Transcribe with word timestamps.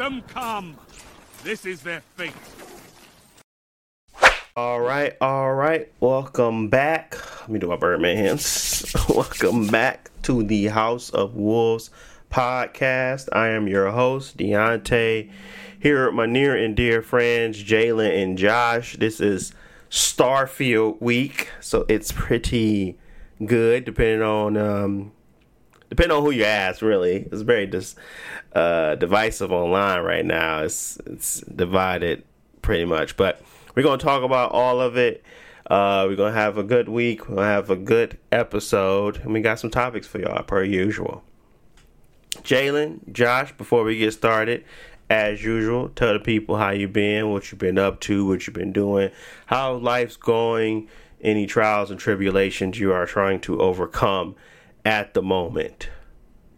them 0.00 0.22
come. 0.28 0.78
This 1.44 1.66
is 1.66 1.82
their 1.82 2.00
fate. 2.16 2.32
All 4.56 4.80
right, 4.80 5.14
all 5.20 5.52
right. 5.52 5.92
Welcome 6.00 6.70
back. 6.70 7.18
Let 7.42 7.50
me 7.50 7.58
do 7.58 7.66
my 7.68 7.76
Birdman 7.76 8.16
hands. 8.16 8.94
Welcome 9.10 9.66
back 9.66 10.10
to 10.22 10.42
the 10.42 10.68
House 10.68 11.10
of 11.10 11.34
Wolves 11.34 11.90
podcast. 12.30 13.28
I 13.34 13.48
am 13.48 13.68
your 13.68 13.90
host, 13.90 14.38
Deontay. 14.38 15.30
Here 15.78 16.06
with 16.06 16.14
my 16.14 16.24
near 16.24 16.56
and 16.56 16.74
dear 16.74 17.02
friends, 17.02 17.62
Jalen 17.62 18.22
and 18.22 18.38
Josh. 18.38 18.96
This 18.96 19.20
is 19.20 19.52
Starfield 19.90 20.98
week, 21.02 21.50
so 21.60 21.84
it's 21.90 22.10
pretty 22.10 22.96
good, 23.44 23.84
depending 23.84 24.22
on 24.22 24.56
um, 24.56 25.12
depending 25.90 26.16
on 26.16 26.22
who 26.24 26.30
you 26.30 26.44
ask. 26.44 26.80
Really, 26.80 27.28
it's 27.30 27.42
very 27.42 27.66
dis, 27.66 27.94
uh, 28.54 28.94
divisive 28.94 29.52
online 29.52 30.02
right 30.02 30.24
now. 30.24 30.62
It's 30.62 30.96
it's 31.04 31.42
divided 31.42 32.24
pretty 32.62 32.86
much, 32.86 33.16
but 33.16 33.42
we're 33.74 33.82
gonna 33.82 33.98
talk 33.98 34.22
about 34.22 34.52
all 34.52 34.80
of 34.80 34.96
it. 34.96 35.22
Uh, 35.68 36.06
we're 36.08 36.16
gonna 36.16 36.32
have 36.32 36.56
a 36.56 36.62
good 36.62 36.88
week. 36.88 37.28
We're 37.28 37.36
gonna 37.36 37.48
have 37.48 37.70
a 37.70 37.76
good 37.76 38.18
episode, 38.32 39.18
and 39.18 39.32
we 39.34 39.40
got 39.40 39.58
some 39.58 39.70
topics 39.70 40.06
for 40.06 40.18
y'all 40.18 40.42
per 40.42 40.64
usual. 40.64 41.22
Jalen, 42.42 43.12
Josh, 43.12 43.52
before 43.56 43.84
we 43.84 43.98
get 43.98 44.12
started, 44.12 44.64
as 45.10 45.42
usual, 45.42 45.88
tell 45.90 46.12
the 46.12 46.20
people 46.20 46.56
how 46.56 46.70
you've 46.70 46.92
been, 46.92 47.30
what 47.30 47.50
you've 47.50 47.58
been 47.58 47.78
up 47.78 48.00
to, 48.00 48.26
what 48.26 48.46
you've 48.46 48.54
been 48.54 48.72
doing, 48.72 49.10
how 49.46 49.74
life's 49.74 50.16
going, 50.16 50.88
any 51.20 51.46
trials 51.46 51.90
and 51.90 51.98
tribulations 51.98 52.78
you 52.78 52.92
are 52.92 53.06
trying 53.06 53.40
to 53.40 53.60
overcome 53.60 54.36
at 54.84 55.14
the 55.14 55.22
moment. 55.22 55.88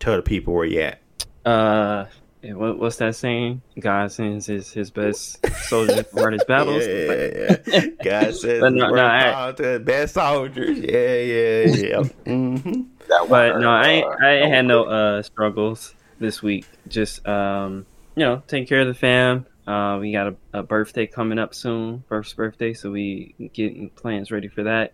Tell 0.01 0.17
the 0.17 0.23
people 0.23 0.55
where 0.55 0.65
you 0.65 0.81
at. 0.81 1.01
Uh, 1.45 2.07
what, 2.43 2.79
what's 2.79 2.97
that 2.97 3.15
saying? 3.15 3.63
God 3.79 4.11
sends 4.11 4.47
his, 4.47 4.73
his 4.73 4.91
best 4.91 5.39
soldiers 5.69 6.07
to 6.09 6.17
run 6.17 6.33
his 6.33 6.45
battles. 6.45 6.85
Yeah, 6.87 7.15
yeah, 7.15 7.57
yeah. 7.67 7.87
God 8.03 8.35
says 8.35 8.61
But 8.61 8.73
no, 8.73 8.89
no, 8.89 8.97
no, 8.97 9.07
I- 9.07 9.53
to 9.53 9.63
the 9.63 9.81
best 9.81 10.15
soldiers. 10.15 10.79
Yeah, 10.79 11.17
yeah, 11.17 11.89
yeah. 11.89 12.03
hmm 12.27 12.83
That 13.09 13.27
But 13.29 13.59
no, 13.61 13.71
I 13.71 13.89
ain't, 13.89 14.07
uh, 14.07 14.17
I 14.21 14.31
ain't 14.35 14.53
had 14.53 14.67
one 14.67 14.67
no 14.69 14.85
uh 14.85 15.23
struggles 15.23 15.95
this 16.19 16.43
week. 16.43 16.67
Just 16.89 17.27
um, 17.29 17.87
you 18.17 18.25
know, 18.25 18.43
take 18.47 18.69
care 18.69 18.81
of 18.81 18.89
the 18.89 18.95
fam. 18.95 19.47
Uh, 19.67 19.99
we 20.01 20.13
got 20.13 20.27
a, 20.29 20.37
a 20.53 20.63
birthday 20.65 21.07
coming 21.07 21.39
up 21.39 21.55
soon, 21.55 22.03
first 22.09 22.37
birthday, 22.37 22.73
so 22.75 22.91
we 22.91 23.35
getting 23.55 23.91
plans 23.91 24.33
ready 24.33 24.49
for 24.49 24.65
that. 24.65 24.93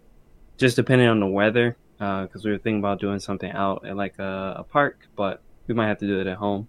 Just 0.58 0.76
depending 0.76 1.08
on 1.08 1.20
the 1.20 1.26
weather, 1.26 1.76
because 1.98 2.44
we 2.44 2.50
were 2.50 2.58
thinking 2.58 2.78
about 2.78 3.00
doing 3.00 3.18
something 3.18 3.50
out 3.50 3.84
at 3.86 3.96
like 3.96 4.18
a, 4.18 4.56
a 4.58 4.62
park, 4.64 5.08
but 5.16 5.42
we 5.66 5.74
might 5.74 5.88
have 5.88 5.98
to 5.98 6.06
do 6.06 6.20
it 6.20 6.26
at 6.26 6.36
home. 6.36 6.68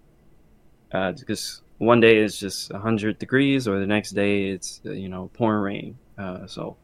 Uh, 0.92 1.12
because 1.12 1.62
one 1.78 2.00
day 2.00 2.18
it's 2.18 2.38
just 2.38 2.72
hundred 2.72 3.18
degrees, 3.18 3.68
or 3.68 3.78
the 3.78 3.86
next 3.86 4.10
day 4.10 4.48
it's 4.48 4.80
uh, 4.84 4.90
you 4.90 5.08
know 5.08 5.30
pouring 5.34 5.62
rain. 5.62 5.98
Uh, 6.18 6.46
so 6.46 6.76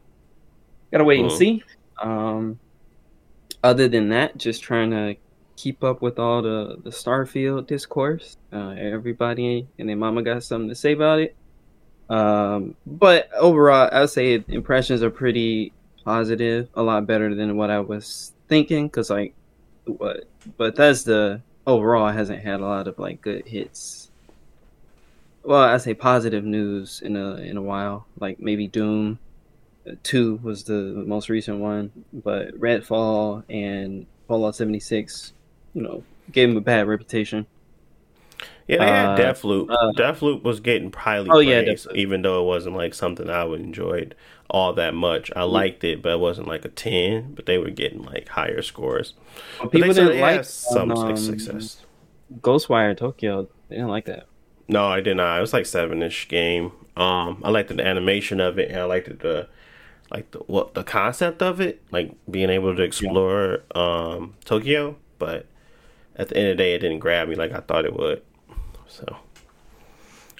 gotta 0.91 1.03
wait 1.03 1.19
and 1.19 1.31
see. 1.31 1.63
Um, 2.01 2.59
other 3.63 3.87
than 3.87 4.09
that, 4.09 4.37
just 4.37 4.63
trying 4.63 4.91
to 4.91 5.15
keep 5.55 5.83
up 5.83 6.01
with 6.01 6.17
all 6.19 6.41
the 6.41 6.77
the 6.83 6.89
Starfield 6.89 7.67
discourse. 7.67 8.37
Uh, 8.53 8.69
everybody 8.69 9.67
and 9.77 9.89
their 9.89 9.97
mama 9.97 10.23
got 10.23 10.43
something 10.43 10.69
to 10.69 10.75
say 10.75 10.93
about 10.93 11.19
it. 11.19 11.35
Um, 12.09 12.75
but 12.85 13.29
overall, 13.33 13.89
I'd 13.91 14.09
say 14.09 14.43
impressions 14.47 15.03
are 15.03 15.09
pretty 15.09 15.73
positive, 16.05 16.69
a 16.73 16.81
lot 16.81 17.05
better 17.05 17.35
than 17.35 17.57
what 17.57 17.69
I 17.69 17.81
was 17.81 18.33
thinking. 18.47 18.89
Cause 18.89 19.09
like, 19.09 19.33
what 19.85 20.25
Bethesda 20.57 21.41
overall 21.65 22.11
hasn't 22.11 22.41
had 22.41 22.59
a 22.61 22.65
lot 22.65 22.87
of 22.87 22.97
like 22.99 23.21
good 23.21 23.47
hits. 23.47 24.09
Well, 25.43 25.63
I 25.63 25.77
say 25.77 25.93
positive 25.93 26.43
news 26.43 27.01
in 27.01 27.15
a 27.15 27.35
in 27.35 27.57
a 27.57 27.61
while. 27.61 28.05
Like 28.19 28.39
maybe 28.39 28.67
Doom 28.67 29.17
uh, 29.87 29.91
Two 30.03 30.39
was 30.43 30.63
the 30.65 31.03
most 31.07 31.29
recent 31.29 31.59
one, 31.59 31.91
but 32.13 32.59
Redfall 32.59 33.43
and 33.49 34.05
Fallout 34.27 34.55
seventy 34.55 34.81
six, 34.81 35.31
you 35.73 35.81
know, 35.81 36.03
gave 36.33 36.49
him 36.49 36.57
a 36.57 36.61
bad 36.61 36.87
reputation. 36.87 37.45
Yeah, 38.67 38.79
they 38.79 38.85
had 38.85 39.05
Uh, 39.05 39.17
Deathloop. 39.33 39.69
uh, 39.71 39.93
Deathloop 39.93 40.43
was 40.43 40.59
getting 40.59 40.91
highly 40.91 41.29
Oh, 41.31 41.39
yeah, 41.39 41.61
praised, 41.63 41.87
Deathloop. 41.87 41.95
even 41.95 42.21
though 42.21 42.41
it 42.43 42.45
wasn't 42.45 42.75
like 42.75 42.93
something 42.93 43.29
I 43.29 43.45
would 43.45 43.61
enjoyed 43.61 44.13
all 44.49 44.73
that 44.73 44.93
much. 44.93 45.31
I 45.35 45.43
liked 45.43 45.83
it, 45.83 46.01
but 46.01 46.13
it 46.13 46.19
wasn't 46.19 46.47
like 46.47 46.65
a 46.65 46.69
ten. 46.69 47.33
But 47.33 47.45
they 47.45 47.57
were 47.57 47.69
getting 47.69 48.03
like 48.03 48.29
higher 48.29 48.61
scores. 48.61 49.13
But 49.59 49.71
People 49.71 49.93
didn't 49.93 50.19
like 50.19 50.45
some 50.45 50.91
um, 50.91 51.17
success. 51.17 51.85
Ghostwire 52.41 52.95
Tokyo. 52.95 53.47
They 53.69 53.75
didn't 53.75 53.89
like 53.89 54.05
that. 54.05 54.27
No, 54.67 54.87
I 54.87 55.01
did 55.01 55.17
not. 55.17 55.37
It 55.37 55.41
was 55.41 55.53
like 55.53 55.65
seven 55.65 56.01
ish 56.01 56.27
game. 56.27 56.71
Um, 56.95 57.41
I 57.43 57.49
liked 57.51 57.69
the 57.69 57.85
animation 57.85 58.39
of 58.39 58.59
it, 58.59 58.69
and 58.69 58.79
I 58.79 58.85
liked 58.85 59.19
the 59.19 59.47
like 60.11 60.31
the 60.31 60.39
what 60.39 60.73
the 60.73 60.83
concept 60.83 61.41
of 61.41 61.61
it, 61.61 61.81
like 61.91 62.11
being 62.29 62.49
able 62.49 62.75
to 62.75 62.81
explore 62.81 63.63
um 63.75 64.35
Tokyo. 64.45 64.97
But 65.19 65.45
at 66.15 66.29
the 66.29 66.37
end 66.37 66.49
of 66.49 66.57
the 66.57 66.63
day, 66.63 66.73
it 66.73 66.79
didn't 66.79 66.99
grab 66.99 67.27
me 67.29 67.35
like 67.35 67.51
I 67.51 67.59
thought 67.59 67.85
it 67.85 67.95
would. 67.95 68.21
So, 68.87 69.17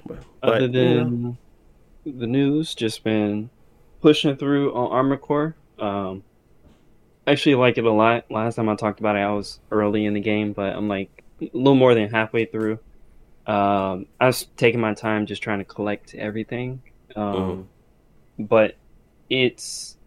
but, 0.05 0.19
but, 0.41 0.53
Other 0.55 0.65
you 0.65 0.69
know, 0.69 1.03
than 1.03 1.37
the 2.05 2.27
news, 2.27 2.73
just 2.73 3.03
been 3.03 3.49
pushing 4.07 4.37
through 4.37 4.73
on 4.73 4.89
Armored 4.89 5.19
Core. 5.19 5.53
Um, 5.77 6.23
actually 7.27 7.55
like 7.55 7.77
it 7.77 7.83
a 7.83 7.91
lot. 7.91 8.31
Last 8.31 8.55
time 8.55 8.69
I 8.69 8.75
talked 8.77 9.01
about 9.01 9.17
it, 9.17 9.19
I 9.19 9.33
was 9.33 9.59
early 9.69 10.05
in 10.05 10.13
the 10.13 10.21
game, 10.21 10.53
but 10.53 10.73
I'm 10.73 10.87
like 10.87 11.25
a 11.41 11.49
little 11.51 11.75
more 11.75 11.93
than 11.93 12.09
halfway 12.09 12.45
through. 12.45 12.79
Um, 13.47 14.05
I 14.17 14.27
was 14.27 14.45
taking 14.55 14.79
my 14.79 14.93
time 14.93 15.25
just 15.25 15.43
trying 15.43 15.59
to 15.59 15.65
collect 15.65 16.15
everything. 16.15 16.81
Um, 17.17 17.67
but 18.39 18.77
it's, 19.29 19.97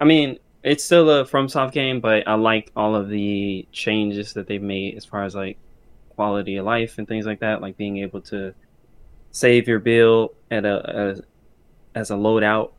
I 0.00 0.06
mean, 0.06 0.38
it's 0.62 0.82
still 0.82 1.10
a 1.10 1.26
FromSoft 1.26 1.72
game, 1.72 2.00
but 2.00 2.26
I 2.26 2.36
like 2.36 2.72
all 2.74 2.96
of 2.96 3.10
the 3.10 3.68
changes 3.70 4.32
that 4.32 4.46
they've 4.46 4.62
made 4.62 4.96
as 4.96 5.04
far 5.04 5.24
as 5.24 5.34
like 5.34 5.58
quality 6.16 6.56
of 6.56 6.64
life 6.64 6.96
and 6.96 7.06
things 7.06 7.26
like 7.26 7.40
that, 7.40 7.60
like 7.60 7.76
being 7.76 7.98
able 7.98 8.22
to 8.22 8.54
save 9.30 9.68
your 9.68 9.78
build 9.78 10.30
at 10.50 10.64
a, 10.64 11.18
a 11.18 11.22
as 11.94 12.10
a 12.10 12.14
loadout 12.14 12.70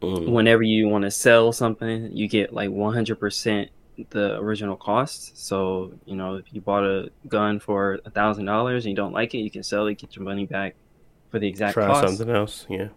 mm, 0.00 0.28
whenever 0.28 0.62
you 0.62 0.88
want 0.88 1.02
to 1.04 1.10
sell 1.10 1.52
something 1.52 2.10
you 2.12 2.28
get 2.28 2.52
like 2.52 2.70
100% 2.70 3.68
the 4.10 4.36
original 4.36 4.76
cost 4.76 5.38
so 5.38 5.92
you 6.04 6.16
know 6.16 6.34
if 6.34 6.52
you 6.52 6.60
bought 6.60 6.84
a 6.84 7.10
gun 7.28 7.58
for 7.58 7.98
a 8.04 8.10
thousand 8.10 8.44
dollars 8.44 8.84
and 8.84 8.90
you 8.90 8.96
don't 8.96 9.12
like 9.12 9.34
it 9.34 9.38
you 9.38 9.50
can 9.50 9.62
sell 9.62 9.86
it 9.86 9.94
get 9.94 10.14
your 10.16 10.24
money 10.24 10.44
back 10.44 10.74
for 11.30 11.38
the 11.38 11.48
exact 11.48 11.72
try 11.74 11.86
cost 11.86 12.18
something 12.18 12.34
else. 12.34 12.66
Yeah. 12.68 12.88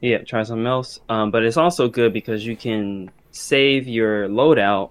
yeah 0.00 0.18
try 0.18 0.42
something 0.44 0.66
else 0.66 1.00
um, 1.08 1.30
but 1.32 1.42
it's 1.42 1.56
also 1.56 1.88
good 1.88 2.12
because 2.12 2.46
you 2.46 2.56
can 2.56 3.10
save 3.32 3.88
your 3.88 4.28
loadout 4.28 4.90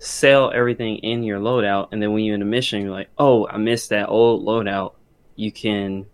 sell 0.00 0.50
everything 0.52 0.96
in 0.98 1.22
your 1.22 1.38
loadout 1.38 1.88
and 1.92 2.02
then 2.02 2.12
when 2.12 2.24
you're 2.24 2.34
in 2.34 2.42
a 2.42 2.46
mission 2.46 2.82
you're 2.82 2.90
like 2.90 3.10
oh 3.16 3.46
i 3.46 3.56
missed 3.56 3.90
that 3.90 4.08
old 4.08 4.44
loadout 4.44 4.94
you 5.36 5.52
can 5.52 6.04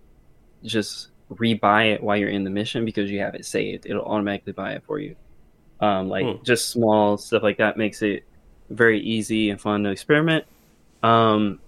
just 0.63 1.09
rebuy 1.31 1.95
it 1.95 2.03
while 2.03 2.17
you're 2.17 2.29
in 2.29 2.45
the 2.45 2.51
mission 2.51 2.85
because 2.85 3.11
you 3.11 3.21
have 3.21 3.35
it 3.35 3.45
saved 3.47 3.87
it'll 3.87 4.05
automatically 4.05 4.53
buy 4.53 4.73
it 4.73 4.83
for 4.85 4.99
you 4.99 5.15
um, 5.81 6.09
like 6.09 6.25
Hmm. 6.25 6.43
just 6.45 6.71
small 6.71 7.17
stuff 7.17 7.43
like 7.43 7.59
that 7.59 7.77
makes 7.77 8.03
it 8.03 8.25
very 8.71 9.01
easy 9.01 9.51
and 9.51 9.61
fun 9.61 9.83
to 9.85 9.91
experiment 9.91 10.45
um, 11.03 11.61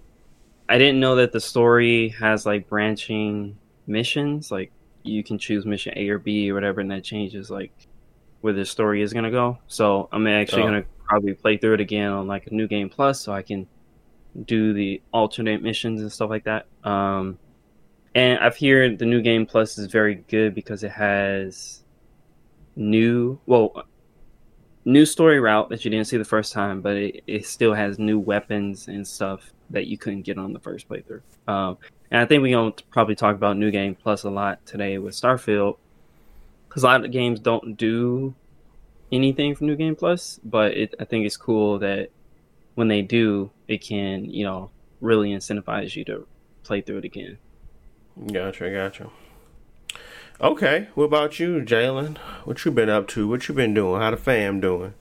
i 0.69 0.77
didn't 0.77 0.99
know 0.99 1.15
that 1.15 1.31
the 1.31 1.39
story 1.39 2.09
has 2.09 2.45
like 2.45 2.67
branching 2.69 3.57
missions 3.87 4.51
like 4.51 4.71
you 5.03 5.23
can 5.23 5.37
choose 5.37 5.65
mission 5.65 5.91
A 5.97 6.07
or 6.07 6.17
B 6.17 6.49
or 6.49 6.53
whatever, 6.53 6.79
and 6.79 6.89
that 6.91 7.03
changes 7.03 7.49
like 7.49 7.73
where 8.41 8.53
the 8.53 8.63
story 8.63 9.01
is 9.01 9.11
gonna 9.11 9.31
go. 9.31 9.57
So 9.67 10.07
I'm 10.13 10.25
actually 10.27 10.63
Oh. 10.63 10.65
gonna 10.67 10.85
probably 11.09 11.33
play 11.33 11.57
through 11.57 11.73
it 11.73 11.81
again 11.81 12.09
on 12.09 12.25
like 12.25 12.47
a 12.47 12.53
new 12.53 12.67
game 12.69 12.89
plus, 12.89 13.19
so 13.21 13.33
I 13.33 13.41
can 13.41 13.67
do 14.45 14.73
the 14.73 15.01
alternate 15.11 15.61
missions 15.61 16.01
and 16.01 16.11
stuff 16.11 16.29
like 16.29 16.45
that. 16.45 16.67
Um, 16.83 17.37
and 18.15 18.39
I've 18.39 18.57
heard 18.57 18.99
the 18.99 19.05
new 19.05 19.21
game 19.21 19.45
plus 19.45 19.77
is 19.77 19.91
very 19.91 20.15
good 20.15 20.53
because 20.53 20.83
it 20.83 20.91
has 20.91 21.83
new, 22.75 23.39
well, 23.45 23.85
new 24.85 25.05
story 25.05 25.39
route 25.39 25.69
that 25.69 25.83
you 25.83 25.91
didn't 25.91 26.07
see 26.07 26.17
the 26.17 26.25
first 26.25 26.53
time, 26.53 26.81
but 26.81 26.95
it, 26.95 27.23
it 27.25 27.45
still 27.45 27.73
has 27.73 27.97
new 27.97 28.19
weapons 28.19 28.87
and 28.87 29.07
stuff 29.07 29.51
that 29.69 29.87
you 29.87 29.97
couldn't 29.97 30.21
get 30.21 30.37
on 30.37 30.53
the 30.53 30.59
first 30.59 30.87
playthrough. 30.87 31.21
Um, 31.47 31.77
and 32.11 32.21
I 32.21 32.25
think 32.25 32.43
we're 32.43 32.55
going 32.55 32.73
to 32.73 32.83
probably 32.85 33.15
talk 33.15 33.35
about 33.35 33.57
New 33.57 33.71
Game 33.71 33.95
Plus 33.95 34.23
a 34.23 34.29
lot 34.29 34.63
today 34.65 34.97
with 34.99 35.15
Starfield. 35.15 35.77
Because 36.67 36.83
a 36.83 36.87
lot 36.87 37.05
of 37.05 37.11
games 37.11 37.39
don't 37.39 37.75
do 37.75 38.35
anything 39.11 39.55
for 39.55 39.63
New 39.63 39.75
Game 39.75 39.95
Plus, 39.95 40.39
but 40.43 40.73
it, 40.73 40.95
I 40.99 41.05
think 41.05 41.25
it's 41.25 41.37
cool 41.37 41.79
that 41.79 42.09
when 42.75 42.87
they 42.87 43.01
do, 43.01 43.51
it 43.67 43.79
can, 43.79 44.25
you 44.25 44.43
know, 44.43 44.69
really 45.01 45.31
incentivize 45.31 45.95
you 45.95 46.05
to 46.05 46.27
play 46.63 46.81
through 46.81 46.99
it 46.99 47.05
again. 47.05 47.37
Gotcha, 48.31 48.69
gotcha. 48.69 49.09
Okay, 50.39 50.87
what 50.95 51.05
about 51.05 51.39
you, 51.39 51.61
Jalen? 51.61 52.17
What 52.45 52.63
you 52.65 52.71
been 52.71 52.89
up 52.89 53.07
to? 53.09 53.27
What 53.27 53.47
you 53.47 53.55
been 53.55 53.73
doing? 53.73 54.01
How 54.01 54.11
the 54.11 54.17
fam 54.17 54.59
doing? 54.59 54.93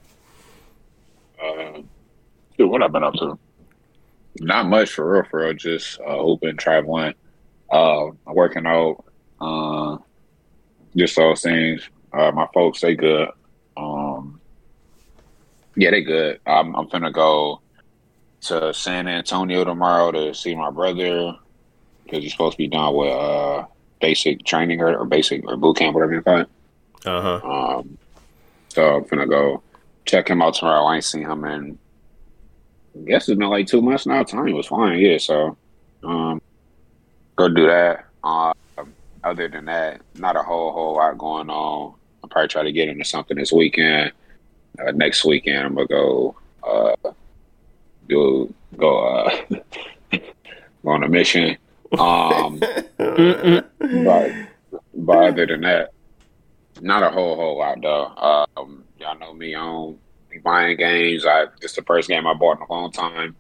Uh, 1.43 1.81
dude, 2.57 2.71
what 2.71 2.83
I've 2.83 2.93
been 2.93 3.05
up 3.05 3.15
to? 3.15 3.39
Not 4.41 4.67
much 4.67 4.93
for 4.93 5.13
real, 5.13 5.25
for 5.31 5.41
real. 5.41 5.55
Just 5.55 6.01
uh, 6.01 6.19
hooping, 6.19 6.57
traveling. 6.57 7.15
Uh, 7.71 8.11
working 8.27 8.67
out. 8.67 9.05
Uh, 9.41 9.99
just 10.97 11.17
those 11.17 11.43
things. 11.43 11.89
Uh, 12.13 12.31
my 12.33 12.47
folks, 12.55 12.81
they 12.81 12.95
good. 12.95 13.29
Um, 13.77 14.41
yeah, 15.77 15.91
they 15.91 16.03
good. 16.03 16.41
I'm, 16.47 16.75
I'm 16.77 16.89
finna 16.89 17.13
go 17.13 17.61
to 18.43 18.73
San 18.75 19.09
Antonio 19.09 19.65
tomorrow 19.65 20.13
to 20.13 20.35
see 20.35 20.55
my 20.55 20.71
brother 20.71 21.35
because 22.05 22.23
you're 22.23 22.31
supposed 22.31 22.53
to 22.53 22.59
be 22.59 22.69
done 22.69 22.95
with 22.95 23.13
uh, 23.13 23.65
basic 24.01 24.45
training 24.45 24.81
or, 24.81 24.97
or 24.97 25.05
basic 25.05 25.45
or 25.47 25.57
boot 25.57 25.77
camp, 25.77 25.95
whatever 25.95 26.15
you 26.15 26.23
call 26.23 26.41
it. 26.41 26.49
Uh 27.05 27.41
huh. 27.41 27.79
Um, 27.79 27.99
so 28.69 28.97
I'm 28.97 29.05
gonna 29.05 29.27
go 29.27 29.63
check 30.05 30.29
him 30.29 30.43
out 30.43 30.55
tomorrow. 30.55 30.85
I 30.85 30.97
ain't 30.97 31.05
seen 31.05 31.23
him 31.23 31.45
in. 31.45 31.79
I 32.95 33.05
guess 33.07 33.29
it's 33.29 33.39
been 33.39 33.49
like 33.49 33.67
two 33.67 33.83
months 33.83 34.07
now. 34.07 34.23
Time 34.23 34.53
was 34.53 34.67
fine, 34.67 34.99
yeah. 34.99 35.19
So, 35.19 35.57
um, 36.03 36.41
go 37.37 37.49
do 37.49 37.67
that. 37.67 38.07
Uh, 38.23 38.53
other 39.25 39.49
than 39.49 39.67
that, 39.67 40.01
not 40.17 40.37
a 40.37 40.43
whole 40.43 40.73
whole 40.73 40.97
lot 40.97 41.19
going 41.19 41.51
on. 41.51 41.95
I'll 42.23 42.29
probably 42.29 42.49
try 42.49 42.63
to 42.63 42.73
get 42.73 42.89
into 42.89 43.05
something 43.05 43.37
this 43.37 43.53
weekend. 43.53 44.13
Uh, 44.79 44.91
next 44.93 45.25
weekend, 45.25 45.67
I'm 45.67 45.75
gonna 45.75 45.87
go 45.87 46.37
uh, 46.67 47.13
do 48.09 48.53
go 48.77 48.99
uh, 48.99 49.37
go 50.11 50.91
on 50.91 51.05
a 51.05 51.09
mission. 51.09 51.57
Um, 51.99 52.59
but 52.59 54.33
but 54.95 55.19
other 55.19 55.47
than 55.47 55.61
that, 55.63 55.93
not 56.81 57.03
a 57.03 57.11
whole 57.11 57.37
whole 57.37 57.59
lot 57.59 57.81
though. 57.83 58.47
Um, 58.57 58.85
y'all 58.99 59.19
know 59.19 59.35
me. 59.35 59.55
Be 60.31 60.39
buying 60.39 60.79
games. 60.79 61.27
I 61.27 61.47
this 61.61 61.75
the 61.75 61.83
first 61.83 62.09
game 62.09 62.27
I 62.27 62.35
bought 62.35 62.59
in 62.59 62.63
a 62.63 62.73
long 62.73 62.91
time. 62.91 63.37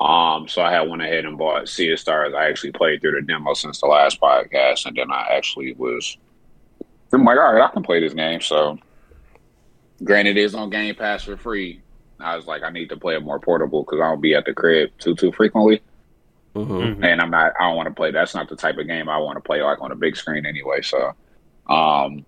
Um, 0.00 0.46
so 0.46 0.62
I 0.62 0.70
had 0.70 0.88
went 0.88 1.02
ahead 1.02 1.24
and 1.24 1.36
bought 1.36 1.68
Sea 1.68 1.90
of 1.92 1.98
Stars. 1.98 2.32
I 2.32 2.48
actually 2.48 2.70
played 2.70 3.00
through 3.00 3.20
the 3.20 3.26
demo 3.26 3.54
since 3.54 3.80
the 3.80 3.86
last 3.86 4.20
podcast, 4.20 4.86
and 4.86 4.96
then 4.96 5.10
I 5.10 5.26
actually 5.32 5.74
was. 5.74 6.16
I'm 7.12 7.24
like, 7.24 7.38
all 7.38 7.54
right, 7.54 7.64
I 7.64 7.72
can 7.72 7.82
play 7.82 8.00
this 8.00 8.14
game. 8.14 8.40
So, 8.40 8.78
granted, 10.04 10.36
it 10.36 10.42
is 10.42 10.54
on 10.54 10.70
Game 10.70 10.94
Pass 10.94 11.24
for 11.24 11.36
free. 11.36 11.80
I 12.20 12.36
was 12.36 12.46
like, 12.46 12.62
I 12.62 12.70
need 12.70 12.90
to 12.90 12.96
play 12.96 13.16
it 13.16 13.22
more 13.22 13.40
portable 13.40 13.82
because 13.82 14.00
I 14.00 14.08
don't 14.08 14.20
be 14.20 14.34
at 14.34 14.44
the 14.44 14.52
crib 14.52 14.90
too 14.98 15.16
too 15.16 15.32
frequently, 15.32 15.80
Mm-hmm. 16.54 17.04
and 17.04 17.20
I'm 17.20 17.30
not. 17.30 17.52
I 17.60 17.64
don't 17.64 17.76
want 17.76 17.88
to 17.88 17.94
play. 17.94 18.10
That's 18.10 18.34
not 18.34 18.48
the 18.48 18.56
type 18.56 18.78
of 18.78 18.86
game 18.86 19.08
I 19.08 19.18
want 19.18 19.36
to 19.36 19.40
play 19.40 19.62
like 19.62 19.80
on 19.80 19.92
a 19.92 19.96
big 19.96 20.16
screen 20.16 20.46
anyway. 20.46 20.82
So, 20.82 21.12
um, 21.68 22.24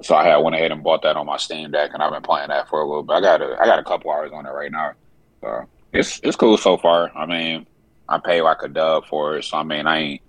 so 0.00 0.14
I 0.14 0.24
had 0.24 0.36
went 0.38 0.56
ahead 0.56 0.72
and 0.72 0.82
bought 0.82 1.02
that 1.02 1.16
on 1.16 1.26
my 1.26 1.36
Steam 1.36 1.70
Deck, 1.70 1.90
and 1.92 2.02
I've 2.02 2.12
been 2.12 2.22
playing 2.22 2.48
that 2.48 2.68
for 2.68 2.80
a 2.80 2.86
little 2.86 3.02
bit. 3.02 3.14
I 3.14 3.20
got 3.20 3.42
a, 3.42 3.56
I 3.60 3.66
got 3.66 3.78
a 3.78 3.84
couple 3.84 4.10
hours 4.10 4.30
on 4.32 4.46
it 4.46 4.50
right 4.50 4.70
now. 4.70 4.92
So 5.40 5.68
it's 5.92 6.20
it's 6.22 6.36
cool 6.36 6.56
so 6.56 6.76
far. 6.76 7.10
I 7.16 7.26
mean, 7.26 7.66
I 8.08 8.18
pay 8.18 8.42
like 8.42 8.62
a 8.62 8.68
dub 8.68 9.06
for 9.06 9.36
it, 9.36 9.44
so 9.44 9.58
I 9.58 9.62
mean, 9.64 9.86
I 9.86 9.98
ain't 9.98 10.22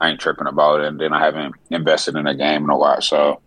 I 0.00 0.10
ain't 0.10 0.20
tripping 0.20 0.46
about 0.46 0.80
it. 0.80 0.86
And 0.86 1.00
then 1.00 1.12
I 1.12 1.24
haven't 1.24 1.54
invested 1.70 2.16
in 2.16 2.24
the 2.24 2.34
game 2.34 2.64
in 2.64 2.70
a 2.70 2.76
while, 2.76 3.00
so 3.00 3.40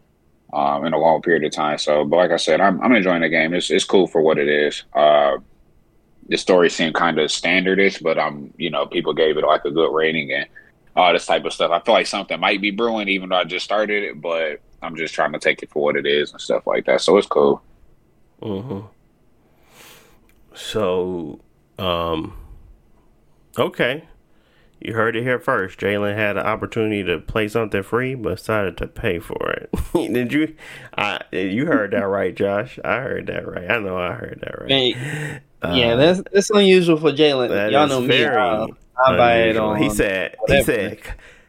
um, 0.53 0.85
in 0.85 0.93
a 0.93 0.97
long 0.97 1.21
period 1.21 1.43
of 1.43 1.51
time. 1.51 1.77
So, 1.77 2.05
but 2.05 2.17
like 2.17 2.31
I 2.31 2.37
said, 2.37 2.61
I'm 2.61 2.81
I'm 2.81 2.93
enjoying 2.93 3.21
the 3.21 3.29
game. 3.29 3.53
It's 3.53 3.69
it's 3.69 3.85
cool 3.85 4.07
for 4.07 4.21
what 4.21 4.37
it 4.37 4.47
is. 4.47 4.83
Uh, 4.93 5.37
the 6.27 6.37
story 6.37 6.69
seemed 6.69 6.95
kind 6.95 7.19
of 7.19 7.29
standardish, 7.29 8.01
but 8.01 8.17
um, 8.17 8.53
you 8.57 8.69
know, 8.69 8.85
people 8.85 9.13
gave 9.13 9.37
it 9.37 9.45
like 9.45 9.65
a 9.65 9.71
good 9.71 9.93
rating 9.93 10.31
and 10.31 10.47
all 10.95 11.13
this 11.13 11.25
type 11.25 11.45
of 11.45 11.53
stuff. 11.53 11.71
I 11.71 11.79
feel 11.81 11.93
like 11.93 12.07
something 12.07 12.39
might 12.39 12.61
be 12.61 12.71
brewing, 12.71 13.09
even 13.09 13.29
though 13.29 13.37
I 13.37 13.43
just 13.43 13.65
started 13.65 14.03
it, 14.03 14.21
but 14.21 14.61
I'm 14.81 14.95
just 14.95 15.13
trying 15.13 15.33
to 15.33 15.39
take 15.39 15.61
it 15.61 15.69
for 15.71 15.83
what 15.83 15.95
it 15.95 16.05
is 16.05 16.31
and 16.31 16.41
stuff 16.41 16.65
like 16.65 16.85
that. 16.85 17.01
So 17.01 17.17
it's 17.17 17.27
cool. 17.27 17.61
Mm-hmm. 18.41 18.87
So, 20.53 21.41
um, 21.77 22.37
okay. 23.57 24.05
You 24.79 24.93
heard 24.93 25.15
it 25.15 25.23
here 25.23 25.39
first. 25.39 25.79
Jalen 25.79 26.15
had 26.15 26.37
an 26.37 26.45
opportunity 26.45 27.03
to 27.03 27.19
play 27.19 27.47
something 27.47 27.81
free, 27.81 28.13
but 28.13 28.37
decided 28.37 28.77
to 28.77 28.87
pay 28.87 29.19
for 29.19 29.51
it. 29.51 29.69
Did 29.93 30.31
you? 30.31 30.55
I 30.95 31.21
you 31.31 31.65
heard 31.65 31.91
that 31.91 32.07
right, 32.07 32.35
Josh? 32.35 32.77
I 32.83 32.97
heard 32.97 33.27
that 33.27 33.47
right. 33.47 33.69
I 33.69 33.79
know 33.79 33.97
I 33.97 34.13
heard 34.13 34.41
that 34.43 34.61
right. 34.61 34.69
Hey, 34.69 35.41
yeah, 35.73 35.95
that's 35.95 36.21
that's 36.31 36.49
unusual 36.49 36.97
for 36.97 37.11
Jalen. 37.11 37.71
Y'all 37.71 37.87
know 37.87 38.01
me. 38.01 38.25
I, 38.25 38.67
I 39.05 39.17
buy 39.17 39.35
it 39.43 39.57
on. 39.57 39.81
He 39.81 39.89
said. 39.89 40.35
He 40.47 40.63
said. 40.63 40.99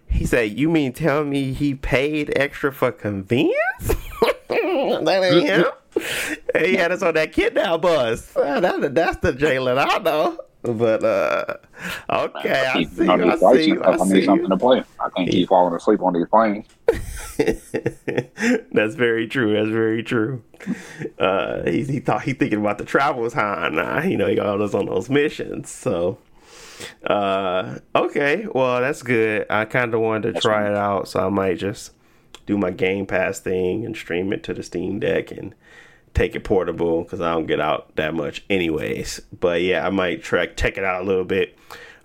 He 0.09 0.25
said, 0.25 0.59
"You 0.59 0.71
mean 0.71 0.93
tell 0.93 1.25
me 1.25 1.53
he 1.53 1.75
paid 1.75 2.33
extra 2.37 2.73
for 2.73 2.93
convenience? 2.93 3.57
that 4.49 5.31
ain't 5.33 5.47
him. 5.47 5.65
He 6.65 6.77
had 6.77 6.93
us 6.93 7.03
on 7.03 7.15
that 7.15 7.33
kidnap 7.33 7.81
bus. 7.81 8.35
Uh, 8.37 8.61
that, 8.61 8.95
that's 8.95 9.17
the 9.19 9.33
Jalen 9.33 9.79
I 9.79 9.99
know. 9.99 10.39
But 10.67 11.05
uh, 11.05 11.57
okay, 12.11 12.67
I 12.69 12.73
keep- 12.79 12.91
see. 12.91 13.03
you 13.03 13.07
know, 13.07 13.13
I 13.29 13.31
these 13.31 13.39
flights 13.41 13.65
see. 13.65 13.71
and 13.71 13.83
I 13.85 13.91
I 13.93 13.97
see. 13.99 14.13
need 14.15 14.25
something 14.25 14.49
to 14.51 14.57
play. 14.57 14.83
I 15.01 15.09
can't 15.17 15.31
keep 15.31 15.49
falling 15.49 15.75
asleep 15.75 16.03
on 16.03 16.13
these 16.15 16.27
planes. 16.29 16.67
That's 18.73 18.95
very 18.95 19.27
true. 19.29 19.55
That's 19.55 19.69
very 19.71 20.03
true. 20.03 20.43
Uh, 21.19 21.63
he, 21.71 21.85
he 21.85 22.01
thought 22.01 22.23
he 22.23 22.33
thinking 22.33 22.61
about 22.61 22.79
the 22.79 22.85
travels 22.85 23.33
high 23.35 23.69
now. 23.73 24.03
You 24.03 24.17
know, 24.17 24.27
he 24.27 24.35
got 24.37 24.61
us 24.61 24.75
on 24.75 24.87
those 24.87 25.09
missions. 25.11 25.71
So, 25.71 26.19
uh, 27.07 27.79
okay, 27.95 28.47
well 28.55 28.81
that's 28.81 29.03
good. 29.03 29.47
I 29.51 29.65
kind 29.65 29.95
of 29.95 30.01
wanted 30.01 30.35
to 30.35 30.41
try 30.41 30.69
it 30.69 30.77
out, 30.77 31.09
so 31.09 31.25
I 31.25 31.29
might 31.29 31.59
just 31.59 31.93
do 32.47 32.57
my 32.57 32.71
Game 32.71 33.07
Pass 33.07 33.41
thing 33.41 33.85
and 33.85 33.97
stream 33.97 34.33
it 34.33 34.43
to 34.45 34.55
the 34.55 34.63
Steam 34.63 35.01
Deck 35.01 35.31
and 35.31 35.55
take 36.17 36.35
it 36.35 36.45
portable 36.45 37.03
because 37.03 37.21
I 37.21 37.33
don't 37.33 37.47
get 37.47 37.61
out 37.61 37.95
that 37.97 38.15
much 38.15 38.43
anyways. 38.49 39.21
But 39.39 39.63
yeah, 39.63 39.87
I 39.87 39.91
might 39.91 40.23
try 40.23 40.47
check 40.47 40.79
it 40.79 40.85
out 40.85 41.03
a 41.03 41.05
little 41.05 41.25
bit. 41.25 41.57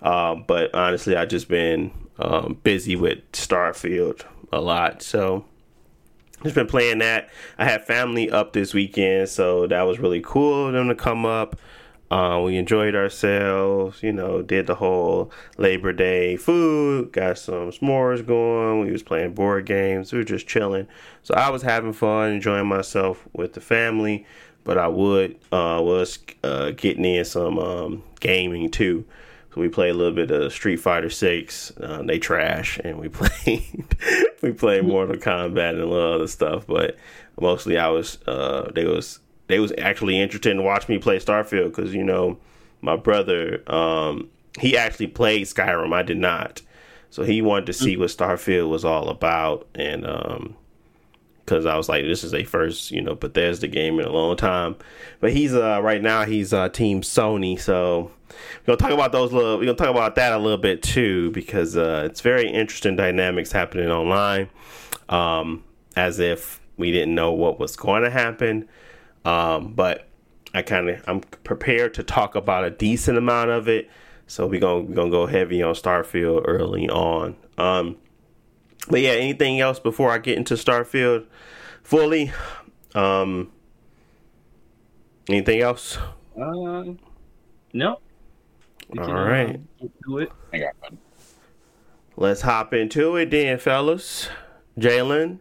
Um, 0.02 0.44
but 0.46 0.74
honestly, 0.74 1.16
I've 1.16 1.28
just 1.28 1.48
been 1.48 1.92
um, 2.18 2.58
busy 2.62 2.94
with 2.94 3.20
Starfield 3.32 4.22
a 4.52 4.60
lot, 4.60 5.02
so 5.02 5.44
just 6.42 6.54
been 6.54 6.66
playing 6.66 6.98
that. 6.98 7.30
I 7.56 7.64
had 7.64 7.86
family 7.86 8.30
up 8.30 8.52
this 8.52 8.74
weekend, 8.74 9.28
so 9.28 9.66
that 9.68 9.82
was 9.82 9.98
really 9.98 10.20
cool 10.20 10.66
of 10.66 10.72
them 10.74 10.88
to 10.88 10.94
come 10.94 11.24
up. 11.24 11.56
Uh, 12.12 12.38
we 12.42 12.58
enjoyed 12.58 12.94
ourselves, 12.94 14.02
you 14.02 14.12
know, 14.12 14.42
did 14.42 14.66
the 14.66 14.74
whole 14.74 15.32
Labor 15.56 15.94
Day 15.94 16.36
food, 16.36 17.10
got 17.10 17.38
some 17.38 17.70
s'mores 17.70 18.24
going. 18.24 18.80
We 18.80 18.92
was 18.92 19.02
playing 19.02 19.32
board 19.32 19.64
games. 19.64 20.12
We 20.12 20.18
were 20.18 20.24
just 20.24 20.46
chilling. 20.46 20.86
So 21.22 21.32
I 21.32 21.48
was 21.48 21.62
having 21.62 21.94
fun, 21.94 22.32
enjoying 22.32 22.66
myself 22.66 23.26
with 23.32 23.54
the 23.54 23.62
family. 23.62 24.26
But 24.62 24.76
I 24.76 24.88
would 24.88 25.36
uh, 25.52 25.80
was 25.82 26.18
uh, 26.44 26.72
getting 26.72 27.06
in 27.06 27.24
some 27.24 27.58
um, 27.58 28.02
gaming 28.20 28.70
too. 28.70 29.06
So 29.54 29.62
we 29.62 29.70
played 29.70 29.92
a 29.92 29.94
little 29.94 30.14
bit 30.14 30.30
of 30.30 30.52
Street 30.52 30.80
Fighter 30.80 31.08
Six. 31.08 31.72
Uh, 31.78 32.02
they 32.02 32.18
trash, 32.18 32.78
and 32.84 32.98
we 32.98 33.08
played 33.08 33.96
we 34.42 34.52
played 34.52 34.84
Mortal 34.84 35.16
Kombat 35.16 35.70
and 35.70 35.80
a 35.80 35.86
little 35.86 36.12
other 36.12 36.26
stuff. 36.26 36.66
But 36.66 36.98
mostly, 37.40 37.78
I 37.78 37.88
was 37.88 38.18
uh, 38.26 38.70
they 38.74 38.84
was 38.84 39.18
they 39.48 39.58
was 39.58 39.72
actually 39.78 40.20
interested 40.20 40.50
in 40.50 40.64
watching 40.64 40.94
me 40.94 41.00
play 41.00 41.18
Starfield 41.18 41.74
because 41.74 41.94
you 41.94 42.04
know 42.04 42.38
my 42.80 42.96
brother 42.96 43.62
um, 43.72 44.28
he 44.58 44.76
actually 44.76 45.08
played 45.08 45.46
Skyrim. 45.46 45.92
I 45.92 46.02
did 46.02 46.18
not, 46.18 46.62
so 47.10 47.22
he 47.22 47.42
wanted 47.42 47.66
to 47.66 47.72
see 47.72 47.96
what 47.96 48.10
Starfield 48.10 48.68
was 48.68 48.84
all 48.84 49.08
about, 49.08 49.66
and 49.74 50.06
um, 50.06 50.56
because 51.44 51.66
I 51.66 51.76
was 51.76 51.88
like, 51.88 52.04
this 52.04 52.24
is 52.24 52.34
a 52.34 52.44
first, 52.44 52.90
you 52.90 53.00
know, 53.00 53.14
Bethesda 53.14 53.68
game 53.68 53.98
in 53.98 54.06
a 54.06 54.12
long 54.12 54.36
time. 54.36 54.76
But 55.20 55.32
he's 55.32 55.54
uh 55.54 55.80
right 55.82 56.02
now 56.02 56.24
he's 56.24 56.52
uh 56.52 56.68
Team 56.68 57.02
Sony, 57.02 57.58
so 57.58 58.10
we're 58.66 58.76
gonna 58.76 58.76
talk 58.78 58.90
about 58.92 59.12
those 59.12 59.32
little. 59.32 59.58
We're 59.58 59.66
gonna 59.66 59.76
talk 59.76 59.90
about 59.90 60.14
that 60.16 60.32
a 60.32 60.38
little 60.38 60.58
bit 60.58 60.82
too 60.82 61.30
because 61.32 61.76
uh, 61.76 62.04
it's 62.06 62.20
very 62.20 62.48
interesting 62.48 62.96
dynamics 62.96 63.52
happening 63.52 63.88
online. 63.88 64.48
Um, 65.08 65.64
as 65.96 66.18
if 66.18 66.60
we 66.76 66.90
didn't 66.90 67.14
know 67.14 67.32
what 67.32 67.58
was 67.58 67.76
going 67.76 68.02
to 68.02 68.10
happen, 68.10 68.68
um, 69.24 69.72
but 69.74 70.08
I 70.54 70.62
kind 70.62 70.88
of 70.88 71.02
I'm 71.06 71.20
prepared 71.20 71.94
to 71.94 72.02
talk 72.02 72.34
about 72.34 72.64
a 72.64 72.70
decent 72.70 73.18
amount 73.18 73.50
of 73.50 73.68
it. 73.68 73.90
So 74.26 74.46
we're 74.46 74.60
gonna 74.60 74.82
we're 74.82 74.94
gonna 74.94 75.10
go 75.10 75.26
heavy 75.26 75.62
on 75.62 75.74
Starfield 75.74 76.42
early 76.46 76.88
on. 76.88 77.36
Um, 77.58 77.96
but 78.88 79.00
yeah, 79.00 79.10
anything 79.10 79.60
else 79.60 79.78
before 79.78 80.10
I 80.10 80.18
get 80.18 80.36
into 80.36 80.54
Starfield 80.54 81.26
fully? 81.82 82.32
Um, 82.94 83.52
anything 85.28 85.60
else? 85.60 85.98
Uh, 86.36 86.84
no. 87.72 88.00
We 88.88 88.98
All 88.98 89.06
can, 89.06 89.16
uh, 89.16 89.24
right. 89.24 89.60
get 89.80 89.90
to 90.04 90.18
it. 90.18 90.32
I 90.52 90.58
got 90.58 90.74
nothing. 90.82 90.98
Let's 92.16 92.42
hop 92.42 92.74
into 92.74 93.16
it 93.16 93.30
then, 93.30 93.58
fellas. 93.58 94.28
Jalen, 94.78 95.38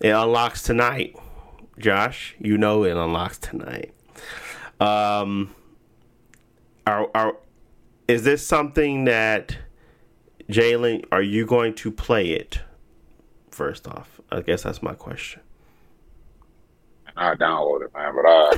it 0.00 0.08
unlocks 0.08 0.62
tonight. 0.62 1.16
Josh, 1.78 2.34
you 2.38 2.58
know 2.58 2.84
it 2.84 2.96
unlocks 2.96 3.38
tonight. 3.38 3.92
Um, 4.80 5.54
are 6.86 7.10
are 7.14 7.36
is 8.08 8.24
this 8.24 8.46
something 8.46 9.04
that 9.04 9.56
Jalen? 10.48 11.04
Are 11.12 11.22
you 11.22 11.46
going 11.46 11.74
to 11.76 11.90
play 11.90 12.30
it? 12.30 12.60
First 13.50 13.86
off, 13.86 14.20
I 14.30 14.40
guess 14.40 14.62
that's 14.62 14.82
my 14.82 14.94
question. 14.94 15.42
I 17.16 17.34
downloaded 17.34 17.86
it, 17.86 17.94
man, 17.94 18.14
but 18.14 18.24
uh, 18.24 18.56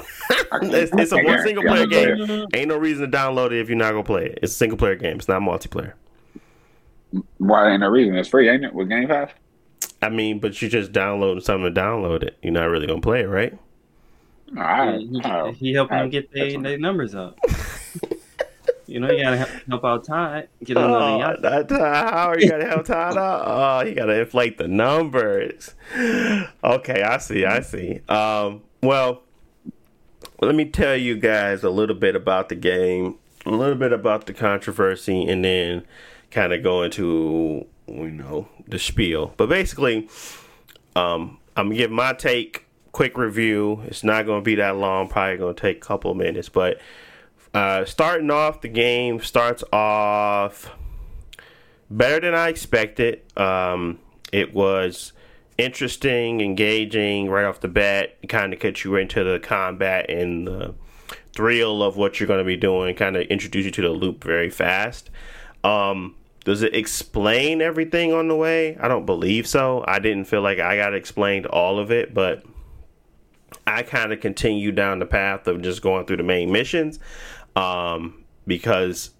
I 0.52 0.58
It's, 0.62 0.92
it's 0.92 1.12
I 1.12 1.20
a 1.20 1.24
one 1.24 1.42
single 1.42 1.64
player 1.64 1.86
play 1.86 2.16
game. 2.16 2.46
Ain't 2.54 2.68
no 2.68 2.76
reason 2.76 3.10
to 3.10 3.16
download 3.16 3.46
it 3.46 3.60
if 3.60 3.68
you're 3.68 3.76
not 3.76 3.90
gonna 3.92 4.04
play 4.04 4.26
it. 4.26 4.38
It's 4.42 4.52
a 4.52 4.56
single 4.56 4.78
player 4.78 4.94
game. 4.94 5.16
It's 5.16 5.28
not 5.28 5.42
multiplayer. 5.42 5.94
Why 7.38 7.72
ain't 7.72 7.80
no 7.80 7.88
reason? 7.88 8.16
It's 8.16 8.28
free, 8.28 8.48
ain't 8.48 8.64
it? 8.64 8.72
With 8.72 8.88
Game 8.88 9.08
Pass. 9.08 9.30
I 10.02 10.08
mean, 10.08 10.40
but 10.40 10.60
you're 10.60 10.70
just 10.70 10.92
downloading 10.92 11.42
something 11.42 11.72
to 11.72 11.80
download 11.80 12.22
it. 12.24 12.36
You're 12.42 12.52
not 12.52 12.64
really 12.64 12.86
gonna 12.86 13.00
play 13.00 13.20
it, 13.22 13.28
right? 13.28 13.56
All 14.56 14.62
right. 14.62 14.98
he, 15.00 15.20
Oh, 15.24 15.52
he 15.52 15.72
helping 15.72 15.96
all 15.96 16.02
them 16.02 16.10
get 16.10 16.28
right. 16.36 16.60
their, 16.62 16.78
numbers 16.78 17.14
up. 17.14 17.38
you 18.86 19.00
know, 19.00 19.10
you 19.10 19.22
gotta 19.22 19.36
help, 19.38 19.50
help 19.68 19.84
out 19.84 20.04
Ty 20.04 20.48
get 20.64 20.76
another 20.76 21.04
Oh, 21.04 21.18
yacht. 21.18 21.42
that, 21.42 21.70
how 21.70 22.28
are 22.28 22.38
you 22.38 22.50
gonna 22.50 22.66
help 22.68 22.84
Todd 22.84 23.16
out? 23.16 23.44
Oh, 23.84 23.88
you 23.88 23.94
gotta 23.94 24.20
inflate 24.20 24.58
the 24.58 24.68
numbers. 24.68 25.74
Okay, 25.96 27.02
I 27.02 27.18
see, 27.18 27.44
I 27.46 27.60
see. 27.60 28.00
Um, 28.08 28.62
well, 28.82 29.22
let 30.40 30.54
me 30.54 30.64
tell 30.66 30.96
you 30.96 31.16
guys 31.16 31.62
a 31.62 31.70
little 31.70 31.96
bit 31.96 32.16
about 32.16 32.48
the 32.48 32.56
game, 32.56 33.16
a 33.46 33.50
little 33.50 33.76
bit 33.76 33.92
about 33.92 34.26
the 34.26 34.34
controversy, 34.34 35.24
and 35.26 35.44
then 35.44 35.84
kind 36.30 36.52
of 36.52 36.62
go 36.62 36.82
into 36.82 37.66
you 37.92 38.10
know 38.10 38.48
the 38.66 38.78
spiel. 38.78 39.34
But 39.36 39.48
basically, 39.48 40.08
um, 40.96 41.38
I'm 41.56 41.66
gonna 41.68 41.76
give 41.76 41.90
my 41.90 42.12
take, 42.12 42.66
quick 42.92 43.16
review. 43.16 43.82
It's 43.86 44.04
not 44.04 44.26
gonna 44.26 44.42
be 44.42 44.54
that 44.56 44.76
long, 44.76 45.08
probably 45.08 45.36
gonna 45.36 45.54
take 45.54 45.78
a 45.78 45.80
couple 45.80 46.14
minutes, 46.14 46.48
but. 46.48 46.80
Uh, 47.54 47.84
starting 47.84 48.30
off, 48.30 48.62
the 48.62 48.68
game 48.68 49.20
starts 49.20 49.62
off 49.74 50.70
better 51.90 52.20
than 52.20 52.34
I 52.34 52.48
expected. 52.48 53.20
Um, 53.36 53.98
it 54.32 54.54
was 54.54 55.12
interesting, 55.58 56.40
engaging 56.40 57.28
right 57.28 57.44
off 57.44 57.60
the 57.60 57.68
bat. 57.68 58.16
Kind 58.28 58.52
of 58.52 58.60
gets 58.60 58.84
you 58.84 58.96
into 58.96 59.22
the 59.22 59.38
combat 59.38 60.10
and 60.10 60.46
the 60.46 60.74
thrill 61.34 61.82
of 61.82 61.96
what 61.96 62.18
you're 62.18 62.26
going 62.26 62.38
to 62.38 62.44
be 62.44 62.56
doing. 62.56 62.94
Kind 62.96 63.16
of 63.16 63.26
introduce 63.26 63.66
you 63.66 63.70
to 63.72 63.82
the 63.82 63.90
loop 63.90 64.24
very 64.24 64.50
fast. 64.50 65.10
Um, 65.62 66.16
does 66.44 66.62
it 66.62 66.74
explain 66.74 67.62
everything 67.62 68.12
on 68.12 68.28
the 68.28 68.36
way? 68.36 68.76
I 68.78 68.88
don't 68.88 69.06
believe 69.06 69.46
so. 69.46 69.84
I 69.86 69.98
didn't 69.98 70.24
feel 70.24 70.42
like 70.42 70.58
I 70.58 70.76
got 70.76 70.94
explained 70.94 71.46
all 71.46 71.78
of 71.78 71.90
it, 71.90 72.12
but 72.12 72.44
I 73.66 73.82
kind 73.82 74.12
of 74.12 74.20
continue 74.20 74.72
down 74.72 74.98
the 74.98 75.06
path 75.06 75.46
of 75.46 75.62
just 75.62 75.82
going 75.82 76.06
through 76.06 76.16
the 76.16 76.22
main 76.24 76.50
missions 76.50 76.98
um, 77.54 78.24
because 78.46 79.10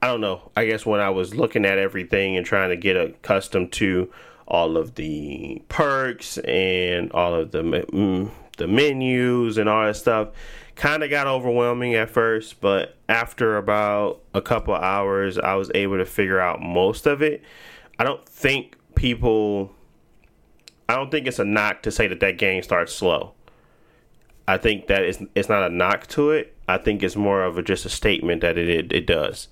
I 0.00 0.08
don't 0.08 0.20
know. 0.20 0.52
I 0.56 0.66
guess 0.66 0.86
when 0.86 1.00
I 1.00 1.10
was 1.10 1.34
looking 1.34 1.64
at 1.64 1.78
everything 1.78 2.36
and 2.36 2.46
trying 2.46 2.70
to 2.70 2.76
get 2.76 2.96
accustomed 2.96 3.72
to 3.72 4.12
all 4.46 4.76
of 4.76 4.94
the 4.94 5.62
perks 5.68 6.38
and 6.38 7.10
all 7.12 7.34
of 7.34 7.50
the 7.50 7.62
mm, 7.62 8.30
the 8.58 8.68
menus 8.68 9.58
and 9.58 9.68
all 9.68 9.84
that 9.84 9.96
stuff, 9.96 10.28
kind 10.76 11.02
of 11.02 11.10
got 11.10 11.26
overwhelming 11.26 11.94
at 11.94 12.10
first. 12.10 12.60
But 12.60 12.96
after 13.08 13.56
about 13.56 14.20
a 14.34 14.40
couple 14.40 14.74
hours, 14.74 15.38
I 15.38 15.54
was 15.54 15.70
able 15.74 15.96
to 15.96 16.06
figure 16.06 16.38
out 16.38 16.60
most 16.60 17.06
of 17.06 17.22
it. 17.22 17.42
I 17.98 18.04
don't 18.04 18.26
think 18.28 18.76
people. 18.94 19.72
I 20.88 20.94
don't 20.94 21.10
think 21.10 21.26
it's 21.26 21.40
a 21.40 21.44
knock 21.44 21.82
to 21.82 21.90
say 21.90 22.06
that 22.06 22.20
that 22.20 22.38
game 22.38 22.62
starts 22.62 22.94
slow. 22.94 23.32
I 24.46 24.58
think 24.58 24.86
that 24.86 25.02
it's 25.02 25.20
it's 25.34 25.48
not 25.48 25.68
a 25.68 25.74
knock 25.74 26.06
to 26.08 26.30
it. 26.30 26.54
I 26.68 26.78
think 26.78 27.02
it's 27.02 27.16
more 27.16 27.42
of 27.42 27.58
a, 27.58 27.62
just 27.62 27.84
a 27.84 27.88
statement 27.88 28.42
that 28.42 28.56
it 28.56 28.68
it, 28.68 28.92
it 28.92 29.06
does. 29.06 29.48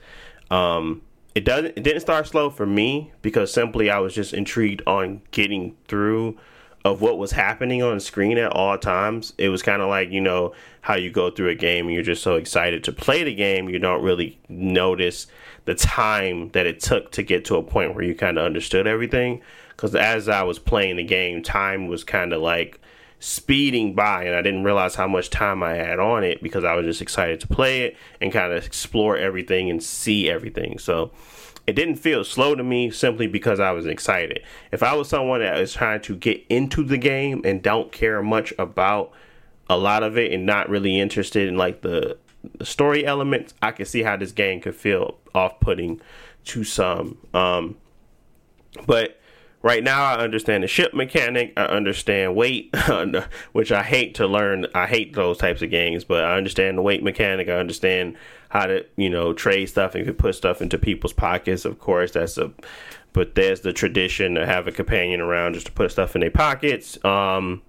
Um, 0.50 1.02
it 1.34 1.44
doesn't. 1.44 1.76
It 1.76 1.82
didn't 1.82 2.00
start 2.00 2.28
slow 2.28 2.50
for 2.50 2.66
me 2.66 3.12
because 3.22 3.52
simply 3.52 3.90
I 3.90 3.98
was 3.98 4.14
just 4.14 4.32
intrigued 4.32 4.82
on 4.86 5.22
getting 5.32 5.76
through 5.88 6.38
of 6.84 7.00
what 7.00 7.16
was 7.16 7.32
happening 7.32 7.82
on 7.82 7.98
screen 7.98 8.36
at 8.36 8.52
all 8.52 8.76
times. 8.76 9.32
It 9.38 9.48
was 9.48 9.62
kind 9.62 9.80
of 9.80 9.88
like 9.88 10.10
you 10.10 10.20
know 10.20 10.54
how 10.82 10.96
you 10.96 11.10
go 11.10 11.30
through 11.30 11.48
a 11.48 11.54
game 11.54 11.86
and 11.86 11.94
you're 11.94 12.02
just 12.02 12.22
so 12.22 12.34
excited 12.34 12.84
to 12.84 12.92
play 12.92 13.24
the 13.24 13.34
game, 13.34 13.70
you 13.70 13.78
don't 13.78 14.02
really 14.02 14.38
notice 14.50 15.26
the 15.64 15.74
time 15.74 16.50
that 16.50 16.66
it 16.66 16.78
took 16.80 17.10
to 17.12 17.22
get 17.22 17.46
to 17.46 17.56
a 17.56 17.62
point 17.62 17.94
where 17.94 18.04
you 18.04 18.14
kind 18.14 18.38
of 18.38 18.44
understood 18.44 18.86
everything. 18.86 19.40
Because 19.70 19.94
as 19.94 20.28
I 20.28 20.42
was 20.42 20.58
playing 20.58 20.96
the 20.96 21.04
game, 21.04 21.42
time 21.42 21.88
was 21.88 22.04
kind 22.04 22.34
of 22.34 22.42
like 22.42 22.80
speeding 23.18 23.94
by 23.94 24.24
and 24.24 24.36
I 24.36 24.42
didn't 24.42 24.64
realize 24.64 24.94
how 24.94 25.08
much 25.08 25.30
time 25.30 25.62
I 25.62 25.72
had 25.76 25.98
on 25.98 26.22
it 26.22 26.42
because 26.42 26.64
I 26.64 26.74
was 26.74 26.84
just 26.84 27.00
excited 27.00 27.40
to 27.40 27.46
play 27.46 27.84
it 27.84 27.96
and 28.20 28.30
kind 28.30 28.52
of 28.52 28.62
explore 28.62 29.16
everything 29.16 29.70
and 29.70 29.82
see 29.82 30.28
everything. 30.28 30.78
So 30.78 31.12
it 31.66 31.74
didn't 31.74 31.96
feel 31.96 32.24
slow 32.24 32.54
to 32.54 32.62
me 32.62 32.90
simply 32.90 33.26
because 33.26 33.60
I 33.60 33.72
was 33.72 33.86
excited. 33.86 34.42
If 34.70 34.82
I 34.82 34.94
was 34.94 35.08
someone 35.08 35.40
that 35.40 35.58
is 35.58 35.72
trying 35.72 36.02
to 36.02 36.16
get 36.16 36.44
into 36.48 36.84
the 36.84 36.98
game 36.98 37.40
and 37.44 37.62
don't 37.62 37.90
care 37.90 38.22
much 38.22 38.52
about 38.58 39.12
a 39.68 39.78
lot 39.78 40.02
of 40.02 40.18
it 40.18 40.32
and 40.32 40.44
not 40.44 40.68
really 40.68 41.00
interested 41.00 41.48
in 41.48 41.56
like 41.56 41.80
the, 41.80 42.18
story 42.62 43.06
elements, 43.06 43.54
I 43.62 43.70
could 43.70 43.88
see 43.88 44.02
how 44.02 44.16
this 44.16 44.32
game 44.32 44.60
could 44.60 44.74
feel 44.74 45.16
off-putting 45.34 46.00
to 46.44 46.64
some. 46.64 47.18
Um, 47.32 47.76
but 48.86 49.18
right 49.64 49.82
now 49.82 50.04
I 50.04 50.18
understand 50.18 50.62
the 50.62 50.68
ship 50.68 50.92
mechanic. 50.94 51.54
I 51.56 51.64
understand 51.64 52.36
weight, 52.36 52.72
which 53.52 53.72
I 53.72 53.82
hate 53.82 54.14
to 54.16 54.26
learn. 54.26 54.66
I 54.74 54.86
hate 54.86 55.14
those 55.14 55.38
types 55.38 55.62
of 55.62 55.70
games, 55.70 56.04
but 56.04 56.22
I 56.22 56.36
understand 56.36 56.78
the 56.78 56.82
weight 56.82 57.02
mechanic. 57.02 57.48
I 57.48 57.54
understand 57.54 58.16
how 58.50 58.66
to, 58.66 58.84
you 58.96 59.08
know, 59.08 59.32
trade 59.32 59.66
stuff 59.66 59.94
and 59.94 60.18
put 60.18 60.34
stuff 60.34 60.60
into 60.60 60.78
people's 60.78 61.14
pockets. 61.14 61.64
Of 61.64 61.78
course, 61.80 62.12
that's 62.12 62.36
a, 62.36 62.52
but 63.14 63.34
there's 63.34 63.62
the 63.62 63.72
tradition 63.72 64.34
to 64.34 64.44
have 64.44 64.68
a 64.68 64.72
companion 64.72 65.20
around 65.20 65.54
just 65.54 65.66
to 65.66 65.72
put 65.72 65.90
stuff 65.90 66.14
in 66.14 66.20
their 66.20 66.30
pockets. 66.30 67.02
Um, 67.02 67.62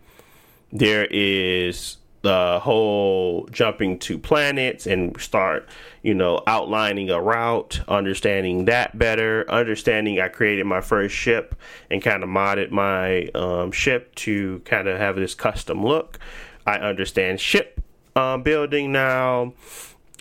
there 0.74 1.08
is 1.10 1.96
the 2.26 2.60
whole 2.60 3.48
jumping 3.52 4.00
to 4.00 4.18
planets 4.18 4.88
and 4.88 5.16
start, 5.22 5.70
you 6.02 6.16
know, 6.16 6.42
outlining 6.48 7.12
a 7.12 7.22
route, 7.22 7.82
understanding 7.88 8.66
that 8.66 8.98
better, 8.98 9.48
understanding 9.48 10.20
I 10.20 10.30
created 10.30 10.66
my 10.66 10.82
first 10.82 11.14
ship 11.14 11.54
and 11.92 12.02
kind 12.02 12.24
of 12.24 12.30
modded 12.30 12.72
my 12.72 13.28
um, 13.36 13.72
ship 13.72 14.16
to 14.16 14.60
kind 14.66 14.88
of 14.88 14.98
have 14.98 15.16
this 15.18 15.36
custom 15.36 15.86
look. 15.86 16.18
I 16.66 16.78
understand 16.78 17.40
ship 17.40 17.80
um, 18.16 18.42
building 18.42 18.92
now 18.92 19.54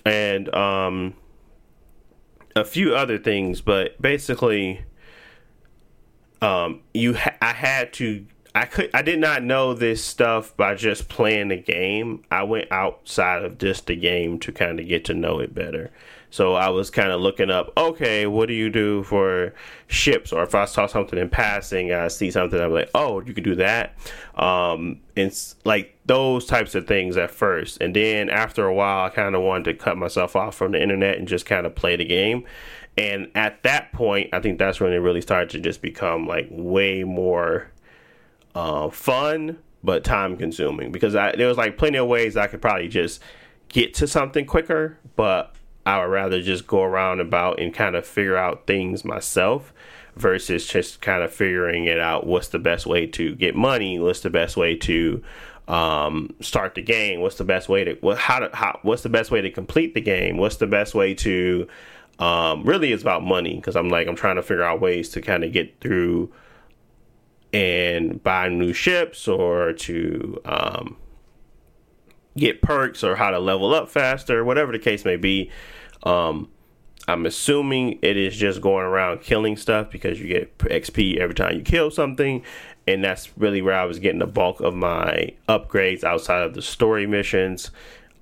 and 0.05 0.55
um, 0.55 1.15
a 2.55 2.67
few 2.67 2.95
other 2.95 3.17
things, 3.17 3.63
but 3.63 3.99
basically, 4.03 4.85
um, 6.43 6.83
you 6.93 7.15
ha- 7.15 7.39
I 7.41 7.55
had 7.55 7.95
to 7.95 8.27
I 8.55 8.67
could 8.67 8.91
I 8.95 9.03
did 9.03 9.19
not 9.19 9.43
know 9.43 9.75
this 9.75 10.05
stuff 10.05 10.57
by 10.57 10.75
just 10.77 11.09
playing 11.09 11.49
the 11.49 11.57
game. 11.57 12.25
I 12.31 12.45
went 12.45 12.71
outside 12.71 13.45
of 13.45 13.59
just 13.59 13.87
the 13.87 13.97
game 13.97 14.39
to 14.41 14.53
kind 14.53 14.79
of 14.79 14.87
get 14.87 15.05
to 15.07 15.15
know 15.15 15.41
it 15.41 15.55
better. 15.55 15.91
So 16.31 16.55
I 16.55 16.69
was 16.71 16.91
kind 16.91 17.13
of 17.13 17.21
looking 17.21 17.49
up, 17.49 17.73
okay, 17.77 18.27
what 18.27 18.49
do 18.49 18.55
you 18.55 18.69
do 18.69 19.05
for 19.05 19.55
ships? 19.87 20.33
Or 20.33 20.43
if 20.43 20.53
I 20.53 20.65
saw 20.65 20.89
something 20.89 21.17
in 21.17 21.29
passing, 21.29 21.93
I 21.93 22.09
see 22.09 22.29
something, 22.33 22.61
I'm 22.61 22.73
like, 22.73 22.91
oh, 22.93 23.21
you 23.21 23.33
can 23.35 23.45
do 23.45 23.55
that. 23.55 23.97
Um, 24.35 25.01
it's 25.15 25.55
like 25.65 25.97
those 26.07 26.45
types 26.45 26.75
of 26.75 26.89
things 26.89 27.17
at 27.17 27.31
first. 27.31 27.81
And 27.81 27.95
then 27.95 28.31
after 28.31 28.67
a 28.67 28.75
while, 28.75 29.05
I 29.05 29.11
kind 29.11 29.37
of 29.37 29.43
wanted 29.43 29.65
to 29.67 29.75
cut 29.75 29.97
myself 29.97 30.35
off 30.35 30.57
from 30.57 30.73
the 30.73 30.83
internet 30.83 31.19
and 31.19 31.29
just 31.29 31.47
kind 31.47 31.67
of 31.67 31.77
play 31.77 31.95
the 31.95 32.05
game. 32.05 32.45
And 32.99 33.31
at 33.37 33.63
that 33.63 33.93
point, 33.93 34.31
I 34.33 34.41
think 34.41 34.59
that's 34.59 34.81
when 34.81 34.93
it 34.93 34.97
really 34.97 35.21
started 35.21 35.51
to 35.51 35.61
just 35.61 35.83
become 35.83 36.27
like 36.27 36.49
way 36.51 37.05
more 37.05 37.71
uh, 38.55 38.89
fun 38.91 39.59
but 39.83 40.03
time 40.03 40.37
consuming 40.37 40.91
because 40.91 41.15
I, 41.15 41.37
there 41.37 41.49
was 41.49 41.59
like 41.59 41.77
plenty 41.77 41.99
of 41.99 42.09
ways 42.09 42.37
I 42.37 42.47
could 42.47 42.63
probably 42.63 42.89
just 42.89 43.21
get 43.69 43.95
to 43.95 44.07
something 44.07 44.47
quicker, 44.47 44.99
but 45.17 45.55
I 45.85 45.99
would 45.99 46.11
rather 46.11 46.41
just 46.41 46.67
go 46.67 46.83
around 46.83 47.21
about 47.21 47.61
and 47.61 47.75
kind 47.75 47.95
of 47.95 48.07
figure 48.07 48.37
out 48.37 48.67
things 48.67 49.05
myself 49.05 49.73
versus 50.17 50.67
just 50.67 51.01
kind 51.01 51.23
of 51.23 51.33
figuring 51.33 51.85
it 51.85 52.01
out. 52.01 52.27
What's 52.27 52.49
the 52.49 52.59
best 52.59 52.87
way 52.87 53.07
to 53.09 53.35
get 53.35 53.55
money? 53.55 53.99
What's 53.99 54.21
the 54.21 54.31
best 54.31 54.57
way 54.57 54.77
to 54.77 55.23
um, 55.69 56.35
start 56.41 56.75
the 56.75 56.83
game? 56.83 57.21
What's 57.21 57.37
the 57.37 57.45
best 57.45 57.69
way 57.69 57.85
to 57.85 57.95
what 58.01 58.19
how 58.19 58.39
to 58.39 58.51
how 58.55 58.79
what's 58.83 59.03
the 59.03 59.09
best 59.09 59.31
way 59.31 59.41
to 59.41 59.51
complete 59.51 59.95
the 59.95 60.01
game? 60.01 60.39
What's 60.39 60.57
the 60.57 60.67
best 60.67 60.95
way 60.95 61.15
to 61.15 61.69
um, 62.19 62.63
really 62.63 62.93
it's 62.93 63.03
about 63.03 63.23
money 63.23 63.57
because 63.57 63.77
I'm 63.77 63.89
like 63.89 64.07
I'm 64.07 64.17
trying 64.17 64.37
to 64.37 64.43
figure 64.43 64.63
out 64.63 64.81
ways 64.81 65.11
to 65.11 65.21
kind 65.21 65.45
of 65.45 65.53
get 65.53 65.81
through 65.81 66.33
and 67.55 68.21
buy 68.21 68.49
new 68.49 68.73
ships 68.73 69.29
or 69.29 69.73
to 69.73 70.41
um, 70.45 70.97
get 72.37 72.61
perks 72.61 73.05
or 73.05 73.15
how 73.15 73.31
to 73.31 73.39
level 73.39 73.73
up 73.73 73.89
faster, 73.89 74.45
whatever 74.45 74.73
the 74.73 74.79
case 74.79 75.05
may 75.05 75.15
be. 75.15 75.53
Um, 76.03 76.49
I'm 77.07 77.27
assuming 77.27 78.01
it 78.03 78.17
is 78.17 78.37
just 78.37 78.61
going 78.61 78.85
around 78.85 79.21
killing 79.21 79.57
stuff 79.57 79.89
because 79.89 80.21
you 80.21 80.27
get 80.27 80.59
XP 80.59 81.19
every 81.19 81.35
time 81.35 81.57
you 81.57 81.63
kill 81.63 81.93
something. 81.93 82.43
And 82.89 83.05
that's 83.05 83.31
really 83.39 83.63
where 83.63 83.79
I 83.79 83.85
was 83.85 84.01
getting 84.01 84.19
the 84.19 84.27
bulk 84.27 84.61
of 84.61 84.75
my 84.75 85.33
upgrades 85.49 86.03
outside 86.03 86.43
of 86.43 86.55
the 86.55 86.63
story 86.63 87.07
missions. 87.07 87.71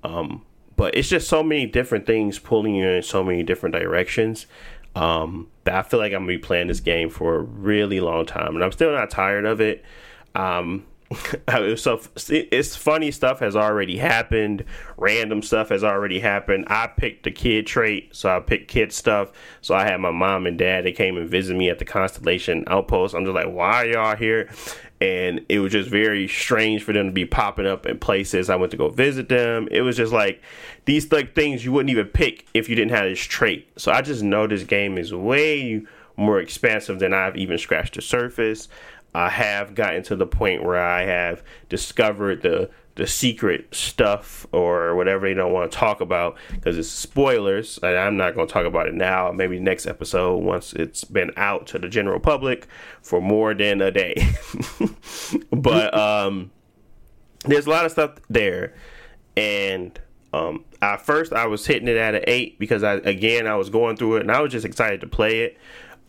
Um, 0.03 0.45
but 0.75 0.95
it's 0.95 1.09
just 1.09 1.27
so 1.27 1.41
many 1.41 1.65
different 1.65 2.05
things 2.05 2.37
pulling 2.37 2.75
you 2.75 2.87
in 2.87 3.01
so 3.01 3.23
many 3.23 3.41
different 3.41 3.73
directions 3.73 4.45
um, 4.95 5.47
that 5.63 5.75
I 5.75 5.81
feel 5.83 5.99
like 5.99 6.13
I'm 6.13 6.21
gonna 6.21 6.27
be 6.27 6.37
playing 6.37 6.67
this 6.67 6.79
game 6.79 7.09
for 7.09 7.35
a 7.35 7.41
really 7.41 7.99
long 7.99 8.25
time, 8.25 8.55
and 8.55 8.63
I'm 8.63 8.71
still 8.71 8.91
not 8.91 9.09
tired 9.09 9.45
of 9.45 9.61
it. 9.61 9.83
Um, 10.35 10.85
so 11.75 12.01
it's 12.29 12.75
funny 12.75 13.11
stuff 13.11 13.39
has 13.39 13.55
already 13.55 13.97
happened. 13.97 14.65
Random 14.97 15.41
stuff 15.41 15.69
has 15.69 15.83
already 15.83 16.19
happened. 16.19 16.65
I 16.67 16.87
picked 16.87 17.23
the 17.23 17.31
kid 17.31 17.67
trait, 17.67 18.15
so 18.15 18.35
I 18.35 18.39
picked 18.39 18.67
kid 18.67 18.91
stuff. 18.91 19.31
So 19.61 19.75
I 19.75 19.85
had 19.85 19.99
my 19.99 20.11
mom 20.11 20.45
and 20.45 20.57
dad. 20.57 20.85
They 20.85 20.91
came 20.91 21.17
and 21.17 21.29
visited 21.29 21.57
me 21.57 21.69
at 21.69 21.79
the 21.79 21.85
Constellation 21.85 22.63
Outpost. 22.67 23.15
I'm 23.15 23.25
just 23.25 23.35
like, 23.35 23.49
why 23.49 23.83
y'all 23.85 24.15
here? 24.15 24.49
And 25.03 25.45
it 25.49 25.59
was 25.59 25.73
just 25.73 25.89
very 25.89 26.29
strange 26.29 26.81
for 26.81 26.93
them 26.93 27.07
to 27.07 27.11
be 27.11 27.25
popping 27.25 27.67
up 27.67 27.85
in 27.85 27.99
places. 27.99 28.49
I 28.49 28.55
went 28.55 28.71
to 28.71 28.77
go 28.77 28.87
visit 28.87 29.27
them. 29.27 29.67
It 29.69 29.81
was 29.81 29.97
just 29.97 30.13
like 30.13 30.41
these 30.85 31.11
like 31.11 31.35
things 31.35 31.65
you 31.65 31.73
wouldn't 31.73 31.89
even 31.89 32.07
pick 32.07 32.45
if 32.53 32.69
you 32.69 32.75
didn't 32.77 32.91
have 32.91 33.09
this 33.09 33.19
trait. 33.19 33.67
So 33.75 33.91
I 33.91 34.01
just 34.01 34.23
know 34.23 34.47
this 34.47 34.63
game 34.63 34.97
is 34.97 35.13
way 35.13 35.81
more 36.15 36.39
expansive 36.39 36.99
than 36.99 37.13
I've 37.13 37.35
even 37.35 37.57
scratched 37.57 37.95
the 37.95 38.01
surface. 38.01 38.69
I 39.13 39.27
have 39.27 39.75
gotten 39.75 40.03
to 40.03 40.15
the 40.15 40.25
point 40.25 40.63
where 40.63 40.81
I 40.81 41.03
have 41.03 41.43
discovered 41.67 42.41
the 42.41 42.69
the 42.95 43.07
secret 43.07 43.73
stuff 43.73 44.45
or 44.51 44.95
whatever 44.95 45.27
they 45.27 45.33
don't 45.33 45.51
want 45.51 45.71
to 45.71 45.77
talk 45.77 45.99
about 45.99 46.37
because 46.51 46.77
it's 46.77 46.89
spoilers. 46.89 47.79
And 47.81 47.97
I'm 47.97 48.17
not 48.17 48.35
going 48.35 48.47
to 48.47 48.53
talk 48.53 48.65
about 48.65 48.87
it 48.87 48.93
now. 48.93 49.31
Maybe 49.31 49.59
next 49.59 49.87
episode 49.87 50.37
once 50.37 50.73
it's 50.73 51.03
been 51.03 51.31
out 51.35 51.65
to 51.67 51.79
the 51.79 51.89
general 51.89 52.19
public 52.19 52.67
for 53.01 53.19
more 53.21 53.53
than 53.53 53.81
a 53.81 53.91
day. 53.91 54.15
but 55.51 55.93
um, 55.97 56.51
there's 57.45 57.65
a 57.65 57.69
lot 57.69 57.85
of 57.85 57.91
stuff 57.91 58.11
there, 58.29 58.73
and 59.35 59.99
um, 60.31 60.63
at 60.81 61.01
first 61.01 61.33
I 61.33 61.47
was 61.47 61.65
hitting 61.65 61.87
it 61.87 61.97
at 61.97 62.15
an 62.15 62.23
eight 62.27 62.59
because 62.59 62.83
I 62.83 62.93
again 62.95 63.47
I 63.47 63.55
was 63.55 63.69
going 63.69 63.97
through 63.97 64.17
it 64.17 64.21
and 64.21 64.31
I 64.31 64.41
was 64.41 64.51
just 64.51 64.65
excited 64.65 65.01
to 65.01 65.07
play 65.07 65.41
it. 65.41 65.57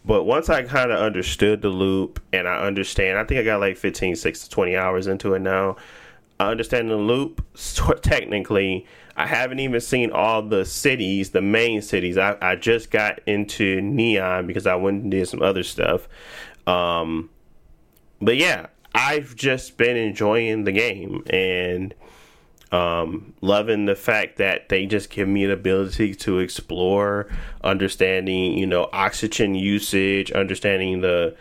But 0.06 0.24
once 0.24 0.50
I 0.50 0.62
kind 0.64 0.92
of 0.92 0.98
understood 0.98 1.62
the 1.62 1.70
loop 1.70 2.20
and 2.32 2.46
I 2.46 2.58
understand, 2.58 3.18
I 3.18 3.24
think 3.24 3.40
I 3.40 3.42
got 3.42 3.60
like 3.60 3.78
15, 3.78 4.16
6 4.16 4.44
to 4.44 4.50
20 4.50 4.76
hours 4.76 5.06
into 5.06 5.32
it 5.32 5.38
now. 5.38 5.76
I 6.40 6.50
understand 6.50 6.90
the 6.90 6.96
loop. 6.96 7.44
So 7.56 7.92
technically, 7.92 8.84
I 9.16 9.26
haven't 9.26 9.60
even 9.60 9.80
seen 9.80 10.10
all 10.10 10.42
the 10.42 10.64
cities, 10.64 11.30
the 11.30 11.40
main 11.40 11.82
cities. 11.82 12.18
I, 12.18 12.36
I 12.42 12.56
just 12.56 12.90
got 12.90 13.20
into 13.26 13.80
Neon 13.80 14.48
because 14.48 14.66
I 14.66 14.74
went 14.74 15.02
and 15.02 15.10
did 15.12 15.28
some 15.28 15.40
other 15.40 15.62
stuff. 15.62 16.08
Um, 16.66 17.30
but 18.20 18.36
yeah, 18.36 18.66
I've 18.92 19.36
just 19.36 19.76
been 19.76 19.96
enjoying 19.96 20.64
the 20.64 20.72
game 20.72 21.22
and 21.30 21.94
um, 22.72 23.34
loving 23.40 23.84
the 23.84 23.94
fact 23.94 24.38
that 24.38 24.68
they 24.68 24.86
just 24.86 25.10
give 25.10 25.28
me 25.28 25.44
an 25.44 25.52
ability 25.52 26.14
to 26.16 26.40
explore, 26.40 27.28
understanding, 27.62 28.58
you 28.58 28.66
know, 28.66 28.88
oxygen 28.92 29.54
usage, 29.54 30.32
understanding 30.32 31.00
the, 31.00 31.36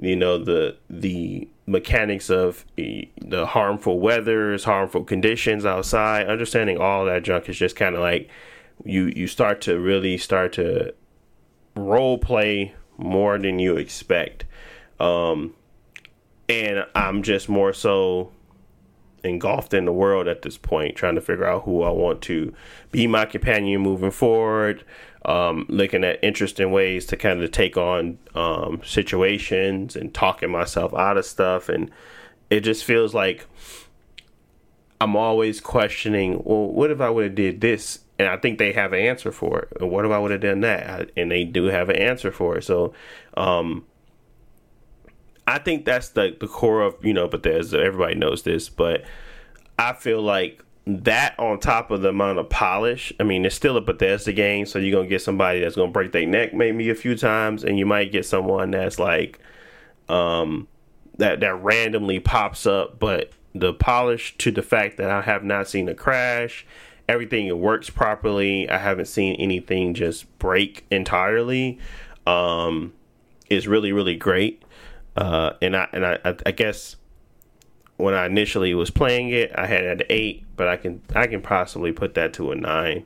you 0.00 0.16
know, 0.16 0.38
the 0.38 0.76
the 0.88 1.48
mechanics 1.66 2.30
of 2.30 2.64
the 2.76 3.46
harmful 3.46 4.00
weathers, 4.00 4.64
harmful 4.64 5.04
conditions 5.04 5.64
outside, 5.64 6.28
understanding 6.28 6.78
all 6.78 7.04
that 7.06 7.22
junk 7.22 7.48
is 7.48 7.56
just 7.56 7.76
kind 7.76 7.94
of 7.94 8.00
like 8.00 8.28
you 8.84 9.12
you 9.14 9.26
start 9.26 9.60
to 9.62 9.78
really 9.78 10.18
start 10.18 10.52
to 10.54 10.92
role 11.76 12.18
play 12.18 12.74
more 12.96 13.38
than 13.38 13.58
you 13.58 13.76
expect. 13.76 14.44
Um, 15.00 15.54
and 16.48 16.86
I'm 16.94 17.22
just 17.22 17.48
more 17.48 17.72
so 17.72 18.32
engulfed 19.24 19.72
in 19.72 19.86
the 19.86 19.92
world 19.92 20.28
at 20.28 20.42
this 20.42 20.58
point, 20.58 20.96
trying 20.96 21.14
to 21.14 21.20
figure 21.20 21.46
out 21.46 21.64
who 21.64 21.82
I 21.82 21.90
want 21.90 22.20
to 22.22 22.52
be 22.92 23.06
my 23.06 23.24
companion 23.24 23.80
moving 23.80 24.10
forward. 24.10 24.84
Um, 25.26 25.64
looking 25.70 26.04
at 26.04 26.22
interesting 26.22 26.70
ways 26.70 27.06
to 27.06 27.16
kind 27.16 27.42
of 27.42 27.50
take 27.50 27.78
on 27.78 28.18
um, 28.34 28.82
situations 28.84 29.96
and 29.96 30.12
talking 30.12 30.50
myself 30.50 30.92
out 30.92 31.16
of 31.16 31.24
stuff, 31.24 31.70
and 31.70 31.90
it 32.50 32.60
just 32.60 32.84
feels 32.84 33.14
like 33.14 33.46
I'm 35.00 35.16
always 35.16 35.60
questioning. 35.60 36.42
Well, 36.44 36.66
what 36.66 36.90
if 36.90 37.00
I 37.00 37.10
would 37.10 37.24
have 37.24 37.34
did 37.34 37.60
this? 37.60 38.00
And 38.18 38.28
I 38.28 38.36
think 38.36 38.58
they 38.58 38.72
have 38.72 38.92
an 38.92 39.00
answer 39.00 39.32
for 39.32 39.60
it. 39.60 39.82
What 39.82 40.04
if 40.04 40.10
I 40.12 40.18
would 40.18 40.30
have 40.30 40.40
done 40.40 40.60
that? 40.60 41.10
And 41.16 41.30
they 41.30 41.44
do 41.44 41.64
have 41.64 41.88
an 41.88 41.96
answer 41.96 42.30
for 42.30 42.58
it. 42.58 42.64
So, 42.64 42.94
um, 43.36 43.84
I 45.46 45.58
think 45.58 45.84
that's 45.84 46.10
the 46.10 46.36
the 46.38 46.48
core 46.48 46.82
of 46.82 46.96
you 47.04 47.12
know 47.12 47.28
Bethesda. 47.28 47.78
Everybody 47.78 48.14
knows 48.14 48.42
this, 48.42 48.68
but 48.68 49.04
I 49.78 49.92
feel 49.92 50.22
like 50.22 50.64
that 50.86 51.34
on 51.38 51.58
top 51.58 51.90
of 51.90 52.02
the 52.02 52.10
amount 52.10 52.38
of 52.38 52.48
polish. 52.50 53.12
I 53.18 53.22
mean, 53.22 53.44
it's 53.44 53.54
still 53.54 53.76
a 53.76 53.80
Bethesda 53.80 54.32
game, 54.32 54.66
so 54.66 54.78
you're 54.78 54.96
gonna 54.96 55.08
get 55.08 55.22
somebody 55.22 55.60
that's 55.60 55.76
gonna 55.76 55.90
break 55.90 56.12
their 56.12 56.26
neck 56.26 56.52
maybe 56.52 56.90
a 56.90 56.94
few 56.94 57.16
times, 57.16 57.64
and 57.64 57.78
you 57.78 57.86
might 57.86 58.12
get 58.12 58.26
someone 58.26 58.70
that's 58.70 58.98
like, 58.98 59.38
um, 60.08 60.68
that 61.16 61.40
that 61.40 61.54
randomly 61.62 62.20
pops 62.20 62.66
up. 62.66 62.98
But 62.98 63.32
the 63.54 63.72
polish 63.72 64.36
to 64.38 64.50
the 64.50 64.62
fact 64.62 64.98
that 64.98 65.10
I 65.10 65.22
have 65.22 65.42
not 65.42 65.68
seen 65.68 65.88
a 65.88 65.94
crash, 65.94 66.66
everything 67.08 67.58
works 67.60 67.88
properly. 67.88 68.68
I 68.68 68.78
haven't 68.78 69.06
seen 69.06 69.36
anything 69.36 69.94
just 69.94 70.38
break 70.38 70.84
entirely. 70.90 71.78
Um, 72.26 72.92
is 73.48 73.66
really 73.66 73.92
really 73.92 74.16
great. 74.16 74.62
Uh, 75.16 75.52
and 75.62 75.76
I 75.76 75.88
and 75.92 76.04
I, 76.04 76.18
I 76.44 76.50
guess 76.50 76.96
when 77.96 78.14
I 78.14 78.26
initially 78.26 78.74
was 78.74 78.90
playing 78.90 79.30
it, 79.30 79.52
I 79.54 79.66
had 79.66 79.84
an 79.84 80.02
eight, 80.10 80.44
but 80.56 80.68
I 80.68 80.76
can 80.76 81.02
I 81.14 81.26
can 81.26 81.40
possibly 81.40 81.92
put 81.92 82.14
that 82.14 82.32
to 82.34 82.50
a 82.50 82.54
nine 82.54 83.04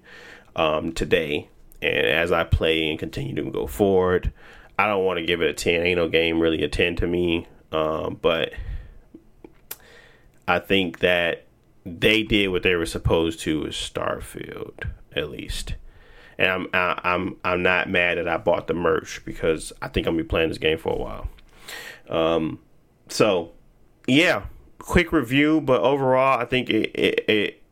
um, 0.57 0.92
today. 0.92 1.48
And 1.81 2.07
as 2.07 2.33
I 2.33 2.44
play 2.44 2.90
and 2.90 2.98
continue 2.98 3.35
to 3.37 3.51
go 3.51 3.66
forward, 3.66 4.33
I 4.79 4.87
don't 4.87 5.05
want 5.05 5.18
to 5.18 5.27
give 5.27 5.42
it 5.42 5.51
a 5.51 5.53
ten. 5.53 5.83
Ain't 5.83 5.98
no 5.98 6.09
game 6.09 6.40
really 6.40 6.62
a 6.62 6.68
ten 6.68 6.96
to 6.96 7.07
me, 7.07 7.46
um, 7.70 8.18
but 8.20 8.53
I 10.46 10.59
think 10.59 11.01
that 11.01 11.44
they 11.85 12.22
did 12.22 12.48
what 12.48 12.62
they 12.62 12.74
were 12.74 12.87
supposed 12.87 13.40
to 13.40 13.61
with 13.61 13.72
Starfield, 13.72 14.85
at 15.14 15.31
least. 15.31 15.74
And 16.38 16.51
I'm 16.51 16.66
I, 16.72 17.01
I'm 17.05 17.37
I'm 17.44 17.62
not 17.62 17.90
mad 17.90 18.18
that 18.18 18.29
I 18.29 18.38
bought 18.38 18.66
the 18.66 18.74
merch 18.74 19.22
because 19.24 19.72
I 19.83 19.88
think 19.88 20.07
I'm 20.07 20.14
gonna 20.14 20.22
be 20.22 20.29
playing 20.29 20.48
this 20.48 20.59
game 20.59 20.79
for 20.79 20.92
a 20.92 20.96
while. 20.96 21.29
Um, 22.09 22.61
so 23.09 23.53
yeah, 24.07 24.44
quick 24.88 25.12
review, 25.12 25.61
but 25.61 25.83
overall, 25.83 26.40
I 26.40 26.46
think 26.46 26.70
it 26.70 26.90
it 26.94 27.24
it, 27.29 27.62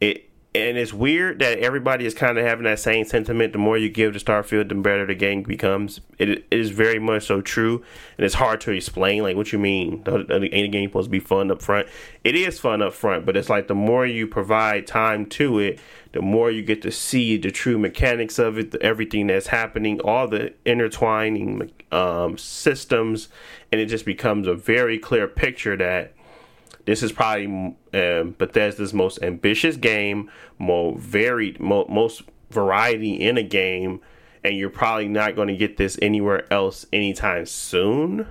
it 0.00 0.30
and 0.54 0.78
it's 0.78 0.94
weird 0.94 1.40
that 1.40 1.58
everybody 1.58 2.06
is 2.06 2.14
kind 2.14 2.38
of 2.38 2.46
having 2.46 2.64
that 2.64 2.78
same 2.78 3.04
sentiment. 3.04 3.52
The 3.52 3.58
more 3.58 3.76
you 3.76 3.90
give 3.90 4.14
to 4.14 4.18
Starfield, 4.18 4.70
the 4.70 4.74
better 4.74 5.04
the 5.04 5.14
game 5.14 5.42
becomes. 5.42 6.00
It, 6.18 6.30
it 6.30 6.46
is 6.50 6.70
very 6.70 6.98
much 6.98 7.26
so 7.26 7.42
true, 7.42 7.84
and 8.16 8.24
it's 8.24 8.36
hard 8.36 8.62
to 8.62 8.70
explain. 8.70 9.22
Like, 9.22 9.36
what 9.36 9.52
you 9.52 9.58
mean? 9.58 10.02
Ain't 10.08 10.28
the 10.28 10.68
game 10.68 10.88
supposed 10.88 11.08
to 11.08 11.10
be 11.10 11.20
fun 11.20 11.50
up 11.50 11.60
front? 11.60 11.88
It 12.24 12.34
is 12.34 12.58
fun 12.58 12.80
up 12.80 12.94
front, 12.94 13.26
but 13.26 13.36
it's 13.36 13.50
like 13.50 13.68
the 13.68 13.74
more 13.74 14.06
you 14.06 14.26
provide 14.26 14.86
time 14.86 15.26
to 15.26 15.58
it, 15.58 15.78
the 16.12 16.22
more 16.22 16.50
you 16.50 16.62
get 16.62 16.80
to 16.82 16.90
see 16.90 17.36
the 17.36 17.50
true 17.50 17.76
mechanics 17.76 18.38
of 18.38 18.56
it, 18.56 18.74
everything 18.76 19.26
that's 19.26 19.48
happening, 19.48 20.00
all 20.00 20.26
the 20.26 20.54
intertwining 20.64 21.70
um, 21.92 22.38
systems, 22.38 23.28
and 23.70 23.78
it 23.78 23.86
just 23.86 24.06
becomes 24.06 24.46
a 24.46 24.54
very 24.54 24.98
clear 24.98 25.28
picture 25.28 25.76
that 25.76 26.15
this 26.86 27.02
is 27.02 27.12
probably 27.12 27.76
um, 27.92 28.34
Bethesda's 28.38 28.94
most 28.94 29.22
ambitious 29.22 29.76
game, 29.76 30.30
more 30.58 30.96
varied, 30.96 31.60
mo- 31.60 31.86
most 31.88 32.22
variety 32.50 33.14
in 33.14 33.36
a 33.36 33.42
game, 33.42 34.00
and 34.44 34.56
you're 34.56 34.70
probably 34.70 35.08
not 35.08 35.34
going 35.34 35.48
to 35.48 35.56
get 35.56 35.76
this 35.76 35.98
anywhere 36.00 36.50
else 36.52 36.86
anytime 36.92 37.44
soon. 37.44 38.26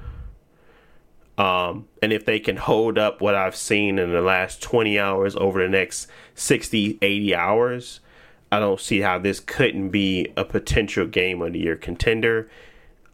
Um, 1.38 1.89
and 2.02 2.13
if 2.13 2.26
they 2.26 2.39
can 2.39 2.56
hold 2.56 2.98
up 2.98 3.20
what 3.20 3.36
I've 3.36 3.58
seen 3.58 4.00
in 4.00 4.13
the 4.13 4.22
last 4.22 4.62
20 4.62 4.98
hours 4.98 5.36
over 5.36 5.62
the 5.62 5.70
next 5.70 6.08
60, 6.36 6.98
80 7.02 7.36
hours, 7.36 8.00
I 8.54 8.60
don't 8.60 8.80
see 8.80 9.02
how 9.02 9.20
this 9.20 9.41
couldn't 9.41 9.89
be 9.89 10.32
a 10.38 10.46
potential 10.46 11.06
game 11.06 11.41
of 11.41 11.52
the 11.52 11.60
year 11.60 11.76
contender 11.76 12.50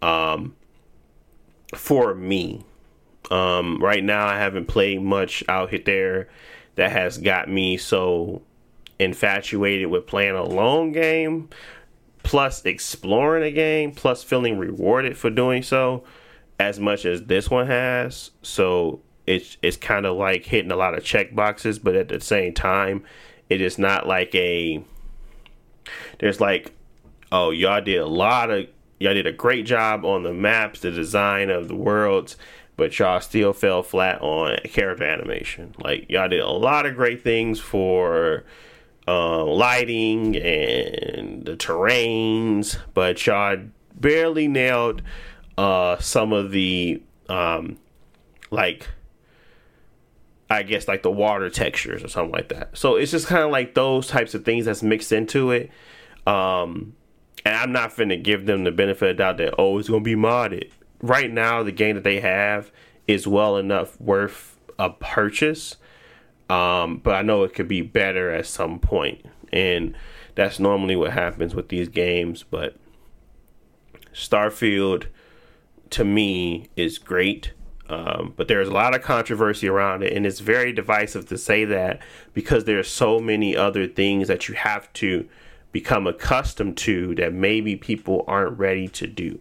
um, 0.04 0.56
for 1.74 2.14
me. 2.14 2.64
Um, 3.30 3.82
right 3.82 4.04
now, 4.04 4.26
I 4.26 4.38
haven't 4.38 4.66
played 4.66 5.02
much 5.02 5.44
out 5.48 5.70
here 5.70 5.82
there 5.86 6.30
that 6.76 6.92
has 6.92 7.18
got 7.18 7.50
me 7.50 7.78
so 7.78 8.42
infatuated 9.00 9.88
with 9.88 10.08
playing 10.08 10.36
a 10.36 10.44
long 10.44 10.92
game, 10.92 11.50
plus 12.24 12.66
exploring 12.66 13.44
a 13.44 13.52
game, 13.52 13.92
plus 13.92 14.24
feeling 14.24 14.58
rewarded 14.58 15.18
for 15.18 15.30
doing 15.30 15.64
so, 15.64 16.04
as 16.60 16.80
much 16.80 17.06
as 17.06 17.24
this 17.24 17.50
one 17.50 17.68
has. 17.68 18.32
So 18.42 19.02
it's 19.28 19.58
it's 19.62 19.78
kind 19.78 20.06
of 20.06 20.18
like 20.18 20.46
hitting 20.46 20.72
a 20.72 20.76
lot 20.76 20.98
of 20.98 21.04
check 21.04 21.36
boxes, 21.36 21.80
but 21.80 21.96
at 21.96 22.10
the 22.10 22.20
same 22.20 22.54
time, 22.54 23.04
it 23.50 23.62
is 23.62 23.78
not 23.78 24.08
like 24.08 24.34
a. 24.36 24.84
There's 26.20 26.40
like, 26.40 26.74
oh, 27.32 27.50
y'all 27.52 27.82
did 27.82 27.98
a 27.98 28.06
lot 28.06 28.52
of 28.52 28.68
y'all 29.00 29.14
did 29.16 29.26
a 29.26 29.32
great 29.32 29.66
job 29.66 30.06
on 30.06 30.24
the 30.24 30.34
maps, 30.34 30.82
the 30.82 30.92
design 30.92 31.50
of 31.50 31.68
the 31.68 31.76
worlds, 31.76 32.38
but 32.82 32.98
y'all 32.98 33.22
still 33.22 33.54
fell 33.54 33.84
flat 33.84 34.20
on 34.24 34.58
character 34.64 35.04
animation. 35.04 35.76
Like 35.78 36.10
y'all 36.10 36.28
did 36.28 36.40
a 36.40 36.50
lot 36.50 36.88
of 36.88 36.96
great 36.96 37.24
things 37.24 37.60
for 37.60 38.44
uh, 39.08 39.46
lighting 39.46 40.36
and 40.36 41.46
the 41.46 41.56
terrains, 41.56 42.80
but 42.96 43.24
y'all 43.28 43.58
barely 43.94 44.48
nailed 44.48 45.04
uh, 45.60 46.00
some 46.00 46.34
of 46.34 46.50
the 46.50 47.04
um, 47.30 47.78
like 48.50 48.90
I 50.50 50.64
guess 50.64 50.88
like 50.88 51.04
the 51.04 51.12
water 51.12 51.52
textures 51.52 52.04
or 52.04 52.08
something 52.08 52.32
like 52.32 52.50
that. 52.50 52.76
So 52.76 52.96
it's 52.96 53.12
just 53.12 53.28
kind 53.28 53.44
of 53.44 53.52
like 53.52 53.76
those 53.76 54.08
types 54.08 54.34
of 54.34 54.44
things 54.44 54.66
that's 54.66 54.82
mixed 54.82 55.12
into 55.12 55.52
it. 55.52 55.70
Um, 56.26 56.96
and 57.46 57.56
I'm 57.56 57.72
not 57.72 57.92
finna 57.92 58.22
give 58.24 58.48
them 58.48 58.64
the 58.64 58.72
benefit 58.72 59.12
of 59.12 59.18
the 59.18 59.24
doubt 59.24 59.38
that 59.38 59.54
oh 59.60 59.78
it's 59.78 59.88
gonna 59.88 60.02
be 60.02 60.16
modded. 60.16 60.72
Right 61.02 61.32
now, 61.32 61.64
the 61.64 61.72
game 61.72 61.96
that 61.96 62.04
they 62.04 62.20
have 62.20 62.72
is 63.08 63.28
well 63.28 63.58
enough 63.58 64.00
worth 64.00 64.60
a 64.78 64.90
purchase. 64.90 65.78
Um, 66.50 66.98
but 66.98 67.16
I 67.16 67.22
know 67.22 67.44
it 67.44 67.54
could 67.54 67.68
be 67.68 67.82
better 67.82 68.32
at 68.32 68.46
some 68.46 68.80
point, 68.80 69.26
and 69.54 69.96
that's 70.36 70.60
normally 70.60 70.96
what 70.96 71.12
happens 71.14 71.56
with 71.56 71.70
these 71.70 71.88
games. 71.88 72.44
But 72.44 72.76
Starfield, 74.14 75.08
to 75.92 76.04
me, 76.04 76.68
is 76.76 76.98
great. 76.98 77.54
Um, 77.88 78.34
but 78.38 78.48
there's 78.48 78.70
a 78.70 78.74
lot 78.74 78.96
of 78.96 79.02
controversy 79.02 79.68
around 79.68 80.04
it, 80.04 80.14
and 80.14 80.26
it's 80.26 80.40
very 80.40 80.72
divisive 80.72 81.28
to 81.28 81.38
say 81.38 81.66
that 81.66 82.00
because 82.34 82.64
there's 82.64 82.88
so 82.88 83.20
many 83.20 83.56
other 83.56 83.88
things 83.88 84.28
that 84.28 84.48
you 84.48 84.56
have 84.56 84.92
to 84.94 85.28
become 85.72 86.08
accustomed 86.08 86.78
to 86.78 87.16
that 87.16 87.34
maybe 87.34 87.76
people 87.76 88.24
aren't 88.28 88.58
ready 88.58 88.88
to 88.88 89.08
do. 89.08 89.40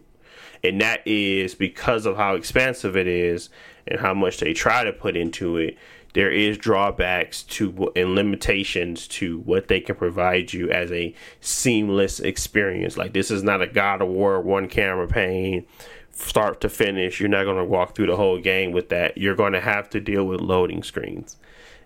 And 0.63 0.79
that 0.81 1.05
is 1.05 1.55
because 1.55 2.05
of 2.05 2.17
how 2.17 2.35
expansive 2.35 2.95
it 2.95 3.07
is 3.07 3.49
and 3.87 3.99
how 3.99 4.13
much 4.13 4.39
they 4.39 4.53
try 4.53 4.83
to 4.83 4.93
put 4.93 5.17
into 5.17 5.57
it. 5.57 5.77
There 6.13 6.29
is 6.29 6.57
drawbacks 6.57 7.41
to 7.43 7.91
and 7.95 8.15
limitations 8.15 9.07
to 9.07 9.39
what 9.39 9.69
they 9.69 9.79
can 9.79 9.95
provide 9.95 10.51
you 10.51 10.69
as 10.69 10.91
a 10.91 11.15
seamless 11.39 12.19
experience. 12.19 12.97
Like 12.97 13.13
this 13.13 13.31
is 13.31 13.43
not 13.43 13.61
a 13.61 13.67
God 13.67 14.01
of 14.01 14.09
War 14.09 14.41
one 14.41 14.67
camera 14.67 15.07
pane 15.07 15.65
start 16.11 16.61
to 16.61 16.69
finish. 16.69 17.19
You're 17.19 17.29
not 17.29 17.45
going 17.45 17.57
to 17.57 17.65
walk 17.65 17.95
through 17.95 18.07
the 18.07 18.17
whole 18.17 18.39
game 18.39 18.71
with 18.71 18.89
that. 18.89 19.17
You're 19.17 19.35
going 19.35 19.53
to 19.53 19.61
have 19.61 19.89
to 19.91 20.01
deal 20.01 20.25
with 20.25 20.41
loading 20.41 20.83
screens. 20.83 21.37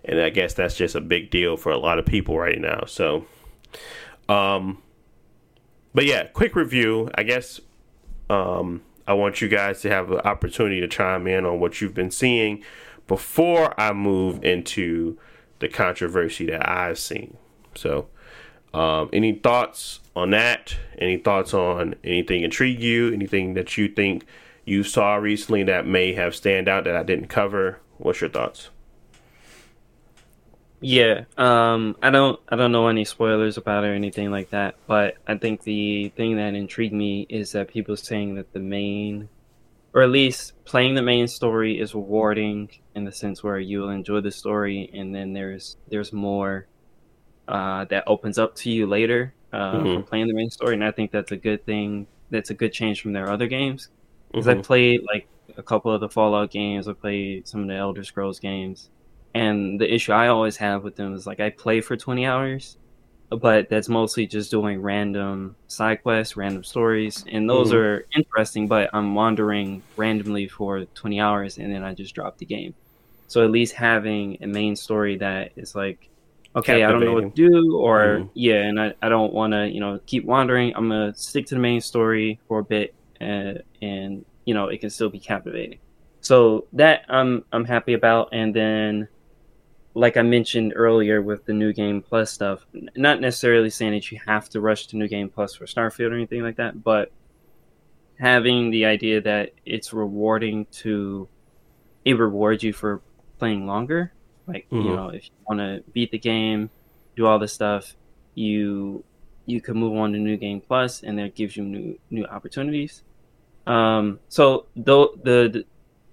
And 0.04 0.20
I 0.20 0.30
guess 0.30 0.54
that's 0.54 0.76
just 0.76 0.94
a 0.94 1.00
big 1.00 1.30
deal 1.30 1.56
for 1.56 1.70
a 1.72 1.78
lot 1.78 1.98
of 1.98 2.06
people 2.06 2.38
right 2.38 2.60
now. 2.60 2.84
So, 2.86 3.26
um, 4.28 4.82
but 5.94 6.04
yeah, 6.04 6.24
quick 6.24 6.54
review. 6.54 7.10
I 7.14 7.22
guess 7.22 7.60
um, 8.28 8.82
I 9.06 9.14
want 9.14 9.40
you 9.40 9.48
guys 9.48 9.80
to 9.82 9.90
have 9.90 10.10
an 10.10 10.20
opportunity 10.20 10.80
to 10.80 10.88
chime 10.88 11.26
in 11.26 11.44
on 11.44 11.60
what 11.60 11.80
you've 11.80 11.94
been 11.94 12.10
seeing 12.10 12.62
before 13.06 13.78
I 13.80 13.92
move 13.92 14.44
into 14.44 15.18
the 15.60 15.68
controversy 15.68 16.46
that 16.46 16.68
I've 16.68 16.98
seen. 16.98 17.36
So, 17.74 18.08
um, 18.74 19.08
any 19.12 19.32
thoughts 19.32 20.00
on 20.14 20.30
that? 20.30 20.76
Any 20.98 21.16
thoughts 21.16 21.54
on 21.54 21.94
anything 22.02 22.42
intrigue 22.42 22.80
you? 22.80 23.12
Anything 23.12 23.54
that 23.54 23.78
you 23.78 23.88
think 23.88 24.26
you 24.64 24.82
saw 24.82 25.14
recently 25.14 25.62
that 25.64 25.86
may 25.86 26.12
have 26.14 26.34
stand 26.34 26.68
out 26.68 26.84
that 26.84 26.96
I 26.96 27.02
didn't 27.02 27.28
cover? 27.28 27.80
What's 27.98 28.20
your 28.20 28.30
thoughts? 28.30 28.70
Yeah, 30.80 31.24
um, 31.38 31.96
I 32.02 32.10
don't, 32.10 32.38
I 32.48 32.56
don't 32.56 32.72
know 32.72 32.88
any 32.88 33.04
spoilers 33.04 33.56
about 33.56 33.84
it 33.84 33.88
or 33.88 33.94
anything 33.94 34.30
like 34.30 34.50
that. 34.50 34.76
But 34.86 35.16
I 35.26 35.36
think 35.36 35.62
the 35.62 36.10
thing 36.10 36.36
that 36.36 36.54
intrigued 36.54 36.92
me 36.92 37.26
is 37.28 37.52
that 37.52 37.68
people 37.68 37.96
saying 37.96 38.34
that 38.34 38.52
the 38.52 38.60
main, 38.60 39.28
or 39.94 40.02
at 40.02 40.10
least 40.10 40.52
playing 40.64 40.94
the 40.94 41.02
main 41.02 41.28
story, 41.28 41.80
is 41.80 41.94
rewarding 41.94 42.68
in 42.94 43.04
the 43.04 43.12
sense 43.12 43.42
where 43.42 43.58
you 43.58 43.80
will 43.80 43.90
enjoy 43.90 44.20
the 44.20 44.30
story, 44.30 44.90
and 44.92 45.14
then 45.14 45.32
there's 45.32 45.76
there's 45.88 46.12
more 46.12 46.66
uh, 47.48 47.84
that 47.86 48.04
opens 48.06 48.38
up 48.38 48.54
to 48.56 48.70
you 48.70 48.86
later 48.86 49.32
uh, 49.52 49.74
mm-hmm. 49.74 49.94
for 49.94 50.02
playing 50.02 50.28
the 50.28 50.34
main 50.34 50.50
story, 50.50 50.74
and 50.74 50.84
I 50.84 50.90
think 50.90 51.10
that's 51.10 51.32
a 51.32 51.36
good 51.36 51.64
thing. 51.64 52.06
That's 52.30 52.50
a 52.50 52.54
good 52.54 52.72
change 52.72 53.00
from 53.00 53.12
their 53.12 53.30
other 53.30 53.46
games 53.46 53.88
because 54.30 54.46
mm-hmm. 54.46 54.58
I 54.58 54.62
played 54.62 55.00
like 55.06 55.28
a 55.56 55.62
couple 55.62 55.92
of 55.92 56.00
the 56.00 56.08
Fallout 56.08 56.50
games. 56.50 56.88
I 56.88 56.92
played 56.92 57.46
some 57.48 57.62
of 57.62 57.68
the 57.68 57.74
Elder 57.74 58.04
Scrolls 58.04 58.40
games, 58.40 58.90
and 59.34 59.80
the 59.80 59.92
issue 59.92 60.12
I 60.12 60.28
always 60.28 60.56
have 60.56 60.84
with 60.84 60.96
them 60.96 61.14
is 61.14 61.26
like 61.26 61.40
I 61.40 61.50
play 61.50 61.80
for 61.80 61.96
twenty 61.96 62.26
hours, 62.26 62.76
but 63.30 63.68
that's 63.68 63.88
mostly 63.88 64.26
just 64.26 64.50
doing 64.50 64.80
random 64.80 65.56
side 65.68 66.02
quests, 66.02 66.36
random 66.36 66.64
stories, 66.64 67.24
and 67.30 67.48
those 67.48 67.68
mm-hmm. 67.68 67.76
are 67.76 68.06
interesting. 68.16 68.68
But 68.68 68.90
I'm 68.92 69.14
wandering 69.14 69.82
randomly 69.96 70.48
for 70.48 70.84
twenty 70.94 71.20
hours, 71.20 71.58
and 71.58 71.72
then 71.72 71.82
I 71.84 71.94
just 71.94 72.14
drop 72.14 72.38
the 72.38 72.46
game. 72.46 72.74
So 73.28 73.44
at 73.44 73.50
least 73.50 73.74
having 73.74 74.38
a 74.40 74.46
main 74.46 74.76
story 74.76 75.16
that 75.18 75.52
is 75.56 75.74
like 75.74 76.08
okay, 76.56 76.82
I 76.82 76.90
don't 76.90 77.04
know 77.04 77.12
what 77.12 77.36
to 77.36 77.48
do, 77.48 77.76
or 77.76 78.00
mm. 78.00 78.30
yeah, 78.34 78.62
and 78.62 78.80
I, 78.80 78.94
I 79.02 79.08
don't 79.08 79.32
want 79.32 79.52
to, 79.52 79.68
you 79.68 79.78
know, 79.78 80.00
keep 80.06 80.24
wandering. 80.24 80.72
I'm 80.74 80.88
gonna 80.88 81.14
stick 81.14 81.46
to 81.46 81.54
the 81.54 81.60
main 81.60 81.80
story 81.80 82.40
for 82.48 82.60
a 82.60 82.64
bit, 82.64 82.94
and, 83.20 83.58
uh, 83.58 83.60
and 83.82 84.24
you 84.46 84.54
know, 84.54 84.68
it 84.68 84.80
can 84.80 84.90
still 84.90 85.10
be 85.10 85.20
captivating. 85.20 85.78
So 86.22 86.66
that 86.72 87.04
I'm 87.08 87.44
I'm 87.52 87.64
happy 87.64 87.92
about, 87.92 88.30
and 88.32 88.54
then, 88.54 89.08
like 89.96 90.16
I 90.16 90.22
mentioned 90.22 90.74
earlier 90.76 91.22
with 91.22 91.46
the 91.46 91.52
new 91.52 91.72
game 91.72 92.02
plus 92.02 92.30
stuff, 92.30 92.66
not 92.96 93.20
necessarily 93.20 93.70
saying 93.70 93.92
that 93.92 94.12
you 94.12 94.20
have 94.26 94.48
to 94.50 94.60
rush 94.60 94.86
to 94.88 94.96
new 94.96 95.08
game 95.08 95.28
plus 95.28 95.54
for 95.54 95.66
Starfield 95.66 96.10
or 96.10 96.14
anything 96.14 96.42
like 96.42 96.56
that, 96.56 96.82
but 96.82 97.10
having 98.18 98.70
the 98.70 98.84
idea 98.84 99.20
that 99.20 99.52
it's 99.64 99.92
rewarding 99.92 100.66
to 100.66 101.28
it 102.04 102.18
rewards 102.18 102.62
you 102.62 102.72
for 102.72 103.02
playing 103.38 103.66
longer 103.66 104.12
like 104.46 104.66
mm-hmm. 104.70 104.88
you 104.88 104.96
know, 104.96 105.08
if 105.08 105.24
you 105.24 105.30
want 105.48 105.60
to 105.60 105.82
beat 105.92 106.10
the 106.10 106.18
game, 106.18 106.70
do 107.16 107.26
all 107.26 107.38
this 107.38 107.52
stuff, 107.52 107.96
you 108.34 109.04
you 109.46 109.60
can 109.60 109.76
move 109.76 109.96
on 109.96 110.12
to 110.12 110.18
New 110.18 110.36
Game 110.36 110.60
Plus, 110.60 111.02
and 111.02 111.18
that 111.18 111.34
gives 111.34 111.56
you 111.56 111.64
new 111.64 111.98
new 112.10 112.24
opportunities. 112.24 113.02
Um, 113.66 114.20
so 114.28 114.66
the, 114.76 115.08
the 115.24 115.64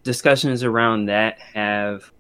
discussions 0.02 0.64
around 0.64 1.06
that 1.06 1.40
have 1.40 2.12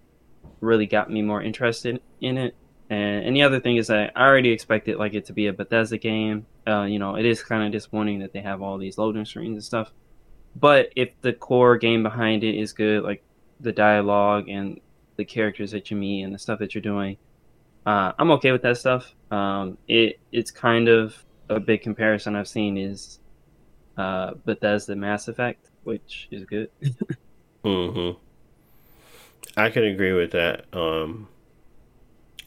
really 0.63 0.85
got 0.85 1.11
me 1.11 1.21
more 1.21 1.41
interested 1.41 2.01
in 2.21 2.37
it. 2.37 2.55
And, 2.89 3.25
and 3.25 3.35
the 3.35 3.43
other 3.43 3.59
thing 3.59 3.77
is 3.77 3.87
that 3.87 4.11
I 4.15 4.25
already 4.25 4.51
expected 4.51 4.97
like 4.97 5.13
it 5.13 5.25
to 5.25 5.33
be 5.33 5.47
a 5.47 5.53
Bethesda 5.53 5.97
game. 5.97 6.45
Uh, 6.67 6.83
you 6.83 6.99
know, 6.99 7.15
it 7.15 7.25
is 7.25 7.43
kind 7.43 7.63
of 7.63 7.71
disappointing 7.71 8.19
that 8.19 8.33
they 8.33 8.41
have 8.41 8.61
all 8.61 8.77
these 8.77 8.97
loading 8.97 9.25
screens 9.25 9.55
and 9.55 9.63
stuff. 9.63 9.91
But 10.55 10.89
if 10.95 11.09
the 11.21 11.33
core 11.33 11.77
game 11.77 12.03
behind 12.03 12.43
it 12.43 12.55
is 12.55 12.73
good, 12.73 13.03
like 13.03 13.23
the 13.59 13.71
dialogue 13.71 14.49
and 14.49 14.79
the 15.15 15.25
characters 15.25 15.71
that 15.71 15.91
you 15.91 15.97
meet 15.97 16.23
and 16.23 16.33
the 16.33 16.39
stuff 16.39 16.59
that 16.59 16.73
you're 16.73 16.81
doing. 16.81 17.17
Uh, 17.85 18.13
I'm 18.17 18.31
okay 18.31 18.51
with 18.51 18.61
that 18.61 18.77
stuff. 18.77 19.13
Um, 19.31 19.77
it 19.87 20.19
it's 20.31 20.51
kind 20.51 20.87
of 20.87 21.15
a 21.49 21.59
big 21.59 21.81
comparison 21.81 22.35
I've 22.35 22.47
seen 22.47 22.77
is 22.77 23.19
uh, 23.97 24.33
Bethesda 24.45 24.95
Mass 24.95 25.27
Effect, 25.27 25.69
which 25.83 26.27
is 26.31 26.45
good. 26.45 26.69
mm-hmm. 27.65 28.19
I 29.55 29.69
can 29.69 29.83
agree 29.83 30.13
with 30.13 30.31
that. 30.31 30.65
Um, 30.73 31.27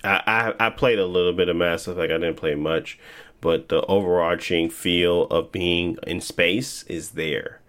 I, 0.03 0.55
I 0.59 0.67
I 0.67 0.71
played 0.71 0.99
a 0.99 1.07
little 1.07 1.33
bit 1.33 1.49
of 1.49 1.57
Mass 1.57 1.87
Effect. 1.87 2.13
I 2.13 2.19
didn't 2.19 2.37
play 2.37 2.55
much, 2.55 2.99
but 3.41 3.69
the 3.69 3.85
overarching 3.87 4.71
feel 4.71 5.25
of 5.25 5.53
being 5.53 5.99
in 6.07 6.21
space 6.21 6.83
is 6.85 7.11
there. 7.11 7.61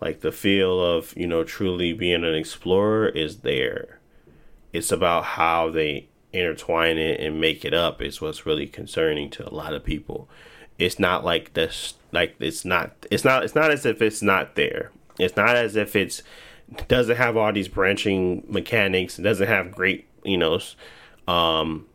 Like 0.00 0.20
the 0.20 0.32
feel 0.32 0.80
of 0.80 1.14
you 1.16 1.26
know 1.26 1.44
truly 1.44 1.92
being 1.92 2.24
an 2.24 2.34
explorer 2.34 3.08
is 3.08 3.38
there 3.38 3.98
it's 4.72 4.92
about 4.92 5.24
how 5.24 5.70
they 5.70 6.08
intertwine 6.32 6.98
it 6.98 7.20
and 7.20 7.40
make 7.40 7.64
it 7.64 7.72
up 7.72 8.02
is 8.02 8.20
what's 8.20 8.46
really 8.46 8.66
concerning 8.66 9.30
to 9.30 9.48
a 9.48 9.54
lot 9.54 9.72
of 9.72 9.84
people. 9.84 10.28
It's 10.78 10.98
not 10.98 11.24
like 11.24 11.54
this 11.54 11.94
like 12.12 12.36
it's 12.38 12.64
not 12.64 12.92
it's 13.10 13.24
not 13.24 13.44
it's 13.44 13.54
not 13.54 13.70
as 13.70 13.86
if 13.86 14.00
it's 14.02 14.22
not 14.22 14.54
there. 14.54 14.92
It's 15.18 15.36
not 15.36 15.56
as 15.56 15.74
if 15.74 15.96
it's 15.96 16.22
doesn't 16.88 17.16
have 17.16 17.36
all 17.36 17.52
these 17.52 17.68
branching 17.68 18.44
mechanics. 18.48 19.18
It 19.18 19.22
doesn't 19.22 19.48
have 19.48 19.72
great, 19.72 20.06
you 20.24 20.38
know, 20.38 20.60
um 21.26 21.86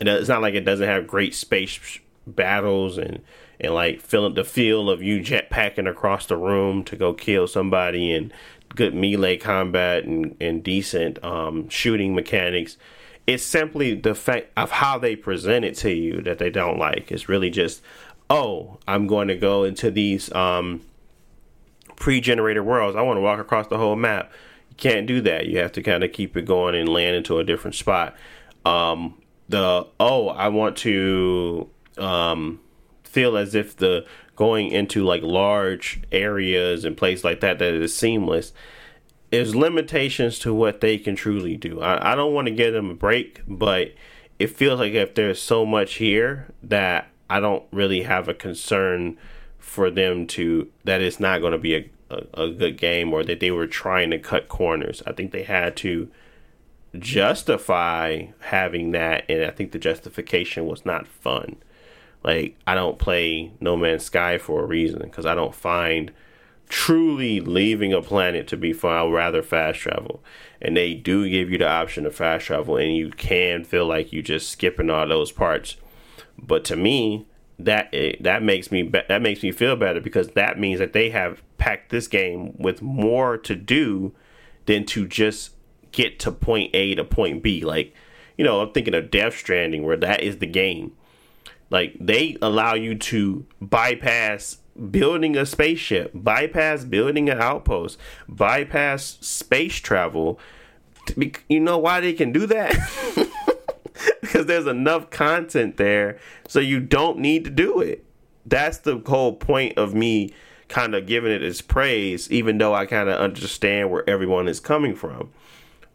it's 0.00 0.28
not 0.28 0.42
like 0.42 0.54
it 0.54 0.64
doesn't 0.64 0.86
have 0.86 1.06
great 1.06 1.34
space 1.34 2.00
battles 2.26 2.98
and 2.98 3.22
and 3.58 3.72
like 3.72 4.00
feeling 4.00 4.34
the 4.34 4.44
feel 4.44 4.90
of 4.90 5.02
you 5.02 5.20
jetpacking 5.20 5.88
across 5.88 6.26
the 6.26 6.36
room 6.36 6.84
to 6.84 6.96
go 6.96 7.14
kill 7.14 7.46
somebody 7.46 8.12
and 8.12 8.32
good 8.74 8.94
melee 8.94 9.36
combat 9.36 10.04
and, 10.04 10.36
and 10.40 10.62
decent 10.62 11.22
um, 11.24 11.68
shooting 11.68 12.14
mechanics. 12.14 12.76
It's 13.26 13.42
simply 13.42 13.94
the 13.94 14.14
fact 14.14 14.48
of 14.56 14.70
how 14.70 14.98
they 14.98 15.16
present 15.16 15.64
it 15.64 15.74
to 15.76 15.90
you 15.90 16.20
that 16.22 16.38
they 16.38 16.50
don't 16.50 16.78
like. 16.78 17.10
It's 17.10 17.28
really 17.28 17.50
just, 17.50 17.82
oh, 18.28 18.78
I'm 18.86 19.06
going 19.06 19.28
to 19.28 19.36
go 19.36 19.64
into 19.64 19.90
these 19.90 20.30
um, 20.32 20.82
pre-generated 21.96 22.64
worlds. 22.64 22.96
I 22.96 23.02
want 23.02 23.16
to 23.16 23.22
walk 23.22 23.38
across 23.38 23.66
the 23.68 23.78
whole 23.78 23.96
map. 23.96 24.30
You 24.70 24.76
can't 24.76 25.06
do 25.06 25.20
that. 25.22 25.46
You 25.46 25.58
have 25.58 25.72
to 25.72 25.82
kind 25.82 26.04
of 26.04 26.12
keep 26.12 26.36
it 26.36 26.44
going 26.44 26.74
and 26.74 26.88
land 26.88 27.16
into 27.16 27.38
a 27.38 27.44
different 27.44 27.74
spot. 27.74 28.14
Um, 28.64 29.20
the 29.48 29.86
oh, 30.00 30.28
I 30.28 30.48
want 30.48 30.76
to 30.78 31.68
um, 31.98 32.60
feel 33.04 33.36
as 33.36 33.54
if 33.54 33.76
the 33.76 34.06
going 34.36 34.70
into 34.70 35.02
like 35.02 35.22
large 35.22 36.02
areas 36.12 36.84
and 36.84 36.96
places 36.96 37.24
like 37.24 37.40
that 37.40 37.58
that 37.58 37.72
is 37.72 37.96
seamless 37.96 38.52
there's 39.30 39.56
limitations 39.56 40.38
to 40.38 40.54
what 40.54 40.80
they 40.80 40.98
can 40.98 41.16
truly 41.16 41.56
do 41.56 41.80
i, 41.80 42.12
I 42.12 42.14
don't 42.14 42.34
want 42.34 42.46
to 42.46 42.54
give 42.54 42.74
them 42.74 42.90
a 42.90 42.94
break 42.94 43.40
but 43.48 43.94
it 44.38 44.48
feels 44.48 44.78
like 44.78 44.92
if 44.92 45.14
there's 45.14 45.40
so 45.40 45.64
much 45.64 45.94
here 45.94 46.48
that 46.62 47.08
i 47.28 47.40
don't 47.40 47.64
really 47.72 48.02
have 48.02 48.28
a 48.28 48.34
concern 48.34 49.16
for 49.66 49.90
them 49.90 50.26
to 50.26 50.70
that 50.84 51.02
it's 51.02 51.20
not 51.20 51.40
going 51.40 51.52
to 51.52 51.58
be 51.58 51.74
a, 51.74 51.90
a, 52.08 52.44
a 52.44 52.50
good 52.50 52.78
game 52.78 53.12
or 53.12 53.24
that 53.24 53.40
they 53.40 53.50
were 53.50 53.66
trying 53.66 54.10
to 54.10 54.18
cut 54.18 54.48
corners 54.48 55.02
i 55.06 55.12
think 55.12 55.32
they 55.32 55.42
had 55.42 55.76
to 55.76 56.08
justify 56.98 58.26
having 58.40 58.92
that, 58.92 59.24
and 59.28 59.44
I 59.44 59.50
think 59.50 59.72
the 59.72 59.78
justification 59.78 60.66
was 60.66 60.84
not 60.84 61.06
fun. 61.06 61.56
Like 62.22 62.56
I 62.66 62.74
don't 62.74 62.98
play 62.98 63.52
No 63.60 63.76
Man's 63.76 64.04
Sky 64.04 64.38
for 64.38 64.62
a 64.62 64.66
reason 64.66 65.00
because 65.02 65.26
I 65.26 65.34
don't 65.34 65.54
find 65.54 66.12
truly 66.68 67.40
leaving 67.40 67.92
a 67.92 68.02
planet 68.02 68.48
to 68.48 68.56
be 68.56 68.72
fun. 68.72 68.96
I'd 68.96 69.12
rather 69.12 69.42
fast 69.42 69.80
travel, 69.80 70.22
and 70.60 70.76
they 70.76 70.94
do 70.94 71.28
give 71.28 71.50
you 71.50 71.58
the 71.58 71.68
option 71.68 72.06
of 72.06 72.14
fast 72.14 72.46
travel, 72.46 72.76
and 72.76 72.96
you 72.96 73.10
can 73.10 73.64
feel 73.64 73.86
like 73.86 74.12
you're 74.12 74.22
just 74.22 74.50
skipping 74.50 74.90
all 74.90 75.06
those 75.06 75.32
parts. 75.32 75.76
But 76.38 76.64
to 76.66 76.76
me, 76.76 77.26
that 77.58 77.88
eh, 77.92 78.16
that 78.20 78.42
makes 78.42 78.70
me 78.70 78.82
that 79.08 79.22
makes 79.22 79.42
me 79.42 79.52
feel 79.52 79.76
better 79.76 80.00
because 80.00 80.28
that 80.28 80.58
means 80.58 80.78
that 80.78 80.92
they 80.92 81.10
have 81.10 81.42
packed 81.58 81.90
this 81.90 82.08
game 82.08 82.54
with 82.58 82.82
more 82.82 83.36
to 83.38 83.54
do 83.54 84.12
than 84.66 84.84
to 84.84 85.06
just 85.06 85.50
get 85.92 86.18
to 86.20 86.30
point 86.32 86.74
A 86.74 86.94
to 86.94 87.04
point 87.04 87.42
B. 87.42 87.64
Like, 87.64 87.94
you 88.36 88.44
know, 88.44 88.60
I'm 88.60 88.72
thinking 88.72 88.94
of 88.94 89.10
Death 89.10 89.36
Stranding 89.36 89.84
where 89.84 89.96
that 89.96 90.22
is 90.22 90.38
the 90.38 90.46
game. 90.46 90.92
Like 91.70 91.96
they 91.98 92.36
allow 92.42 92.74
you 92.74 92.94
to 92.94 93.46
bypass 93.60 94.58
building 94.90 95.36
a 95.36 95.46
spaceship, 95.46 96.10
bypass 96.14 96.84
building 96.84 97.28
an 97.30 97.40
outpost, 97.40 97.98
bypass 98.28 99.18
space 99.20 99.76
travel. 99.76 100.38
You 101.48 101.60
know 101.60 101.78
why 101.78 102.00
they 102.00 102.12
can 102.12 102.32
do 102.32 102.46
that? 102.46 102.74
because 104.20 104.46
there's 104.46 104.66
enough 104.66 105.10
content 105.10 105.76
there 105.76 106.18
so 106.46 106.60
you 106.60 106.80
don't 106.80 107.18
need 107.18 107.44
to 107.44 107.50
do 107.50 107.80
it. 107.80 108.04
That's 108.44 108.78
the 108.78 109.02
whole 109.04 109.34
point 109.34 109.76
of 109.76 109.94
me 109.94 110.32
kind 110.68 110.94
of 110.94 111.06
giving 111.06 111.32
it 111.32 111.42
its 111.42 111.60
praise, 111.60 112.30
even 112.30 112.58
though 112.58 112.74
I 112.74 112.86
kind 112.86 113.08
of 113.08 113.20
understand 113.20 113.90
where 113.90 114.08
everyone 114.08 114.48
is 114.48 114.60
coming 114.60 114.94
from. 114.94 115.30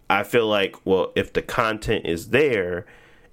I 0.10 0.24
feel 0.24 0.48
like, 0.48 0.76
well, 0.86 1.12
if 1.16 1.34
the 1.34 1.42
content 1.42 2.06
is 2.06 2.30
there 2.30 2.86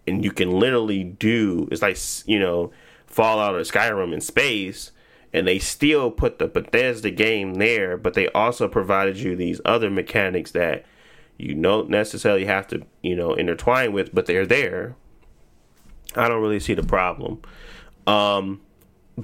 and 0.07 0.24
you 0.24 0.31
can 0.31 0.50
literally 0.50 1.04
do, 1.04 1.68
it's 1.70 1.83
like, 1.83 1.98
you 2.26 2.38
know, 2.38 2.70
Fallout 3.07 3.54
or 3.54 3.61
Skyrim 3.61 4.12
in 4.12 4.20
space, 4.20 4.92
and 5.33 5.46
they 5.46 5.59
still 5.59 6.11
put 6.11 6.38
the 6.38 6.48
Bethesda 6.48 7.11
game 7.11 7.54
there, 7.54 7.96
but 7.96 8.14
they 8.14 8.28
also 8.28 8.68
provided 8.68 9.18
you 9.18 9.37
these 9.37 9.61
other 9.64 9.90
mechanics 9.90 10.52
that 10.52 10.85
you 11.38 11.55
don't 11.55 11.88
necessarily 11.88 12.44
have 12.44 12.66
to, 12.68 12.83
you 13.03 13.14
know, 13.14 13.33
intertwine 13.35 13.92
with, 13.92 14.12
but 14.12 14.27
they're 14.27 14.46
there. 14.46 14.96
I 16.16 16.29
don't 16.29 16.42
really 16.42 16.61
see 16.61 16.74
the 16.74 16.83
problem. 16.83 17.40
Um, 18.07 18.61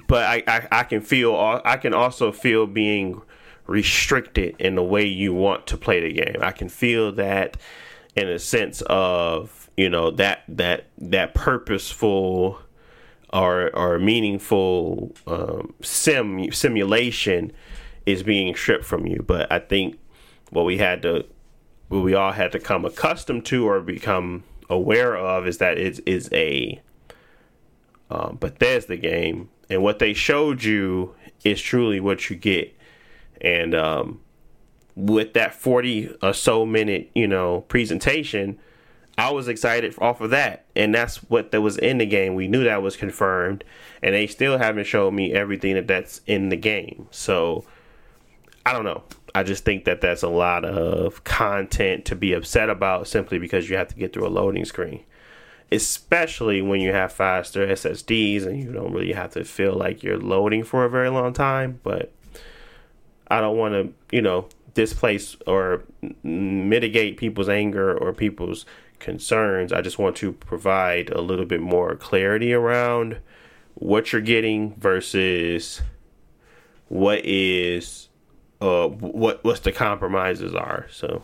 but 0.07 0.23
I, 0.23 0.43
I, 0.47 0.67
I 0.71 0.83
can 0.83 1.01
feel, 1.01 1.35
I 1.63 1.77
can 1.77 1.93
also 1.93 2.31
feel 2.31 2.67
being 2.67 3.21
restricted 3.67 4.55
in 4.59 4.75
the 4.75 4.83
way 4.83 5.05
you 5.05 5.33
want 5.33 5.67
to 5.67 5.77
play 5.77 5.99
the 6.01 6.13
game. 6.13 6.37
I 6.41 6.51
can 6.51 6.69
feel 6.69 7.11
that 7.13 7.57
in 8.15 8.29
a 8.29 8.39
sense 8.39 8.81
of, 8.83 9.69
you 9.75 9.89
know, 9.89 10.11
that, 10.11 10.43
that, 10.47 10.85
that 10.97 11.33
purposeful 11.33 12.59
or, 13.33 13.75
or 13.75 13.99
meaningful 13.99 15.13
um, 15.27 15.73
sim 15.81 16.51
simulation 16.51 17.51
is 18.05 18.23
being 18.23 18.55
stripped 18.55 18.85
from 18.85 19.05
you. 19.05 19.23
But 19.25 19.51
I 19.51 19.59
think 19.59 19.97
what 20.51 20.63
we 20.63 20.77
had 20.77 21.01
to 21.01 21.25
what 21.87 22.03
we 22.03 22.13
all 22.13 22.31
had 22.31 22.51
to 22.53 22.59
come 22.59 22.85
accustomed 22.85 23.45
to 23.45 23.67
or 23.67 23.79
become 23.81 24.43
aware 24.69 25.15
of 25.15 25.47
is 25.47 25.59
that 25.59 25.77
it 25.77 25.99
is 26.07 26.29
a 26.31 26.81
um, 28.09 28.37
Bethesda 28.39 28.97
game, 28.97 29.49
and 29.69 29.83
what 29.83 29.99
they 29.99 30.13
showed 30.13 30.63
you 30.63 31.15
is 31.43 31.61
truly 31.61 31.99
what 31.99 32.29
you 32.29 32.35
get. 32.35 32.75
And 33.41 33.75
um, 33.75 34.21
with 34.95 35.33
that 35.33 35.53
forty 35.53 36.15
or 36.21 36.33
so 36.33 36.65
minute, 36.65 37.11
you 37.13 37.27
know, 37.27 37.61
presentation, 37.61 38.59
I 39.17 39.31
was 39.31 39.47
excited 39.47 39.95
off 39.99 40.21
of 40.21 40.31
that, 40.31 40.65
and 40.75 40.93
that's 40.93 41.17
what 41.29 41.51
that 41.51 41.61
was 41.61 41.77
in 41.77 41.99
the 41.99 42.05
game. 42.05 42.35
We 42.35 42.47
knew 42.47 42.63
that 42.63 42.81
was 42.81 42.97
confirmed, 42.97 43.63
and 44.01 44.13
they 44.13 44.27
still 44.27 44.57
haven't 44.57 44.87
showed 44.87 45.13
me 45.13 45.33
everything 45.33 45.75
that 45.75 45.87
that's 45.87 46.21
in 46.25 46.49
the 46.49 46.57
game. 46.57 47.07
So 47.11 47.65
I 48.65 48.73
don't 48.73 48.83
know. 48.83 49.03
I 49.35 49.43
just 49.43 49.65
think 49.65 49.83
that 49.83 49.99
that's 49.99 50.23
a 50.23 50.29
lot 50.29 50.63
of 50.63 51.25
content 51.25 52.05
to 52.05 52.15
be 52.15 52.31
upset 52.31 52.69
about 52.69 53.05
simply 53.05 53.37
because 53.37 53.69
you 53.69 53.75
have 53.75 53.89
to 53.89 53.95
get 53.95 54.13
through 54.13 54.27
a 54.27 54.29
loading 54.29 54.63
screen. 54.63 55.03
Especially 55.73 56.61
when 56.61 56.79
you 56.79 56.93
have 56.93 57.11
faster 57.11 57.67
SSDs 57.67 58.45
and 58.45 58.57
you 58.57 58.71
don't 58.71 58.93
really 58.93 59.11
have 59.11 59.31
to 59.31 59.43
feel 59.43 59.73
like 59.73 60.03
you're 60.03 60.17
loading 60.17 60.63
for 60.63 60.85
a 60.85 60.89
very 60.89 61.09
long 61.09 61.33
time. 61.33 61.81
But 61.83 62.13
I 63.27 63.41
don't 63.41 63.57
want 63.57 63.73
to, 63.73 63.93
you 64.15 64.21
know, 64.21 64.47
displace 64.73 65.35
or 65.45 65.83
mitigate 66.23 67.17
people's 67.17 67.49
anger 67.49 67.93
or 67.93 68.13
people's 68.13 68.65
concerns. 68.99 69.73
I 69.73 69.81
just 69.81 69.99
want 69.99 70.15
to 70.17 70.31
provide 70.31 71.09
a 71.09 71.19
little 71.19 71.45
bit 71.45 71.59
more 71.59 71.97
clarity 71.97 72.53
around 72.53 73.17
what 73.73 74.13
you're 74.13 74.21
getting 74.21 74.75
versus 74.75 75.81
what 76.87 77.19
is 77.25 78.07
uh, 78.61 78.87
what 78.87 79.43
what 79.43 79.63
the 79.63 79.71
compromises 79.71 80.53
are. 80.55 80.87
So, 80.91 81.23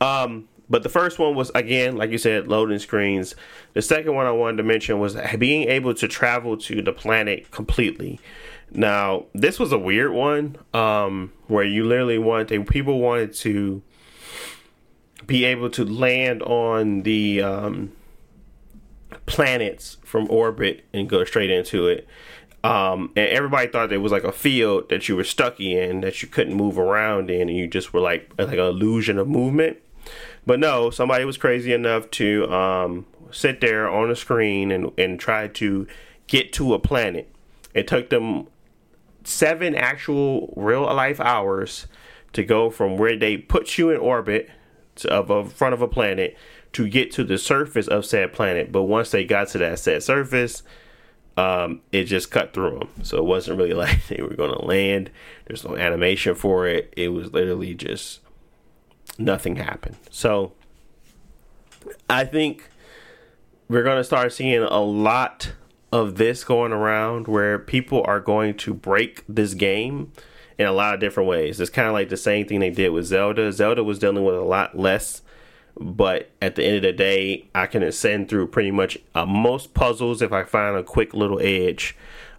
um, 0.00 0.48
but 0.68 0.82
the 0.82 0.88
first 0.88 1.18
one 1.18 1.34
was 1.34 1.50
again, 1.54 1.96
like 1.96 2.10
you 2.10 2.18
said, 2.18 2.48
loading 2.48 2.78
screens. 2.78 3.34
The 3.74 3.82
second 3.82 4.14
one 4.14 4.26
I 4.26 4.32
wanted 4.32 4.56
to 4.58 4.62
mention 4.62 4.98
was 4.98 5.16
being 5.38 5.68
able 5.68 5.94
to 5.94 6.08
travel 6.08 6.56
to 6.58 6.82
the 6.82 6.92
planet 6.92 7.50
completely. 7.50 8.20
Now, 8.72 9.26
this 9.32 9.58
was 9.58 9.72
a 9.72 9.78
weird 9.78 10.12
one, 10.12 10.56
um, 10.74 11.32
where 11.46 11.64
you 11.64 11.84
literally 11.84 12.18
wanted 12.18 12.48
to, 12.48 12.64
people 12.64 12.98
wanted 12.98 13.32
to 13.34 13.82
be 15.26 15.44
able 15.44 15.70
to 15.70 15.84
land 15.84 16.42
on 16.42 17.02
the 17.02 17.42
um, 17.42 17.92
planets 19.26 19.98
from 20.04 20.28
orbit 20.30 20.84
and 20.92 21.08
go 21.08 21.24
straight 21.24 21.50
into 21.50 21.86
it. 21.86 22.06
Um, 22.66 23.12
and 23.14 23.28
everybody 23.28 23.68
thought 23.68 23.92
it 23.92 23.98
was 23.98 24.10
like 24.10 24.24
a 24.24 24.32
field 24.32 24.88
that 24.88 25.08
you 25.08 25.14
were 25.14 25.24
stuck 25.24 25.60
in 25.60 26.00
that 26.00 26.20
you 26.20 26.26
couldn't 26.26 26.54
move 26.54 26.78
around 26.78 27.30
in, 27.30 27.42
and 27.42 27.56
you 27.56 27.68
just 27.68 27.92
were 27.92 28.00
like 28.00 28.28
like 28.38 28.52
an 28.52 28.58
illusion 28.58 29.18
of 29.18 29.28
movement. 29.28 29.76
But 30.44 30.58
no, 30.58 30.90
somebody 30.90 31.24
was 31.24 31.36
crazy 31.36 31.72
enough 31.72 32.10
to 32.12 32.50
um, 32.52 33.06
sit 33.30 33.60
there 33.60 33.88
on 33.88 34.10
a 34.10 34.16
screen 34.16 34.72
and 34.72 34.90
and 34.98 35.20
try 35.20 35.46
to 35.46 35.86
get 36.26 36.52
to 36.54 36.74
a 36.74 36.80
planet. 36.80 37.32
It 37.72 37.86
took 37.86 38.10
them 38.10 38.48
seven 39.22 39.76
actual 39.76 40.52
real 40.56 40.82
life 40.82 41.20
hours 41.20 41.86
to 42.32 42.42
go 42.42 42.70
from 42.70 42.98
where 42.98 43.16
they 43.16 43.36
put 43.36 43.78
you 43.78 43.90
in 43.90 43.98
orbit 43.98 44.50
to, 44.96 45.12
of 45.12 45.30
a 45.30 45.44
front 45.48 45.72
of 45.72 45.82
a 45.82 45.88
planet 45.88 46.36
to 46.72 46.88
get 46.88 47.12
to 47.12 47.22
the 47.22 47.38
surface 47.38 47.86
of 47.86 48.04
said 48.04 48.32
planet. 48.32 48.72
But 48.72 48.82
once 48.84 49.12
they 49.12 49.24
got 49.24 49.48
to 49.48 49.58
that 49.58 49.78
said 49.78 50.02
surface, 50.02 50.64
um, 51.36 51.80
it 51.92 52.04
just 52.04 52.30
cut 52.30 52.52
through 52.52 52.78
them. 52.78 52.88
So 53.02 53.18
it 53.18 53.24
wasn't 53.24 53.58
really 53.58 53.74
like 53.74 54.06
they 54.08 54.22
were 54.22 54.34
going 54.34 54.52
to 54.52 54.64
land. 54.64 55.10
There's 55.46 55.64
no 55.64 55.76
animation 55.76 56.34
for 56.34 56.66
it. 56.66 56.92
It 56.96 57.08
was 57.08 57.32
literally 57.32 57.74
just 57.74 58.20
nothing 59.18 59.56
happened. 59.56 59.96
So 60.10 60.52
I 62.08 62.24
think 62.24 62.68
we're 63.68 63.82
going 63.82 63.98
to 63.98 64.04
start 64.04 64.32
seeing 64.32 64.62
a 64.62 64.80
lot 64.80 65.52
of 65.92 66.16
this 66.16 66.44
going 66.44 66.72
around 66.72 67.28
where 67.28 67.58
people 67.58 68.04
are 68.06 68.20
going 68.20 68.54
to 68.54 68.74
break 68.74 69.24
this 69.28 69.54
game 69.54 70.12
in 70.58 70.66
a 70.66 70.72
lot 70.72 70.94
of 70.94 71.00
different 71.00 71.28
ways. 71.28 71.60
It's 71.60 71.70
kind 71.70 71.86
of 71.86 71.94
like 71.94 72.08
the 72.08 72.16
same 72.16 72.46
thing 72.46 72.60
they 72.60 72.70
did 72.70 72.90
with 72.90 73.06
Zelda. 73.06 73.52
Zelda 73.52 73.84
was 73.84 73.98
dealing 73.98 74.24
with 74.24 74.34
a 74.34 74.42
lot 74.42 74.78
less 74.78 75.22
but 75.78 76.30
at 76.40 76.54
the 76.54 76.64
end 76.64 76.76
of 76.76 76.82
the 76.82 76.92
day, 76.92 77.48
I 77.54 77.66
can 77.66 77.82
ascend 77.82 78.28
through 78.28 78.48
pretty 78.48 78.70
much 78.70 78.98
uh, 79.14 79.26
most 79.26 79.74
puzzles 79.74 80.22
if 80.22 80.32
I 80.32 80.44
find 80.44 80.76
a 80.76 80.82
quick 80.82 81.12
little 81.12 81.40
edge 81.40 81.96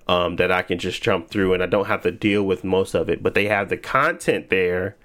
um, 0.08 0.38
that 0.38 0.52
I 0.52 0.64
can 0.64 0.80
just 0.80 1.04
jump 1.04 1.30
through, 1.30 1.54
and 1.54 1.62
I 1.62 1.68
don't 1.68 1.86
have 1.86 2.02
to 2.04 2.12
deal 2.12 2.44
with 2.44 2.64
most 2.64 2.96
of 2.96 3.10
it. 3.10 3.22
But 3.22 3.36
they 3.36 3.46
have 3.46 3.70
the 3.70 3.78
content 3.78 4.50
there 4.50 4.96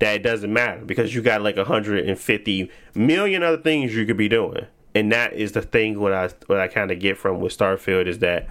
that 0.00 0.16
it 0.16 0.22
doesn't 0.22 0.52
matter 0.52 0.84
because 0.84 1.14
you 1.14 1.22
got 1.22 1.42
like 1.42 1.56
150 1.56 2.70
million 2.94 3.42
other 3.42 3.58
things 3.58 3.94
you 3.94 4.04
could 4.04 4.16
be 4.16 4.28
doing, 4.28 4.66
and 4.94 5.12
that 5.12 5.34
is 5.34 5.52
the 5.52 5.62
thing. 5.62 6.00
What 6.00 6.12
I 6.12 6.30
what 6.46 6.58
I 6.58 6.66
kind 6.66 6.90
of 6.90 6.98
get 6.98 7.18
from 7.18 7.40
with 7.40 7.56
Starfield 7.56 8.06
is 8.06 8.18
that 8.18 8.48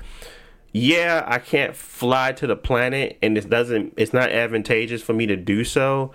yeah, 0.71 1.23
I 1.25 1.39
can't 1.39 1.75
fly 1.75 2.32
to 2.34 2.47
the 2.47 2.55
planet, 2.55 3.17
and 3.21 3.38
it 3.38 3.49
doesn't. 3.49 3.95
It's 3.97 4.13
not 4.13 4.29
advantageous 4.29 5.01
for 5.01 5.13
me 5.13 5.25
to 5.25 5.36
do 5.36 5.65
so 5.65 6.13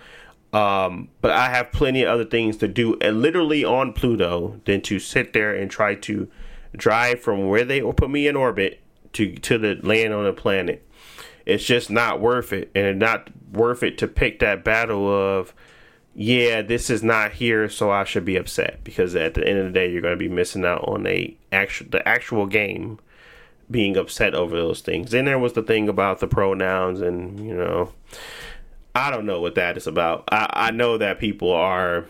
um, 0.55 1.09
but 1.21 1.33
I 1.33 1.51
have 1.51 1.73
plenty 1.73 2.05
of 2.05 2.11
other 2.11 2.25
things 2.25 2.57
to 2.59 2.69
do, 2.69 2.97
and 3.01 3.21
literally 3.21 3.65
on 3.65 3.93
Pluto, 3.93 4.61
than 4.65 4.81
to 4.83 5.01
sit 5.01 5.33
there 5.33 5.53
and 5.53 5.69
try 5.69 5.97
to 5.97 6.29
drive 6.77 7.21
from 7.21 7.49
where 7.49 7.65
they 7.65 7.81
put 7.81 8.09
me 8.09 8.29
in 8.29 8.37
orbit 8.37 8.81
to 9.15 9.35
to 9.35 9.59
the 9.59 9.75
land 9.83 10.15
on 10.15 10.25
the 10.25 10.33
planet. 10.33 10.87
It's 11.45 11.65
just 11.65 11.91
not 11.91 12.21
worth 12.21 12.53
it, 12.53 12.71
and 12.73 12.87
it's 12.87 13.01
not 13.01 13.31
worth 13.53 13.83
it 13.83 13.99
to 13.99 14.07
pick 14.07 14.39
that 14.39 14.63
battle 14.63 15.09
of, 15.09 15.53
yeah, 16.15 16.63
this 16.63 16.89
is 16.89 17.03
not 17.03 17.33
here, 17.33 17.69
so 17.69 17.91
I 17.91 18.05
should 18.05 18.25
be 18.25 18.37
upset 18.37 18.83
because 18.85 19.17
at 19.17 19.35
the 19.35 19.47
end 19.47 19.59
of 19.59 19.65
the 19.67 19.73
day, 19.73 19.91
you're 19.91 20.03
going 20.03 20.17
to 20.17 20.17
be 20.17 20.29
missing 20.29 20.65
out 20.65 20.87
on 20.87 21.05
a 21.09 21.37
actual 21.51 21.89
the 21.91 22.07
actual 22.07 22.47
game 22.47 23.01
being 23.69 23.97
upset 23.97 24.37
over 24.37 24.55
those 24.55 24.83
things. 24.83 25.11
Then 25.11 25.25
there 25.25 25.39
was 25.39 25.55
the 25.55 25.63
thing 25.63 25.89
about 25.89 26.21
the 26.21 26.29
pronouns, 26.29 27.01
and 27.01 27.45
you 27.45 27.57
know 27.57 27.93
I 28.95 29.11
don't 29.11 29.27
know 29.27 29.41
what 29.41 29.57
that 29.57 29.77
is 29.77 29.87
about. 29.87 30.25
I, 30.31 30.49
I 30.53 30.71
know 30.71 30.99
that 30.99 31.19
people 31.19 31.51
are 31.51 32.07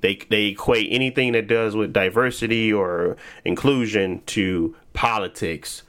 they 0.00 0.16
they 0.28 0.46
equate 0.46 0.88
anything 0.90 1.32
that 1.32 1.46
does 1.46 1.74
with 1.76 1.92
diversity 1.92 2.72
or 2.72 3.16
inclusion 3.44 4.22
to 4.26 4.76
politics. 4.92 5.82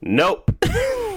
Nope. 0.00 0.50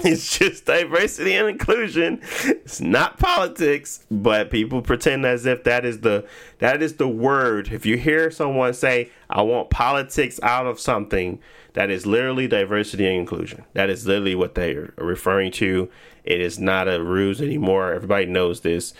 it's 0.04 0.38
just 0.38 0.64
diversity 0.64 1.34
and 1.34 1.48
inclusion. 1.48 2.20
It's 2.44 2.80
not 2.80 3.18
politics, 3.18 4.04
but 4.10 4.50
people 4.50 4.82
pretend 4.82 5.24
as 5.24 5.46
if 5.46 5.64
that 5.64 5.84
is 5.84 6.00
the 6.00 6.26
that 6.58 6.82
is 6.82 6.94
the 6.94 7.08
word. 7.08 7.72
If 7.72 7.86
you 7.86 7.96
hear 7.96 8.30
someone 8.30 8.74
say, 8.74 9.10
"I 9.30 9.42
want 9.42 9.70
politics 9.70 10.40
out 10.42 10.66
of 10.66 10.80
something," 10.80 11.38
that 11.74 11.90
is 11.90 12.06
literally 12.06 12.46
diversity 12.46 13.06
and 13.06 13.16
inclusion. 13.16 13.64
That 13.72 13.88
is 13.88 14.06
literally 14.06 14.34
what 14.34 14.54
they 14.54 14.74
are 14.74 14.92
referring 14.98 15.52
to. 15.52 15.88
It 16.24 16.40
is 16.40 16.58
not 16.58 16.88
a 16.88 17.02
ruse 17.02 17.40
anymore. 17.40 17.92
Everybody 17.92 18.26
knows 18.26 18.60
this. 18.60 18.92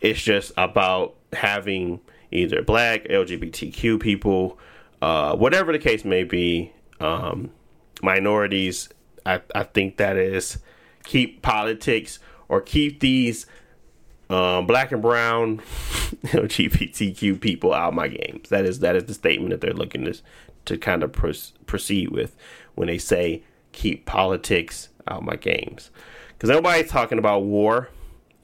It's 0.00 0.22
just 0.22 0.52
about 0.56 1.14
having 1.32 2.00
either 2.30 2.62
black, 2.62 3.04
LGBTQ 3.04 4.00
people, 4.00 4.58
uh, 5.02 5.36
whatever 5.36 5.72
the 5.72 5.78
case 5.78 6.04
may 6.04 6.24
be, 6.24 6.72
um, 7.00 7.50
minorities. 8.02 8.88
I, 9.26 9.40
I 9.54 9.64
think 9.64 9.96
that 9.96 10.16
is 10.16 10.58
keep 11.04 11.42
politics 11.42 12.18
or 12.48 12.60
keep 12.60 13.00
these 13.00 13.46
um, 14.30 14.66
black 14.66 14.92
and 14.92 15.02
brown 15.02 15.58
LGBTQ 16.26 17.40
people 17.40 17.74
out 17.74 17.94
my 17.94 18.08
games. 18.08 18.48
That 18.48 18.64
is 18.64 18.80
that 18.80 18.96
is 18.96 19.04
the 19.04 19.14
statement 19.14 19.50
that 19.50 19.60
they're 19.60 19.74
looking 19.74 20.04
to 20.04 20.14
to 20.66 20.78
kind 20.78 21.02
of 21.02 21.12
proceed 21.12 22.10
with 22.10 22.36
when 22.74 22.88
they 22.88 22.98
say 22.98 23.42
keep 23.72 24.06
politics 24.06 24.88
out 25.08 25.18
of 25.18 25.24
my 25.24 25.36
games. 25.36 25.90
Because 26.30 26.50
nobody's 26.50 26.90
talking 26.90 27.18
about 27.18 27.44
war. 27.44 27.88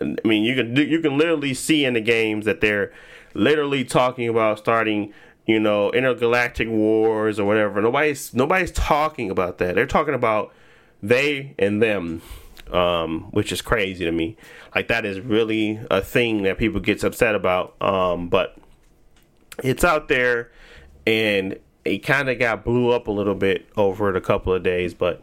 I 0.00 0.16
mean, 0.24 0.44
you 0.44 0.54
can 0.54 0.74
you 0.76 1.00
can 1.00 1.18
literally 1.18 1.54
see 1.54 1.84
in 1.84 1.94
the 1.94 2.00
games 2.00 2.46
that 2.46 2.60
they're 2.60 2.92
literally 3.34 3.84
talking 3.84 4.28
about 4.28 4.58
starting, 4.58 5.12
you 5.46 5.60
know, 5.60 5.90
intergalactic 5.92 6.68
wars 6.68 7.38
or 7.38 7.46
whatever. 7.46 7.80
Nobody's 7.80 8.34
nobody's 8.34 8.72
talking 8.72 9.30
about 9.30 9.58
that. 9.58 9.74
They're 9.74 9.86
talking 9.86 10.14
about 10.14 10.52
they 11.02 11.54
and 11.58 11.82
them, 11.82 12.22
um, 12.72 13.28
which 13.30 13.52
is 13.52 13.60
crazy 13.60 14.04
to 14.04 14.12
me. 14.12 14.36
Like 14.74 14.88
that 14.88 15.04
is 15.04 15.20
really 15.20 15.80
a 15.90 16.00
thing 16.00 16.42
that 16.44 16.58
people 16.58 16.80
gets 16.80 17.04
upset 17.04 17.34
about. 17.34 17.80
Um, 17.82 18.28
but 18.28 18.56
it's 19.62 19.84
out 19.84 20.08
there, 20.08 20.50
and 21.06 21.58
it 21.84 21.98
kind 21.98 22.28
of 22.28 22.38
got 22.38 22.64
blew 22.64 22.90
up 22.90 23.08
a 23.08 23.10
little 23.10 23.34
bit 23.34 23.68
over 23.76 24.14
a 24.14 24.20
couple 24.20 24.52
of 24.52 24.62
days, 24.62 24.94
but 24.94 25.22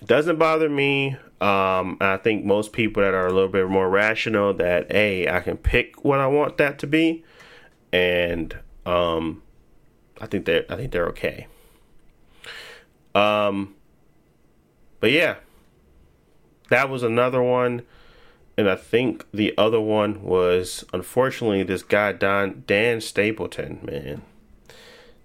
it 0.00 0.08
doesn't 0.08 0.38
bother 0.38 0.68
me. 0.68 1.16
Um, 1.40 1.98
I 2.00 2.18
think 2.22 2.44
most 2.44 2.72
people 2.72 3.02
that 3.02 3.14
are 3.14 3.26
a 3.26 3.32
little 3.32 3.48
bit 3.48 3.68
more 3.68 3.88
rational 3.88 4.54
that 4.54 4.90
hey, 4.90 5.28
I 5.28 5.40
can 5.40 5.56
pick 5.56 6.04
what 6.04 6.18
I 6.18 6.26
want 6.26 6.56
that 6.58 6.78
to 6.80 6.86
be, 6.86 7.24
and 7.92 8.56
um, 8.84 9.42
I 10.20 10.26
think 10.26 10.46
they 10.46 10.64
I 10.68 10.76
think 10.76 10.92
they're 10.92 11.08
okay. 11.08 11.46
Um, 13.14 13.74
but 15.00 15.10
yeah, 15.10 15.36
that 16.68 16.88
was 16.90 17.02
another 17.02 17.42
one, 17.42 17.82
and 18.56 18.68
I 18.68 18.76
think 18.76 19.26
the 19.32 19.54
other 19.56 19.80
one 19.80 20.22
was 20.22 20.84
unfortunately 20.92 21.62
this 21.62 21.82
guy 21.82 22.12
Don 22.12 22.64
Dan 22.66 23.00
Stapleton. 23.00 23.80
Man, 23.82 24.22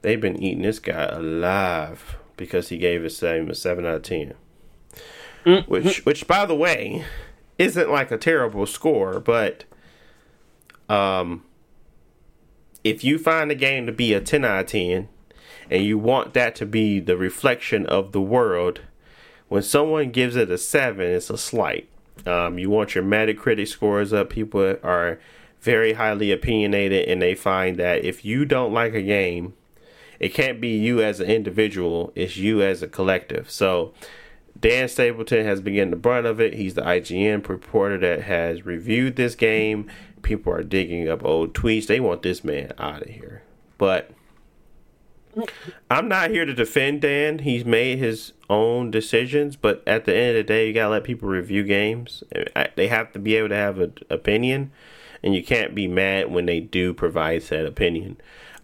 they've 0.01 0.21
been 0.21 0.41
eating 0.41 0.63
this 0.63 0.79
guy 0.79 1.03
alive 1.03 2.17
because 2.37 2.69
he 2.69 2.77
gave 2.77 3.03
his 3.03 3.17
same 3.17 3.49
a 3.49 3.55
seven 3.55 3.85
out 3.85 3.95
of 3.95 4.03
ten. 4.03 4.33
Mm-hmm. 5.45 5.71
Which, 5.71 6.05
which, 6.05 6.27
by 6.27 6.45
the 6.45 6.55
way, 6.55 7.05
isn't 7.57 7.89
like 7.91 8.11
a 8.11 8.17
terrible 8.17 8.65
score, 8.65 9.19
but 9.19 9.63
um, 10.89 11.43
if 12.83 13.03
you 13.03 13.17
find 13.17 13.51
a 13.51 13.55
game 13.55 13.85
to 13.85 13.91
be 13.91 14.13
a 14.13 14.21
ten 14.21 14.45
out 14.45 14.61
of 14.61 14.67
ten, 14.67 15.09
and 15.69 15.83
you 15.83 15.97
want 15.97 16.33
that 16.33 16.55
to 16.55 16.65
be 16.65 16.99
the 16.99 17.17
reflection 17.17 17.85
of 17.85 18.11
the 18.11 18.21
world, 18.21 18.81
when 19.47 19.63
someone 19.63 20.11
gives 20.11 20.35
it 20.35 20.51
a 20.51 20.57
seven, 20.57 21.07
it's 21.07 21.29
a 21.29 21.37
slight. 21.37 21.87
Um, 22.25 22.59
you 22.59 22.69
want 22.69 22.93
your 22.93 23.03
Metacritic 23.03 23.67
scores 23.67 24.13
up. 24.13 24.29
People 24.29 24.77
are 24.83 25.19
very 25.61 25.93
highly 25.93 26.31
opinionated, 26.31 27.07
and 27.07 27.21
they 27.21 27.35
find 27.35 27.77
that 27.77 28.03
if 28.03 28.25
you 28.25 28.45
don't 28.45 28.73
like 28.73 28.93
a 28.93 29.01
game, 29.01 29.53
it 30.21 30.35
can't 30.35 30.61
be 30.61 30.69
you 30.69 31.01
as 31.01 31.19
an 31.19 31.29
individual; 31.29 32.13
it's 32.15 32.37
you 32.37 32.61
as 32.61 32.83
a 32.83 32.87
collective. 32.87 33.49
So 33.49 33.91
Dan 34.57 34.87
Stapleton 34.87 35.43
has 35.45 35.61
begun 35.61 35.89
the 35.89 35.95
brunt 35.95 36.27
of 36.27 36.39
it. 36.39 36.53
He's 36.53 36.75
the 36.75 36.83
IGN 36.83 37.47
reporter 37.49 37.97
that 37.97 38.21
has 38.23 38.63
reviewed 38.63 39.15
this 39.15 39.33
game. 39.33 39.89
People 40.21 40.53
are 40.53 40.61
digging 40.61 41.09
up 41.09 41.25
old 41.25 41.55
tweets. 41.55 41.87
They 41.87 41.99
want 41.99 42.21
this 42.21 42.43
man 42.43 42.71
out 42.77 43.01
of 43.01 43.09
here. 43.09 43.41
But 43.79 44.11
I'm 45.89 46.07
not 46.07 46.29
here 46.29 46.45
to 46.45 46.53
defend 46.53 47.01
Dan. 47.01 47.39
He's 47.39 47.65
made 47.65 47.97
his 47.97 48.33
own 48.47 48.91
decisions, 48.91 49.55
but 49.55 49.81
at 49.87 50.05
the 50.05 50.15
end 50.15 50.37
of 50.37 50.45
the 50.45 50.53
day, 50.53 50.67
you 50.67 50.73
gotta 50.73 50.91
let 50.91 51.03
people 51.03 51.29
review 51.29 51.63
games. 51.63 52.23
They 52.75 52.89
have 52.89 53.11
to 53.13 53.19
be 53.19 53.35
able 53.37 53.49
to 53.49 53.55
have 53.55 53.79
an 53.79 53.95
opinion, 54.11 54.71
and 55.23 55.33
you 55.33 55.43
can't 55.43 55.73
be 55.73 55.87
mad 55.87 56.29
when 56.29 56.45
they 56.45 56.59
do 56.59 56.93
provide 56.93 57.41
said 57.41 57.65
opinion. 57.65 58.17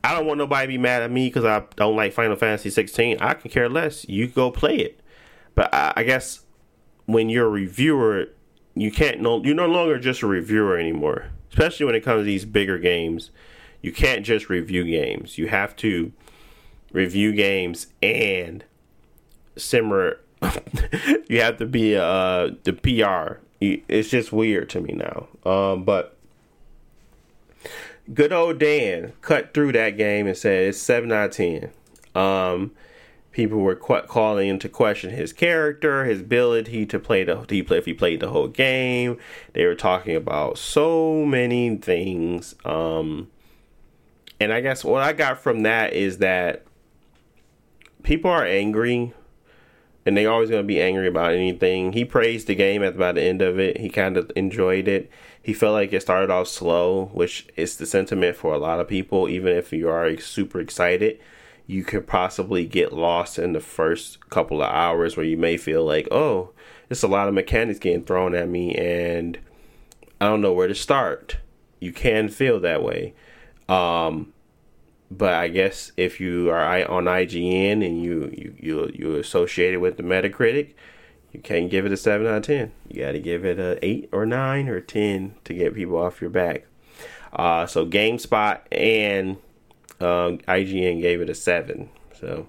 I 0.08 0.14
don't 0.14 0.26
want 0.26 0.38
nobody 0.38 0.64
to 0.64 0.68
be 0.70 0.78
mad 0.78 1.02
at 1.04 1.12
me 1.12 1.28
because 1.28 1.44
I 1.44 1.64
don't 1.76 1.98
like 1.98 2.14
Final 2.14 2.38
Fantasy 2.38 2.70
16. 2.70 3.18
I 3.20 3.34
can 3.34 3.52
care 3.52 3.68
less. 3.68 4.08
You 4.08 4.28
go 4.28 4.50
play 4.52 4.78
it. 4.78 5.02
But 5.54 5.74
I, 5.74 5.92
I 5.98 6.04
guess 6.04 6.46
when 7.08 7.28
you're 7.28 7.48
a 7.48 7.50
reviewer, 7.50 8.30
you 8.74 8.90
can't 8.90 9.20
no 9.20 9.44
you're 9.44 9.54
no 9.54 9.66
longer 9.66 10.00
just 10.00 10.22
a 10.22 10.28
reviewer 10.28 10.78
anymore. 10.78 11.32
Especially 11.50 11.86
when 11.86 11.94
it 11.94 12.06
comes 12.06 12.22
to 12.22 12.24
these 12.24 12.46
bigger 12.46 12.78
games, 12.80 13.32
you 13.82 13.92
can't 13.92 14.26
just 14.26 14.50
review 14.50 14.86
games. 14.86 15.38
You 15.38 15.50
have 15.50 15.76
to 15.78 16.14
review 16.94 17.34
games 17.34 17.88
and 18.02 18.64
simmer. 19.58 20.22
you 21.28 21.42
have 21.42 21.58
to 21.58 21.66
be 21.66 21.98
uh 21.98 22.52
the 22.64 22.72
PR. 22.72 23.42
It's 23.60 24.08
just 24.08 24.32
weird 24.32 24.70
to 24.70 24.80
me 24.80 24.94
now. 24.94 25.28
Um, 25.44 25.84
but 25.84 26.17
good 28.14 28.32
old 28.32 28.60
Dan 28.60 29.14
cut 29.22 29.54
through 29.54 29.74
that 29.74 29.98
game 29.98 30.28
and 30.28 30.38
said 30.38 30.70
it's 30.70 30.78
seven 30.78 31.12
out 31.12 31.30
of 31.30 31.32
ten. 31.36 31.72
Um, 32.16 32.72
people 33.32 33.60
were 33.60 33.76
qu- 33.76 34.02
calling 34.08 34.50
into 34.50 34.68
question 34.70 35.12
his 35.12 35.32
character, 35.34 36.06
his 36.06 36.22
ability 36.22 36.86
to 36.88 37.00
play 37.00 37.24
the 37.24 37.46
he 37.50 37.62
play 37.62 37.78
if 37.78 37.86
he 37.86 37.94
played 37.94 38.20
the 38.20 38.30
whole 38.30 38.48
game. 38.48 39.18
They 39.54 39.66
were 39.66 39.76
talking 39.76 40.16
about 40.16 40.58
so 40.58 41.26
many 41.26 41.78
things. 41.78 42.56
Um, 42.66 43.30
and 44.40 44.54
I 44.54 44.62
guess 44.62 44.84
what 44.84 45.04
I 45.04 45.14
got 45.14 45.40
from 45.40 45.64
that 45.64 45.94
is 45.94 46.18
that 46.18 46.66
people 48.04 48.32
are 48.32 48.46
angry 48.46 49.14
and 50.06 50.16
they're 50.16 50.32
always 50.32 50.50
going 50.50 50.64
to 50.64 50.68
be 50.68 50.82
angry 50.82 51.08
about 51.08 51.34
anything. 51.34 51.92
He 51.92 52.06
praised 52.06 52.48
the 52.48 52.56
game 52.56 52.82
at 52.82 52.96
about 52.96 53.16
the 53.16 53.24
end 53.24 53.42
of 53.42 53.60
it. 53.60 53.78
He 53.78 53.90
kind 53.90 54.16
of 54.16 54.32
enjoyed 54.36 54.88
it. 54.88 55.12
He 55.48 55.54
felt 55.54 55.74
like 55.74 55.94
it 55.94 56.02
started 56.02 56.30
off 56.30 56.48
slow, 56.48 57.06
which 57.14 57.48
is 57.56 57.78
the 57.78 57.88
sentiment 57.88 58.36
for 58.36 58.54
a 58.54 58.60
lot 58.60 58.80
of 58.80 58.88
people, 58.88 59.28
even 59.28 59.56
if 59.56 59.74
you 59.74 59.90
are 59.90 60.16
super 60.18 60.60
excited 60.60 61.20
you 61.68 61.84
could 61.84 62.08
possibly 62.08 62.66
get 62.66 62.94
lost 62.94 63.38
in 63.38 63.52
the 63.52 63.60
first 63.60 64.30
couple 64.30 64.64
of 64.64 64.72
hours 64.72 65.18
where 65.18 65.26
you 65.26 65.38
may 65.38 65.58
feel 65.58 65.84
like, 65.86 66.08
oh, 66.12 66.50
it's 66.90 67.04
a 67.04 67.08
lot 67.08 67.28
of 67.28 67.34
mechanics 67.34 67.78
getting 67.78 68.06
thrown 68.06 68.34
at 68.34 68.48
me 68.48 68.74
and 68.74 69.38
I 70.22 70.26
don't 70.26 70.42
know 70.42 70.54
where 70.54 70.70
to 70.70 70.76
start. 70.76 71.38
You 71.82 71.92
can 71.92 72.30
feel 72.30 72.62
that 72.62 72.82
way. 72.82 73.14
Um, 73.68 74.34
but 75.12 75.34
I 75.34 75.50
guess 75.50 75.92
if 75.98 76.22
you 76.22 76.50
are 76.50 76.90
on 76.90 77.06
IGN 77.06 77.86
and 77.86 78.02
you 78.02 78.32
you 78.34 78.56
you 78.58 78.92
you 78.94 79.16
associated 79.16 79.80
with 79.80 79.98
the 79.98 80.04
Metacritic, 80.04 80.74
you 81.32 81.40
can't 81.42 81.70
give 81.70 81.86
it 81.86 81.92
a 81.92 81.98
seven 81.98 82.28
out 82.28 82.38
of 82.38 82.44
ten. 82.44 82.72
You 82.88 83.02
got 83.02 83.12
to 83.12 83.20
give 83.20 83.46
it 83.46 83.60
a 83.60 83.84
eight 83.86 84.10
or 84.12 84.26
nine 84.26 84.68
or 84.68 84.80
ten 84.80 85.36
to 85.44 85.54
get 85.54 85.76
people 85.76 85.98
off 85.98 86.22
your 86.22 86.30
back. 86.30 86.66
Uh, 87.34 87.66
so 87.66 87.86
GameSpot 87.86 88.62
and 88.72 89.38
uh, 90.00 90.38
IGN 90.48 91.02
gave 91.02 91.22
it 91.22 91.30
a 91.30 91.36
seven. 91.36 91.90
So, 92.20 92.48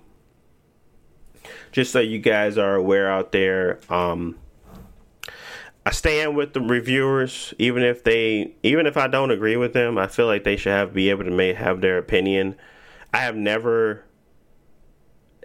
just 1.73 1.93
so 1.93 2.01
you 2.01 2.19
guys 2.19 2.57
are 2.57 2.75
aware 2.75 3.11
out 3.11 3.33
there, 3.33 3.81
um, 3.91 4.37
I 5.85 5.91
stand 5.91 6.37
with 6.37 6.53
the 6.53 6.61
reviewers, 6.61 7.55
even 7.59 7.83
if 7.83 8.05
they, 8.05 8.53
even 8.63 8.87
if 8.87 8.97
I 8.97 9.09
don't 9.09 9.31
agree 9.31 9.57
with 9.57 9.73
them. 9.73 9.99
I 9.99 10.07
feel 10.07 10.27
like 10.27 10.45
they 10.45 10.57
should 10.57 10.73
have 10.73 10.95
be 10.95 11.11
able 11.11 11.25
to 11.25 11.31
make 11.31 11.57
have 11.57 11.81
their 11.81 11.99
opinion. 11.99 12.57
I 13.13 13.19
have 13.19 13.37
never, 13.37 14.05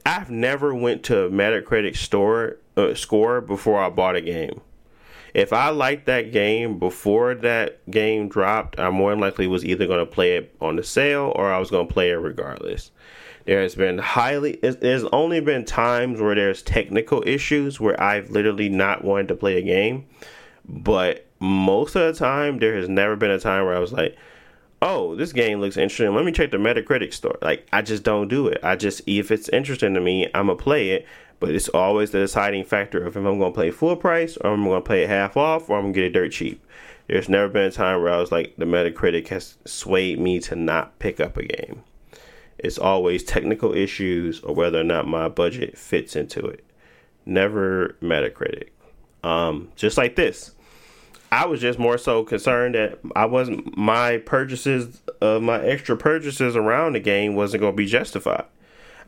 I've 0.05 0.29
never 0.29 0.75
went 0.75 1.03
to 1.03 1.25
a 1.25 1.29
Metacritic 1.29 1.95
store 1.95 2.57
uh, 2.77 2.93
score 2.93 3.41
before 3.41 3.81
I 3.81 3.89
bought 3.89 4.15
a 4.15 4.21
game 4.21 4.61
if 5.33 5.51
I 5.51 5.69
liked 5.69 6.05
that 6.05 6.31
game 6.31 6.77
before 6.77 7.33
that 7.35 7.89
game 7.89 8.29
dropped, 8.29 8.79
I 8.79 8.89
more 8.91 9.11
than 9.11 9.19
likely 9.19 9.47
was 9.47 9.65
either 9.65 9.87
going 9.87 9.99
to 9.99 10.05
play 10.05 10.37
it 10.37 10.55
on 10.61 10.75
the 10.75 10.83
sale 10.83 11.31
or 11.35 11.51
I 11.51 11.57
was 11.57 11.71
going 11.71 11.87
to 11.87 11.93
play 11.93 12.11
it 12.11 12.15
regardless. 12.15 12.91
There 13.45 13.61
has 13.61 13.75
been 13.75 13.97
highly, 13.97 14.59
there's 14.61 15.03
only 15.05 15.41
been 15.41 15.65
times 15.65 16.21
where 16.21 16.35
there's 16.35 16.61
technical 16.61 17.23
issues 17.25 17.79
where 17.79 18.01
I've 18.01 18.29
literally 18.29 18.69
not 18.69 19.03
wanted 19.03 19.27
to 19.29 19.35
play 19.35 19.57
a 19.57 19.61
game, 19.61 20.05
but 20.65 21.25
most 21.39 21.95
of 21.95 22.13
the 22.13 22.17
time, 22.17 22.59
there 22.59 22.75
has 22.75 22.87
never 22.87 23.15
been 23.15 23.31
a 23.31 23.39
time 23.39 23.65
where 23.65 23.75
I 23.75 23.79
was 23.79 23.91
like, 23.91 24.15
oh, 24.81 25.15
this 25.15 25.33
game 25.33 25.59
looks 25.59 25.77
interesting. 25.77 26.13
Let 26.13 26.25
me 26.25 26.31
check 26.31 26.51
the 26.51 26.57
Metacritic 26.57 27.13
store. 27.13 27.37
Like, 27.41 27.67
I 27.73 27.81
just 27.81 28.03
don't 28.03 28.27
do 28.27 28.47
it. 28.47 28.59
I 28.63 28.75
just, 28.75 29.01
if 29.07 29.31
it's 29.31 29.49
interesting 29.49 29.93
to 29.95 29.99
me, 29.99 30.29
I'm 30.33 30.45
going 30.45 30.57
to 30.57 30.63
play 30.63 30.91
it. 30.91 31.05
But 31.43 31.55
it's 31.55 31.67
always 31.67 32.11
the 32.11 32.19
deciding 32.19 32.63
factor 32.63 32.99
of 32.99 33.07
if 33.07 33.15
I'm 33.17 33.37
going 33.37 33.51
to 33.51 33.53
play 33.53 33.69
full 33.69 33.97
price 33.97 34.37
or 34.37 34.53
I'm 34.53 34.63
going 34.63 34.77
to 34.77 34.87
play 34.87 35.03
it 35.03 35.09
half 35.09 35.35
off 35.35 35.69
or 35.69 35.75
I'm 35.75 35.83
going 35.83 35.93
to 35.93 35.99
get 35.99 36.05
it 36.05 36.13
dirt 36.13 36.31
cheap. 36.31 36.65
There's 37.07 37.27
never 37.27 37.49
been 37.49 37.63
a 37.63 37.71
time 37.71 38.01
where 38.01 38.13
I 38.13 38.17
was 38.21 38.31
like, 38.31 38.55
the 38.55 38.63
Metacritic 38.63 39.27
has 39.27 39.57
swayed 39.65 40.21
me 40.21 40.39
to 40.39 40.55
not 40.55 40.97
pick 40.99 41.19
up 41.19 41.35
a 41.35 41.43
game. 41.43 41.83
It's 42.57 42.77
always 42.77 43.25
technical 43.25 43.73
issues 43.73 44.39
or 44.39 44.55
whether 44.55 44.79
or 44.79 44.85
not 44.85 45.05
my 45.05 45.27
budget 45.27 45.77
fits 45.77 46.15
into 46.15 46.45
it. 46.45 46.63
Never 47.25 47.97
Metacritic. 48.01 48.69
Um, 49.21 49.67
just 49.75 49.97
like 49.97 50.15
this. 50.15 50.55
I 51.29 51.45
was 51.45 51.59
just 51.59 51.77
more 51.77 51.97
so 51.97 52.23
concerned 52.23 52.75
that 52.75 52.99
I 53.17 53.25
wasn't 53.25 53.75
my 53.75 54.19
purchases 54.19 55.01
of 55.19 55.41
uh, 55.41 55.45
my 55.45 55.61
extra 55.61 55.97
purchases 55.97 56.55
around 56.55 56.93
the 56.93 57.01
game 57.01 57.35
wasn't 57.35 57.59
going 57.59 57.73
to 57.73 57.77
be 57.77 57.85
justified. 57.85 58.45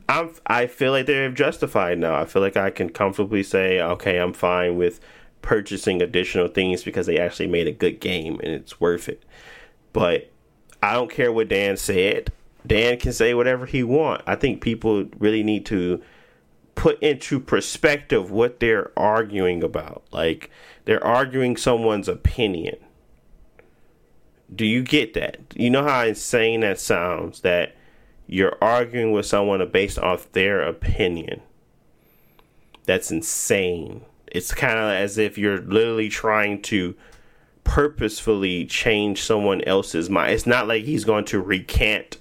I'm 0.07 0.31
I 0.45 0.67
feel 0.67 0.91
like 0.91 1.05
they're 1.05 1.31
justified 1.31 1.97
now. 1.97 2.15
I 2.15 2.25
feel 2.25 2.41
like 2.41 2.57
I 2.57 2.69
can 2.69 2.89
comfortably 2.89 3.43
say, 3.43 3.81
okay, 3.81 4.17
I'm 4.17 4.33
fine 4.33 4.77
with 4.77 4.99
purchasing 5.41 6.01
additional 6.01 6.47
things 6.47 6.83
because 6.83 7.05
they 7.05 7.19
actually 7.19 7.47
made 7.47 7.67
a 7.67 7.71
good 7.71 7.99
game 7.99 8.39
and 8.43 8.51
it's 8.51 8.79
worth 8.79 9.07
it. 9.09 9.23
But 9.93 10.31
I 10.81 10.93
don't 10.93 11.11
care 11.11 11.31
what 11.31 11.49
Dan 11.49 11.77
said. 11.77 12.31
Dan 12.65 12.97
can 12.99 13.13
say 13.13 13.33
whatever 13.33 13.65
he 13.65 13.83
want. 13.83 14.21
I 14.25 14.35
think 14.35 14.61
people 14.61 15.05
really 15.19 15.43
need 15.43 15.65
to 15.67 16.01
put 16.73 17.01
into 17.01 17.39
perspective 17.39 18.31
what 18.31 18.59
they're 18.59 18.91
arguing 18.97 19.63
about. 19.63 20.03
Like 20.11 20.49
they're 20.85 21.03
arguing 21.03 21.57
someone's 21.57 22.07
opinion. 22.07 22.77
Do 24.53 24.65
you 24.65 24.83
get 24.83 25.13
that? 25.13 25.39
You 25.55 25.69
know 25.69 25.83
how 25.83 26.05
insane 26.05 26.59
that 26.61 26.79
sounds 26.79 27.41
that 27.41 27.74
you're 28.27 28.57
arguing 28.61 29.11
with 29.11 29.25
someone 29.25 29.67
based 29.69 29.99
off 29.99 30.31
their 30.31 30.61
opinion. 30.61 31.41
That's 32.85 33.11
insane. 33.11 34.05
It's 34.27 34.53
kind 34.53 34.77
of 34.77 34.89
as 34.89 35.17
if 35.17 35.37
you're 35.37 35.61
literally 35.61 36.09
trying 36.09 36.61
to 36.63 36.95
purposefully 37.63 38.65
change 38.65 39.21
someone 39.23 39.61
else's 39.63 40.09
mind. 40.09 40.33
It's 40.33 40.45
not 40.45 40.67
like 40.67 40.83
he's 40.83 41.03
going 41.03 41.25
to 41.25 41.41
recant 41.41 42.17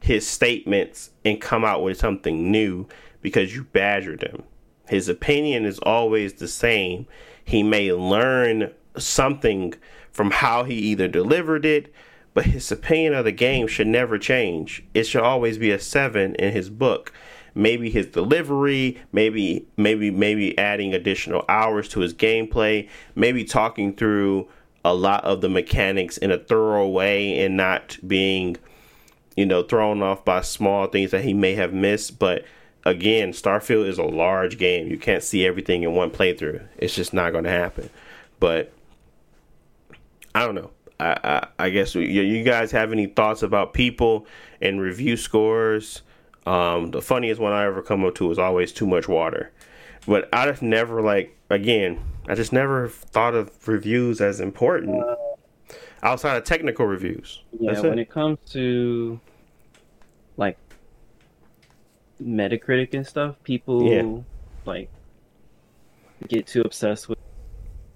his 0.00 0.26
statements 0.26 1.10
and 1.24 1.40
come 1.40 1.64
out 1.64 1.82
with 1.82 1.98
something 1.98 2.50
new 2.50 2.86
because 3.20 3.54
you 3.54 3.64
badgered 3.64 4.22
him. 4.22 4.42
His 4.88 5.08
opinion 5.08 5.64
is 5.64 5.78
always 5.80 6.34
the 6.34 6.48
same. 6.48 7.06
He 7.44 7.62
may 7.62 7.92
learn 7.92 8.72
something 8.96 9.74
from 10.10 10.30
how 10.30 10.64
he 10.64 10.74
either 10.74 11.08
delivered 11.08 11.64
it, 11.64 11.92
but 12.38 12.46
his 12.46 12.70
opinion 12.70 13.14
of 13.14 13.24
the 13.24 13.32
game 13.32 13.66
should 13.66 13.88
never 13.88 14.16
change. 14.16 14.84
It 14.94 15.08
should 15.08 15.24
always 15.24 15.58
be 15.58 15.72
a 15.72 15.80
seven 15.80 16.36
in 16.36 16.52
his 16.52 16.70
book. 16.70 17.12
Maybe 17.52 17.90
his 17.90 18.06
delivery, 18.06 19.02
maybe 19.10 19.66
maybe 19.76 20.12
maybe 20.12 20.56
adding 20.56 20.94
additional 20.94 21.44
hours 21.48 21.88
to 21.88 21.98
his 21.98 22.14
gameplay, 22.14 22.88
maybe 23.16 23.42
talking 23.42 23.92
through 23.92 24.48
a 24.84 24.94
lot 24.94 25.24
of 25.24 25.40
the 25.40 25.48
mechanics 25.48 26.16
in 26.16 26.30
a 26.30 26.38
thorough 26.38 26.86
way 26.86 27.44
and 27.44 27.56
not 27.56 27.98
being 28.06 28.56
you 29.36 29.44
know, 29.44 29.64
thrown 29.64 30.00
off 30.00 30.24
by 30.24 30.40
small 30.40 30.86
things 30.86 31.10
that 31.10 31.24
he 31.24 31.34
may 31.34 31.56
have 31.56 31.72
missed. 31.72 32.20
But 32.20 32.44
again, 32.84 33.32
Starfield 33.32 33.88
is 33.88 33.98
a 33.98 34.04
large 34.04 34.58
game. 34.58 34.86
You 34.86 34.96
can't 34.96 35.24
see 35.24 35.44
everything 35.44 35.82
in 35.82 35.92
one 35.92 36.12
playthrough. 36.12 36.68
It's 36.76 36.94
just 36.94 37.12
not 37.12 37.32
going 37.32 37.42
to 37.42 37.50
happen. 37.50 37.90
But 38.38 38.72
I 40.36 40.46
don't 40.46 40.54
know. 40.54 40.70
I, 41.00 41.16
I, 41.22 41.46
I 41.66 41.70
guess 41.70 41.94
you, 41.94 42.02
you, 42.02 42.42
guys 42.42 42.72
have 42.72 42.92
any 42.92 43.06
thoughts 43.06 43.42
about 43.42 43.72
people 43.72 44.26
and 44.60 44.80
review 44.80 45.16
scores? 45.16 46.02
Um, 46.46 46.90
the 46.90 47.02
funniest 47.02 47.40
one 47.40 47.52
I 47.52 47.66
ever 47.66 47.82
come 47.82 48.04
up 48.04 48.14
to 48.16 48.30
is 48.30 48.38
always 48.38 48.72
too 48.72 48.86
much 48.86 49.06
water. 49.06 49.52
But 50.06 50.28
I 50.32 50.46
just 50.46 50.62
never 50.62 51.02
like 51.02 51.36
again. 51.50 52.00
I 52.28 52.34
just 52.34 52.52
never 52.52 52.88
thought 52.88 53.34
of 53.34 53.68
reviews 53.68 54.20
as 54.20 54.40
important 54.40 55.04
outside 56.02 56.36
of 56.36 56.44
technical 56.44 56.86
reviews. 56.86 57.42
Yeah, 57.58 57.72
That's 57.72 57.82
when 57.82 57.98
it. 57.98 58.02
it 58.02 58.10
comes 58.10 58.38
to 58.50 59.20
like 60.36 60.56
Metacritic 62.22 62.94
and 62.94 63.06
stuff, 63.06 63.36
people 63.44 63.84
yeah. 63.84 64.22
like 64.64 64.90
get 66.26 66.46
too 66.46 66.62
obsessed 66.62 67.08
with 67.08 67.18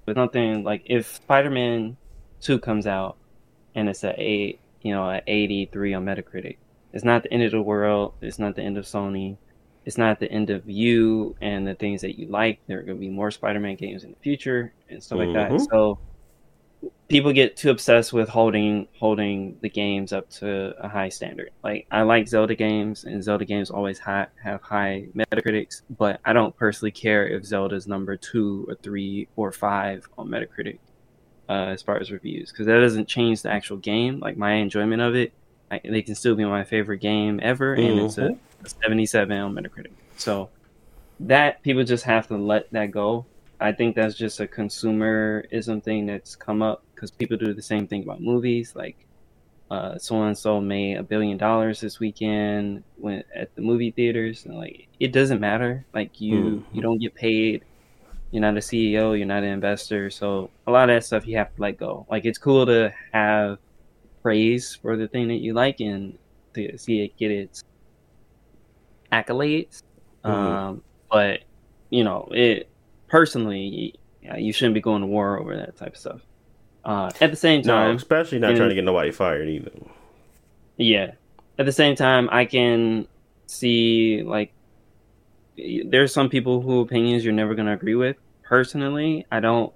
with 0.07 0.16
something 0.16 0.62
like 0.64 0.82
if 0.86 1.16
Spider-Man 1.16 1.96
Two 2.43 2.59
comes 2.59 2.86
out 2.86 3.16
and 3.74 3.88
it's 3.88 4.05
a 4.05 4.14
eight, 4.20 4.61
you 4.82 4.93
know, 4.93 5.20
eighty 5.26 5.70
three 5.72 5.95
on 5.95 6.05
Metacritic, 6.05 6.59
it's 6.93 7.05
not 7.05 7.22
the 7.22 7.32
end 7.32 7.43
of 7.43 7.53
the 7.53 7.62
world. 7.62 8.14
It's 8.20 8.38
not 8.38 8.55
the 8.55 8.62
end 8.62 8.76
of 8.76 8.84
Sony. 8.84 9.36
It's 9.84 9.99
not 9.99 10.20
the 10.20 10.30
end 10.30 10.51
of 10.51 10.68
you 10.68 11.34
and 11.40 11.66
the 11.66 11.74
things 11.74 12.03
that 12.03 12.18
you 12.18 12.28
like. 12.28 12.61
There 12.66 12.78
are 12.78 12.82
going 12.82 12.99
to 12.99 13.01
be 13.01 13.09
more 13.09 13.30
Spider-Man 13.30 13.76
games 13.76 14.05
in 14.05 14.11
the 14.11 14.18
future 14.18 14.72
and 14.88 15.03
stuff 15.03 15.18
mm-hmm. 15.18 15.32
like 15.32 15.51
that. 15.51 15.57
Mm-hmm. 15.57 15.64
So 15.70 15.99
people 17.09 17.32
get 17.32 17.57
too 17.57 17.70
obsessed 17.70 18.12
with 18.12 18.28
holding 18.28 18.86
holding 18.99 19.57
the 19.61 19.70
games 19.70 20.12
up 20.12 20.28
to 20.30 20.74
a 20.78 20.88
high 20.88 21.09
standard. 21.09 21.51
Like 21.64 21.86
I 21.90 22.03
like 22.03 22.28
Zelda 22.28 22.55
games, 22.55 23.05
and 23.05 23.24
Zelda 23.24 23.45
games 23.45 23.70
always 23.70 23.99
ha- 23.99 24.28
have 24.43 24.62
high 24.62 25.07
Metacritics, 25.16 25.82
but 25.99 26.20
I 26.24 26.32
don't 26.32 26.57
personally 26.57 26.93
care 26.93 27.26
if 27.26 27.45
Zelda's 27.45 27.86
number 27.86 28.16
two 28.16 28.66
or 28.68 28.74
three 28.76 29.28
or 29.36 29.51
five 29.51 30.07
on 30.18 30.28
Metacritic 30.28 30.78
uh, 31.53 31.66
as 31.66 31.82
far 31.82 31.98
as 31.98 32.11
reviews, 32.11 32.50
because 32.50 32.66
that 32.66 32.80
doesn't 32.80 33.09
change 33.09 33.42
the 33.42 33.50
actual 33.50 33.76
game. 33.76 34.20
Like 34.20 34.36
my 34.36 34.55
enjoyment 34.55 35.03
of 35.03 35.14
it, 35.14 35.32
I, 35.70 35.80
they 35.84 36.03
can 36.03 36.14
still 36.14 36.34
be 36.34 36.44
my 36.44 36.64
favorite 36.64 36.98
game 36.98 37.40
ever, 37.42 37.74
and 37.74 37.84
mm-hmm. 37.84 38.07
it's 38.07 38.18
a, 38.18 38.36
a 38.64 38.68
77 38.68 39.36
on 39.36 39.55
Metacritic. 39.55 39.92
So 40.16 40.48
that 41.20 41.62
people 41.62 41.84
just 41.84 42.05
have 42.05 42.26
to 42.28 42.36
let 42.36 42.70
that 42.72 42.90
go 42.90 43.26
I 43.62 43.72
think 43.72 43.94
that's 43.94 44.16
just 44.16 44.40
a 44.40 44.46
consumerism 44.46 45.82
thing 45.82 46.07
that's 46.07 46.34
come 46.34 46.62
up 46.62 46.82
because 46.94 47.11
people 47.12 47.36
do 47.36 47.55
the 47.55 47.62
same 47.62 47.86
thing 47.86 48.03
about 48.03 48.20
movies. 48.20 48.74
Like, 48.74 48.96
so 49.98 50.22
and 50.22 50.36
so 50.36 50.61
made 50.61 50.98
a 50.98 51.03
billion 51.03 51.38
dollars 51.38 51.80
this 51.80 52.00
weekend 52.00 52.82
when 52.96 53.22
at 53.34 53.55
the 53.55 53.62
movie 53.62 53.92
theaters. 53.92 54.44
And 54.44 54.57
like, 54.59 54.88
it 54.98 55.12
doesn't 55.12 55.40
matter. 55.40 55.86
Like, 55.94 56.20
you 56.20 56.34
mm-hmm. 56.36 56.76
you 56.76 56.82
don't 56.82 56.98
get 56.98 57.14
paid. 57.14 57.64
You're 58.33 58.41
not 58.41 58.57
a 58.57 58.61
CEO. 58.61 59.16
You're 59.16 59.26
not 59.26 59.45
an 59.45 59.51
investor. 59.51 60.11
So 60.11 60.51
a 60.66 60.72
lot 60.72 60.91
of 60.91 60.97
that 60.97 61.05
stuff 61.05 61.26
you 61.26 61.37
have 61.37 61.55
to 61.55 61.62
let 61.62 61.78
go. 61.78 62.07
Like, 62.11 62.24
it's 62.24 62.39
cool 62.39 62.66
to 62.66 62.93
have 63.12 63.59
praise 64.22 64.74
for 64.74 64.97
the 64.97 65.07
thing 65.07 65.28
that 65.28 65.37
you 65.37 65.53
like 65.53 65.80
and 65.80 66.18
to 66.55 66.76
see 66.78 67.03
it 67.03 67.16
get 67.16 67.30
its 67.30 67.62
accolades. 69.12 69.83
Mm-hmm. 70.24 70.30
Um, 70.30 70.83
but 71.11 71.41
you 71.91 72.05
know, 72.05 72.28
it 72.33 72.68
personally, 73.09 73.95
you 74.37 74.53
shouldn't 74.53 74.74
be 74.74 74.80
going 74.80 75.03
to 75.03 75.07
war 75.07 75.39
over 75.39 75.57
that 75.57 75.76
type 75.76 75.93
of 75.93 75.99
stuff. 75.99 76.20
Uh, 76.85 77.11
at 77.20 77.30
the 77.30 77.37
same 77.37 77.62
time, 77.62 77.91
no, 77.91 77.97
especially 77.97 78.39
not 78.39 78.57
trying 78.57 78.70
to 78.70 78.74
get 78.74 78.85
nobody 78.85 79.12
fired 79.12 79.49
either. 79.49 79.70
Yeah. 80.78 81.12
At 81.59 81.66
the 81.66 81.72
same 81.72 81.95
time, 81.95 82.28
I 82.33 82.45
can 82.45 83.07
see 83.47 84.22
like 84.24 84.53
there's 85.57 86.12
some 86.12 86.28
people 86.28 86.62
who 86.62 86.80
opinions 86.80 87.24
you're 87.24 87.35
never 87.35 87.55
going 87.55 87.66
to 87.66 87.72
agree 87.72 87.95
with. 87.95 88.16
Personally, 88.43 89.26
I 89.30 89.40
don't 89.40 89.72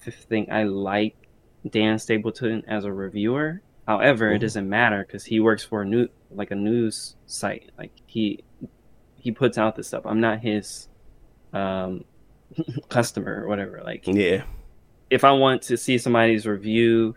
think 0.00 0.50
I 0.50 0.64
like 0.64 1.16
Dan 1.68 1.98
Stapleton 1.98 2.64
as 2.66 2.84
a 2.84 2.92
reviewer. 2.92 3.62
However, 3.86 4.26
mm-hmm. 4.26 4.36
it 4.36 4.38
doesn't 4.40 4.68
matter 4.68 5.04
because 5.06 5.24
he 5.24 5.40
works 5.40 5.64
for 5.64 5.82
a 5.82 5.84
new 5.84 6.08
like 6.30 6.50
a 6.50 6.54
news 6.54 7.16
site. 7.26 7.70
Like 7.78 7.92
he 8.06 8.44
he 9.16 9.32
puts 9.32 9.58
out 9.58 9.76
this 9.76 9.88
stuff. 9.88 10.04
I'm 10.04 10.20
not 10.20 10.40
his 10.40 10.88
um 11.52 12.04
customer 12.88 13.42
or 13.42 13.48
whatever. 13.48 13.80
Like, 13.84 14.06
yeah, 14.06 14.44
if 15.10 15.24
I 15.24 15.32
want 15.32 15.62
to 15.62 15.76
see 15.76 15.98
somebody's 15.98 16.46
review 16.46 17.14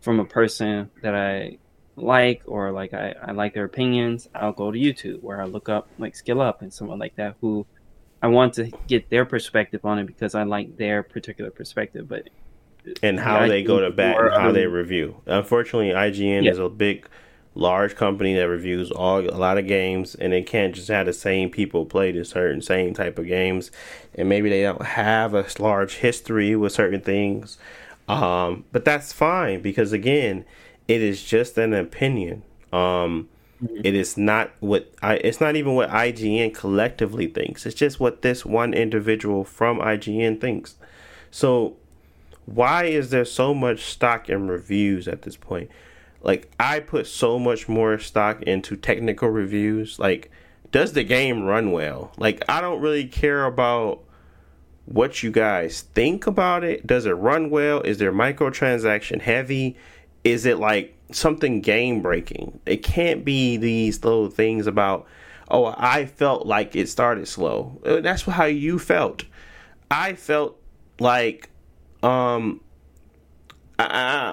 from 0.00 0.20
a 0.20 0.24
person 0.24 0.90
that 1.02 1.14
I 1.14 1.58
like 1.96 2.42
or 2.46 2.72
like 2.72 2.94
I, 2.94 3.14
I 3.22 3.32
like 3.32 3.54
their 3.54 3.64
opinions, 3.64 4.28
I'll 4.34 4.52
go 4.52 4.70
to 4.70 4.78
YouTube 4.78 5.22
where 5.22 5.40
I 5.40 5.44
look 5.44 5.68
up 5.68 5.88
like 5.98 6.14
Skill 6.16 6.40
Up 6.40 6.62
and 6.62 6.72
someone 6.72 6.98
like 6.98 7.16
that 7.16 7.36
who 7.40 7.66
I 8.22 8.28
want 8.28 8.54
to 8.54 8.70
get 8.86 9.10
their 9.10 9.24
perspective 9.24 9.84
on 9.84 9.98
it 9.98 10.06
because 10.06 10.34
I 10.34 10.44
like 10.44 10.76
their 10.76 11.02
particular 11.02 11.50
perspective. 11.50 12.08
But 12.08 12.30
and 13.02 13.18
how 13.18 13.46
they 13.46 13.62
go 13.62 13.80
to 13.80 13.90
bat 13.90 14.16
and 14.18 14.32
how 14.32 14.52
they 14.52 14.66
review. 14.66 15.16
Unfortunately, 15.26 15.90
IGN 15.90 16.44
yeah. 16.44 16.50
is 16.52 16.58
a 16.58 16.68
big 16.68 17.08
large 17.54 17.96
company 17.96 18.34
that 18.34 18.48
reviews 18.48 18.90
all 18.90 19.20
a 19.20 19.36
lot 19.36 19.58
of 19.58 19.66
games 19.66 20.14
and 20.14 20.32
they 20.32 20.42
can't 20.42 20.74
just 20.74 20.88
have 20.88 21.04
the 21.04 21.12
same 21.12 21.50
people 21.50 21.84
play 21.84 22.10
the 22.10 22.24
certain 22.24 22.62
same 22.62 22.94
type 22.94 23.18
of 23.18 23.26
games 23.26 23.70
and 24.14 24.26
maybe 24.26 24.48
they 24.48 24.62
don't 24.62 24.82
have 24.82 25.34
a 25.34 25.44
large 25.58 25.96
history 25.96 26.56
with 26.56 26.72
certain 26.72 27.02
things 27.02 27.58
um, 28.08 28.64
but 28.72 28.86
that's 28.86 29.12
fine 29.12 29.60
because 29.60 29.92
again 29.92 30.46
it 30.88 31.02
is 31.02 31.22
just 31.22 31.58
an 31.58 31.74
opinion 31.74 32.42
um. 32.72 33.28
Mm-hmm. 33.62 33.80
it 33.84 33.94
is 33.94 34.16
not 34.16 34.50
what 34.58 34.92
I, 35.02 35.14
it's 35.16 35.40
not 35.40 35.54
even 35.54 35.74
what 35.74 35.88
IGN 35.90 36.52
collectively 36.52 37.28
thinks 37.28 37.64
it's 37.64 37.76
just 37.76 38.00
what 38.00 38.22
this 38.22 38.44
one 38.44 38.74
individual 38.74 39.44
from 39.44 39.78
IGN 39.78 40.40
thinks 40.40 40.74
so 41.30 41.76
why 42.44 42.84
is 42.84 43.10
there 43.10 43.24
so 43.24 43.54
much 43.54 43.84
stock 43.84 44.28
in 44.28 44.48
reviews 44.48 45.06
at 45.06 45.22
this 45.22 45.36
point 45.36 45.70
like 46.22 46.50
I 46.58 46.80
put 46.80 47.06
so 47.06 47.38
much 47.38 47.68
more 47.68 47.98
stock 47.98 48.42
into 48.42 48.76
technical 48.76 49.28
reviews. 49.28 49.98
Like, 49.98 50.30
does 50.70 50.92
the 50.92 51.04
game 51.04 51.42
run 51.44 51.72
well? 51.72 52.12
Like, 52.16 52.42
I 52.48 52.60
don't 52.60 52.80
really 52.80 53.06
care 53.06 53.44
about 53.44 54.00
what 54.86 55.22
you 55.22 55.30
guys 55.30 55.82
think 55.94 56.26
about 56.26 56.64
it. 56.64 56.86
Does 56.86 57.06
it 57.06 57.12
run 57.12 57.50
well? 57.50 57.80
Is 57.82 57.98
there 57.98 58.12
microtransaction 58.12 59.20
heavy? 59.20 59.76
Is 60.24 60.46
it 60.46 60.58
like 60.58 60.96
something 61.12 61.60
game 61.60 62.02
breaking? 62.02 62.60
It 62.66 62.82
can't 62.82 63.24
be 63.24 63.56
these 63.56 64.02
little 64.04 64.28
things 64.28 64.66
about, 64.66 65.06
oh, 65.50 65.74
I 65.76 66.06
felt 66.06 66.46
like 66.46 66.76
it 66.76 66.88
started 66.88 67.28
slow. 67.28 67.80
Uh, 67.84 68.00
that's 68.00 68.22
how 68.22 68.44
you 68.44 68.78
felt. 68.78 69.24
I 69.90 70.14
felt 70.14 70.60
like, 70.98 71.50
um, 72.02 72.60
I, 73.78 73.84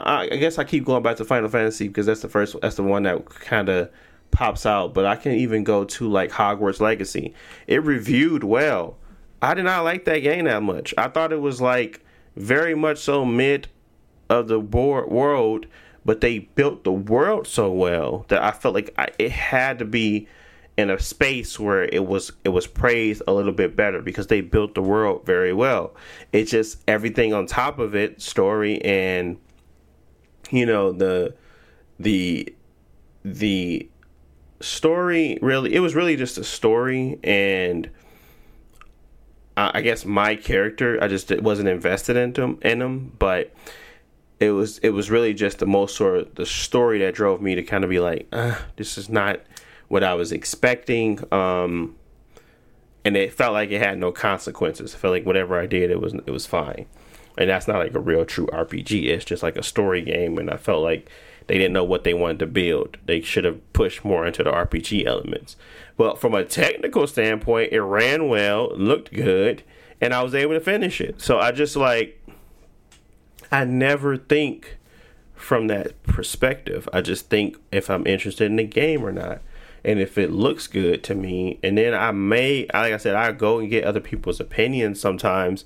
I, 0.05 0.29
I 0.31 0.37
guess 0.37 0.57
I 0.57 0.63
keep 0.63 0.85
going 0.85 1.03
back 1.03 1.17
to 1.17 1.25
Final 1.25 1.49
Fantasy 1.49 1.87
because 1.87 2.05
that's 2.05 2.21
the 2.21 2.29
first, 2.29 2.55
that's 2.61 2.75
the 2.75 2.83
one 2.83 3.03
that 3.03 3.29
kind 3.29 3.69
of 3.69 3.89
pops 4.31 4.65
out. 4.65 4.93
But 4.93 5.05
I 5.05 5.15
can 5.15 5.33
even 5.33 5.63
go 5.63 5.83
to 5.85 6.09
like 6.09 6.31
Hogwarts 6.31 6.79
Legacy. 6.79 7.33
It 7.67 7.83
reviewed 7.83 8.43
well 8.43 8.97
I 9.41 9.53
did 9.53 9.63
not 9.63 9.83
like 9.83 10.05
that 10.05 10.19
game 10.19 10.45
that 10.45 10.63
much. 10.63 10.93
I 10.97 11.07
thought 11.07 11.31
it 11.31 11.41
was 11.41 11.61
like 11.61 12.03
very 12.35 12.75
much 12.75 12.97
so 12.99 13.23
mid 13.23 13.67
of 14.29 14.47
the 14.47 14.59
board 14.59 15.09
world, 15.09 15.65
but 16.09 16.21
they 16.21 16.39
built 16.39 16.83
the 16.85 16.91
world 16.91 17.45
so 17.45 17.71
well 17.71 18.25
that 18.29 18.41
I 18.41 18.49
felt 18.49 18.73
like 18.73 18.91
I, 18.97 19.09
it 19.19 19.29
had 19.29 19.77
to 19.77 19.85
be 19.85 20.27
in 20.75 20.89
a 20.89 20.97
space 20.97 21.59
where 21.59 21.83
it 21.83 22.03
was 22.03 22.31
it 22.43 22.49
was 22.49 22.65
praised 22.65 23.21
a 23.27 23.31
little 23.31 23.51
bit 23.51 23.75
better 23.75 24.01
because 24.01 24.25
they 24.25 24.41
built 24.41 24.73
the 24.73 24.81
world 24.81 25.23
very 25.23 25.53
well. 25.53 25.93
It's 26.33 26.49
just 26.49 26.81
everything 26.87 27.31
on 27.31 27.45
top 27.45 27.77
of 27.77 27.93
it, 27.93 28.23
story 28.23 28.81
and 28.81 29.37
you 30.49 30.65
know 30.65 30.91
the 30.91 31.35
the 31.99 32.55
the 33.23 33.87
story 34.61 35.37
really 35.43 35.75
it 35.75 35.79
was 35.79 35.93
really 35.93 36.15
just 36.15 36.39
a 36.39 36.43
story 36.43 37.19
and 37.23 37.87
I 39.55 39.81
guess 39.81 40.05
my 40.05 40.35
character, 40.35 40.97
I 41.03 41.07
just 41.07 41.29
wasn't 41.41 41.67
invested 41.67 42.15
in 42.15 42.31
them, 42.31 42.57
in 42.63 42.79
them, 42.79 43.11
but 43.19 43.53
it 44.39 44.51
was 44.51 44.77
it 44.79 44.89
was 44.89 45.11
really 45.11 45.33
just 45.33 45.59
the 45.59 45.65
most 45.65 45.95
sort 45.95 46.17
of 46.17 46.35
the 46.35 46.45
story 46.45 46.99
that 46.99 47.13
drove 47.13 47.41
me 47.41 47.55
to 47.55 47.63
kind 47.63 47.83
of 47.83 47.89
be 47.89 47.99
like, 47.99 48.27
uh, 48.31 48.55
this 48.77 48.97
is 48.97 49.09
not 49.09 49.41
what 49.89 50.03
I 50.03 50.13
was 50.13 50.31
expecting. 50.31 51.21
Um, 51.33 51.95
and 53.03 53.17
it 53.17 53.33
felt 53.33 53.53
like 53.53 53.71
it 53.71 53.81
had 53.81 53.97
no 53.97 54.11
consequences. 54.11 54.95
I 54.95 54.97
felt 54.97 55.11
like 55.11 55.25
whatever 55.25 55.59
I 55.59 55.65
did, 55.65 55.91
it 55.91 55.99
was 55.99 56.13
it 56.13 56.31
was 56.31 56.45
fine. 56.45 56.85
And 57.37 57.49
that's 57.49 57.67
not 57.67 57.77
like 57.77 57.93
a 57.93 57.99
real 57.99 58.25
true 58.25 58.47
RPG. 58.47 59.05
It's 59.05 59.25
just 59.25 59.43
like 59.43 59.57
a 59.57 59.63
story 59.63 60.01
game, 60.01 60.37
and 60.37 60.49
I 60.49 60.57
felt 60.57 60.83
like 60.83 61.09
they 61.47 61.57
didn't 61.57 61.73
know 61.73 61.83
what 61.83 62.03
they 62.03 62.13
wanted 62.13 62.39
to 62.39 62.47
build. 62.47 62.97
They 63.05 63.21
should 63.21 63.43
have 63.43 63.73
pushed 63.73 64.05
more 64.05 64.25
into 64.25 64.43
the 64.43 64.51
RPG 64.51 65.05
elements. 65.05 65.55
But 65.97 66.19
from 66.19 66.33
a 66.33 66.45
technical 66.45 67.07
standpoint, 67.07 67.71
it 67.71 67.81
ran 67.81 68.27
well, 68.27 68.71
looked 68.75 69.13
good, 69.13 69.63
and 69.99 70.13
I 70.13 70.21
was 70.21 70.35
able 70.35 70.53
to 70.53 70.59
finish 70.59 71.01
it. 71.01 71.21
So 71.21 71.39
I 71.39 71.51
just 71.51 71.75
like 71.75 72.18
I 73.51 73.65
never 73.65 74.17
think 74.17 74.77
from 75.35 75.67
that 75.67 76.01
perspective. 76.03 76.87
I 76.93 77.01
just 77.01 77.29
think 77.29 77.57
if 77.71 77.89
I'm 77.89 78.05
interested 78.05 78.45
in 78.45 78.57
the 78.57 78.63
game 78.65 79.03
or 79.03 79.11
not. 79.11 79.41
And 79.83 79.99
if 79.99 80.17
it 80.17 80.31
looks 80.31 80.67
good 80.67 81.03
to 81.05 81.15
me, 81.15 81.57
and 81.63 81.77
then 81.77 81.93
I 81.93 82.11
may, 82.11 82.67
like 82.73 82.93
I 82.93 82.97
said, 82.97 83.15
I 83.15 83.31
go 83.31 83.59
and 83.59 83.69
get 83.69 83.85
other 83.85 84.01
people's 84.01 84.41
opinions 84.41 84.99
sometimes, 84.99 85.63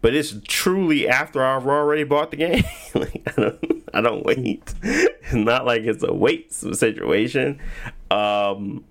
but 0.00 0.14
it's 0.14 0.34
truly 0.48 1.08
after 1.08 1.44
I've 1.44 1.66
already 1.66 2.02
bought 2.02 2.32
the 2.32 2.38
game. 2.38 2.64
like, 2.94 3.22
I 3.24 3.40
don't, 3.40 3.84
I 3.94 4.00
don't 4.00 4.24
wait. 4.24 4.74
It's 5.24 5.34
not 5.34 5.64
like 5.64 5.82
it's 5.82 6.02
a 6.02 6.12
wait 6.12 6.52
situation. 6.52 7.58
Um, 8.10 8.84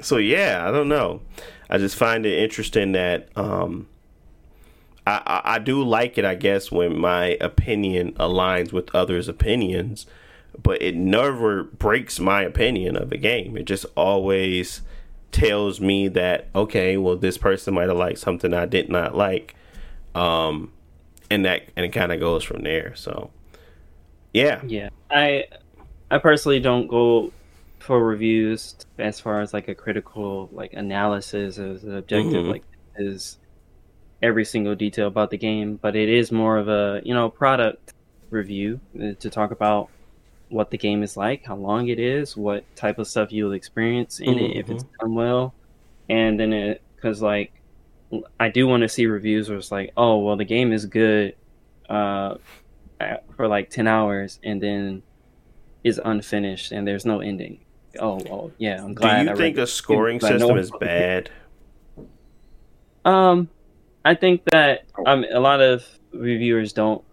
so 0.00 0.16
yeah, 0.16 0.66
I 0.66 0.70
don't 0.70 0.88
know. 0.88 1.20
I 1.68 1.76
just 1.76 1.96
find 1.96 2.24
it 2.24 2.38
interesting 2.38 2.92
that 2.92 3.28
um, 3.36 3.88
I, 5.06 5.22
I, 5.26 5.54
I 5.54 5.58
do 5.58 5.82
like 5.82 6.18
it. 6.18 6.24
I 6.24 6.34
guess 6.34 6.70
when 6.70 6.98
my 6.98 7.36
opinion 7.40 8.12
aligns 8.14 8.72
with 8.72 8.94
others' 8.94 9.28
opinions, 9.28 10.06
but 10.62 10.80
it 10.82 10.94
never 10.94 11.64
breaks 11.64 12.20
my 12.20 12.42
opinion 12.42 12.96
of 12.96 13.12
a 13.12 13.16
game. 13.16 13.56
It 13.56 13.64
just 13.64 13.86
always 13.96 14.82
tells 15.32 15.80
me 15.80 16.08
that 16.08 16.48
okay, 16.54 16.96
well, 16.96 17.16
this 17.16 17.38
person 17.38 17.74
might 17.74 17.88
have 17.88 17.96
liked 17.96 18.18
something 18.18 18.52
I 18.52 18.66
did 18.66 18.88
not 18.88 19.16
like, 19.16 19.54
um, 20.14 20.72
and 21.30 21.44
that 21.44 21.68
and 21.76 21.86
it 21.86 21.90
kind 21.90 22.12
of 22.12 22.20
goes 22.20 22.44
from 22.44 22.62
there. 22.62 22.94
So 22.94 23.30
yeah, 24.32 24.60
yeah. 24.64 24.90
I 25.10 25.46
I 26.10 26.18
personally 26.18 26.60
don't 26.60 26.88
go 26.88 27.32
for 27.78 28.04
reviews 28.04 28.74
as 28.98 29.18
far 29.18 29.40
as 29.40 29.54
like 29.54 29.68
a 29.68 29.74
critical 29.74 30.48
like 30.52 30.72
analysis 30.74 31.58
as 31.58 31.82
an 31.82 31.96
objective 31.96 32.42
mm-hmm. 32.42 32.50
like 32.50 32.64
is 32.96 33.38
every 34.22 34.44
single 34.44 34.74
detail 34.74 35.06
about 35.06 35.30
the 35.30 35.38
game 35.38 35.76
but 35.80 35.96
it 35.96 36.08
is 36.08 36.30
more 36.30 36.58
of 36.58 36.68
a 36.68 37.00
you 37.04 37.14
know 37.14 37.28
product 37.28 37.94
review 38.30 38.80
uh, 38.96 39.12
to 39.18 39.30
talk 39.30 39.50
about 39.50 39.88
what 40.48 40.70
the 40.70 40.78
game 40.78 41.02
is 41.02 41.16
like 41.16 41.44
how 41.44 41.56
long 41.56 41.88
it 41.88 41.98
is 41.98 42.36
what 42.36 42.64
type 42.76 42.98
of 42.98 43.06
stuff 43.06 43.32
you'll 43.32 43.52
experience 43.52 44.20
in 44.20 44.34
mm-hmm. 44.34 44.44
it 44.44 44.56
if 44.56 44.70
it's 44.70 44.84
mm-hmm. 44.84 45.06
done 45.06 45.14
well 45.14 45.54
and 46.08 46.38
then 46.38 46.52
it 46.52 46.82
because 46.96 47.22
like 47.22 47.52
i 48.38 48.48
do 48.48 48.66
want 48.66 48.82
to 48.82 48.88
see 48.88 49.06
reviews 49.06 49.48
where 49.48 49.58
it's 49.58 49.70
like 49.70 49.92
oh 49.96 50.18
well 50.18 50.36
the 50.36 50.44
game 50.44 50.72
is 50.72 50.86
good 50.86 51.34
uh 51.88 52.34
for 53.36 53.48
like 53.48 53.70
10 53.70 53.86
hours 53.86 54.38
and 54.42 54.62
then 54.62 55.02
is 55.82 56.00
unfinished 56.04 56.72
and 56.72 56.86
there's 56.86 57.06
no 57.06 57.20
ending 57.20 57.58
Oh, 57.98 58.20
oh 58.30 58.52
yeah, 58.58 58.82
I'm 58.82 58.94
glad. 58.94 59.22
Do 59.22 59.24
you 59.24 59.30
I 59.32 59.34
think 59.34 59.58
a 59.58 59.66
scoring 59.66 60.20
system 60.20 60.56
is 60.58 60.70
bad? 60.78 61.30
Um, 63.04 63.48
I 64.04 64.14
think 64.14 64.44
that 64.50 64.84
um, 65.06 65.24
a 65.32 65.40
lot 65.40 65.60
of 65.60 65.84
reviewers 66.12 66.72
don't. 66.72 67.04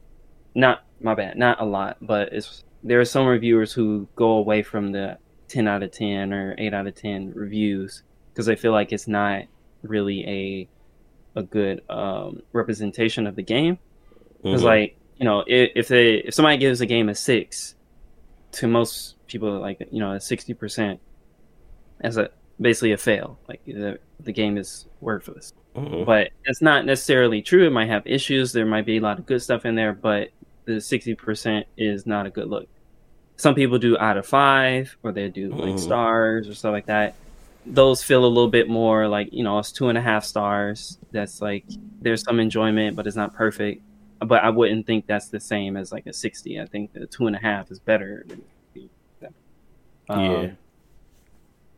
Not 0.56 0.84
my 1.00 1.14
bad, 1.14 1.38
not 1.38 1.62
a 1.62 1.66
lot, 1.66 1.98
but 2.02 2.34
it's 2.34 2.64
there 2.84 3.00
are 3.00 3.06
some 3.06 3.28
reviewers 3.28 3.72
who 3.72 4.08
go 4.16 4.32
away 4.32 4.64
from 4.64 4.92
the 4.92 5.18
ten 5.48 5.68
out 5.68 5.84
of 5.84 5.92
ten 5.92 6.34
or 6.34 6.56
eight 6.58 6.74
out 6.74 6.88
of 6.88 6.96
ten 6.96 7.32
reviews 7.34 8.04
because 8.34 8.46
they 8.46 8.56
feel 8.56 8.72
like 8.72 8.92
it's 8.92 9.08
not 9.08 9.44
really 9.84 10.28
a 10.28 11.40
a 11.40 11.44
good 11.44 11.82
um, 11.90 12.42
representation 12.54 13.28
of 13.28 13.36
the 13.36 13.44
game. 13.44 13.78
Because 14.42 14.62
mm-hmm. 14.62 14.68
like 14.68 14.98
you 15.18 15.26
know, 15.26 15.44
if, 15.46 15.72
if 15.76 15.88
they 15.88 16.16
if 16.16 16.34
somebody 16.34 16.58
gives 16.58 16.82
a 16.82 16.86
game 16.86 17.10
a 17.10 17.16
six, 17.16 17.76
to 18.54 18.68
most 18.68 19.16
people 19.28 19.60
like 19.60 19.88
you 19.92 20.00
know 20.00 20.14
a 20.14 20.20
sixty 20.22 20.54
percent 20.54 21.00
as 22.02 22.18
a 22.18 22.30
basically 22.60 22.92
a 22.92 22.98
fail. 22.98 23.38
Like 23.48 23.62
the 23.66 24.00
the 24.20 24.32
game 24.32 24.58
is 24.58 24.86
worthless. 25.02 25.54
Mm-hmm. 25.78 26.06
But 26.06 26.32
it's 26.46 26.62
not 26.62 26.86
necessarily 26.86 27.42
true. 27.42 27.66
It 27.68 27.72
might 27.72 27.90
have 27.90 28.06
issues. 28.06 28.52
There 28.52 28.66
might 28.66 28.86
be 28.86 28.98
a 28.98 29.02
lot 29.02 29.20
of 29.20 29.26
good 29.26 29.42
stuff 29.42 29.66
in 29.66 29.76
there, 29.76 29.94
but 29.94 30.30
the 30.66 30.82
sixty 30.82 31.14
percent 31.16 31.68
is 31.78 32.06
not 32.06 32.26
a 32.26 32.30
good 32.30 32.48
look. 32.48 32.68
Some 33.38 33.54
people 33.54 33.78
do 33.78 33.98
out 33.98 34.18
of 34.18 34.26
five, 34.26 34.98
or 35.04 35.12
they 35.12 35.30
do 35.30 35.50
like 35.50 35.70
mm-hmm. 35.70 35.78
stars 35.78 36.48
or 36.48 36.56
stuff 36.56 36.72
like 36.72 36.88
that. 36.88 37.16
Those 37.66 38.02
feel 38.02 38.26
a 38.26 38.28
little 38.28 38.50
bit 38.50 38.68
more 38.68 39.08
like 39.08 39.32
you 39.32 39.44
know 39.44 39.60
it's 39.60 39.72
two 39.72 39.90
and 39.90 39.98
a 39.98 40.02
half 40.02 40.26
stars. 40.26 40.98
That's 41.12 41.42
like 41.42 41.64
there's 42.02 42.24
some 42.24 42.40
enjoyment, 42.40 42.96
but 42.96 43.06
it's 43.06 43.16
not 43.16 43.36
perfect. 43.36 43.84
But 44.20 44.44
I 44.44 44.50
wouldn't 44.50 44.88
think 44.88 45.06
that's 45.06 45.28
the 45.28 45.40
same 45.40 45.78
as 45.78 45.92
like 45.92 46.08
a 46.08 46.14
sixty. 46.14 46.60
I 46.60 46.66
think 46.66 46.94
the 46.94 47.06
two 47.06 47.28
and 47.28 47.36
a 47.36 47.40
half 47.40 47.70
is 47.70 47.80
better 47.80 48.26
than 48.28 48.42
um, 50.10 50.20
yeah. 50.20 50.50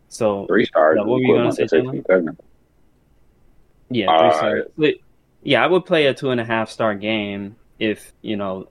So 0.10 0.46
three 0.48 0.66
stars. 0.66 0.98
what 1.00 1.08
were 1.08 1.20
you 1.20 1.36
gonna 1.36 1.52
say? 1.52 1.68
Yeah, 3.90 4.18
three 4.18 4.28
uh, 4.28 4.34
stars. 4.34 4.66
But, 4.78 4.96
yeah, 5.44 5.64
I 5.64 5.68
would 5.68 5.86
play 5.86 6.06
a 6.08 6.14
two 6.14 6.32
and 6.32 6.40
a 6.40 6.46
half 6.46 6.70
star 6.70 6.96
game 6.96 7.56
if 7.80 8.14
you 8.22 8.36
know 8.36 8.70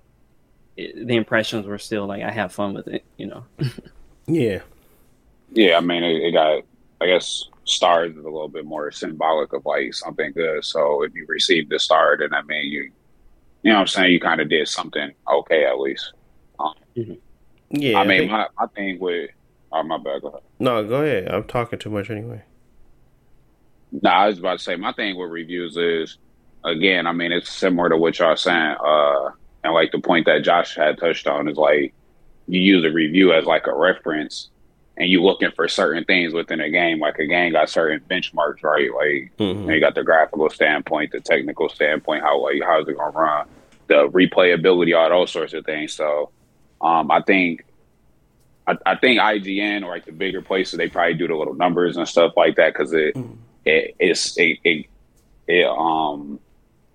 the 0.77 1.16
impressions 1.16 1.66
were 1.66 1.79
still 1.79 2.07
like 2.07 2.23
I 2.23 2.31
have 2.31 2.53
fun 2.53 2.75
with 2.75 2.89
it. 2.89 3.05
You 3.16 3.27
know. 3.27 3.45
yeah. 4.27 4.61
Yeah, 5.53 5.79
I 5.79 5.81
mean, 5.81 6.05
it, 6.05 6.23
it 6.23 6.33
got. 6.33 6.62
I 7.01 7.07
guess 7.07 7.49
stars 7.64 8.11
is 8.12 8.25
a 8.25 8.29
little 8.29 8.49
bit 8.49 8.64
more 8.64 8.91
symbolic 8.91 9.53
of 9.53 9.64
like 9.64 9.95
something 9.95 10.33
good. 10.33 10.64
So 10.64 11.03
if 11.05 11.14
you 11.14 11.27
received 11.29 11.71
the 11.71 11.79
star, 11.79 12.16
then 12.19 12.35
I 12.35 12.43
mean 12.43 12.66
you, 12.66 12.91
you 13.62 13.71
know, 13.71 13.75
what 13.75 13.81
I'm 13.83 13.87
saying 13.87 14.12
you 14.12 14.21
kind 14.21 14.41
of 14.41 14.49
did 14.49 14.66
something 14.66 15.12
okay 15.33 15.64
at 15.64 15.79
least. 15.79 16.12
Um, 16.59 16.75
mm-hmm. 16.97 17.14
Yeah, 17.71 17.99
I 17.99 18.05
mean, 18.05 18.16
I 18.16 18.19
think... 18.19 18.31
my 18.31 18.47
my 18.59 18.66
thing 18.75 18.99
with 18.99 19.31
Oh, 19.73 19.83
my 19.83 19.99
bad. 19.99 20.23
Go 20.23 20.29
ahead. 20.29 20.41
No, 20.59 20.85
go 20.85 21.03
ahead. 21.03 21.29
I'm 21.29 21.45
talking 21.45 21.79
too 21.79 21.91
much 21.91 22.11
anyway. 22.11 22.43
No, 23.91 24.11
I 24.11 24.26
was 24.28 24.39
about 24.39 24.59
to 24.59 24.64
say 24.64 24.76
my 24.76 24.93
thing 24.93 25.16
with 25.16 25.30
reviews 25.30 25.76
is 25.76 26.18
again, 26.64 27.07
I 27.07 27.12
mean, 27.12 27.32
it's 27.32 27.51
similar 27.51 27.89
to 27.89 27.97
what 27.97 28.18
y'all 28.18 28.36
saying. 28.36 28.76
Uh, 28.84 29.30
and 29.64 29.72
like 29.72 29.93
the 29.93 30.01
point 30.01 30.26
that 30.26 30.45
Josh 30.45 30.76
had 30.76 30.99
touched 30.99 31.26
on 31.26 31.49
is 31.49 31.57
like 31.57 31.95
you 32.47 32.61
use 32.61 32.84
a 32.84 32.91
review 32.91 33.32
as 33.32 33.45
like 33.45 33.66
a 33.66 33.74
reference 33.74 34.51
and 34.97 35.09
you 35.09 35.22
looking 35.22 35.51
for 35.53 35.68
certain 35.68 36.05
things 36.05 36.32
within 36.32 36.61
a 36.61 36.70
game. 36.70 36.99
Like 36.99 37.18
a 37.18 37.26
game 37.26 37.53
got 37.53 37.70
certain 37.70 38.01
benchmarks, 38.11 38.62
right? 38.62 38.91
Like 38.93 39.32
mm-hmm. 39.39 39.70
you 39.70 39.80
got 39.80 39.95
the 39.95 40.03
graphical 40.03 40.51
standpoint, 40.51 41.12
the 41.12 41.20
technical 41.20 41.68
standpoint, 41.68 42.22
how 42.22 42.43
like 42.43 42.61
how's 42.64 42.89
it 42.89 42.97
gonna 42.97 43.16
run, 43.16 43.47
the 43.86 44.09
replayability, 44.09 44.97
all 44.97 45.09
those 45.09 45.30
sorts 45.30 45.55
of 45.55 45.64
things. 45.64 45.93
So 45.93 46.30
um, 46.80 47.11
I 47.11 47.22
think 47.22 47.64
I, 48.66 48.76
I 48.84 48.97
think 48.97 49.20
IGN 49.20 49.84
or 49.84 49.89
like 49.89 50.05
the 50.05 50.12
bigger 50.12 50.43
places 50.43 50.78
they 50.78 50.89
probably 50.89 51.14
do 51.14 51.28
the 51.28 51.34
little 51.34 51.55
numbers 51.55 51.97
and 51.97 52.07
stuff 52.07 52.32
like 52.36 52.57
that 52.57 52.74
because 52.74 52.93
it, 52.93 53.14
mm. 53.14 53.36
It 53.69 53.95
it's 53.99 54.37
it, 54.39 54.59
it 54.64 54.87
it 55.47 55.66
um 55.66 56.41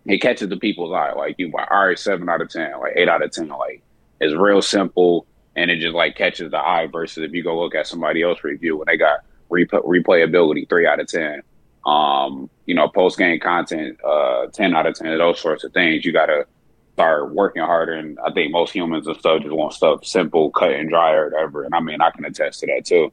it 0.05 0.19
catches 0.19 0.49
the 0.49 0.57
people's 0.57 0.93
eye. 0.93 1.13
Like 1.13 1.36
you, 1.38 1.49
like, 1.51 1.71
all 1.71 1.88
right, 1.88 1.97
seven 1.97 2.28
out 2.28 2.41
of 2.41 2.49
ten, 2.49 2.80
like 2.80 2.93
eight 2.95 3.07
out 3.07 3.24
of 3.24 3.32
ten, 3.32 3.47
like 3.47 3.82
it's 4.19 4.34
real 4.36 4.61
simple 4.61 5.26
and 5.55 5.69
it 5.69 5.80
just 5.80 5.95
like 5.95 6.15
catches 6.15 6.51
the 6.51 6.57
eye. 6.57 6.88
Versus 6.88 7.24
if 7.24 7.32
you 7.32 7.43
go 7.43 7.59
look 7.59 7.76
at 7.76 7.88
somebody 7.88 8.21
else 8.24 8.43
review 8.43 8.78
when 8.78 8.86
they 8.88 8.97
got 8.97 9.19
replay, 9.49 9.84
replayability 9.86 10.67
three 10.67 10.88
out 10.88 10.99
of 10.99 11.07
ten, 11.07 11.41
um, 11.86 12.49
you 12.65 12.76
know, 12.76 12.89
post 12.89 13.17
game 13.17 13.39
content, 13.39 13.97
uh, 14.03 14.47
ten 14.47 14.76
out 14.76 14.88
of 14.88 14.95
ten, 14.95 15.17
those 15.17 15.39
sorts 15.39 15.63
of 15.63 15.71
things. 15.74 16.03
You 16.03 16.11
gotta 16.11 16.45
start 16.93 17.34
working 17.34 17.61
harder. 17.61 17.93
And 17.93 18.19
I 18.19 18.32
think 18.32 18.51
most 18.51 18.74
humans 18.74 19.07
and 19.07 19.17
stuff 19.17 19.41
just 19.41 19.53
want 19.53 19.74
stuff 19.74 20.05
simple, 20.05 20.51
cut 20.51 20.71
and 20.71 20.89
dry 20.89 21.13
or 21.13 21.30
whatever. 21.30 21.63
And 21.63 21.74
I 21.74 21.80
mean, 21.80 22.01
I 22.01 22.11
can 22.11 22.26
attest 22.26 22.59
to 22.61 22.67
that 22.67 22.86
too. 22.86 23.11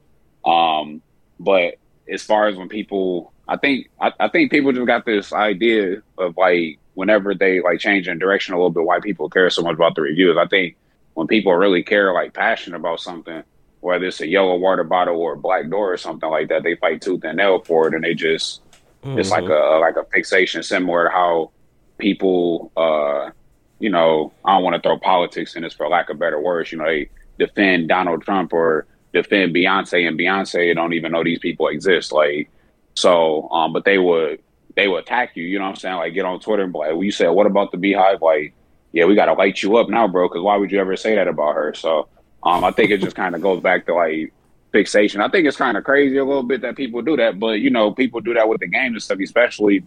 Um, 0.49 1.03
but 1.39 1.75
as 2.09 2.23
far 2.23 2.49
as 2.49 2.57
when 2.57 2.69
people, 2.69 3.33
I 3.51 3.57
think, 3.57 3.91
I, 4.01 4.13
I 4.21 4.29
think 4.29 4.51
people 4.51 4.73
just 4.73 4.87
got 4.87 5.05
this 5.05 5.33
idea 5.33 6.03
of 6.19 6.37
like 6.37 6.79
whenever 6.95 7.35
they 7.35 7.61
like 7.61 7.81
change 7.81 8.09
in 8.09 8.19
direction 8.19 8.55
a 8.55 8.57
little 8.57 8.71
bit, 8.71 8.85
why 8.85 9.01
people 9.01 9.29
care 9.29 9.51
so 9.51 9.63
much 9.63 9.75
about 9.75 9.97
the 9.97 10.03
reviews. 10.03 10.37
I 10.39 10.47
think 10.47 10.77
when 11.15 11.27
people 11.27 11.53
really 11.55 11.83
care, 11.83 12.13
like 12.13 12.33
passionate 12.33 12.77
about 12.77 13.01
something, 13.01 13.43
whether 13.81 14.07
it's 14.07 14.21
a 14.21 14.29
yellow 14.29 14.57
water 14.57 14.85
bottle 14.85 15.21
or 15.21 15.35
a 15.35 15.39
black 15.39 15.69
door 15.69 15.93
or 15.93 15.97
something 15.97 16.31
like 16.31 16.49
that, 16.49 16.63
they 16.63 16.77
fight 16.77 17.03
tooth 17.03 17.25
and 17.25 17.37
nail 17.39 17.61
for 17.61 17.89
it, 17.89 17.95
and 17.95 18.05
they 18.05 18.15
just 18.15 18.63
mm-hmm. 19.03 19.19
it's 19.19 19.31
like 19.31 19.45
mm-hmm. 19.45 19.77
a 19.77 19.81
like 19.81 19.97
a 19.97 20.05
fixation, 20.13 20.63
similar 20.63 21.05
to 21.05 21.11
how 21.11 21.51
people 21.99 22.71
uh 22.77 23.31
you 23.81 23.91
know, 23.91 24.33
I 24.45 24.55
don't 24.55 24.63
want 24.63 24.77
to 24.77 24.83
throw 24.83 24.99
politics 24.99 25.57
in 25.57 25.63
this 25.63 25.75
for 25.75 25.89
lack 25.89 26.11
of 26.11 26.19
better 26.19 26.39
words. 26.39 26.71
You 26.71 26.79
know, 26.79 26.85
they 26.85 27.09
defend 27.39 27.89
Donald 27.89 28.23
Trump 28.23 28.53
or 28.53 28.87
defend 29.13 29.55
Beyonce, 29.55 30.07
and 30.07 30.19
Beyonce 30.19 30.75
don't 30.75 30.93
even 30.93 31.13
know 31.13 31.25
these 31.25 31.39
people 31.39 31.69
exist. 31.69 32.13
Like, 32.13 32.51
so, 32.95 33.49
um, 33.51 33.73
but 33.73 33.85
they 33.85 33.99
would 33.99 34.41
they 34.77 34.89
would 34.89 35.03
attack 35.03 35.37
you. 35.37 35.45
You 35.45 35.59
know 35.59 35.65
what 35.65 35.71
I'm 35.71 35.77
saying? 35.77 35.97
Like, 35.97 36.15
get 36.15 36.25
on 36.25 36.41
Twitter 36.41 36.63
and 36.63 36.73
be 36.73 36.79
like, 36.79 36.91
well, 36.91 37.03
you 37.03 37.13
said, 37.13 37.29
what 37.29 37.47
about 37.47 37.73
the 37.73 37.79
BeyHive?" 37.79 38.21
Like, 38.21 38.55
yeah, 38.93 39.05
we 39.05 39.15
got 39.15 39.27
to 39.27 39.35
light 39.35 39.63
you 39.63 39.77
up 39.77 39.89
now, 39.89 40.09
bro. 40.09 40.29
Because 40.29 40.43
why 40.43 40.57
would 40.57 40.71
you 40.71 40.81
ever 40.81 40.97
say 40.97 41.15
that 41.15 41.29
about 41.29 41.55
her? 41.55 41.75
So, 41.75 42.09
um, 42.43 42.65
I 42.65 42.71
think 42.71 42.91
it 42.91 43.01
just 43.01 43.17
kind 43.17 43.35
of 43.35 43.43
goes 43.43 43.61
back 43.61 43.87
to 43.87 43.95
like 43.95 44.33
fixation. 44.73 45.21
I 45.21 45.29
think 45.29 45.47
it's 45.47 45.57
kind 45.57 45.77
of 45.77 45.85
crazy 45.85 46.17
a 46.17 46.25
little 46.25 46.43
bit 46.43 46.61
that 46.63 46.77
people 46.77 47.03
do 47.03 47.17
that, 47.17 47.39
but 47.39 47.61
you 47.61 47.71
know, 47.71 47.93
people 47.93 48.21
do 48.21 48.35
that 48.35 48.49
with 48.49 48.61
the 48.61 48.69
game 48.69 48.93
and 48.93 49.03
stuff, 49.03 49.19
especially 49.21 49.85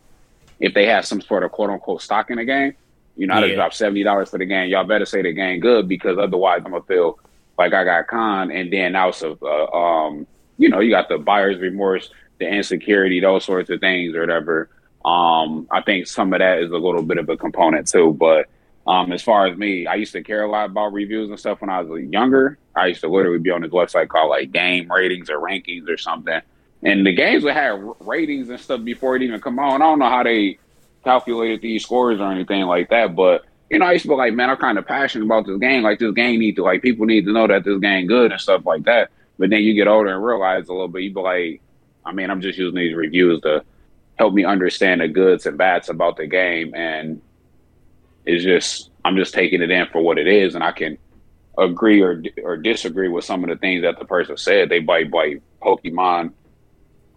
if 0.59 0.73
they 0.73 0.85
have 0.85 1.05
some 1.05 1.21
sort 1.21 1.43
of 1.43 1.51
quote 1.51 1.69
unquote 1.69 2.01
stock 2.01 2.29
in 2.29 2.37
the 2.37 2.45
game. 2.45 2.73
You 3.15 3.27
know, 3.27 3.35
I 3.35 3.41
just 3.41 3.55
dropped 3.55 3.75
seventy 3.75 4.03
dollars 4.03 4.29
for 4.29 4.39
the 4.39 4.45
game. 4.45 4.69
Y'all 4.69 4.85
better 4.85 5.05
say 5.05 5.21
the 5.21 5.33
game 5.33 5.59
good 5.59 5.87
because 5.87 6.17
otherwise 6.17 6.61
I'm 6.65 6.71
gonna 6.71 6.83
feel 6.83 7.19
like 7.57 7.73
I 7.73 7.83
got 7.83 8.07
con. 8.07 8.51
And 8.51 8.73
then 8.73 8.95
also, 8.95 9.37
uh, 9.41 9.75
um, 9.75 10.25
you 10.57 10.69
know, 10.69 10.79
you 10.79 10.89
got 10.89 11.09
the 11.09 11.17
buyer's 11.17 11.59
remorse, 11.59 12.09
the 12.39 12.47
insecurity, 12.47 13.19
those 13.19 13.45
sorts 13.45 13.69
of 13.69 13.79
things 13.79 14.15
or 14.15 14.21
whatever. 14.21 14.69
Um, 15.05 15.67
I 15.69 15.81
think 15.81 16.07
some 16.07 16.33
of 16.33 16.39
that 16.39 16.59
is 16.59 16.71
a 16.71 16.77
little 16.77 17.01
bit 17.03 17.17
of 17.17 17.29
a 17.29 17.37
component 17.37 17.87
too. 17.87 18.13
But 18.13 18.47
um, 18.85 19.11
as 19.11 19.21
far 19.21 19.47
as 19.47 19.57
me, 19.57 19.87
I 19.87 19.95
used 19.95 20.13
to 20.13 20.23
care 20.23 20.43
a 20.43 20.49
lot 20.49 20.65
about 20.69 20.93
reviews 20.93 21.29
and 21.29 21.39
stuff 21.39 21.61
when 21.61 21.69
I 21.69 21.81
was 21.81 22.03
younger. 22.03 22.57
I 22.75 22.87
used 22.87 23.01
to 23.01 23.07
literally 23.07 23.39
be 23.39 23.51
on 23.51 23.61
this 23.61 23.71
website 23.71 24.09
called 24.09 24.29
like 24.29 24.51
Game 24.51 24.91
Ratings 24.91 25.29
or 25.29 25.37
Rankings 25.37 25.87
or 25.89 25.97
something. 25.97 26.41
And 26.83 27.05
the 27.05 27.13
games 27.13 27.43
would 27.43 27.53
have 27.53 27.81
ratings 28.01 28.49
and 28.49 28.59
stuff 28.59 28.83
before 28.83 29.15
it 29.15 29.21
even 29.21 29.39
come 29.39 29.59
on. 29.59 29.81
I 29.81 29.85
don't 29.85 29.99
know 29.99 30.09
how 30.09 30.23
they 30.23 30.57
calculated 31.03 31.61
these 31.61 31.83
scores 31.83 32.19
or 32.19 32.31
anything 32.31 32.63
like 32.63 32.89
that. 32.89 33.15
But 33.15 33.45
you 33.69 33.79
know, 33.79 33.85
I 33.85 33.93
used 33.93 34.03
to 34.03 34.09
be 34.09 34.15
like, 34.15 34.33
man, 34.33 34.49
I'm 34.49 34.57
kind 34.57 34.77
of 34.77 34.85
passionate 34.85 35.25
about 35.25 35.45
this 35.47 35.57
game. 35.59 35.83
Like 35.83 35.99
this 35.99 36.13
game 36.13 36.39
need 36.39 36.55
to 36.57 36.63
like 36.63 36.81
people 36.81 37.05
need 37.05 37.25
to 37.25 37.31
know 37.31 37.47
that 37.47 37.63
this 37.63 37.79
game 37.79 38.07
good 38.07 38.31
and 38.31 38.39
stuff 38.39 38.65
like 38.65 38.83
that. 38.83 39.11
But 39.39 39.49
then 39.49 39.61
you 39.61 39.73
get 39.73 39.87
older 39.87 40.13
and 40.13 40.23
realize 40.23 40.67
a 40.67 40.73
little 40.73 40.87
bit, 40.87 41.03
you 41.03 41.13
be 41.13 41.21
like, 41.21 41.61
I 42.05 42.11
mean, 42.11 42.29
I'm 42.29 42.41
just 42.41 42.57
using 42.57 42.75
these 42.75 42.95
reviews 42.95 43.41
to 43.41 43.63
help 44.17 44.33
me 44.33 44.45
understand 44.45 45.01
the 45.01 45.07
goods 45.07 45.45
and 45.45 45.57
bads 45.57 45.89
about 45.89 46.17
the 46.17 46.27
game, 46.27 46.73
and 46.75 47.21
it's 48.25 48.43
just 48.43 48.91
I'm 49.05 49.15
just 49.15 49.33
taking 49.33 49.61
it 49.61 49.71
in 49.71 49.87
for 49.87 50.01
what 50.01 50.17
it 50.17 50.27
is, 50.27 50.55
and 50.55 50.63
I 50.63 50.71
can 50.71 50.97
agree 51.57 52.01
or 52.01 52.21
or 52.43 52.57
disagree 52.57 53.09
with 53.09 53.25
some 53.25 53.43
of 53.43 53.49
the 53.49 53.55
things 53.57 53.83
that 53.83 53.99
the 53.99 54.05
person 54.05 54.37
said. 54.37 54.69
They 54.69 54.79
bite 54.79 55.11
bite 55.11 55.41
Pokemon 55.61 56.33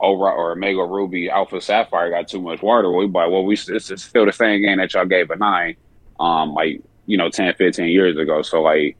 over 0.00 0.30
Omega 0.52 0.84
Ruby 0.84 1.30
Alpha 1.30 1.60
Sapphire 1.60 2.10
got 2.10 2.28
too 2.28 2.40
much 2.40 2.62
water. 2.62 2.90
We 2.92 3.06
buy 3.06 3.26
well, 3.26 3.44
we 3.44 3.54
it's, 3.54 4.02
still 4.02 4.26
the 4.26 4.32
same 4.32 4.62
game 4.62 4.78
that 4.78 4.92
y'all 4.94 5.06
gave 5.06 5.30
a 5.30 5.36
nine, 5.36 5.76
um, 6.20 6.54
like 6.54 6.82
you 7.06 7.16
know, 7.16 7.30
10, 7.30 7.54
15 7.54 7.88
years 7.88 8.18
ago. 8.18 8.42
So 8.42 8.62
like, 8.62 8.96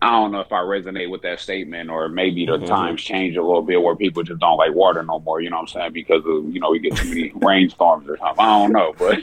I 0.00 0.10
don't 0.10 0.30
know 0.30 0.40
if 0.40 0.52
I 0.52 0.60
resonate 0.60 1.10
with 1.10 1.22
that 1.22 1.40
statement, 1.40 1.90
or 1.90 2.08
maybe 2.08 2.46
the 2.46 2.52
mm-hmm. 2.52 2.66
times 2.66 3.02
change 3.02 3.36
a 3.36 3.42
little 3.42 3.62
bit 3.62 3.82
where 3.82 3.96
people 3.96 4.22
just 4.22 4.40
don't 4.40 4.56
like 4.56 4.74
water 4.74 5.02
no 5.02 5.18
more. 5.20 5.40
You 5.40 5.50
know 5.50 5.56
what 5.56 5.62
I'm 5.62 5.68
saying? 5.68 5.92
Because 5.92 6.22
of 6.24 6.54
you 6.54 6.60
know 6.60 6.70
we 6.70 6.78
get 6.78 6.96
too 6.96 7.08
many 7.08 7.32
rainstorms 7.34 8.08
or 8.08 8.16
something. 8.16 8.44
I 8.44 8.58
don't 8.58 8.72
know, 8.72 8.94
but 8.96 9.18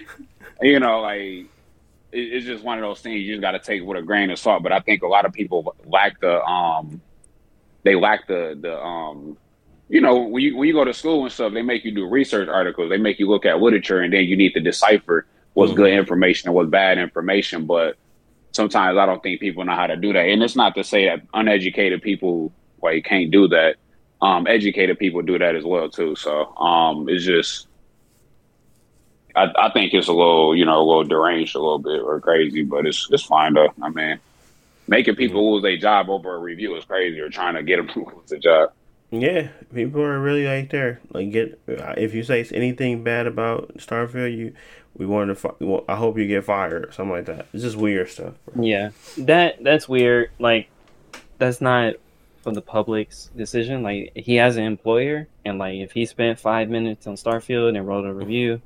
you 0.61 0.79
know, 0.79 1.01
like 1.01 1.45
it's 2.11 2.45
just 2.45 2.63
one 2.63 2.77
of 2.77 2.83
those 2.83 3.01
things 3.01 3.21
you 3.21 3.33
just 3.33 3.41
got 3.41 3.51
to 3.51 3.59
take 3.59 3.83
with 3.83 3.97
a 3.97 4.01
grain 4.01 4.29
of 4.29 4.39
salt. 4.39 4.63
But 4.63 4.71
I 4.71 4.79
think 4.79 5.01
a 5.03 5.07
lot 5.07 5.25
of 5.25 5.33
people 5.33 5.75
lack 5.85 6.19
the 6.19 6.43
um, 6.43 7.01
they 7.83 7.95
lack 7.95 8.27
the 8.27 8.57
the 8.59 8.77
um 8.77 9.37
you 9.87 10.01
know, 10.01 10.17
when 10.17 10.41
you 10.41 10.57
when 10.57 10.67
you 10.67 10.73
go 10.73 10.83
to 10.83 10.93
school 10.93 11.23
and 11.23 11.31
stuff, 11.31 11.53
they 11.53 11.61
make 11.61 11.85
you 11.85 11.91
do 11.91 12.07
research 12.07 12.49
articles. 12.49 12.89
They 12.89 12.97
make 12.97 13.19
you 13.19 13.29
look 13.29 13.45
at 13.45 13.61
literature, 13.61 14.01
and 14.01 14.11
then 14.11 14.23
you 14.23 14.35
need 14.35 14.53
to 14.53 14.59
decipher 14.59 15.27
what's 15.53 15.71
mm-hmm. 15.71 15.81
good 15.81 15.93
information 15.93 16.49
and 16.49 16.55
what's 16.55 16.69
bad 16.69 16.97
information. 16.97 17.65
But 17.65 17.97
sometimes 18.55 18.97
I 18.97 19.05
don't 19.05 19.21
think 19.21 19.39
people 19.39 19.65
know 19.65 19.75
how 19.75 19.87
to 19.87 19.97
do 19.97 20.13
that. 20.13 20.25
And 20.25 20.41
it's 20.41 20.55
not 20.55 20.75
to 20.75 20.83
say 20.83 21.05
that 21.05 21.21
uneducated 21.33 22.01
people 22.01 22.51
like 22.81 23.05
can't 23.05 23.31
do 23.31 23.47
that. 23.49 23.75
Um, 24.21 24.47
educated 24.47 24.97
people 24.97 25.21
do 25.21 25.37
that 25.37 25.55
as 25.55 25.63
well 25.63 25.89
too. 25.89 26.15
So 26.15 26.55
um, 26.55 27.09
it's 27.09 27.25
just, 27.25 27.67
I, 29.35 29.51
I 29.57 29.71
think 29.71 29.93
it's 29.93 30.07
a 30.07 30.13
little, 30.13 30.55
you 30.55 30.65
know, 30.65 30.81
a 30.81 30.85
little 30.85 31.03
deranged, 31.03 31.55
a 31.55 31.59
little 31.59 31.79
bit 31.79 32.01
or 32.01 32.19
crazy, 32.21 32.63
but 32.63 32.87
it's 32.87 33.07
it's 33.11 33.23
fine 33.23 33.53
though. 33.53 33.73
I 33.81 33.89
mean, 33.89 34.19
making 34.87 35.15
people 35.15 35.41
mm-hmm. 35.41 35.53
lose 35.55 35.63
their 35.63 35.77
job 35.77 36.09
over 36.09 36.35
a 36.35 36.39
review 36.39 36.75
is 36.77 36.85
crazy, 36.85 37.19
or 37.19 37.29
trying 37.29 37.55
to 37.55 37.63
get 37.63 37.77
them 37.77 37.87
to 37.93 37.99
lose 37.99 38.31
a 38.31 38.39
job. 38.39 38.71
Yeah, 39.11 39.49
people 39.73 40.01
are 40.01 40.19
really 40.19 40.45
like 40.45 40.71
there. 40.71 41.01
Like, 41.11 41.31
get 41.31 41.59
if 41.67 42.13
you 42.13 42.23
say 42.23 42.45
anything 42.53 43.03
bad 43.03 43.27
about 43.27 43.77
Starfield, 43.77 44.35
you 44.35 44.53
we 44.97 45.05
want 45.05 45.29
to. 45.29 45.35
Fi- 45.35 45.83
I 45.87 45.95
hope 45.95 46.17
you 46.17 46.27
get 46.27 46.45
fired 46.45 46.85
or 46.85 46.91
something 46.91 47.11
like 47.11 47.25
that. 47.25 47.47
It's 47.53 47.63
just 47.63 47.75
weird 47.75 48.09
stuff. 48.09 48.33
Bro. 48.45 48.63
Yeah, 48.63 48.91
that 49.19 49.63
that's 49.63 49.89
weird. 49.89 50.31
Like, 50.39 50.69
that's 51.37 51.61
not 51.61 51.95
from 52.41 52.53
the 52.53 52.61
public's 52.61 53.29
decision. 53.35 53.83
Like, 53.83 54.13
he 54.15 54.35
has 54.35 54.57
an 54.57 54.63
employer, 54.63 55.27
and 55.43 55.57
like 55.57 55.75
if 55.75 55.91
he 55.91 56.05
spent 56.05 56.39
five 56.39 56.69
minutes 56.69 57.07
on 57.07 57.15
Starfield 57.15 57.77
and 57.77 57.87
wrote 57.87 58.05
a 58.05 58.13
review, 58.13 58.61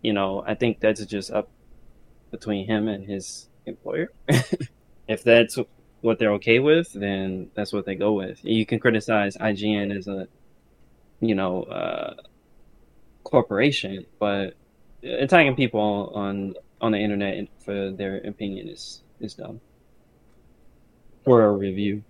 you 0.00 0.12
know, 0.12 0.42
I 0.46 0.54
think 0.54 0.80
that's 0.80 1.04
just 1.06 1.30
up 1.30 1.48
between 2.30 2.66
him 2.66 2.88
and 2.88 3.04
his 3.04 3.48
employer. 3.66 4.10
if 5.08 5.22
that's 5.22 5.58
what 6.00 6.18
they're 6.18 6.32
okay 6.32 6.58
with, 6.58 6.92
then 6.92 7.50
that's 7.54 7.72
what 7.72 7.86
they 7.86 7.94
go 7.94 8.12
with. 8.12 8.44
You 8.44 8.66
can 8.66 8.80
criticize 8.80 9.36
IGN 9.36 9.96
as 9.96 10.08
a, 10.08 10.26
you 11.20 11.34
know, 11.34 11.62
uh, 11.64 12.14
corporation, 13.22 14.06
but 14.18 14.54
attacking 15.02 15.56
people 15.56 16.12
on 16.14 16.54
on 16.80 16.92
the 16.92 16.98
internet 16.98 17.46
for 17.64 17.90
their 17.90 18.18
opinion 18.18 18.68
is 18.68 19.02
is 19.20 19.34
dumb. 19.34 19.60
For 21.24 21.44
a 21.44 21.52
review. 21.52 22.02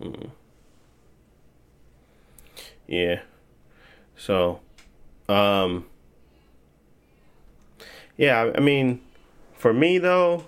Mm. 0.00 0.30
Yeah. 2.86 3.22
So, 4.16 4.60
um, 5.28 5.86
yeah, 8.16 8.52
I 8.54 8.60
mean, 8.60 9.00
for 9.54 9.72
me 9.72 9.98
though, 9.98 10.44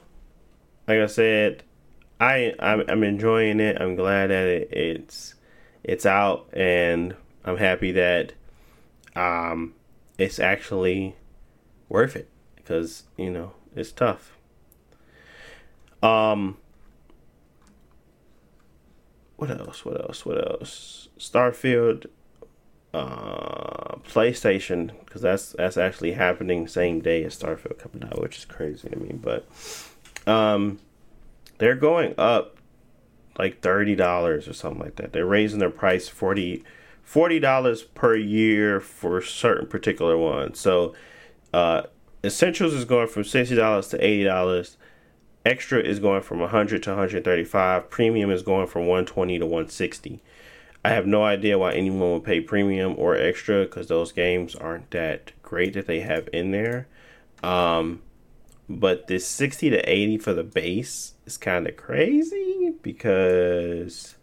like 0.87 0.99
I 0.99 1.07
said, 1.07 1.63
I 2.21 2.55
I'm, 2.61 2.85
I'm 2.89 3.03
enjoying 3.03 3.61
it. 3.61 3.81
I'm 3.81 3.97
glad 3.97 4.31
that 4.31 4.47
it, 4.47 4.73
it's 4.73 5.35
it's 5.83 6.07
out, 6.07 6.49
and 6.53 7.17
I'm 7.45 7.57
happy 7.57 7.93
that 7.93 8.33
um 9.17 9.75
it's 10.19 10.39
actually 10.39 11.17
worth 11.89 12.17
it 12.17 12.29
because 12.57 13.05
you 13.17 13.31
know 13.31 13.53
it's 13.75 13.93
tough. 13.93 14.37
Um, 16.03 16.59
what 19.37 19.51
else? 19.51 19.85
What 19.85 20.01
else? 20.01 20.27
What 20.27 20.39
else? 20.51 21.09
Starfield, 21.19 22.07
uh, 22.93 23.97
PlayStation 24.09 24.93
because 25.05 25.23
that's 25.23 25.53
that's 25.53 25.77
actually 25.77 26.13
happening 26.13 26.69
same 26.69 27.01
day 27.01 27.25
as 27.25 27.39
Starfield 27.39 27.79
coming 27.79 28.05
out, 28.05 28.21
which 28.21 28.39
is 28.39 28.45
crazy 28.45 28.89
to 28.89 28.99
me, 28.99 29.13
but 29.15 29.47
um, 30.27 30.79
they're 31.59 31.75
going 31.75 32.15
up 32.19 32.59
like 33.39 33.61
thirty 33.61 33.95
dollars 33.95 34.47
or 34.47 34.53
something 34.53 34.83
like 34.83 34.97
that. 34.97 35.13
They're 35.13 35.27
raising 35.27 35.59
their 35.59 35.71
price 35.71 36.09
40 36.09 36.63
dollars 37.39 37.83
per 37.83 38.17
year 38.17 38.81
for 38.81 39.21
certain 39.23 39.67
particular 39.67 40.17
ones. 40.19 40.59
So, 40.59 40.95
uh, 41.53 41.83
Essentials 42.25 42.73
is 42.75 42.85
going 42.85 43.09
from 43.09 43.25
sixty 43.25 43.55
dollars 43.55 43.89
to 43.89 44.05
eighty 44.05 44.25
dollars. 44.25 44.77
extra 45.45 45.79
is 45.79 45.99
going 45.99 46.23
from 46.23 46.41
100 46.41 46.83
to 46.85 46.91
135. 46.91 47.91
Premium 47.91 48.31
is 48.31 48.43
going 48.43 48.67
from 48.67 48.83
120 48.83 49.39
to 49.39 49.45
160. 49.45 50.23
I 50.85 50.91
have 50.91 51.07
no 51.07 51.23
idea 51.25 51.59
why 51.59 51.73
anyone 51.75 52.13
would 52.13 52.25
pay 52.25 52.41
premium 52.41 52.95
or 52.99 53.15
extra 53.17 53.65
because 53.65 53.89
those 53.89 54.11
games 54.13 54.55
aren't 54.55 54.91
that 54.93 55.33
great 55.43 55.75
that 55.75 55.87
they 55.87 56.01
have 56.01 56.29
in 56.33 56.51
there. 56.51 56.87
Um, 57.43 58.01
but 58.69 59.07
this 59.07 59.27
60 59.29 59.71
to 59.71 59.79
80 59.91 60.19
for 60.19 60.33
the 60.33 60.43
base 60.45 61.13
is 61.27 61.37
kind 61.37 61.67
of 61.67 61.77
crazy 61.77 62.73
because 62.83 64.17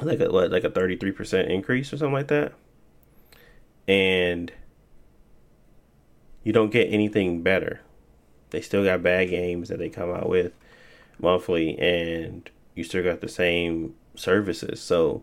like 0.00 0.20
a 0.20 0.26
like 0.26 0.64
a 0.64 0.70
33% 0.70 1.48
increase 1.48 1.92
or 1.92 1.96
something 1.96 2.14
like 2.14 2.28
that. 2.28 2.52
And 3.88 4.52
you 6.44 6.52
don't 6.52 6.70
get 6.70 6.92
anything 6.92 7.42
better. 7.42 7.80
They 8.50 8.60
still 8.60 8.84
got 8.84 9.02
bad 9.02 9.30
games 9.30 9.68
that 9.68 9.78
they 9.78 9.88
come 9.88 10.10
out 10.10 10.28
with 10.28 10.52
monthly 11.20 11.78
and 11.78 12.48
you 12.74 12.84
still 12.84 13.04
got 13.04 13.20
the 13.20 13.28
same 13.28 13.94
services. 14.14 14.80
So 14.80 15.22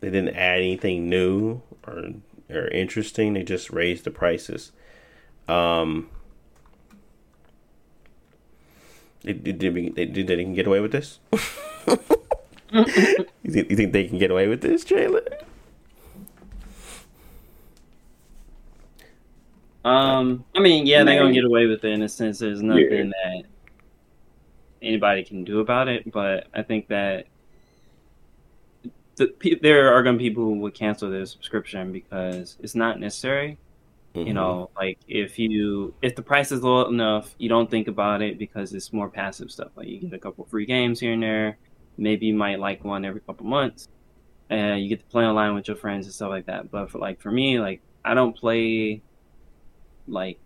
they 0.00 0.10
didn't 0.10 0.36
add 0.36 0.58
anything 0.60 1.08
new 1.08 1.62
or 1.86 2.10
or 2.48 2.68
interesting. 2.68 3.34
They 3.34 3.42
just 3.42 3.70
raised 3.70 4.04
the 4.04 4.10
prices. 4.10 4.72
Um, 5.48 6.08
did, 9.20 9.58
did, 9.58 9.74
we, 9.74 9.90
did 9.90 10.14
they 10.26 10.36
can 10.42 10.54
get 10.54 10.66
away 10.66 10.80
with 10.80 10.92
this? 10.92 11.18
you, 12.72 12.84
think, 13.50 13.70
you 13.70 13.76
think 13.76 13.92
they 13.92 14.04
can 14.04 14.18
get 14.18 14.30
away 14.30 14.48
with 14.48 14.60
this, 14.60 14.84
Jalen? 14.84 15.42
Um, 19.84 20.44
I 20.54 20.58
mean, 20.58 20.84
yeah, 20.86 21.04
they're 21.04 21.20
gonna 21.20 21.32
get 21.32 21.44
away 21.44 21.66
with 21.66 21.84
it 21.84 21.92
in 21.92 22.02
a 22.02 22.08
sense. 22.08 22.40
There's 22.40 22.60
nothing 22.60 22.90
yeah. 22.90 23.04
that 23.04 23.44
anybody 24.82 25.22
can 25.24 25.44
do 25.44 25.60
about 25.60 25.88
it, 25.88 26.10
but 26.10 26.48
I 26.52 26.62
think 26.62 26.88
that 26.88 27.26
the, 29.16 29.58
there 29.62 29.94
are 29.94 30.02
going 30.02 30.14
to 30.14 30.18
be 30.18 30.28
people 30.28 30.44
who 30.44 30.58
would 30.60 30.74
cancel 30.74 31.10
their 31.10 31.26
subscription 31.26 31.92
because 31.92 32.56
it's 32.60 32.74
not 32.74 33.00
necessary. 33.00 33.58
Mm-hmm. 34.14 34.28
You 34.28 34.34
know, 34.34 34.70
like 34.76 34.98
if 35.08 35.38
you 35.38 35.94
if 36.00 36.16
the 36.16 36.22
price 36.22 36.52
is 36.52 36.62
low 36.62 36.88
enough, 36.88 37.34
you 37.38 37.48
don't 37.48 37.70
think 37.70 37.88
about 37.88 38.22
it 38.22 38.38
because 38.38 38.72
it's 38.72 38.92
more 38.92 39.08
passive 39.08 39.50
stuff. 39.50 39.68
Like 39.76 39.88
you 39.88 40.00
get 40.00 40.12
a 40.12 40.18
couple 40.18 40.44
free 40.46 40.66
games 40.66 41.00
here 41.00 41.12
and 41.12 41.22
there. 41.22 41.58
Maybe 41.98 42.26
you 42.26 42.34
might 42.34 42.60
like 42.60 42.84
one 42.84 43.04
every 43.04 43.20
couple 43.20 43.46
months, 43.46 43.88
and 44.50 44.82
you 44.82 44.88
get 44.88 45.00
to 45.00 45.06
play 45.06 45.24
online 45.24 45.54
with 45.54 45.68
your 45.68 45.76
friends 45.76 46.06
and 46.06 46.14
stuff 46.14 46.30
like 46.30 46.46
that. 46.46 46.70
But 46.70 46.90
for 46.90 46.98
like 46.98 47.20
for 47.20 47.30
me, 47.30 47.58
like 47.58 47.80
I 48.04 48.14
don't 48.14 48.36
play 48.36 49.02
like 50.06 50.38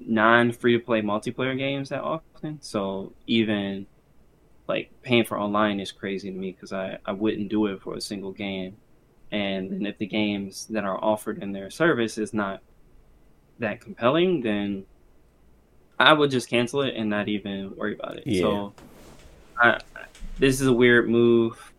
non 0.00 0.52
free 0.52 0.78
to 0.78 0.84
play 0.84 1.02
multiplayer 1.02 1.56
games 1.56 1.88
that 1.90 2.02
often. 2.02 2.58
So 2.60 3.12
even 3.26 3.86
like 4.66 4.90
paying 5.02 5.24
for 5.24 5.38
online 5.38 5.80
is 5.80 5.92
crazy 5.92 6.30
to 6.30 6.36
me 6.36 6.52
because 6.52 6.72
I, 6.72 6.98
I 7.04 7.12
wouldn't 7.12 7.48
do 7.50 7.66
it 7.66 7.82
for 7.82 7.94
a 7.94 8.00
single 8.00 8.32
game. 8.32 8.76
And 9.30 9.70
then 9.70 9.86
if 9.86 9.98
the 9.98 10.06
games 10.06 10.66
that 10.66 10.84
are 10.84 11.02
offered 11.02 11.42
in 11.42 11.52
their 11.52 11.70
service 11.70 12.18
is 12.18 12.32
not 12.32 12.60
that 13.58 13.80
compelling, 13.80 14.42
then 14.42 14.84
I 15.98 16.12
would 16.12 16.30
just 16.30 16.48
cancel 16.48 16.82
it 16.82 16.94
and 16.96 17.10
not 17.10 17.28
even 17.28 17.74
worry 17.76 17.94
about 17.94 18.16
it. 18.16 18.26
Yeah. 18.26 18.40
So 18.40 18.74
I, 19.58 19.80
this 20.38 20.60
is 20.60 20.66
a 20.66 20.72
weird 20.72 21.08
move, 21.08 21.72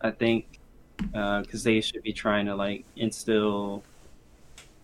I 0.00 0.10
think, 0.10 0.46
because 0.96 1.46
uh, 1.54 1.64
they 1.64 1.80
should 1.80 2.02
be 2.02 2.12
trying 2.12 2.46
to 2.46 2.54
like 2.54 2.84
instill. 2.96 3.82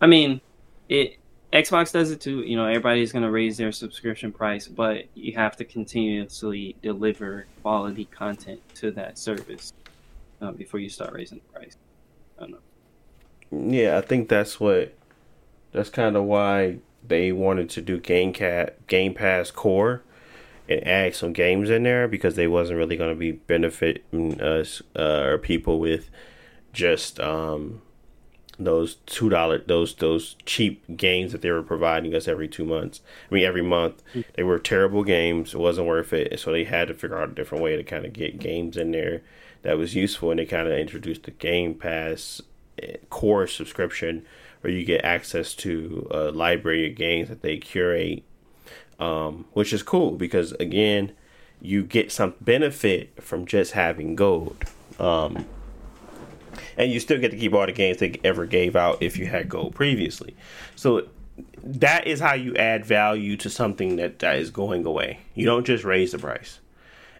I 0.01 0.07
mean, 0.07 0.41
it 0.89 1.17
Xbox 1.53 1.91
does 1.91 2.11
it 2.11 2.19
too. 2.21 2.41
You 2.41 2.57
know, 2.57 2.65
everybody's 2.65 3.11
to 3.11 3.31
raise 3.31 3.57
their 3.57 3.71
subscription 3.71 4.31
price, 4.31 4.67
but 4.67 5.05
you 5.15 5.33
have 5.33 5.55
to 5.57 5.65
continuously 5.65 6.75
deliver 6.81 7.45
quality 7.61 8.05
content 8.05 8.61
to 8.75 8.91
that 8.91 9.17
service 9.17 9.73
uh, 10.41 10.51
before 10.51 10.79
you 10.79 10.89
start 10.89 11.13
raising 11.13 11.39
the 11.39 11.59
price. 11.59 11.77
I 12.37 12.41
don't 12.41 12.51
know. 12.51 13.77
Yeah, 13.77 13.97
I 13.97 14.01
think 14.01 14.29
that's 14.29 14.59
what. 14.59 14.93
That's 15.73 15.89
kind 15.89 16.15
of 16.15 16.23
why 16.23 16.77
they 17.05 17.31
wanted 17.31 17.69
to 17.71 17.81
do 17.81 17.99
Game 17.99 18.33
Cat 18.33 18.87
Game 18.87 19.13
Pass 19.13 19.51
Core 19.51 20.01
and 20.69 20.85
add 20.85 21.15
some 21.15 21.33
games 21.33 21.69
in 21.69 21.83
there 21.83 22.07
because 22.07 22.35
they 22.35 22.47
wasn't 22.47 22.77
really 22.77 22.97
going 22.97 23.13
to 23.13 23.19
be 23.19 23.31
benefiting 23.31 24.41
us 24.41 24.81
uh, 24.95 25.21
or 25.23 25.37
people 25.37 25.79
with 25.79 26.09
just 26.73 27.19
um, 27.19 27.81
those 28.59 28.95
two 29.05 29.29
dollar 29.29 29.59
those 29.59 29.95
those 29.95 30.35
cheap 30.45 30.83
games 30.97 31.31
that 31.31 31.41
they 31.41 31.51
were 31.51 31.63
providing 31.63 32.13
us 32.15 32.27
every 32.27 32.47
two 32.47 32.65
months. 32.65 33.01
I 33.29 33.35
mean 33.35 33.45
every 33.45 33.61
month. 33.61 34.03
They 34.35 34.43
were 34.43 34.59
terrible 34.59 35.03
games. 35.03 35.53
It 35.53 35.59
wasn't 35.59 35.87
worth 35.87 36.13
it. 36.13 36.39
So 36.39 36.51
they 36.51 36.63
had 36.63 36.87
to 36.87 36.93
figure 36.93 37.17
out 37.17 37.29
a 37.29 37.33
different 37.33 37.63
way 37.63 37.75
to 37.75 37.83
kind 37.83 38.05
of 38.05 38.13
get 38.13 38.39
games 38.39 38.77
in 38.77 38.91
there 38.91 39.21
that 39.61 39.77
was 39.77 39.95
useful 39.95 40.31
and 40.31 40.39
they 40.39 40.45
kind 40.45 40.67
of 40.67 40.77
introduced 40.77 41.23
the 41.23 41.31
Game 41.31 41.73
Pass 41.73 42.41
eh, 42.81 42.97
core 43.09 43.47
subscription 43.47 44.25
where 44.61 44.73
you 44.73 44.85
get 44.85 45.03
access 45.03 45.53
to 45.53 46.07
a 46.11 46.31
library 46.31 46.89
of 46.89 46.95
games 46.95 47.29
that 47.29 47.41
they 47.41 47.57
curate 47.57 48.23
um, 48.99 49.45
which 49.53 49.73
is 49.73 49.83
cool 49.83 50.11
because 50.11 50.51
again 50.53 51.11
you 51.61 51.83
get 51.83 52.11
some 52.11 52.35
benefit 52.41 53.21
from 53.21 53.45
just 53.45 53.71
having 53.71 54.15
gold 54.15 54.63
um, 54.99 55.45
and 56.77 56.91
you 56.91 56.99
still 56.99 57.19
get 57.19 57.31
to 57.31 57.37
keep 57.37 57.53
all 57.53 57.65
the 57.65 57.71
games 57.71 57.97
they 57.97 58.19
ever 58.23 58.45
gave 58.45 58.75
out 58.75 59.01
if 59.01 59.17
you 59.17 59.25
had 59.27 59.49
gold 59.49 59.75
previously. 59.75 60.35
So 60.75 61.07
that 61.63 62.07
is 62.07 62.19
how 62.19 62.33
you 62.33 62.55
add 62.55 62.85
value 62.85 63.37
to 63.37 63.49
something 63.49 63.97
that, 63.97 64.19
that 64.19 64.37
is 64.37 64.49
going 64.51 64.85
away. 64.85 65.19
You 65.35 65.45
don't 65.45 65.65
just 65.65 65.83
raise 65.83 66.11
the 66.11 66.19
price, 66.19 66.59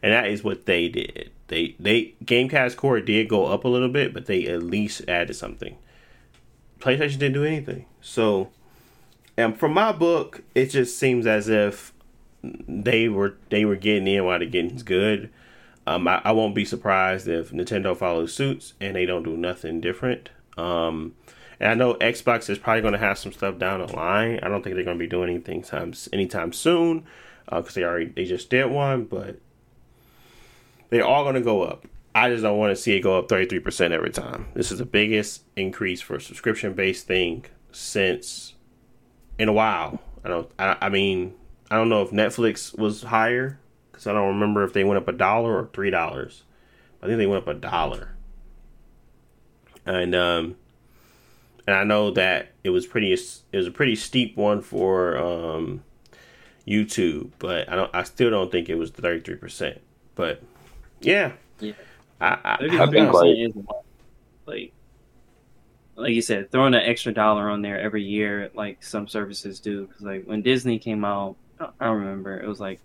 and 0.02 0.14
that 0.14 0.28
is 0.28 0.44
what 0.44 0.66
they 0.66 0.90
did. 0.90 1.32
They 1.48 1.76
they 1.80 2.16
Game 2.26 2.50
Pass 2.50 2.76
core 2.76 3.00
did 3.02 3.30
go 3.30 3.46
up 3.46 3.64
a 3.64 3.68
little 3.68 3.90
bit, 3.90 4.14
but 4.14 4.26
they 4.26 4.46
at 4.48 4.64
least 4.64 5.02
added 5.08 5.36
something. 5.36 5.78
PlayStation 6.80 7.20
didn't 7.20 7.34
do 7.34 7.44
anything. 7.44 7.86
So, 8.02 8.50
and 9.38 9.58
from 9.58 9.74
my 9.74 9.92
book, 9.92 10.44
it 10.56 10.68
just 10.68 10.98
seems 10.98 11.28
as 11.28 11.48
if 11.48 11.94
they 12.44 13.08
were 13.08 13.36
they 13.50 13.66
were 13.66 13.76
getting 13.76 14.08
in 14.08 14.26
while 14.26 14.40
the 14.40 14.46
getting's 14.46 14.84
good. 14.84 15.30
Um, 15.86 16.08
I, 16.08 16.22
I, 16.26 16.32
won't 16.34 16.54
be 16.54 16.66
surprised 16.66 17.30
if 17.30 17.52
Nintendo 17.52 17.96
follows 17.96 18.34
suits 18.34 18.74
and 18.82 18.94
they 18.98 19.06
don't 19.06 19.24
do 19.24 19.38
nothing 19.38 19.80
different. 19.80 20.30
Um, 20.58 21.16
and 21.62 21.72
I 21.72 21.76
know 21.76 21.94
Xbox 21.94 22.50
is 22.50 22.58
probably 22.58 22.82
going 22.82 22.92
to 22.92 23.00
have 23.00 23.18
some 23.18 23.32
stuff 23.32 23.58
down 23.58 23.80
the 23.80 23.96
line. 23.96 24.40
I 24.44 24.50
don't 24.50 24.64
think 24.64 24.76
they're 24.76 24.84
going 24.84 24.98
to 24.98 25.04
be 25.04 25.08
doing 25.08 25.30
anything 25.30 25.62
times 25.62 26.10
anytime 26.12 26.52
soon 26.52 27.06
because 27.46 27.70
uh, 27.70 27.80
they 27.80 27.84
already 27.86 28.08
they 28.08 28.26
just 28.26 28.50
did 28.50 28.66
one, 28.66 29.06
but 29.06 29.40
they're 30.90 31.06
all 31.06 31.24
going 31.24 31.36
to 31.36 31.42
go 31.42 31.64
up. 31.64 31.86
I 32.14 32.30
just 32.30 32.44
don't 32.44 32.58
want 32.58 32.76
to 32.76 32.82
see 32.82 32.96
it 32.96 33.02
go 33.02 33.18
up 33.18 33.30
33% 33.30 33.92
every 33.92 34.10
time. 34.10 34.48
This 34.56 34.72
is 34.72 34.80
the 34.80 34.86
biggest 34.86 35.44
increase 35.56 36.02
for 36.02 36.16
a 36.16 36.22
subscription 36.22 36.74
based 36.74 37.08
thing 37.08 37.46
since 37.72 38.56
in 39.40 39.50
a 39.50 39.54
while. 39.54 40.00
I 40.24 40.30
don't. 40.30 40.50
I, 40.60 40.78
I 40.82 40.90
mean, 40.90 41.34
I 41.70 41.76
don't 41.76 41.90
know 41.90 42.02
if 42.02 42.12
Netflix 42.12 42.78
was 42.78 43.04
higher 43.04 43.60
because 43.92 44.08
I 44.08 44.14
don't 44.14 44.28
remember 44.28 44.64
if 44.64 44.74
they 44.74 44.84
went 44.84 44.98
up 44.98 45.08
a 45.08 45.14
dollar 45.14 45.58
or 45.58 45.70
three 45.74 45.90
dollars. 45.90 46.44
I 47.02 47.06
think 47.06 47.18
they 47.18 47.28
went 47.28 47.44
up 47.44 47.48
a 47.48 47.54
dollar, 47.54 48.16
and 49.86 50.16
um, 50.16 50.56
and 51.68 51.76
I 51.76 51.84
know 51.84 52.12
that 52.12 52.50
it 52.64 52.72
was 52.72 52.86
pretty. 52.86 53.14
It 53.14 53.58
was 53.58 53.68
a 53.68 53.72
pretty 53.72 53.96
steep 53.96 54.36
one 54.36 54.62
for 54.62 55.18
um, 55.18 55.84
YouTube, 56.68 57.32
but 57.40 57.70
I 57.70 57.76
don't. 57.76 57.94
I 57.94 58.04
still 58.04 58.30
don't 58.30 58.52
think 58.52 58.70
it 58.70 58.76
was 58.76 58.92
thirty 58.92 59.22
three 59.22 59.36
percent. 59.36 59.82
But 60.16 60.42
yeah, 61.02 61.34
yeah. 61.60 61.74
I, 62.20 62.40
I, 62.44 62.84
I 62.84 62.88
think 62.88 63.14
like, 63.14 63.54
like 64.46 64.74
like 65.98 66.14
you 66.14 66.22
said, 66.22 66.52
throwing 66.52 66.76
an 66.76 66.84
extra 66.84 67.12
dollar 67.12 67.50
on 67.50 67.62
there 67.62 67.80
every 67.80 68.04
year, 68.04 68.52
like 68.54 68.84
some 68.84 69.08
services 69.08 69.60
do. 69.60 69.88
Because 69.88 70.04
like 70.04 70.24
when 70.26 70.42
Disney 70.44 70.78
came 70.78 71.04
out, 71.04 71.36
I 71.60 71.86
don't 71.86 71.98
remember. 71.98 72.40
It 72.40 72.48
was 72.48 72.60
like 72.60 72.80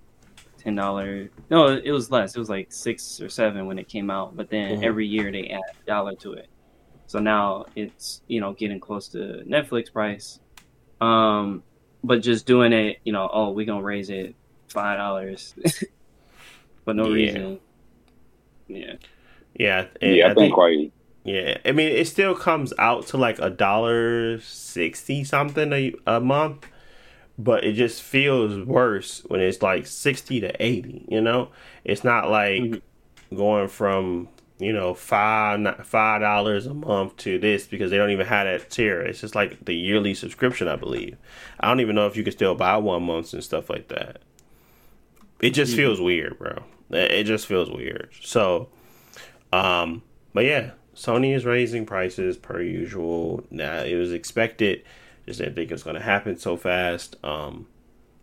ten 0.59 0.75
dollar. 0.75 1.29
No, 1.51 1.69
it 1.69 1.91
was 1.91 2.11
less. 2.11 2.35
It 2.35 2.39
was 2.39 2.49
like 2.49 2.73
six 2.73 3.21
or 3.21 3.29
seven 3.29 3.67
when 3.67 3.79
it 3.79 3.87
came 3.87 4.11
out. 4.11 4.35
But 4.35 4.49
then 4.49 4.77
mm-hmm. 4.77 4.85
every 4.85 5.07
year 5.07 5.31
they 5.31 5.49
add 5.49 5.61
a 5.83 5.87
dollar 5.87 6.15
to 6.17 6.33
it. 6.33 6.49
So 7.07 7.19
now 7.19 7.67
it's 7.77 8.23
you 8.29 8.41
know 8.41 8.55
getting 8.55 8.81
close 8.81 9.09
to 9.09 9.45
Netflix 9.47 9.93
price. 9.93 10.41
Um, 11.03 11.63
but 12.03 12.23
just 12.23 12.47
doing 12.47 12.73
it, 12.73 12.99
you 13.05 13.13
know, 13.13 13.29
oh, 13.31 13.51
we 13.51 13.67
gonna 13.67 13.83
raise 13.83 14.09
it 14.09 14.35
five 14.69 14.97
dollars, 14.97 15.55
for 16.85 16.95
no 16.95 17.09
yeah. 17.09 17.15
reason. 17.15 17.61
Yeah. 18.69 18.95
Yeah. 19.55 19.87
yeah, 20.01 20.29
I, 20.29 20.31
I 20.31 20.35
think 20.35 20.55
quite. 20.55 20.93
Yeah, 21.25 21.59
I 21.65 21.73
mean, 21.73 21.89
it 21.89 22.09
still 22.09 22.35
comes 22.35 22.73
out 22.79 23.07
to 23.09 23.17
like 23.17 23.39
a 23.39 23.51
dollar 23.51 24.41
sixty 24.41 25.25
something 25.25 25.73
a, 25.73 25.95
a 26.07 26.21
month 26.21 26.67
but 27.39 27.65
it 27.65 27.73
just 27.73 28.03
feels 28.03 28.67
worse 28.67 29.23
when 29.29 29.41
it's 29.41 29.63
like 29.63 29.87
60 29.87 30.41
to 30.41 30.63
80 30.63 31.07
you 31.09 31.21
know 31.21 31.49
it's 31.83 32.05
not 32.05 32.31
like 32.31 32.61
mm-hmm. 32.61 33.37
going 33.37 33.69
from 33.69 34.29
you 34.59 34.71
know 34.71 34.93
five 34.93 35.87
five 35.87 36.21
dollars 36.21 36.67
a 36.67 36.75
month 36.75 37.17
to 37.17 37.39
this 37.39 37.67
because 37.67 37.91
they 37.91 37.97
don't 37.97 38.11
even 38.11 38.27
have 38.27 38.45
that 38.45 38.69
tier 38.69 39.01
it's 39.01 39.23
just 39.23 39.35
like 39.35 39.65
the 39.65 39.75
yearly 39.75 40.13
subscription 40.13 40.69
i 40.69 40.77
believe 40.77 41.17
i 41.61 41.69
don't 41.69 41.81
even 41.81 41.97
know 41.97 42.07
if 42.07 42.19
you 42.19 42.23
can 42.23 42.35
still 42.35 42.55
buy 42.55 42.77
one 42.77 43.03
months 43.03 43.33
and 43.33 43.43
stuff 43.43 43.71
like 43.71 43.89
that 43.89 44.21
it 45.43 45.51
just 45.51 45.75
feels 45.75 46.01
weird, 46.01 46.39
bro. 46.39 46.63
It 46.91 47.25
just 47.25 47.47
feels 47.47 47.69
weird. 47.69 48.11
So, 48.23 48.69
um, 49.53 50.03
but 50.33 50.45
yeah, 50.45 50.71
Sony 50.95 51.35
is 51.35 51.45
raising 51.45 51.87
prices 51.87 52.37
per 52.37 52.61
usual. 52.61 53.45
Now 53.51 53.79
it 53.79 53.95
was 53.95 54.13
expected. 54.13 54.83
Just 55.27 55.39
didn't 55.39 55.55
think 55.55 55.71
it 55.71 55.75
was 55.75 55.83
gonna 55.83 56.03
happen 56.03 56.37
so 56.37 56.57
fast. 56.57 57.17
Um, 57.25 57.67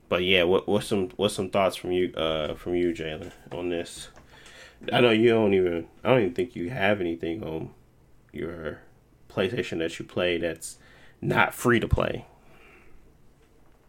but 0.10 0.24
yeah, 0.24 0.44
what 0.44 0.68
what's 0.68 0.88
some 0.88 1.10
what's 1.16 1.36
some 1.36 1.50
thoughts 1.50 1.76
from 1.76 1.92
you 1.92 2.14
uh 2.16 2.56
from 2.56 2.76
you, 2.76 2.92
Jalen, 2.94 3.32
on 3.52 3.70
this? 3.70 4.10
I 4.92 5.02
know 5.02 5.12
you 5.12 5.30
don't 5.30 5.54
even 5.54 5.88
I 6.04 6.10
don't 6.10 6.22
even 6.22 6.34
think 6.34 6.56
you 6.56 6.70
have 6.70 7.02
anything 7.02 7.44
on 7.44 7.72
your 8.32 8.80
PlayStation 9.30 9.80
that 9.80 9.98
you 10.00 10.06
play 10.06 10.38
that's 10.38 10.78
not 11.22 11.54
free 11.54 11.80
to 11.80 11.88
play. 11.88 12.26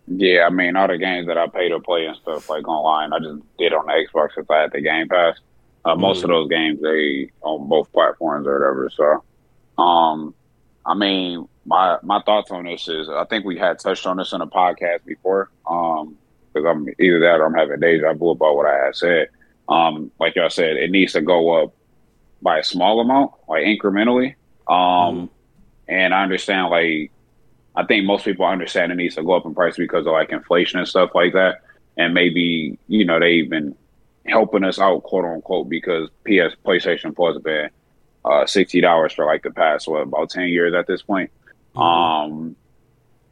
Yeah, 0.07 0.47
I 0.47 0.51
mean 0.51 0.77
all 0.77 0.89
the 0.89 0.99
games 0.99 1.29
that 1.29 1.39
I 1.39 1.47
pay 1.47 1.69
to 1.69 1.81
play 1.81 2.07
and 2.07 2.17
stuff 2.17 2.49
like 2.49 2.67
online, 2.67 3.13
I 3.13 3.19
just 3.21 3.43
did 3.59 3.73
on 3.73 3.87
the 3.87 3.93
Xbox 3.93 4.31
if 4.37 4.51
I 4.51 4.63
had 4.63 4.73
the 4.73 4.81
Game 4.81 5.09
Pass. 5.09 5.39
Uh, 5.85 5.95
most 5.95 6.21
mm. 6.21 6.25
of 6.25 6.31
those 6.31 6.49
games 6.49 6.81
they 6.81 7.31
on 7.43 7.69
both 7.69 7.91
platforms 7.93 8.47
or 8.47 8.59
whatever. 8.59 8.91
So, 8.91 9.83
um, 9.83 10.35
I 10.85 10.95
mean, 10.95 11.49
my 11.65 11.99
my 12.03 12.21
thoughts 12.23 12.51
on 12.51 12.65
this 12.65 12.89
is 12.89 13.09
I 13.09 13.25
think 13.25 13.45
we 13.45 13.59
had 13.59 13.79
touched 13.79 14.07
on 14.07 14.19
this 14.19 14.33
in 14.33 14.41
a 14.41 14.47
podcast 14.47 15.05
before. 15.05 15.51
Um, 15.67 16.17
because 16.53 16.67
I'm 16.69 16.89
either 16.99 17.21
that 17.21 17.41
or 17.41 17.47
I'm 17.47 17.55
having 17.55 17.81
deja 17.81 18.13
vu 18.15 18.31
about 18.31 18.57
what 18.57 18.67
I 18.67 18.87
had 18.87 18.97
said. 18.97 19.29
Um, 19.69 20.11
like 20.19 20.37
y'all 20.37 20.51
said, 20.51 20.77
it 20.77 20.91
needs 20.91 21.13
to 21.13 21.21
go 21.21 21.63
up 21.63 21.75
by 22.43 22.59
a 22.59 22.65
small 22.65 23.01
amount, 23.01 23.33
like 23.49 23.65
incrementally. 23.65 24.35
Um, 24.67 25.29
mm. 25.29 25.29
and 25.89 26.15
I 26.15 26.23
understand 26.23 26.71
like 26.71 27.13
I 27.77 27.85
think 27.85 28.05
most 28.05 28.25
people 28.25 28.47
understand 28.47 28.93
it 28.93 28.97
needs 28.97 29.15
to 29.15 29.23
go 29.23 29.33
up 29.33 29.47
in 29.47 29.55
price 29.55 29.77
because 29.77 30.07
of 30.07 30.13
like 30.13 30.31
inflation 30.31 30.79
and 30.79 30.89
stuff 30.89 31.11
like 31.15 31.35
that. 31.35 31.61
And 31.97 32.15
maybe, 32.15 32.79
you 32.89 33.05
know, 33.05 33.21
they've 33.21 33.49
been 33.49 33.77
helping 34.27 34.65
us 34.65 34.79
out, 34.79 35.03
quote 35.03 35.25
unquote, 35.25 35.69
because 35.69 36.09
PS 36.25 36.55
PlayStation 36.65 37.15
Plus 37.15 37.35
has 37.35 37.43
been 37.43 37.71
uh, 38.25 38.47
sixty 38.47 38.81
dollars 38.81 39.13
for 39.13 39.25
like 39.25 39.43
the 39.43 39.51
past 39.51 39.89
what 39.89 40.03
about 40.03 40.31
ten 40.31 40.49
years 40.49 40.75
at 40.75 40.87
this 40.87 41.03
point. 41.03 41.31
Mm-hmm. 41.75 41.81
Um, 41.81 42.57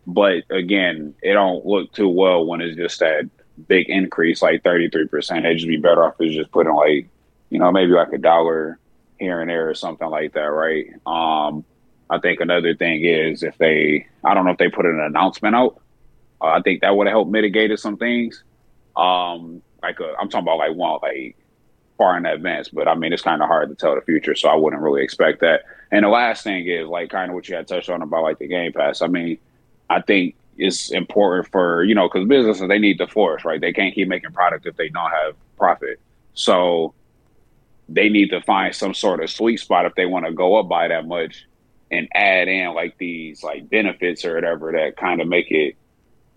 but 0.07 0.45
again, 0.51 1.15
it 1.23 1.35
don't 1.35 1.67
look 1.67 1.93
too 1.93 2.09
well 2.09 2.47
when 2.47 2.61
it's 2.61 2.77
just 2.77 3.01
that 3.01 3.29
big 3.67 3.89
increase, 3.89 4.43
like 4.43 4.63
thirty 4.63 4.89
three 4.89 5.07
percent. 5.07 5.45
It'd 5.45 5.59
just 5.59 5.69
be 5.69 5.77
better 5.77 6.05
off 6.05 6.21
is 6.21 6.35
just 6.35 6.51
putting 6.51 6.75
like, 6.75 7.09
you 7.51 7.59
know, 7.59 7.71
maybe 7.71 7.93
like 7.93 8.13
a 8.13 8.19
dollar 8.19 8.79
here 9.19 9.41
and 9.41 9.51
there 9.51 9.69
or 9.69 9.75
something 9.75 10.09
like 10.09 10.33
that, 10.35 10.41
right? 10.41 10.87
Um, 11.07 11.65
I 12.11 12.19
think 12.19 12.41
another 12.41 12.75
thing 12.75 13.05
is 13.05 13.43
if 13.43 13.59
they, 13.59 14.07
I 14.25 14.33
don't 14.33 14.45
know 14.45 14.53
if 14.53 14.59
they 14.59 14.71
put 14.71 14.87
an 14.87 15.01
announcement 15.01 15.55
out. 15.55 15.83
Uh, 16.41 16.47
I 16.47 16.63
think 16.63 16.81
that 16.81 16.97
would 16.97 17.07
have 17.07 17.13
helped 17.13 17.31
mitigate 17.31 17.77
some 17.79 17.97
things. 17.97 18.45
Um, 18.97 19.61
like 19.83 20.01
uh, 20.01 20.13
i 20.19 20.23
am 20.23 20.29
talking 20.29 20.45
about 20.45 20.59
like 20.59 20.75
one 20.75 20.99
like 21.03 21.37
far 21.99 22.17
in 22.17 22.25
advance, 22.25 22.69
but 22.69 22.89
I 22.89 22.95
mean 22.95 23.13
it's 23.13 23.23
kind 23.23 23.43
of 23.43 23.49
hard 23.49 23.69
to 23.69 23.75
tell 23.75 23.95
the 23.95 24.01
future, 24.01 24.35
so 24.35 24.49
I 24.49 24.55
wouldn't 24.55 24.81
really 24.81 25.03
expect 25.03 25.41
that. 25.41 25.65
And 25.91 26.05
the 26.05 26.09
last 26.09 26.45
thing 26.45 26.67
is 26.67 26.87
like 26.87 27.11
kind 27.11 27.31
of 27.31 27.35
what 27.35 27.49
you 27.49 27.57
had 27.57 27.67
touched 27.67 27.91
on 27.91 28.01
about 28.01 28.23
like 28.23 28.39
the 28.39 28.47
Game 28.47 28.73
Pass. 28.73 29.03
I 29.03 29.09
mean, 29.09 29.39
I 29.91 30.01
think 30.01 30.37
it's 30.57 30.91
important 30.91 31.49
for 31.51 31.85
you 31.85 31.95
know 31.95 32.09
because 32.09 32.27
businesses 32.27 32.69
they 32.69 32.79
need 32.79 32.99
the 32.99 33.09
force, 33.09 33.45
right? 33.45 33.61
They 33.61 33.73
can't 33.73 33.95
keep 33.95 34.09
making 34.09 34.33
product 34.33 34.65
if 34.65 34.77
they 34.77 34.89
don't 34.89 35.11
have 35.11 35.35
profit. 35.59 36.01
So 36.35 36.95
they 37.89 38.09
need 38.09 38.31
to 38.31 38.41
find 38.43 38.75
some 38.75 38.95
sort 38.95 39.23
of 39.23 39.29
sweet 39.29 39.59
spot 39.59 39.87
if 39.87 39.95
they 39.95 40.07
want 40.07 40.27
to 40.27 40.33
go 40.33 40.57
up 40.57 40.69
by 40.69 40.89
that 40.89 41.07
much 41.07 41.47
and 41.91 42.07
add 42.15 42.49
in 42.49 42.75
like 42.75 42.97
these 42.99 43.43
like 43.43 43.69
benefits 43.69 44.25
or 44.25 44.35
whatever 44.35 44.73
that 44.73 44.97
kind 44.97 45.21
of 45.21 45.27
make 45.27 45.51
it 45.51 45.75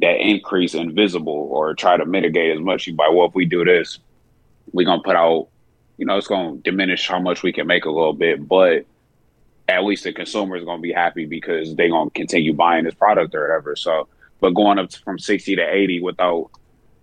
that 0.01 0.19
increase 0.19 0.73
invisible 0.73 1.47
or 1.51 1.73
try 1.73 1.95
to 1.95 2.05
mitigate 2.05 2.55
as 2.55 2.61
much 2.61 2.93
by 2.95 3.07
well 3.09 3.27
if 3.27 3.35
we 3.35 3.45
do 3.45 3.63
this 3.63 3.99
we're 4.73 4.85
gonna 4.85 5.01
put 5.03 5.15
out 5.15 5.47
you 5.97 6.05
know 6.05 6.17
it's 6.17 6.27
gonna 6.27 6.57
diminish 6.57 7.07
how 7.07 7.19
much 7.19 7.43
we 7.43 7.53
can 7.53 7.67
make 7.67 7.85
a 7.85 7.91
little 7.91 8.13
bit 8.13 8.47
but 8.47 8.85
at 9.71 9.83
least 9.83 10.03
the 10.03 10.13
consumer 10.13 10.55
is 10.55 10.63
gonna 10.63 10.81
be 10.81 10.91
happy 10.91 11.25
because 11.25 11.75
they're 11.75 11.89
gonna 11.89 12.09
continue 12.11 12.53
buying 12.53 12.83
this 12.85 12.93
product 12.93 13.33
or 13.33 13.41
whatever. 13.41 13.75
So 13.75 14.07
but 14.39 14.53
going 14.53 14.79
up 14.79 14.91
from 14.93 15.19
60 15.19 15.55
to 15.55 15.61
80 15.61 16.01
without 16.01 16.49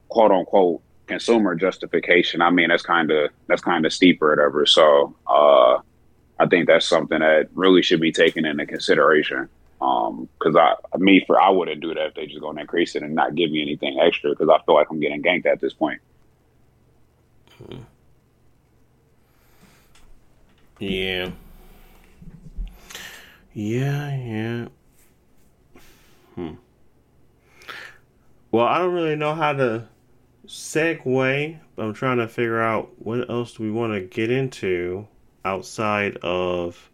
quote 0.09 0.31
unquote 0.31 0.83
consumer 1.07 1.55
justification 1.55 2.43
i 2.43 2.51
mean 2.51 2.69
that's 2.69 2.83
kind 2.83 3.11
of 3.11 3.31
that's 3.47 3.63
kind 3.63 3.87
of 3.87 3.93
steep 3.93 4.21
or 4.21 4.31
whatever. 4.31 4.67
So 4.67 5.17
uh 5.27 5.79
i 6.39 6.47
think 6.49 6.67
that's 6.67 6.87
something 6.87 7.21
that 7.21 7.49
really 7.55 7.83
should 7.83 8.01
be 8.01 8.13
taken 8.13 8.45
into 8.45 8.67
consideration 8.67 9.49
um, 9.81 10.29
cause 10.39 10.57
I, 10.57 10.75
me 10.99 11.23
for, 11.27 11.41
I 11.41 11.51
wouldn't 11.51 11.81
do 11.81 11.95
that 11.95 12.07
if 12.07 12.15
they 12.15 12.27
just 12.27 12.41
go 12.41 12.51
and 12.51 12.59
increase 12.59 12.97
it 12.97 13.03
and 13.03 13.15
not 13.15 13.35
give 13.35 13.51
me 13.51 13.63
anything 13.63 13.99
extra. 14.01 14.35
Cause 14.35 14.49
I 14.49 14.59
feel 14.65 14.75
like 14.75 14.89
I'm 14.91 15.01
getting 15.01 15.23
ganked 15.23 15.47
at 15.47 15.61
this 15.61 15.75
point. 15.75 16.01
Yeah. 20.79 21.31
Yeah, 23.53 24.17
yeah. 24.17 24.69
Hmm. 26.35 26.55
Well, 28.51 28.67
I 28.67 28.79
don't 28.79 28.95
really 28.95 29.17
know 29.17 29.35
how 29.35 29.53
to 29.53 29.89
segue, 30.47 31.59
but 31.75 31.83
I'm 31.83 31.93
trying 31.93 32.19
to 32.19 32.29
figure 32.29 32.61
out 32.61 32.91
what 32.99 33.29
else 33.29 33.55
do 33.55 33.65
we 33.65 33.71
want 33.71 33.93
to 33.95 34.01
get 34.01 34.31
into 34.31 35.07
outside 35.45 36.17
of 36.19 36.91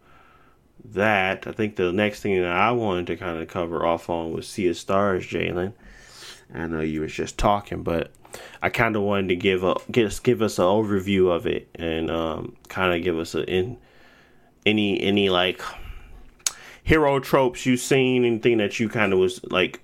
that, 0.84 1.46
I 1.46 1.52
think 1.52 1.76
the 1.76 1.92
next 1.92 2.20
thing 2.20 2.40
that 2.40 2.52
I 2.52 2.70
wanted 2.72 3.06
to 3.08 3.16
kind 3.16 3.40
of 3.40 3.48
cover 3.48 3.84
off 3.84 4.10
on 4.10 4.32
was 4.32 4.46
Sea 4.46 4.68
of 4.68 4.76
Stars, 4.76 5.26
Jalen. 5.26 5.72
I 6.52 6.66
know 6.66 6.80
you 6.80 7.00
was 7.00 7.12
just 7.12 7.38
talking, 7.38 7.82
but 7.82 8.12
I 8.62 8.68
kind 8.68 8.96
of 8.96 9.02
wanted 9.02 9.28
to 9.28 9.36
give 9.36 9.64
a 9.64 9.76
give, 9.90 10.22
give 10.22 10.42
us 10.42 10.58
an 10.58 10.64
overview 10.64 11.34
of 11.34 11.46
it 11.46 11.68
and 11.74 12.10
um, 12.10 12.56
kind 12.68 12.94
of 12.94 13.02
give 13.02 13.18
us 13.18 13.34
a 13.34 13.44
in 13.44 13.78
any 14.66 15.00
any 15.00 15.30
like 15.30 15.62
hero 16.82 17.18
tropes 17.18 17.64
you've 17.64 17.80
seen, 17.80 18.24
anything 18.24 18.58
that 18.58 18.78
you 18.78 18.88
kind 18.88 19.12
of 19.12 19.18
was 19.18 19.42
like 19.44 19.80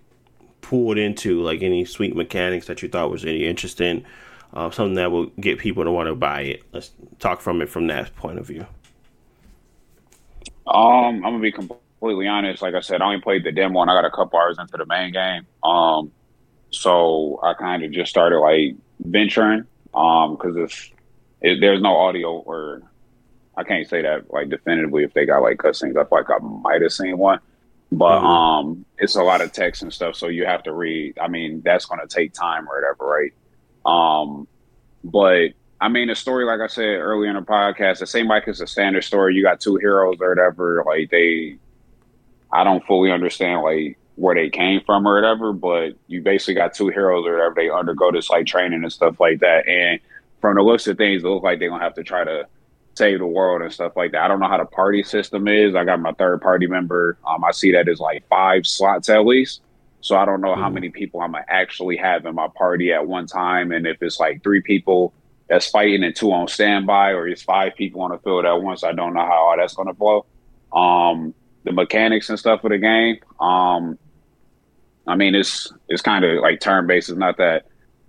pulled 0.60 0.98
into, 0.98 1.42
like 1.42 1.62
any 1.62 1.84
sweet 1.84 2.14
mechanics 2.14 2.66
that 2.66 2.82
you 2.82 2.88
thought 2.88 3.10
was 3.10 3.24
any 3.24 3.46
interesting, 3.46 4.04
uh, 4.52 4.70
something 4.70 4.94
that 4.94 5.10
will 5.10 5.26
get 5.40 5.58
people 5.58 5.82
to 5.82 5.90
want 5.90 6.08
to 6.08 6.14
buy 6.14 6.42
it. 6.42 6.62
Let's 6.72 6.90
talk 7.18 7.40
from 7.40 7.62
it 7.62 7.68
from 7.68 7.86
that 7.86 8.14
point 8.16 8.38
of 8.38 8.46
view. 8.46 8.66
Um, 10.70 11.16
I'm 11.16 11.22
gonna 11.22 11.40
be 11.40 11.52
completely 11.52 12.28
honest. 12.28 12.62
Like 12.62 12.74
I 12.74 12.80
said, 12.80 13.02
I 13.02 13.06
only 13.06 13.20
played 13.20 13.44
the 13.44 13.52
demo 13.52 13.82
and 13.82 13.90
I 13.90 13.94
got 13.94 14.04
a 14.04 14.10
couple 14.10 14.38
hours 14.38 14.56
into 14.58 14.76
the 14.76 14.86
main 14.86 15.12
game. 15.12 15.46
Um, 15.62 16.12
so 16.70 17.40
I 17.42 17.54
kind 17.54 17.82
of 17.82 17.90
just 17.90 18.10
started 18.10 18.38
like 18.38 18.76
venturing. 19.00 19.66
Um, 19.92 20.36
because 20.36 20.56
if 20.56 20.90
it, 21.40 21.60
there's 21.60 21.80
no 21.80 21.96
audio 21.96 22.38
or 22.38 22.82
I 23.56 23.64
can't 23.64 23.88
say 23.88 24.02
that 24.02 24.32
like 24.32 24.48
definitively 24.48 25.04
if 25.04 25.12
they 25.12 25.26
got 25.26 25.42
like 25.42 25.58
cutscenes. 25.58 25.96
I 25.96 26.04
feel 26.04 26.18
like 26.18 26.30
I 26.30 26.38
might 26.38 26.82
have 26.82 26.92
seen 26.92 27.18
one, 27.18 27.40
but 27.90 28.18
mm-hmm. 28.18 28.26
um, 28.26 28.84
it's 28.98 29.16
a 29.16 29.22
lot 29.22 29.40
of 29.40 29.52
text 29.52 29.82
and 29.82 29.92
stuff, 29.92 30.14
so 30.14 30.28
you 30.28 30.46
have 30.46 30.62
to 30.62 30.72
read. 30.72 31.18
I 31.18 31.28
mean, 31.28 31.62
that's 31.64 31.84
gonna 31.84 32.06
take 32.06 32.32
time 32.32 32.68
or 32.68 32.80
whatever, 32.80 33.06
right? 33.06 33.32
Um, 33.84 34.46
but 35.02 35.48
I 35.80 35.88
mean, 35.88 36.10
a 36.10 36.14
story, 36.14 36.44
like 36.44 36.60
I 36.60 36.66
said 36.66 36.82
earlier 36.82 37.30
in 37.30 37.36
the 37.36 37.42
podcast, 37.42 38.02
it 38.02 38.08
seems 38.08 38.28
like 38.28 38.46
it's 38.46 38.60
a 38.60 38.66
standard 38.66 39.02
story. 39.02 39.34
You 39.34 39.42
got 39.42 39.60
two 39.60 39.76
heroes 39.76 40.18
or 40.20 40.28
whatever. 40.28 40.84
Like 40.86 41.10
they, 41.10 41.56
I 42.52 42.64
don't 42.64 42.84
fully 42.84 43.10
understand 43.10 43.62
like 43.62 43.98
where 44.16 44.34
they 44.34 44.50
came 44.50 44.82
from 44.84 45.08
or 45.08 45.14
whatever, 45.14 45.54
but 45.54 45.94
you 46.06 46.20
basically 46.20 46.54
got 46.54 46.74
two 46.74 46.88
heroes 46.88 47.26
or 47.26 47.32
whatever. 47.32 47.54
They 47.56 47.70
undergo 47.70 48.12
this 48.12 48.28
like 48.28 48.46
training 48.46 48.82
and 48.82 48.92
stuff 48.92 49.18
like 49.18 49.40
that. 49.40 49.66
And 49.66 50.00
from 50.42 50.56
the 50.56 50.62
looks 50.62 50.86
of 50.86 50.98
things, 50.98 51.24
it 51.24 51.26
looks 51.26 51.44
like 51.44 51.58
they're 51.58 51.70
gonna 51.70 51.82
have 51.82 51.94
to 51.94 52.04
try 52.04 52.24
to 52.24 52.46
save 52.94 53.20
the 53.20 53.26
world 53.26 53.62
and 53.62 53.72
stuff 53.72 53.96
like 53.96 54.12
that. 54.12 54.22
I 54.22 54.28
don't 54.28 54.40
know 54.40 54.48
how 54.48 54.58
the 54.58 54.66
party 54.66 55.02
system 55.02 55.48
is. 55.48 55.74
I 55.74 55.84
got 55.84 56.00
my 56.00 56.12
third 56.12 56.42
party 56.42 56.66
member. 56.66 57.16
Um, 57.26 57.42
I 57.42 57.52
see 57.52 57.72
that 57.72 57.88
as 57.88 58.00
like 58.00 58.28
five 58.28 58.66
slots 58.66 59.08
at 59.08 59.24
least. 59.24 59.62
So 60.02 60.16
I 60.16 60.26
don't 60.26 60.42
know 60.42 60.48
mm-hmm. 60.48 60.60
how 60.60 60.68
many 60.68 60.90
people 60.90 61.22
I'm 61.22 61.32
gonna 61.32 61.44
actually 61.48 61.96
have 61.96 62.26
in 62.26 62.34
my 62.34 62.48
party 62.48 62.92
at 62.92 63.06
one 63.06 63.26
time, 63.26 63.72
and 63.72 63.86
if 63.86 64.02
it's 64.02 64.20
like 64.20 64.42
three 64.42 64.60
people 64.60 65.14
that's 65.50 65.68
fighting 65.68 66.04
and 66.04 66.14
two 66.14 66.32
on 66.32 66.46
standby, 66.46 67.10
or 67.10 67.26
it's 67.26 67.42
five 67.42 67.74
people 67.74 68.02
on 68.02 68.12
the 68.12 68.18
field 68.18 68.46
at 68.46 68.62
once. 68.62 68.84
I 68.84 68.92
don't 68.92 69.12
know 69.14 69.26
how 69.26 69.48
all 69.48 69.56
that's 69.58 69.74
going 69.74 69.88
to 69.88 69.94
flow. 69.94 70.24
Um, 70.72 71.34
the 71.64 71.72
mechanics 71.72 72.30
and 72.30 72.38
stuff 72.38 72.62
of 72.62 72.70
the 72.70 72.78
game. 72.78 73.18
Um, 73.40 73.98
I 75.08 75.16
mean, 75.16 75.34
it's 75.34 75.70
it's 75.88 76.02
kind 76.02 76.24
of 76.24 76.40
like 76.40 76.60
turn 76.60 76.86
based. 76.86 77.10
It's 77.10 77.18
not 77.18 77.36
that 77.38 77.66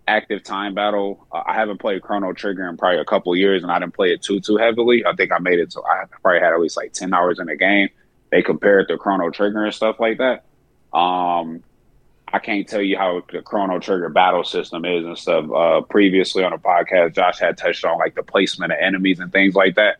active 0.08 0.44
time 0.44 0.76
battle. 0.76 1.26
Uh, 1.32 1.42
I 1.44 1.56
haven't 1.56 1.80
played 1.80 2.04
Chrono 2.04 2.32
Trigger 2.32 2.70
in 2.70 2.78
probably 2.78 3.00
a 3.00 3.06
couple 3.06 3.36
years, 3.36 3.64
and 3.64 3.72
I 3.72 3.80
didn't 3.80 3.96
play 3.96 4.14
it 4.14 4.22
too 4.22 4.40
too 4.40 4.58
heavily. 4.58 5.04
I 5.04 5.16
think 5.16 5.32
I 5.32 5.40
made 5.40 5.60
it 5.60 5.72
to 5.72 5.82
I 5.82 6.04
probably 6.22 6.42
had 6.42 6.54
at 6.54 6.62
least 6.62 6.78
like 6.78 6.94
ten 6.94 7.12
hours 7.12 7.40
in 7.40 7.48
the 7.48 7.56
game. 7.56 7.90
They 8.30 8.44
compare 8.44 8.82
it 8.82 8.88
to 8.90 9.00
Chrono 9.00 9.32
Trigger 9.32 9.66
and 9.66 9.74
stuff 9.74 10.00
like 10.00 10.20
that. 10.20 10.46
Um, 10.96 11.64
I 12.34 12.40
can't 12.40 12.68
tell 12.68 12.82
you 12.82 12.98
how 12.98 13.24
the 13.32 13.42
Chrono 13.42 13.80
Trigger 13.80 14.10
battle 14.10 14.44
system 14.44 14.86
is 14.86 15.06
and 15.06 15.18
stuff. 15.18 15.52
Uh, 15.52 15.82
previously 15.82 16.44
on 16.44 16.54
a 16.54 16.58
podcast, 16.58 17.16
Josh 17.16 17.40
had 17.40 17.58
touched 17.58 17.84
on 17.84 17.98
like 17.98 18.16
the 18.16 18.24
placement 18.24 18.72
of 18.72 18.78
enemies 18.80 19.20
and 19.20 19.32
things 19.32 19.54
like 19.54 19.76
that. 19.76 19.98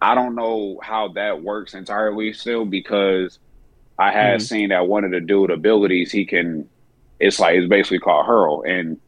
I 0.00 0.14
don't 0.14 0.34
know 0.34 0.80
how 0.82 1.08
that 1.08 1.42
works 1.42 1.74
entirely 1.74 2.32
still 2.32 2.64
because 2.64 3.38
I 3.98 4.12
had 4.12 4.38
mm-hmm. 4.38 4.44
seen 4.44 4.68
that 4.70 4.86
one 4.86 5.04
of 5.04 5.10
the 5.10 5.20
dude 5.20 5.50
abilities 5.50 6.10
he 6.10 6.24
can. 6.24 6.68
It's 7.20 7.40
like 7.40 7.56
it's 7.56 7.68
basically 7.68 7.98
called 7.98 8.26
hurl, 8.26 8.62
and 8.62 8.98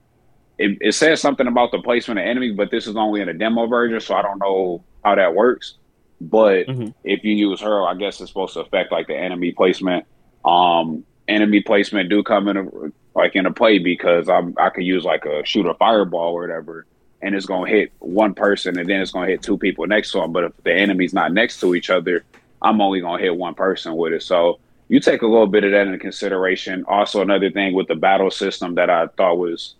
it, 0.58 0.78
it 0.80 0.92
says 0.92 1.20
something 1.20 1.46
about 1.46 1.70
the 1.70 1.78
placement 1.78 2.18
of 2.18 2.26
enemies, 2.26 2.54
but 2.56 2.70
this 2.70 2.86
is 2.86 2.96
only 2.96 3.20
in 3.20 3.28
a 3.28 3.34
demo 3.34 3.66
version, 3.66 4.00
so 4.00 4.14
I 4.14 4.22
don't 4.22 4.38
know 4.38 4.84
how 5.04 5.14
that 5.14 5.34
works. 5.34 5.74
But 6.20 6.66
Mhm. 6.66 6.92
if 7.02 7.24
you 7.24 7.34
use 7.34 7.60
hurl, 7.60 7.86
I 7.86 7.94
guess 7.94 8.20
it's 8.20 8.30
supposed 8.30 8.54
to 8.54 8.60
affect 8.60 8.92
like 8.92 9.06
the 9.06 9.16
enemy 9.16 9.52
placement. 9.52 10.06
Um, 10.44 11.04
enemy 11.30 11.60
placement 11.62 12.10
do 12.10 12.22
come 12.22 12.48
in 12.48 12.56
a, 12.56 12.68
like 13.14 13.36
in 13.36 13.46
a 13.46 13.52
play 13.52 13.78
because 13.78 14.28
I'm 14.28 14.54
I 14.58 14.70
could 14.70 14.84
use 14.84 15.04
like 15.04 15.24
a 15.24 15.44
shoot 15.44 15.66
a 15.66 15.74
fireball 15.74 16.34
or 16.34 16.42
whatever, 16.42 16.86
and 17.22 17.34
it's 17.34 17.46
gonna 17.46 17.70
hit 17.70 17.92
one 17.98 18.34
person, 18.34 18.78
and 18.78 18.88
then 18.88 19.00
it's 19.00 19.12
gonna 19.12 19.26
hit 19.26 19.42
two 19.42 19.58
people 19.58 19.86
next 19.86 20.12
to 20.12 20.18
them. 20.20 20.32
But 20.32 20.44
if 20.44 20.52
the 20.62 20.72
enemy's 20.72 21.14
not 21.14 21.32
next 21.32 21.60
to 21.60 21.74
each 21.74 21.90
other, 21.90 22.24
I'm 22.62 22.80
only 22.80 23.00
gonna 23.00 23.22
hit 23.22 23.36
one 23.36 23.54
person 23.54 23.96
with 23.96 24.12
it. 24.12 24.22
So 24.22 24.58
you 24.88 25.00
take 25.00 25.22
a 25.22 25.26
little 25.26 25.46
bit 25.46 25.64
of 25.64 25.70
that 25.70 25.86
into 25.86 25.98
consideration. 25.98 26.84
Also, 26.88 27.22
another 27.22 27.50
thing 27.50 27.74
with 27.74 27.86
the 27.88 27.94
battle 27.94 28.30
system 28.30 28.74
that 28.74 28.90
I 28.90 29.06
thought 29.06 29.38
was, 29.38 29.76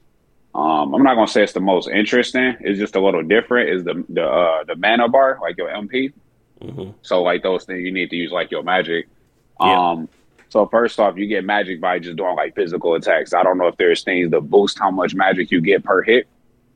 um, 0.54 0.94
I'm 0.94 1.02
not 1.02 1.14
gonna 1.14 1.26
say 1.26 1.42
it's 1.42 1.52
the 1.52 1.60
most 1.60 1.88
interesting. 1.88 2.56
It's 2.60 2.78
just 2.78 2.96
a 2.96 3.00
little 3.00 3.22
different. 3.22 3.70
Is 3.70 3.84
the 3.84 4.04
the 4.08 4.24
uh, 4.24 4.64
the 4.64 4.76
mana 4.76 5.08
bar 5.08 5.38
like 5.42 5.56
your 5.56 5.68
MP? 5.68 6.12
hmm 6.62 6.90
So 7.02 7.22
like 7.22 7.42
those 7.42 7.64
things 7.64 7.80
you 7.80 7.92
need 7.92 8.10
to 8.10 8.16
use 8.16 8.32
like 8.32 8.50
your 8.50 8.62
magic. 8.62 9.08
Yeah. 9.60 9.90
Um 9.90 10.08
so 10.50 10.66
first 10.66 10.98
off, 10.98 11.16
you 11.16 11.26
get 11.26 11.44
magic 11.44 11.80
by 11.80 12.00
just 12.00 12.16
doing 12.16 12.34
like 12.34 12.56
physical 12.56 12.94
attacks. 12.94 13.32
I 13.32 13.44
don't 13.44 13.56
know 13.56 13.68
if 13.68 13.76
there's 13.76 14.02
things 14.02 14.32
that 14.32 14.40
boost 14.42 14.80
how 14.80 14.90
much 14.90 15.14
magic 15.14 15.52
you 15.52 15.60
get 15.60 15.84
per 15.84 16.02
hit, 16.02 16.26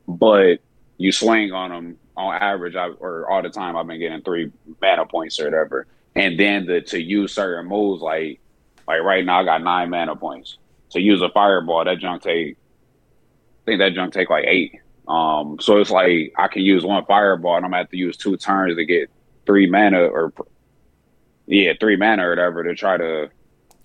but 0.07 0.59
you 0.97 1.11
swing 1.11 1.51
on 1.51 1.71
them 1.71 1.97
on 2.15 2.33
average 2.41 2.77
I, 2.77 2.87
or 2.87 3.29
all 3.29 3.41
the 3.41 3.49
time 3.49 3.75
I've 3.75 3.85
been 3.85 3.99
getting 3.99 4.21
three 4.21 4.49
mana 4.81 5.05
points 5.05 5.41
or 5.41 5.45
whatever. 5.45 5.87
And 6.15 6.39
then 6.39 6.65
the 6.65 6.79
to 6.81 7.01
use 7.01 7.33
certain 7.33 7.67
moves 7.67 8.01
like 8.01 8.39
like 8.87 9.01
right 9.01 9.25
now 9.25 9.41
I 9.41 9.43
got 9.43 9.61
nine 9.61 9.89
mana 9.89 10.15
points. 10.15 10.57
To 10.91 11.01
use 11.01 11.21
a 11.21 11.27
fireball, 11.29 11.83
that 11.83 11.99
junk 11.99 12.23
take 12.23 12.55
I 12.55 13.65
think 13.65 13.79
that 13.79 13.93
junk 13.93 14.13
take 14.13 14.29
like 14.29 14.45
eight. 14.47 14.79
Um 15.09 15.57
so 15.59 15.79
it's 15.79 15.91
like 15.91 16.33
I 16.37 16.47
can 16.47 16.61
use 16.61 16.85
one 16.85 17.03
fireball 17.03 17.57
and 17.57 17.65
I'm 17.65 17.71
gonna 17.71 17.83
have 17.83 17.89
to 17.89 17.97
use 17.97 18.15
two 18.15 18.37
turns 18.37 18.77
to 18.77 18.85
get 18.85 19.09
three 19.45 19.69
mana 19.69 20.05
or 20.05 20.31
yeah, 21.45 21.73
three 21.77 21.97
mana 21.97 22.25
or 22.25 22.29
whatever 22.29 22.63
to 22.63 22.73
try 22.73 22.95
to 22.95 23.29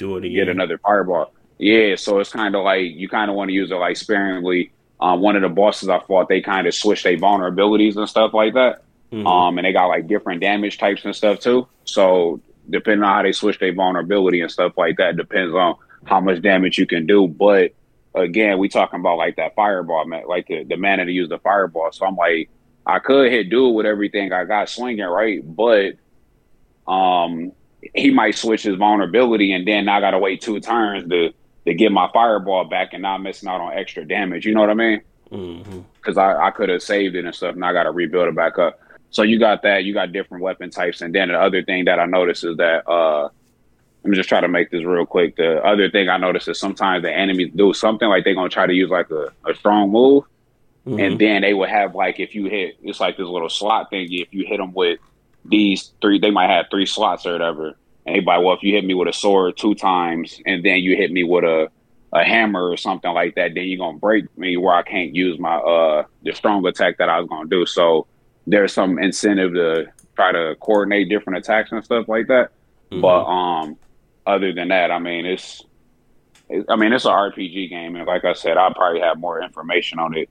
Do 0.01 0.17
it 0.17 0.25
again. 0.25 0.35
get 0.35 0.49
another 0.49 0.79
fireball. 0.79 1.33
Yeah, 1.59 1.95
so 1.97 2.19
it's 2.19 2.33
kind 2.33 2.55
of 2.55 2.65
like 2.65 2.85
you 2.87 3.09
kind 3.09 3.31
of 3.31 3.37
want 3.37 3.51
to 3.51 3.55
use 3.55 3.71
it 3.71 3.75
like 3.75 3.97
sparingly. 3.97 4.73
Um, 4.99 5.21
one 5.21 5.37
of 5.37 5.43
the 5.43 5.49
bosses 5.49 5.89
I 5.89 6.01
fought, 6.01 6.29
they 6.29 6.41
kind 6.41 6.67
of 6.67 6.75
switched 6.75 7.05
their 7.05 7.17
vulnerabilities 7.17 7.97
and 7.97 8.09
stuff 8.09 8.35
like 8.35 8.55
that. 8.55 8.83
Mhm. 9.13 9.27
Um, 9.27 9.59
and 9.59 9.67
they 9.67 9.73
got 9.73 9.87
like 9.87 10.07
different 10.07 10.41
damage 10.41 10.79
types 10.79 11.05
and 11.05 11.15
stuff 11.15 11.41
too. 11.41 11.67
So 11.85 12.41
depending 12.69 13.03
on 13.05 13.15
how 13.15 13.23
they 13.23 13.33
switch 13.33 13.59
their 13.59 13.75
vulnerability 13.75 14.41
and 14.41 14.51
stuff 14.51 14.73
like 14.77 14.97
that, 14.97 15.17
depends 15.17 15.55
on 15.55 15.77
how 16.05 16.21
much 16.21 16.41
damage 16.43 16.79
you 16.79 16.87
can 16.87 17.07
do. 17.07 17.27
But 17.29 17.73
again, 18.15 18.59
we 18.59 18.69
talking 18.69 19.01
about 19.01 19.19
like 19.19 19.37
that 19.37 19.55
fireball, 19.55 20.05
man, 20.07 20.25
like 20.27 20.47
the, 20.47 20.65
the 20.65 20.77
mana 20.77 21.05
to 21.05 21.13
use 21.13 21.29
the 21.29 21.39
fireball. 21.39 21.93
So 21.93 22.07
I'm 22.07 22.17
like, 22.17 22.49
I 22.87 22.99
could 23.01 23.31
hit 23.31 23.51
dude 23.51 23.75
with 23.75 23.87
everything 23.87 24.33
I 24.33 24.45
got 24.45 24.69
swinging, 24.69 25.05
right? 25.05 25.43
But 25.45 25.95
um, 26.91 27.53
he 27.95 28.11
might 28.11 28.37
switch 28.37 28.63
his 28.63 28.77
vulnerability, 28.77 29.53
and 29.53 29.67
then 29.67 29.89
I 29.89 30.01
got 30.01 30.11
to 30.13 30.19
wait 30.19 30.41
two 30.41 30.61
turns 30.61 31.09
to 31.11 31.33
to 31.67 31.75
get 31.75 31.93
my 31.93 32.09
fireball 32.13 32.65
back, 32.65 32.93
and 32.95 33.03
not 33.03 33.19
missing 33.23 33.49
out 33.49 33.61
on 33.61 33.73
extra 33.75 34.05
damage. 34.07 34.47
You 34.47 34.55
know 34.55 34.61
what 34.61 34.71
I 34.71 34.75
mean? 34.75 35.03
Because 36.01 36.17
I, 36.19 36.47
I 36.47 36.51
could 36.51 36.69
have 36.71 36.83
saved 36.83 37.15
it 37.17 37.25
and 37.25 37.35
stuff, 37.35 37.55
and 37.55 37.65
I 37.65 37.73
got 37.73 37.85
to 37.85 37.91
rebuild 37.93 38.29
it 38.29 38.35
back 38.35 38.59
up. 38.59 38.81
So 39.11 39.23
you 39.23 39.39
got 39.39 39.63
that. 39.63 39.85
You 39.85 39.93
got 39.93 40.13
different 40.13 40.43
weapon 40.43 40.71
types, 40.71 41.01
and 41.03 41.15
then 41.15 41.29
the 41.29 41.39
other 41.41 41.63
thing 41.63 41.85
that 41.85 41.99
I 42.01 42.07
noticed 42.07 42.45
is 42.45 42.57
that 42.57 42.89
uh, 42.89 43.25
let 44.03 44.11
me 44.11 44.17
just 44.17 44.29
try 44.29 44.41
to 44.41 44.49
make 44.49 44.71
this 44.71 44.85
real 44.85 45.05
quick. 45.05 45.37
The 45.37 45.63
other 45.65 45.91
thing 45.91 46.09
I 46.09 46.17
noticed 46.17 46.49
is 46.49 46.59
sometimes 46.59 47.03
the 47.03 47.13
enemies 47.13 47.53
do 47.55 47.73
something 47.75 48.09
like 48.09 48.25
they're 48.25 48.35
gonna 48.35 48.49
try 48.49 48.67
to 48.67 48.73
use 48.75 48.89
like 48.91 49.11
a, 49.11 49.31
a 49.47 49.55
strong 49.55 49.91
move, 49.91 50.25
Mhm. 50.87 51.07
and 51.07 51.19
then 51.21 51.43
they 51.43 51.53
would 51.53 51.69
have 51.69 51.95
like 51.95 52.19
if 52.21 52.35
you 52.35 52.47
hit 52.47 52.79
it's 52.83 53.01
like 53.01 53.19
this 53.19 53.27
little 53.27 53.51
slot 53.51 53.91
thing. 53.91 54.09
If 54.11 54.33
you 54.33 54.47
hit 54.47 54.57
them 54.57 54.73
with 54.73 54.99
these 55.45 55.93
three, 56.01 56.19
they 56.19 56.31
might 56.31 56.51
have 56.51 56.67
three 56.71 56.87
slots 56.87 57.27
or 57.27 57.33
whatever. 57.33 57.77
And 58.07 58.17
they 58.17 58.21
like, 58.21 58.43
well, 58.43 58.55
if 58.55 58.63
you 58.63 58.75
hit 58.75 58.85
me 58.85 58.95
with 58.95 59.09
a 59.09 59.13
sword 59.13 59.57
two 59.57 59.75
times, 59.75 60.41
and 60.47 60.65
then 60.65 60.79
you 60.79 60.97
hit 60.97 61.13
me 61.13 61.25
with 61.25 61.45
a 61.45 61.69
a 62.13 62.25
hammer 62.25 62.69
or 62.69 62.77
something 62.77 63.13
like 63.13 63.37
that, 63.37 63.55
then 63.55 63.65
you're 63.69 63.79
gonna 63.79 63.99
break 63.99 64.37
me 64.37 64.57
where 64.57 64.75
I 64.75 64.83
can't 64.83 65.15
use 65.15 65.39
my 65.39 65.57
uh 65.57 66.05
the 66.23 66.33
strong 66.33 66.67
attack 66.67 66.99
that 66.99 67.09
I 67.09 67.21
was 67.21 67.29
gonna 67.29 67.49
do. 67.49 67.67
So 67.67 68.07
there's 68.47 68.73
some 68.73 68.99
incentive 68.99 69.55
to 69.55 69.87
try 70.17 70.33
to 70.33 70.57
coordinate 70.61 71.09
different 71.09 71.39
attacks 71.39 71.71
and 71.71 71.85
stuff 71.85 72.09
like 72.09 72.27
that. 72.27 72.51
Mhm. 72.91 73.01
But 73.01 73.25
um, 73.27 73.77
other 74.27 74.53
than 74.53 74.69
that, 74.69 74.91
I 74.91 74.99
mean, 74.99 75.25
it's, 75.25 75.63
it, 76.49 76.67
I 76.69 76.77
mean, 76.77 76.93
it's 76.93 77.05
an 77.05 77.13
RPG 77.13 77.69
game, 77.71 77.97
and 77.97 78.07
like 78.07 78.25
I 78.25 78.33
said, 78.33 78.57
I'll 78.57 78.75
probably 78.75 79.01
have 79.01 79.19
more 79.19 79.41
information 79.41 79.99
on 79.99 80.17
it 80.17 80.29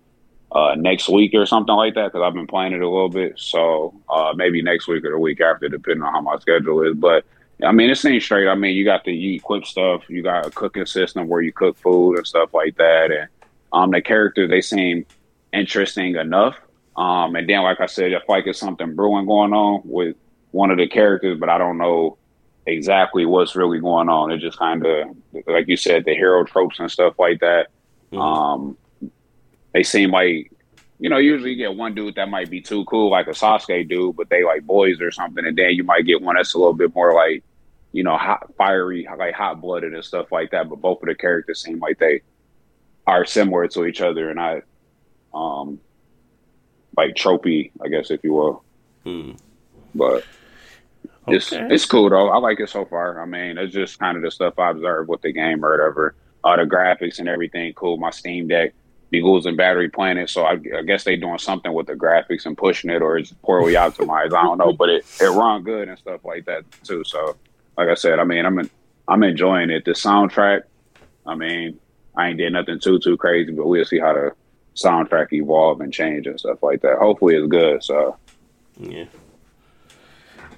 uh, 0.51 0.75
next 0.75 1.09
week 1.09 1.33
or 1.33 1.45
something 1.45 1.75
like 1.75 1.95
that 1.95 2.11
because 2.11 2.25
I've 2.25 2.33
been 2.33 2.47
playing 2.47 2.73
it 2.73 2.81
a 2.81 2.89
little 2.89 3.09
bit. 3.09 3.33
So 3.37 3.93
uh, 4.09 4.33
maybe 4.35 4.61
next 4.61 4.87
week 4.87 5.05
or 5.05 5.11
the 5.11 5.19
week 5.19 5.41
after, 5.41 5.69
depending 5.69 6.03
on 6.03 6.13
how 6.13 6.21
my 6.21 6.37
schedule 6.39 6.81
is. 6.83 6.95
But 6.95 7.25
I 7.63 7.71
mean, 7.71 7.89
it 7.89 7.95
seems 7.97 8.23
straight. 8.23 8.47
I 8.47 8.55
mean, 8.55 8.75
you 8.75 8.85
got 8.85 9.03
the 9.03 9.13
you 9.13 9.35
equip 9.35 9.65
stuff, 9.65 10.03
you 10.09 10.23
got 10.23 10.47
a 10.47 10.51
cooking 10.51 10.85
system 10.85 11.27
where 11.27 11.41
you 11.41 11.51
cook 11.51 11.77
food 11.77 12.17
and 12.17 12.27
stuff 12.27 12.53
like 12.53 12.77
that, 12.77 13.11
and 13.11 13.27
um, 13.73 13.91
the 13.91 14.01
characters 14.01 14.49
they 14.49 14.61
seem 14.61 15.05
interesting 15.53 16.15
enough. 16.15 16.55
Um, 16.95 17.35
and 17.35 17.47
then, 17.47 17.61
like 17.61 17.79
I 17.79 17.85
said, 17.85 18.13
I 18.13 18.19
feel 18.19 18.23
like 18.29 18.47
it's 18.47 18.59
something 18.59 18.95
brewing 18.95 19.25
going 19.25 19.53
on 19.53 19.81
with 19.85 20.15
one 20.51 20.71
of 20.71 20.77
the 20.77 20.87
characters, 20.87 21.39
but 21.39 21.49
I 21.49 21.57
don't 21.57 21.77
know 21.77 22.17
exactly 22.65 23.25
what's 23.25 23.55
really 23.55 23.79
going 23.79 24.09
on. 24.09 24.31
It 24.31 24.39
just 24.39 24.57
kind 24.57 24.85
of, 24.85 25.07
like 25.47 25.67
you 25.67 25.77
said, 25.77 26.05
the 26.05 26.13
hero 26.13 26.43
tropes 26.43 26.79
and 26.79 26.91
stuff 26.91 27.17
like 27.17 27.39
that. 27.39 27.67
Mhm. 28.11 28.19
Um, 28.19 28.77
they 29.73 29.83
seem 29.83 30.11
like, 30.11 30.51
you 30.99 31.09
know, 31.09 31.17
usually 31.17 31.51
you 31.51 31.55
get 31.57 31.75
one 31.75 31.93
dude 31.95 32.15
that 32.15 32.29
might 32.29 32.49
be 32.49 32.61
too 32.61 32.83
cool, 32.85 33.09
like 33.09 33.27
a 33.27 33.31
Sasuke 33.31 33.87
dude, 33.87 34.15
but 34.15 34.29
they 34.29 34.43
like 34.43 34.63
boys 34.65 34.99
or 34.99 35.11
something, 35.11 35.45
and 35.45 35.57
then 35.57 35.71
you 35.71 35.83
might 35.83 36.05
get 36.05 36.21
one 36.21 36.35
that's 36.35 36.53
a 36.53 36.57
little 36.57 36.73
bit 36.73 36.93
more 36.93 37.13
like, 37.13 37.43
you 37.91 38.03
know, 38.03 38.17
hot, 38.17 38.53
fiery, 38.57 39.07
like 39.17 39.33
hot 39.33 39.61
blooded 39.61 39.93
and 39.93 40.03
stuff 40.03 40.31
like 40.31 40.51
that. 40.51 40.69
But 40.69 40.81
both 40.81 41.01
of 41.01 41.07
the 41.07 41.15
characters 41.15 41.63
seem 41.63 41.79
like 41.79 41.99
they 41.99 42.21
are 43.07 43.25
similar 43.25 43.67
to 43.69 43.85
each 43.85 44.01
other, 44.01 44.29
and 44.29 44.39
I, 44.39 44.61
um, 45.33 45.79
like 46.97 47.15
tropey, 47.15 47.71
I 47.83 47.87
guess, 47.87 48.11
if 48.11 48.23
you 48.23 48.33
will. 48.33 48.63
Mhm. 49.05 49.37
But 49.95 50.23
it's 51.27 51.53
Okay. 51.53 51.67
it's 51.73 51.85
cool 51.85 52.09
though. 52.09 52.29
I 52.29 52.37
like 52.37 52.59
it 52.59 52.69
so 52.69 52.85
far. 52.85 53.21
I 53.21 53.25
mean, 53.25 53.57
it's 53.57 53.73
just 53.73 53.99
kind 53.99 54.17
of 54.17 54.23
the 54.23 54.31
stuff 54.31 54.59
I 54.59 54.71
observe 54.71 55.07
with 55.07 55.21
the 55.21 55.31
game 55.31 55.63
or 55.63 55.71
whatever. 55.71 56.15
Uh, 56.43 56.55
the 56.57 56.63
graphics 56.63 57.19
and 57.19 57.27
everything, 57.29 57.73
cool. 57.73 57.97
My 57.97 58.09
Steam 58.11 58.47
Deck 58.47 58.73
be 59.09 59.21
losing 59.21 59.55
battery 59.55 59.89
Planet, 59.89 60.29
so 60.29 60.43
I, 60.43 60.53
I 60.77 60.83
guess 60.85 61.03
they 61.03 61.15
doing 61.15 61.39
something 61.39 61.73
with 61.73 61.87
the 61.87 61.93
graphics 61.93 62.45
and 62.45 62.57
pushing 62.57 62.89
it, 62.89 63.01
or 63.01 63.17
it's 63.17 63.33
poorly 63.43 63.73
optimized. 63.73 64.33
I 64.33 64.43
don't 64.43 64.57
know, 64.57 64.73
but 64.73 64.89
it 64.89 65.05
it 65.19 65.29
run 65.29 65.63
good 65.63 65.87
and 65.89 65.97
stuff 65.97 66.23
like 66.23 66.45
that 66.45 66.63
too. 66.83 67.03
So, 67.05 67.35
like 67.77 67.89
I 67.89 67.95
said, 67.95 68.19
I 68.19 68.23
mean, 68.23 68.45
I'm 68.45 68.59
in, 68.59 68.69
I'm 69.07 69.23
enjoying 69.23 69.69
it. 69.69 69.85
The 69.85 69.91
soundtrack, 69.91 70.63
I 71.25 71.35
mean, 71.35 71.79
I 72.15 72.29
ain't 72.29 72.37
did 72.37 72.53
nothing 72.53 72.79
too 72.79 72.99
too 72.99 73.17
crazy, 73.17 73.51
but 73.51 73.67
we'll 73.67 73.85
see 73.85 73.99
how 73.99 74.13
the 74.13 74.31
soundtrack 74.75 75.33
evolve 75.33 75.81
and 75.81 75.93
change 75.93 76.27
and 76.27 76.39
stuff 76.39 76.61
like 76.61 76.81
that. 76.81 76.97
Hopefully, 76.99 77.35
it's 77.35 77.47
good. 77.47 77.83
So. 77.83 78.17
Yeah. 78.77 79.05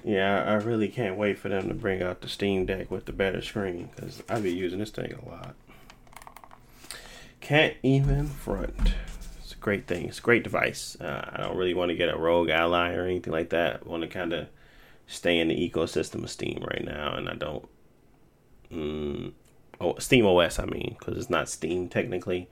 Yeah, 0.04 0.44
I 0.44 0.52
I 0.52 0.54
really 0.54 0.88
can't 0.88 1.16
wait 1.16 1.38
for 1.38 1.48
them 1.48 1.68
to 1.68 1.74
bring 1.74 2.02
out 2.02 2.22
the 2.22 2.28
Steam 2.28 2.66
Deck 2.66 2.90
with 2.90 3.04
the 3.04 3.12
better 3.12 3.40
screen 3.40 3.88
because 3.94 4.22
I've 4.28 4.42
been 4.42 4.56
using 4.56 4.80
this 4.80 4.90
thing 4.90 5.12
a 5.12 5.28
lot. 5.28 5.54
Can't 7.42 7.74
even 7.82 8.28
front. 8.28 8.94
It's 9.40 9.52
a 9.52 9.56
great 9.56 9.88
thing. 9.88 10.06
It's 10.06 10.20
a 10.20 10.22
great 10.22 10.44
device. 10.44 10.96
Uh, 11.00 11.28
I 11.32 11.42
don't 11.42 11.56
really 11.56 11.74
want 11.74 11.88
to 11.88 11.96
get 11.96 12.08
a 12.08 12.16
ROG 12.16 12.48
Ally 12.48 12.94
or 12.94 13.04
anything 13.04 13.32
like 13.32 13.50
that. 13.50 13.82
I 13.84 13.88
want 13.88 14.04
to 14.04 14.08
kind 14.08 14.32
of 14.32 14.46
stay 15.08 15.40
in 15.40 15.48
the 15.48 15.70
ecosystem 15.70 16.22
of 16.22 16.30
Steam 16.30 16.64
right 16.70 16.84
now, 16.84 17.14
and 17.16 17.28
I 17.28 17.34
don't. 17.34 17.68
Mm, 18.70 19.32
oh, 19.80 19.98
Steam 19.98 20.24
OS, 20.24 20.60
I 20.60 20.66
mean, 20.66 20.94
because 20.96 21.18
it's 21.18 21.28
not 21.28 21.48
Steam 21.48 21.88
technically, 21.88 22.48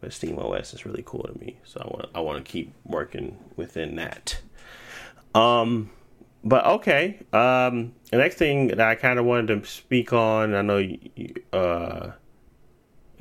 but 0.00 0.14
Steam 0.14 0.38
OS 0.38 0.72
is 0.72 0.86
really 0.86 1.02
cool 1.04 1.24
to 1.24 1.38
me. 1.38 1.58
So 1.64 1.80
I 1.80 1.86
want 1.86 2.10
I 2.14 2.20
want 2.20 2.42
to 2.42 2.50
keep 2.50 2.72
working 2.86 3.36
within 3.56 3.96
that. 3.96 4.40
Um, 5.34 5.90
but 6.42 6.64
okay. 6.64 7.18
Um, 7.34 7.92
the 8.10 8.16
next 8.16 8.36
thing 8.36 8.68
that 8.68 8.80
I 8.80 8.94
kind 8.94 9.18
of 9.18 9.26
wanted 9.26 9.62
to 9.62 9.68
speak 9.68 10.14
on, 10.14 10.54
I 10.54 10.62
know, 10.62 10.78
you, 10.78 11.34
uh, 11.52 12.12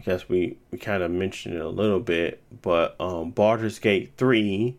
guess 0.04 0.28
we 0.28 0.58
we 0.72 0.78
kind 0.78 1.04
of 1.04 1.12
mentioned 1.12 1.56
it 1.56 1.62
a 1.62 1.70
little 1.70 2.00
bit, 2.00 2.42
but 2.62 2.96
um, 3.00 3.32
Baldur's 3.32 3.80
Gate 3.80 4.14
three, 4.18 4.78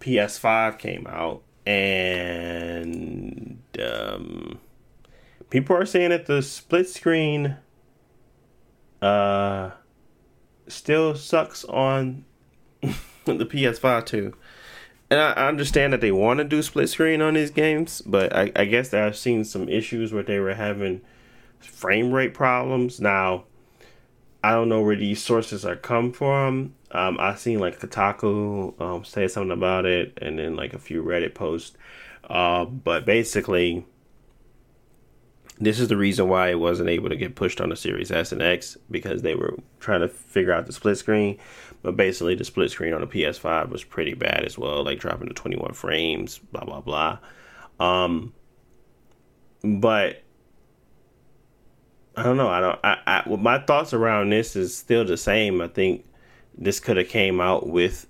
PS5 0.00 0.78
came 0.78 1.06
out, 1.06 1.42
and 1.66 3.58
um, 3.82 4.58
people 5.50 5.76
are 5.76 5.86
saying 5.86 6.10
that 6.10 6.26
the 6.26 6.42
split 6.42 6.88
screen, 6.88 7.56
uh, 9.02 9.70
still 10.66 11.14
sucks 11.14 11.64
on 11.64 12.24
the 12.80 13.46
PS5 13.46 14.06
too. 14.06 14.34
And 15.10 15.20
I 15.20 15.32
I 15.32 15.48
understand 15.48 15.92
that 15.92 16.00
they 16.00 16.12
want 16.12 16.38
to 16.38 16.44
do 16.44 16.62
split 16.62 16.88
screen 16.88 17.22
on 17.22 17.34
these 17.34 17.50
games, 17.50 18.02
but 18.02 18.34
I, 18.34 18.52
I 18.54 18.64
guess 18.64 18.92
I've 18.92 19.16
seen 19.16 19.44
some 19.44 19.68
issues 19.68 20.12
where 20.12 20.22
they 20.22 20.38
were 20.38 20.54
having 20.54 21.00
frame 21.60 22.12
rate 22.12 22.34
problems. 22.34 23.00
Now, 23.00 23.44
I 24.42 24.52
don't 24.52 24.68
know 24.68 24.82
where 24.82 24.96
these 24.96 25.22
sources 25.22 25.64
are 25.64 25.76
come 25.76 26.12
from. 26.12 26.74
Um, 26.92 27.18
I 27.18 27.34
seen 27.34 27.58
like 27.58 27.80
Kotaku 27.80 28.80
um, 28.80 29.04
say 29.04 29.28
something 29.28 29.50
about 29.50 29.84
it, 29.84 30.16
and 30.22 30.38
then 30.38 30.56
like 30.56 30.74
a 30.74 30.78
few 30.78 31.02
Reddit 31.02 31.34
posts. 31.34 31.76
Uh, 32.28 32.64
but 32.64 33.04
basically, 33.04 33.84
this 35.58 35.80
is 35.80 35.88
the 35.88 35.96
reason 35.96 36.28
why 36.28 36.50
it 36.50 36.60
wasn't 36.60 36.88
able 36.88 37.08
to 37.08 37.16
get 37.16 37.34
pushed 37.34 37.60
on 37.60 37.70
the 37.70 37.76
Series 37.76 38.12
S 38.12 38.30
and 38.30 38.42
X 38.42 38.76
because 38.90 39.22
they 39.22 39.34
were 39.34 39.58
trying 39.80 40.00
to 40.00 40.08
figure 40.08 40.52
out 40.52 40.66
the 40.66 40.72
split 40.72 40.98
screen. 40.98 41.38
But 41.82 41.96
basically, 41.96 42.34
the 42.34 42.44
split 42.44 42.70
screen 42.70 42.92
on 42.94 43.00
the 43.00 43.06
PS5 43.06 43.70
was 43.70 43.84
pretty 43.84 44.14
bad 44.14 44.44
as 44.44 44.56
well, 44.56 44.84
like 44.84 45.00
dropping 45.00 45.28
to 45.28 45.34
21 45.34 45.72
frames, 45.72 46.38
blah 46.38 46.64
blah 46.64 46.80
blah. 46.80 47.18
Um, 47.80 48.32
but 49.62 50.22
I 52.18 52.22
don't 52.24 52.36
know. 52.36 52.48
I 52.48 52.60
don't. 52.60 52.78
I, 52.82 52.98
I 53.06 53.22
well, 53.26 53.36
my 53.36 53.58
thoughts 53.58 53.92
around 53.94 54.30
this 54.30 54.56
is 54.56 54.76
still 54.76 55.04
the 55.04 55.16
same. 55.16 55.60
I 55.60 55.68
think 55.68 56.04
this 56.56 56.80
could 56.80 56.96
have 56.96 57.08
came 57.08 57.40
out 57.40 57.68
with 57.68 58.06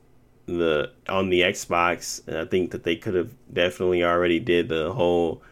the 0.46 0.90
on 1.08 1.28
the 1.28 1.42
Xbox, 1.42 2.26
and 2.26 2.38
I 2.38 2.46
think 2.46 2.70
that 2.70 2.84
they 2.84 2.96
could 2.96 3.14
have 3.14 3.30
definitely 3.52 4.02
already 4.02 4.40
did 4.40 4.70
the 4.70 4.92
whole 4.92 5.42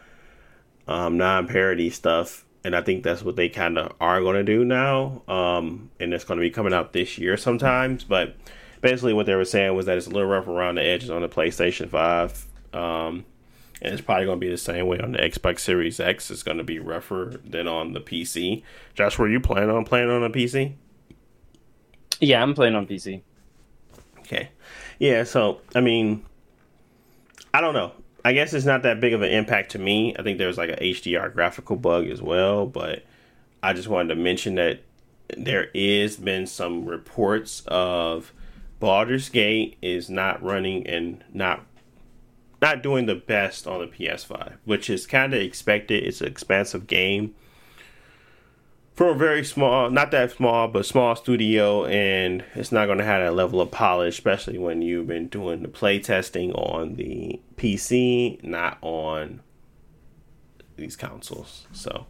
um, 0.87 1.17
non-parity 1.17 1.91
stuff, 1.91 2.45
and 2.63 2.75
I 2.75 2.81
think 2.81 3.03
that's 3.03 3.21
what 3.21 3.35
they 3.35 3.47
kind 3.47 3.77
of 3.77 3.93
are 4.01 4.21
going 4.21 4.35
to 4.35 4.43
do 4.43 4.65
now. 4.65 5.21
Um, 5.27 5.91
and 5.99 6.13
it's 6.13 6.23
going 6.23 6.39
to 6.39 6.41
be 6.41 6.49
coming 6.49 6.73
out 6.73 6.93
this 6.93 7.19
year 7.19 7.37
sometimes. 7.37 8.03
But 8.03 8.35
basically, 8.81 9.13
what 9.13 9.27
they 9.27 9.35
were 9.35 9.45
saying 9.45 9.75
was 9.75 9.85
that 9.85 9.97
it's 9.97 10.07
a 10.07 10.09
little 10.09 10.29
rough 10.29 10.47
around 10.47 10.75
the 10.75 10.83
edges 10.83 11.11
on 11.11 11.21
the 11.21 11.29
PlayStation 11.29 11.89
Five. 11.89 12.45
Um, 12.73 13.23
and 13.81 13.93
it's 13.93 14.01
probably 14.01 14.25
going 14.25 14.39
to 14.39 14.45
be 14.45 14.49
the 14.49 14.57
same 14.57 14.87
way 14.87 14.99
on 14.99 15.11
the 15.11 15.19
Xbox 15.19 15.59
Series 15.59 15.99
X. 15.99 16.31
It's 16.31 16.43
going 16.43 16.57
to 16.57 16.63
be 16.63 16.79
rougher 16.79 17.39
than 17.43 17.67
on 17.67 17.93
the 17.93 18.01
PC. 18.01 18.63
Josh, 18.95 19.17
were 19.17 19.29
you 19.29 19.39
planning 19.39 19.69
on 19.69 19.85
playing 19.85 20.09
on 20.09 20.23
a 20.23 20.29
PC? 20.29 20.73
Yeah, 22.19 22.41
I'm 22.41 22.53
playing 22.53 22.75
on 22.75 22.87
PC. 22.87 23.21
Okay. 24.19 24.49
Yeah, 24.99 25.23
so, 25.23 25.61
I 25.75 25.81
mean, 25.81 26.25
I 27.53 27.61
don't 27.61 27.73
know. 27.73 27.91
I 28.25 28.33
guess 28.33 28.53
it's 28.53 28.65
not 28.65 28.83
that 28.83 28.99
big 28.99 29.13
of 29.13 29.21
an 29.21 29.31
impact 29.31 29.71
to 29.71 29.79
me. 29.79 30.15
I 30.17 30.23
think 30.23 30.37
there's 30.37 30.57
like 30.57 30.71
an 30.71 30.79
HDR 30.79 31.33
graphical 31.33 31.75
bug 31.75 32.07
as 32.07 32.21
well, 32.21 32.65
but 32.65 33.05
I 33.63 33.73
just 33.73 33.87
wanted 33.87 34.09
to 34.09 34.19
mention 34.19 34.55
that 34.55 34.81
there 35.37 35.69
is 35.73 36.17
been 36.17 36.47
some 36.47 36.85
reports 36.85 37.63
of 37.67 38.33
Baldur's 38.79 39.29
Gate 39.29 39.77
is 39.81 40.09
not 40.09 40.43
running 40.43 40.85
and 40.87 41.23
not 41.33 41.65
not 42.61 42.81
doing 42.81 43.05
the 43.05 43.15
best 43.15 43.67
on 43.67 43.79
the 43.81 43.87
PS5, 43.87 44.53
which 44.65 44.89
is 44.89 45.05
kind 45.05 45.33
of 45.33 45.41
expected. 45.41 46.03
It's 46.03 46.21
an 46.21 46.27
expansive 46.27 46.87
game 46.87 47.35
from 48.97 49.09
a 49.09 49.13
very 49.13 49.45
small, 49.45 49.91
not 49.91 50.09
that 50.09 50.31
small, 50.31 50.67
but 50.67 50.83
small 50.83 51.15
studio, 51.15 51.85
and 51.85 52.43
it's 52.55 52.71
not 52.71 52.87
going 52.87 52.97
to 52.97 53.03
have 53.03 53.21
that 53.21 53.35
level 53.35 53.61
of 53.61 53.69
polish, 53.69 54.15
especially 54.15 54.57
when 54.57 54.81
you've 54.81 55.05
been 55.05 55.27
doing 55.27 55.61
the 55.61 55.67
play 55.67 55.99
testing 55.99 56.51
on 56.53 56.95
the 56.95 57.39
PC, 57.57 58.43
not 58.43 58.79
on 58.81 59.41
these 60.77 60.95
consoles. 60.95 61.67
So 61.71 62.07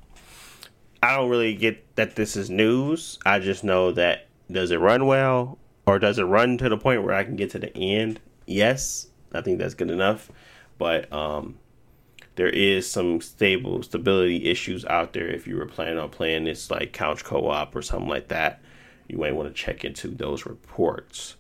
I 1.04 1.18
don't 1.18 1.30
really 1.30 1.56
get 1.56 1.96
that 1.98 2.16
this 2.16 2.38
is 2.38 2.50
news. 2.50 3.20
I 3.26 3.40
just 3.40 3.66
know 3.66 3.92
that 3.92 4.28
does 4.50 4.72
it 4.72 4.80
run 4.80 5.08
well, 5.08 5.58
or 5.86 6.00
does 6.00 6.20
it 6.20 6.24
run 6.24 6.58
to 6.60 6.70
the 6.70 6.78
point 6.78 7.04
where 7.04 7.14
I 7.14 7.26
can 7.26 7.36
get 7.36 7.50
to 7.52 7.60
the 7.60 7.76
end? 7.76 8.22
Yes, 8.46 9.07
I 9.34 9.42
think 9.42 9.60
that's 9.60 9.74
good 9.74 9.92
enough. 9.92 10.32
But 10.78 11.12
um, 11.12 11.58
there 12.36 12.50
is 12.50 12.90
some 12.90 13.20
stable 13.22 13.82
stability 13.84 14.46
issues 14.46 14.86
out 14.86 15.14
there. 15.14 15.28
If 15.28 15.48
you 15.48 15.58
were 15.58 15.66
planning 15.66 15.98
on 15.98 16.10
playing 16.10 16.46
this 16.46 16.70
like 16.70 16.94
couch 16.94 17.24
co-op 17.24 17.76
or 17.76 17.82
something 17.82 18.10
like 18.10 18.28
that, 18.30 18.62
you 19.08 19.18
might 19.18 19.36
want 19.36 19.48
to 19.50 19.54
check 19.54 19.84
into 19.84 20.10
those 20.10 20.46
reports. 20.46 21.36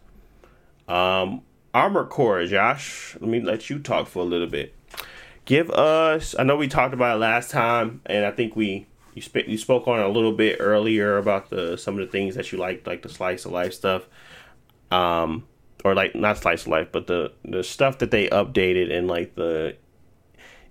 Um, 0.87 1.41
Armored 1.73 2.09
Core, 2.09 2.45
Josh. 2.45 3.15
Let 3.19 3.29
me 3.29 3.41
let 3.41 3.69
you 3.69 3.79
talk 3.79 4.07
for 4.07 4.19
a 4.19 4.25
little 4.25 4.47
bit. 4.47 4.73
Give 5.45 5.69
us. 5.69 6.35
I 6.37 6.43
know 6.43 6.55
we 6.55 6.67
talked 6.67 6.93
about 6.93 7.17
it 7.17 7.19
last 7.19 7.51
time, 7.51 8.01
and 8.05 8.25
I 8.25 8.31
think 8.31 8.55
we 8.55 8.87
you 9.13 9.21
sp- 9.21 9.47
you 9.47 9.57
spoke 9.57 9.87
on 9.87 9.99
a 9.99 10.07
little 10.07 10.33
bit 10.33 10.57
earlier 10.59 11.17
about 11.17 11.49
the 11.49 11.77
some 11.77 11.99
of 11.99 12.05
the 12.05 12.11
things 12.11 12.35
that 12.35 12.51
you 12.51 12.57
liked, 12.57 12.87
like 12.87 13.01
the 13.01 13.09
slice 13.09 13.45
of 13.45 13.51
life 13.51 13.73
stuff. 13.73 14.07
Um, 14.91 15.45
or 15.83 15.95
like 15.95 16.15
not 16.15 16.37
slice 16.37 16.63
of 16.63 16.69
life, 16.69 16.89
but 16.91 17.07
the 17.07 17.31
the 17.45 17.63
stuff 17.63 17.99
that 17.99 18.11
they 18.11 18.27
updated 18.29 18.91
and 18.95 19.07
like 19.07 19.35
the 19.35 19.75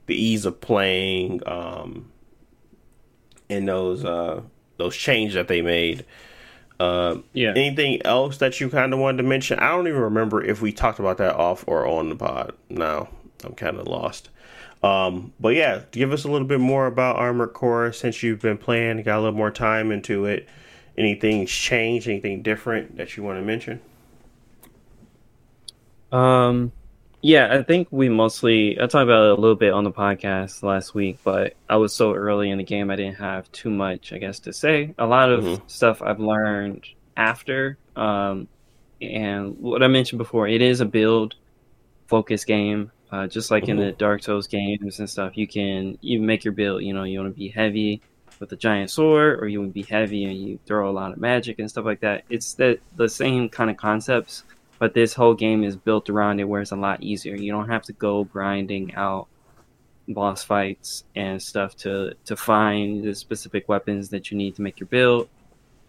the 0.06 0.14
ease 0.14 0.44
of 0.44 0.60
playing, 0.60 1.40
um, 1.46 2.10
and 3.48 3.68
those 3.68 4.04
uh 4.04 4.40
those 4.76 4.96
changes 4.96 5.34
that 5.34 5.48
they 5.48 5.62
made. 5.62 6.04
Uh, 6.78 7.16
Yeah. 7.32 7.50
Anything 7.56 8.04
else 8.04 8.36
that 8.38 8.60
you 8.60 8.68
kind 8.68 8.92
of 8.92 8.98
wanted 8.98 9.18
to 9.18 9.22
mention? 9.22 9.58
I 9.58 9.70
don't 9.70 9.88
even 9.88 10.00
remember 10.00 10.44
if 10.44 10.60
we 10.60 10.72
talked 10.72 10.98
about 10.98 11.16
that 11.18 11.34
off 11.34 11.64
or 11.66 11.86
on 11.86 12.10
the 12.10 12.16
pod. 12.16 12.52
No, 12.68 13.08
I'm 13.44 13.54
kind 13.54 13.78
of 13.78 13.86
lost. 13.88 14.28
Um, 14.82 15.32
but 15.40 15.54
yeah, 15.54 15.80
give 15.90 16.12
us 16.12 16.24
a 16.24 16.30
little 16.30 16.46
bit 16.46 16.60
more 16.60 16.86
about 16.86 17.16
Armored 17.16 17.54
Core 17.54 17.92
since 17.92 18.22
you've 18.22 18.42
been 18.42 18.58
playing, 18.58 19.02
got 19.04 19.16
a 19.18 19.22
little 19.22 19.36
more 19.36 19.50
time 19.50 19.90
into 19.90 20.26
it. 20.26 20.46
Anything's 20.98 21.50
changed? 21.50 22.08
Anything 22.08 22.42
different 22.42 22.98
that 22.98 23.16
you 23.16 23.22
want 23.22 23.38
to 23.38 23.42
mention? 23.44 23.80
Um, 26.16 26.72
yeah, 27.22 27.48
I 27.52 27.62
think 27.62 27.88
we 27.90 28.08
mostly 28.08 28.76
I 28.80 28.86
talked 28.86 29.02
about 29.04 29.26
it 29.26 29.38
a 29.38 29.40
little 29.40 29.56
bit 29.56 29.72
on 29.72 29.84
the 29.84 29.90
podcast 29.90 30.62
last 30.62 30.94
week, 30.94 31.18
but 31.24 31.54
I 31.68 31.76
was 31.76 31.92
so 31.92 32.14
early 32.14 32.50
in 32.50 32.58
the 32.58 32.64
game 32.64 32.90
I 32.90 32.96
didn't 32.96 33.16
have 33.16 33.50
too 33.52 33.70
much, 33.70 34.12
I 34.12 34.18
guess, 34.18 34.38
to 34.40 34.52
say. 34.52 34.94
A 34.98 35.06
lot 35.06 35.30
of 35.30 35.44
Mhm. 35.44 35.70
stuff 35.70 36.02
I've 36.02 36.20
learned 36.20 36.84
after. 37.16 37.78
Um, 37.96 38.48
and 39.02 39.58
what 39.58 39.82
I 39.82 39.88
mentioned 39.88 40.18
before, 40.18 40.48
it 40.48 40.62
is 40.62 40.80
a 40.80 40.86
build 40.86 41.34
focus 42.06 42.44
game. 42.44 42.90
Uh, 43.10 43.26
just 43.26 43.50
like 43.50 43.68
in 43.68 43.76
the 43.76 43.92
Dark 43.92 44.22
Souls 44.22 44.46
games 44.46 44.98
and 44.98 45.08
stuff, 45.08 45.36
you 45.36 45.46
can 45.46 45.96
you 46.00 46.20
make 46.20 46.44
your 46.44 46.52
build. 46.52 46.82
You 46.82 46.92
know, 46.92 47.04
you 47.04 47.20
want 47.20 47.32
to 47.34 47.38
be 47.38 47.48
heavy 47.48 48.00
with 48.40 48.52
a 48.52 48.56
giant 48.56 48.90
sword, 48.90 49.40
or 49.42 49.48
you 49.48 49.60
want 49.60 49.70
to 49.70 49.74
be 49.74 49.82
heavy 49.82 50.24
and 50.24 50.36
you 50.36 50.58
throw 50.66 50.90
a 50.90 50.92
lot 50.92 51.12
of 51.12 51.18
magic 51.18 51.58
and 51.58 51.70
stuff 51.70 51.84
like 51.84 52.00
that. 52.00 52.24
It's 52.30 52.54
the 52.54 52.78
the 52.96 53.08
same 53.08 53.48
kind 53.48 53.70
of 53.70 53.76
concepts 53.76 54.44
but 54.78 54.94
this 54.94 55.14
whole 55.14 55.34
game 55.34 55.64
is 55.64 55.76
built 55.76 56.10
around 56.10 56.40
it 56.40 56.44
where 56.44 56.60
it's 56.60 56.72
a 56.72 56.76
lot 56.76 57.02
easier. 57.02 57.34
You 57.34 57.52
don't 57.52 57.68
have 57.68 57.82
to 57.84 57.92
go 57.92 58.24
grinding 58.24 58.94
out 58.94 59.28
boss 60.08 60.44
fights 60.44 61.04
and 61.16 61.42
stuff 61.42 61.76
to 61.76 62.14
to 62.24 62.36
find 62.36 63.02
the 63.02 63.14
specific 63.14 63.68
weapons 63.68 64.10
that 64.10 64.30
you 64.30 64.36
need 64.36 64.54
to 64.56 64.62
make 64.62 64.78
your 64.78 64.86
build. 64.86 65.28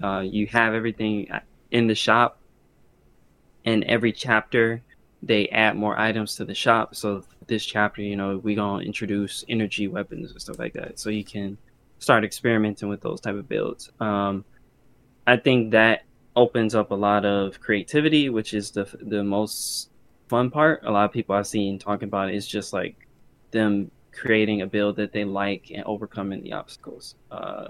Uh, 0.01 0.19
you 0.19 0.47
have 0.47 0.73
everything 0.73 1.29
in 1.71 1.88
the 1.88 1.95
shop, 1.95 2.39
and 3.65 3.83
every 3.83 4.11
chapter 4.11 4.81
they 5.23 5.47
add 5.49 5.76
more 5.76 5.99
items 5.99 6.35
to 6.35 6.45
the 6.45 6.53
shop. 6.53 6.95
So 6.95 7.23
this 7.47 7.65
chapter, 7.65 8.01
you 8.01 8.15
know, 8.15 8.38
we 8.38 8.55
gonna 8.55 8.84
introduce 8.84 9.43
energy 9.49 9.88
weapons 9.88 10.31
and 10.31 10.41
stuff 10.41 10.59
like 10.59 10.73
that, 10.73 10.99
so 10.99 11.09
you 11.09 11.23
can 11.23 11.57
start 11.99 12.23
experimenting 12.23 12.89
with 12.89 13.01
those 13.01 13.19
type 13.19 13.35
of 13.35 13.49
builds. 13.49 13.91
Um, 13.99 14.45
I 15.26 15.38
think 15.38 15.72
that 15.72 16.03
opens 16.38 16.76
up 16.76 16.91
a 16.91 16.95
lot 16.95 17.26
of 17.26 17.59
creativity, 17.59 18.30
which 18.30 18.53
is 18.53 18.72
the 18.72 18.85
the 19.01 19.23
most 19.23 19.89
fun 20.30 20.49
part. 20.51 20.84
A 20.85 20.91
lot 20.91 21.05
of 21.05 21.11
people 21.11 21.35
I've 21.35 21.47
seen 21.47 21.80
talking 21.80 22.07
about 22.07 22.30
it 22.30 22.35
is 22.35 22.47
just 22.47 22.72
like 22.73 22.95
them 23.51 23.91
creating 24.14 24.61
a 24.61 24.68
build 24.68 24.95
that 24.97 25.11
they 25.11 25.26
like 25.26 25.72
and 25.73 25.84
overcoming 25.85 26.43
the 26.43 26.53
obstacles. 26.53 27.15
Uh, 27.31 27.69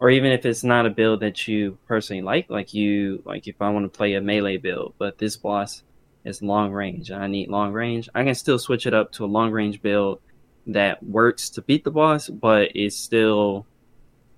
or 0.00 0.10
even 0.10 0.32
if 0.32 0.46
it's 0.46 0.64
not 0.64 0.86
a 0.86 0.90
build 0.90 1.20
that 1.20 1.48
you 1.48 1.78
personally 1.86 2.22
like, 2.22 2.48
like 2.50 2.72
you 2.74 3.22
like 3.24 3.46
if 3.46 3.60
I 3.60 3.70
want 3.70 3.84
to 3.84 3.96
play 3.96 4.14
a 4.14 4.20
melee 4.20 4.56
build, 4.56 4.94
but 4.98 5.18
this 5.18 5.36
boss 5.36 5.82
is 6.24 6.42
long 6.42 6.72
range 6.72 7.10
and 7.10 7.22
I 7.22 7.26
need 7.26 7.48
long 7.48 7.72
range, 7.72 8.08
I 8.14 8.24
can 8.24 8.34
still 8.34 8.58
switch 8.58 8.86
it 8.86 8.94
up 8.94 9.12
to 9.12 9.24
a 9.24 9.26
long 9.26 9.50
range 9.50 9.82
build 9.82 10.20
that 10.68 11.02
works 11.02 11.50
to 11.50 11.62
beat 11.62 11.84
the 11.84 11.90
boss, 11.90 12.28
but 12.28 12.70
it's 12.74 12.96
still 12.96 13.66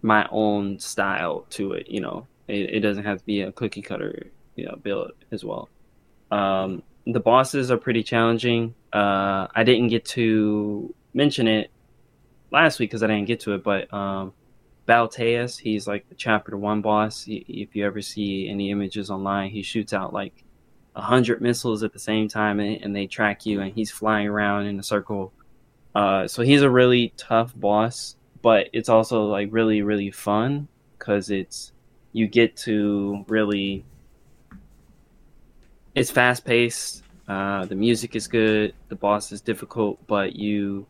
my 0.02 0.26
own 0.30 0.78
style 0.78 1.46
to 1.50 1.72
it, 1.72 1.88
you 1.88 2.00
know. 2.00 2.26
It, 2.50 2.74
it 2.74 2.80
doesn't 2.80 3.04
have 3.04 3.18
to 3.18 3.24
be 3.24 3.42
a 3.42 3.52
cookie 3.52 3.82
cutter, 3.82 4.30
you 4.56 4.66
know, 4.66 4.76
build 4.82 5.12
as 5.30 5.44
well. 5.44 5.68
Um, 6.30 6.82
the 7.06 7.20
bosses 7.20 7.70
are 7.70 7.78
pretty 7.78 8.02
challenging. 8.02 8.74
Uh, 8.92 9.46
I 9.54 9.64
didn't 9.64 9.88
get 9.88 10.04
to 10.06 10.94
mention 11.14 11.48
it 11.48 11.70
last 12.50 12.78
week 12.78 12.90
because 12.90 13.02
I 13.02 13.06
didn't 13.06 13.26
get 13.26 13.40
to 13.40 13.54
it, 13.54 13.62
but 13.62 13.92
um, 13.92 14.32
Balteus, 14.86 15.58
he's 15.58 15.86
like 15.86 16.08
the 16.08 16.14
chapter 16.14 16.56
one 16.56 16.82
boss. 16.82 17.24
If 17.28 17.74
you 17.74 17.86
ever 17.86 18.02
see 18.02 18.48
any 18.48 18.70
images 18.70 19.10
online, 19.10 19.50
he 19.50 19.62
shoots 19.62 19.92
out 19.92 20.12
like 20.12 20.44
a 20.94 21.00
hundred 21.00 21.40
missiles 21.40 21.82
at 21.82 21.92
the 21.92 21.98
same 21.98 22.28
time, 22.28 22.60
and, 22.60 22.82
and 22.82 22.94
they 22.94 23.06
track 23.06 23.46
you, 23.46 23.60
and 23.60 23.72
he's 23.72 23.90
flying 23.90 24.26
around 24.26 24.66
in 24.66 24.78
a 24.78 24.82
circle. 24.82 25.32
Uh, 25.94 26.26
so 26.28 26.42
he's 26.42 26.62
a 26.62 26.70
really 26.70 27.12
tough 27.16 27.52
boss, 27.54 28.16
but 28.42 28.68
it's 28.72 28.88
also 28.88 29.24
like 29.24 29.48
really, 29.50 29.82
really 29.82 30.10
fun 30.10 30.68
because 30.98 31.30
it's 31.30 31.72
you 32.12 32.26
get 32.26 32.56
to 32.56 33.24
really 33.28 33.84
it's 35.94 36.10
fast 36.10 36.44
paced 36.44 37.02
uh, 37.28 37.64
the 37.66 37.74
music 37.74 38.16
is 38.16 38.26
good 38.26 38.74
the 38.88 38.96
boss 38.96 39.32
is 39.32 39.40
difficult 39.40 39.98
but 40.06 40.36
you 40.36 40.86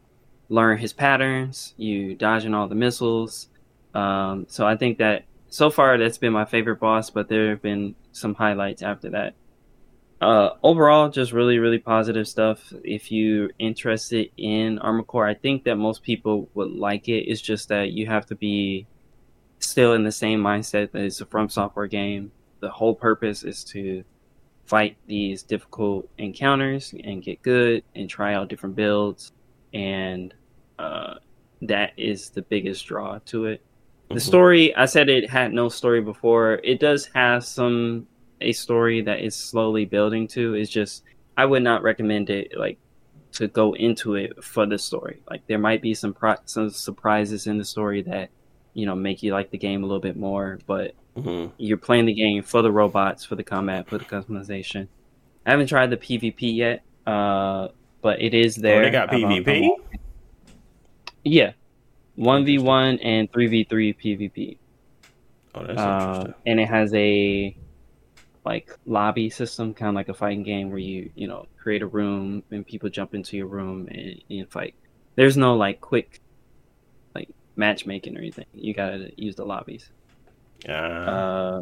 learn 0.48 0.78
his 0.78 0.92
patterns 0.92 1.74
you 1.76 2.14
dodging 2.14 2.54
all 2.54 2.68
the 2.68 2.74
missiles 2.74 3.48
um, 3.94 4.46
so 4.48 4.66
i 4.66 4.76
think 4.76 4.98
that 4.98 5.24
so 5.50 5.68
far 5.68 5.98
that's 5.98 6.18
been 6.18 6.32
my 6.32 6.44
favorite 6.44 6.80
boss, 6.80 7.10
but 7.10 7.28
there 7.28 7.50
have 7.50 7.60
been 7.60 7.96
some 8.12 8.34
highlights 8.34 8.82
after 8.82 9.10
that. 9.10 9.34
Uh, 10.20 10.50
overall, 10.62 11.08
just 11.08 11.32
really, 11.32 11.58
really 11.58 11.78
positive 11.78 12.28
stuff. 12.28 12.72
If 12.84 13.10
you're 13.10 13.50
interested 13.58 14.30
in 14.36 14.78
Armor 14.78 15.02
Core, 15.02 15.26
I 15.26 15.34
think 15.34 15.64
that 15.64 15.76
most 15.76 16.02
people 16.02 16.48
would 16.54 16.70
like 16.70 17.08
it. 17.08 17.24
It's 17.24 17.40
just 17.40 17.68
that 17.68 17.90
you 17.90 18.06
have 18.06 18.26
to 18.26 18.34
be 18.34 18.86
still 19.60 19.94
in 19.94 20.02
the 20.04 20.12
same 20.12 20.42
mindset 20.42 20.90
that 20.92 21.02
it's 21.02 21.20
a 21.20 21.26
From 21.26 21.48
Software 21.48 21.86
game. 21.86 22.32
The 22.60 22.70
whole 22.70 22.94
purpose 22.94 23.42
is 23.44 23.64
to 23.64 24.04
fight 24.66 24.96
these 25.06 25.42
difficult 25.42 26.08
encounters 26.18 26.94
and 27.04 27.22
get 27.22 27.42
good 27.42 27.82
and 27.94 28.08
try 28.08 28.34
out 28.34 28.48
different 28.48 28.76
builds, 28.76 29.32
and 29.72 30.34
uh, 30.78 31.14
that 31.62 31.92
is 31.96 32.30
the 32.30 32.42
biggest 32.42 32.86
draw 32.86 33.18
to 33.26 33.46
it. 33.46 33.62
The 34.08 34.16
Mhm. 34.16 34.20
story, 34.20 34.74
I 34.74 34.86
said 34.86 35.08
it 35.08 35.30
had 35.30 35.52
no 35.52 35.68
story 35.68 36.00
before. 36.00 36.60
It 36.64 36.80
does 36.80 37.06
have 37.14 37.44
some 37.44 38.06
a 38.40 38.52
story 38.52 39.02
that 39.02 39.20
is 39.20 39.36
slowly 39.36 39.84
building 39.84 40.26
to. 40.28 40.54
It's 40.54 40.70
just 40.70 41.04
I 41.36 41.44
would 41.44 41.62
not 41.62 41.82
recommend 41.82 42.30
it 42.30 42.52
like 42.56 42.78
to 43.32 43.48
go 43.48 43.74
into 43.74 44.14
it 44.14 44.42
for 44.42 44.66
the 44.66 44.78
story. 44.78 45.22
Like 45.30 45.46
there 45.46 45.58
might 45.58 45.82
be 45.82 45.94
some 45.94 46.12
pro- 46.14 46.36
some 46.46 46.70
surprises 46.70 47.46
in 47.46 47.58
the 47.58 47.64
story 47.64 48.02
that 48.02 48.30
you 48.74 48.86
know 48.86 48.94
make 48.94 49.22
you 49.22 49.32
like 49.32 49.50
the 49.50 49.58
game 49.58 49.82
a 49.82 49.86
little 49.86 50.00
bit 50.00 50.16
more, 50.16 50.58
but 50.66 50.94
hmm 51.16 51.46
you're 51.58 51.76
playing 51.78 52.06
the 52.06 52.14
game 52.14 52.42
for 52.42 52.62
the 52.62 52.70
robots, 52.72 53.24
for 53.24 53.36
the 53.36 53.44
combat, 53.44 53.88
for 53.88 53.98
the 53.98 54.04
customization. 54.04 54.88
I 55.46 55.50
haven't 55.52 55.66
tried 55.68 55.90
the 55.90 55.96
PvP 55.96 56.54
yet, 56.54 56.82
uh, 57.06 57.68
but 58.02 58.20
it 58.22 58.34
is 58.34 58.56
there. 58.56 58.80
Oh, 58.80 58.84
they 58.84 58.90
got 58.90 59.10
PvP. 59.10 59.68
yeah, 61.24 61.52
one 62.14 62.44
v 62.44 62.58
one 62.58 62.98
and 63.00 63.30
three 63.32 63.46
v 63.48 63.64
three 63.64 63.92
PvP. 63.94 64.58
Oh, 65.54 65.66
that's 65.66 65.78
Uh, 65.78 65.82
interesting. 65.82 66.34
and 66.46 66.60
it 66.60 66.68
has 66.68 66.92
a 66.94 67.56
like 68.44 68.70
lobby 68.86 69.28
system, 69.30 69.74
kind 69.74 69.90
of 69.90 69.94
like 69.94 70.08
a 70.08 70.14
fighting 70.14 70.42
game 70.42 70.70
where 70.70 70.78
you 70.78 71.10
you 71.14 71.28
know 71.28 71.46
create 71.58 71.82
a 71.82 71.86
room 71.86 72.42
and 72.50 72.66
people 72.66 72.88
jump 72.88 73.14
into 73.14 73.36
your 73.36 73.46
room 73.46 73.86
and 73.90 74.22
you 74.28 74.46
fight. 74.46 74.74
There's 75.16 75.36
no 75.36 75.56
like 75.56 75.80
quick 75.80 76.20
matchmaking 77.56 78.16
or 78.16 78.20
anything. 78.20 78.46
You 78.54 78.74
gotta 78.74 79.10
use 79.16 79.36
the 79.36 79.44
lobbies. 79.44 79.90
Uh, 80.68 80.72
Uh, 80.72 81.60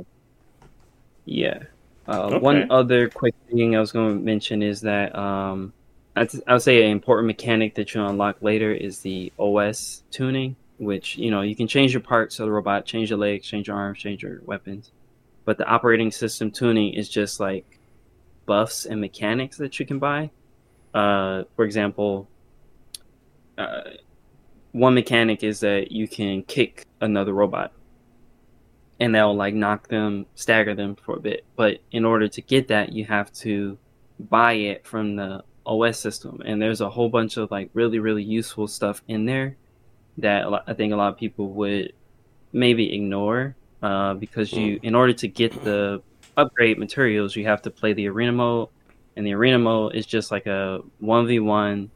yeah. 1.24 1.62
Uh, 2.06 2.26
Okay. 2.26 2.38
One 2.38 2.70
other 2.70 3.08
quick 3.08 3.34
thing 3.50 3.76
I 3.76 3.80
was 3.80 3.92
going 3.92 4.18
to 4.18 4.24
mention 4.24 4.62
is 4.62 4.80
that 4.80 5.14
um, 5.14 5.72
I'd, 6.16 6.30
I 6.46 6.54
would 6.54 6.62
say 6.62 6.82
an 6.84 6.90
important 6.90 7.26
mechanic 7.26 7.74
that 7.74 7.94
you 7.94 8.04
unlock 8.04 8.40
later 8.40 8.72
is 8.72 9.00
the 9.00 9.32
OS 9.38 10.02
tuning, 10.10 10.56
which 10.78 11.18
you 11.18 11.30
know 11.30 11.42
you 11.42 11.54
can 11.54 11.68
change 11.68 11.92
your 11.92 12.00
parts 12.00 12.38
of 12.40 12.46
the 12.46 12.52
robot, 12.52 12.86
change 12.86 13.10
your 13.10 13.18
legs, 13.18 13.46
change 13.46 13.68
your 13.68 13.76
arms, 13.76 13.98
change 13.98 14.22
your 14.22 14.40
weapons, 14.44 14.90
but 15.44 15.58
the 15.58 15.66
operating 15.66 16.10
system 16.10 16.50
tuning 16.50 16.94
is 16.94 17.08
just 17.08 17.40
like 17.40 17.78
buffs 18.46 18.86
and 18.86 19.00
mechanics 19.00 19.58
that 19.58 19.78
you 19.78 19.84
can 19.84 19.98
buy. 19.98 20.30
Uh, 20.94 21.44
for 21.54 21.64
example, 21.66 22.26
uh, 23.58 23.82
one 24.78 24.94
mechanic 24.94 25.42
is 25.42 25.60
that 25.60 25.90
you 25.90 26.06
can 26.06 26.42
kick 26.44 26.86
another 27.00 27.32
robot 27.32 27.72
and 29.00 29.14
they'll 29.14 29.34
like 29.34 29.54
knock 29.54 29.88
them, 29.88 30.26
stagger 30.34 30.74
them 30.74 30.96
for 30.96 31.16
a 31.16 31.20
bit. 31.20 31.44
But 31.56 31.78
in 31.90 32.04
order 32.04 32.28
to 32.28 32.42
get 32.42 32.68
that, 32.68 32.92
you 32.92 33.04
have 33.04 33.32
to 33.34 33.78
buy 34.18 34.54
it 34.54 34.86
from 34.86 35.16
the 35.16 35.42
OS 35.66 35.98
system. 35.98 36.42
And 36.44 36.60
there's 36.60 36.80
a 36.80 36.90
whole 36.90 37.08
bunch 37.08 37.36
of 37.36 37.50
like 37.50 37.70
really, 37.74 37.98
really 37.98 38.22
useful 38.22 38.68
stuff 38.68 39.02
in 39.08 39.26
there 39.26 39.56
that 40.18 40.46
I 40.66 40.74
think 40.74 40.92
a 40.92 40.96
lot 40.96 41.12
of 41.12 41.18
people 41.18 41.48
would 41.50 41.92
maybe 42.52 42.94
ignore 42.94 43.54
uh, 43.82 44.14
because 44.14 44.52
you, 44.52 44.80
in 44.82 44.94
order 44.94 45.12
to 45.12 45.28
get 45.28 45.52
the 45.64 46.02
upgrade 46.36 46.78
materials, 46.78 47.36
you 47.36 47.44
have 47.46 47.62
to 47.62 47.70
play 47.70 47.92
the 47.92 48.08
arena 48.08 48.32
mode. 48.32 48.68
And 49.16 49.26
the 49.26 49.34
arena 49.34 49.58
mode 49.58 49.94
is 49.94 50.06
just 50.06 50.30
like 50.30 50.46
a 50.46 50.80
1v1 51.02 51.88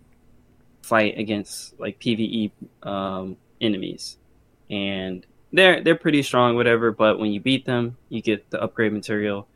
fight 0.82 1.18
against 1.18 1.78
like 1.80 1.98
PvE 2.00 2.50
um, 2.82 3.36
enemies. 3.60 4.18
And 4.70 5.24
they're 5.52 5.82
they're 5.82 5.96
pretty 5.96 6.22
strong, 6.22 6.56
whatever. 6.56 6.92
But 6.92 7.18
when 7.18 7.32
you 7.32 7.40
beat 7.40 7.66
them, 7.66 7.96
you 8.08 8.22
get 8.22 8.50
the 8.50 8.60
upgrade 8.62 8.92
material, 8.92 9.46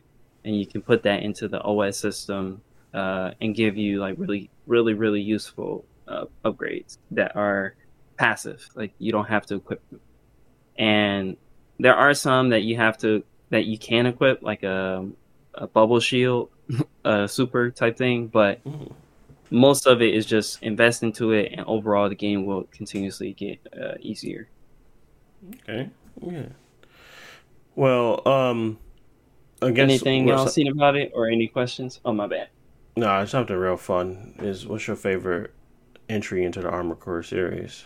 and 0.45 0.59
you 0.59 0.67
can 0.67 0.83
put 0.83 1.03
that 1.05 1.23
into 1.23 1.49
the 1.49 1.61
OS 1.63 1.97
system 1.97 2.61
uh, 2.93 3.33
and 3.41 3.55
give 3.55 3.77
you 3.77 4.01
like 4.01 4.17
really, 4.19 4.51
really, 4.67 4.95
really 4.95 5.21
useful 5.23 5.85
uh, 6.07 6.27
upgrades 6.45 6.99
that 7.13 7.35
are 7.37 7.75
passive. 8.17 8.69
Like 8.75 8.93
you 8.99 9.13
don't 9.13 9.27
have 9.29 9.47
to 9.47 9.57
equip 9.57 9.89
them. 9.91 10.01
And 10.79 11.37
there 11.79 11.95
are 11.95 12.15
some 12.15 12.51
that 12.51 12.63
you 12.63 12.77
have 12.77 12.99
to 12.99 13.25
that 13.51 13.65
you 13.65 13.79
can 13.79 14.07
equip, 14.07 14.43
like 14.43 14.63
a 14.63 15.09
a 15.55 15.67
bubble 15.67 16.01
shield, 16.01 16.51
a 17.05 17.27
super 17.27 17.71
type 17.71 17.97
thing. 17.97 18.27
But 18.27 18.63
Mhm. 18.65 18.93
Most 19.51 19.87
of 19.87 20.03
it 20.03 20.15
is 20.15 20.27
just 20.27 20.63
invest 20.63 21.03
into 21.03 21.33
it, 21.33 21.53
and 21.53 21.67
overall 21.67 22.09
the 22.09 22.15
game 22.15 22.47
will 22.47 22.65
continuously 22.73 23.33
get 23.33 23.61
uh, 23.81 23.95
easier. 24.01 24.49
Okay. 25.55 25.91
Yeah. 26.21 26.47
Well, 27.75 28.27
um, 28.27 28.79
I 29.63 29.71
guess 29.71 29.85
Anything 29.85 30.31
else 30.31 30.55
seen 30.55 30.69
about 30.69 30.97
it 30.97 31.13
or 31.15 31.29
any 31.29 31.47
questions? 31.47 32.01
Oh 32.05 32.13
my 32.13 32.27
bad. 32.27 32.49
No, 32.97 33.21
it's 33.21 33.31
something 33.31 33.57
real 33.57 33.77
fun. 33.77 34.35
Is 34.39 34.67
what's 34.67 34.87
your 34.87 34.97
favorite 34.97 35.53
entry 36.09 36.45
into 36.45 36.61
the 36.61 36.71
Armor 36.71 36.95
Core 36.95 37.23
series? 37.23 37.85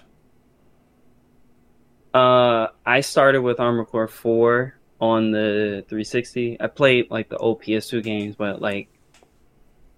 Uh, 2.14 2.68
I 2.86 3.00
started 3.00 3.42
with 3.42 3.60
Armor 3.60 3.84
Core 3.84 4.08
Four 4.08 4.74
on 5.00 5.30
the 5.30 5.84
360. 5.88 6.60
I 6.60 6.66
played 6.66 7.10
like 7.10 7.28
the 7.28 7.36
old 7.36 7.62
PS2 7.62 8.02
games, 8.02 8.36
but 8.36 8.60
like 8.60 8.88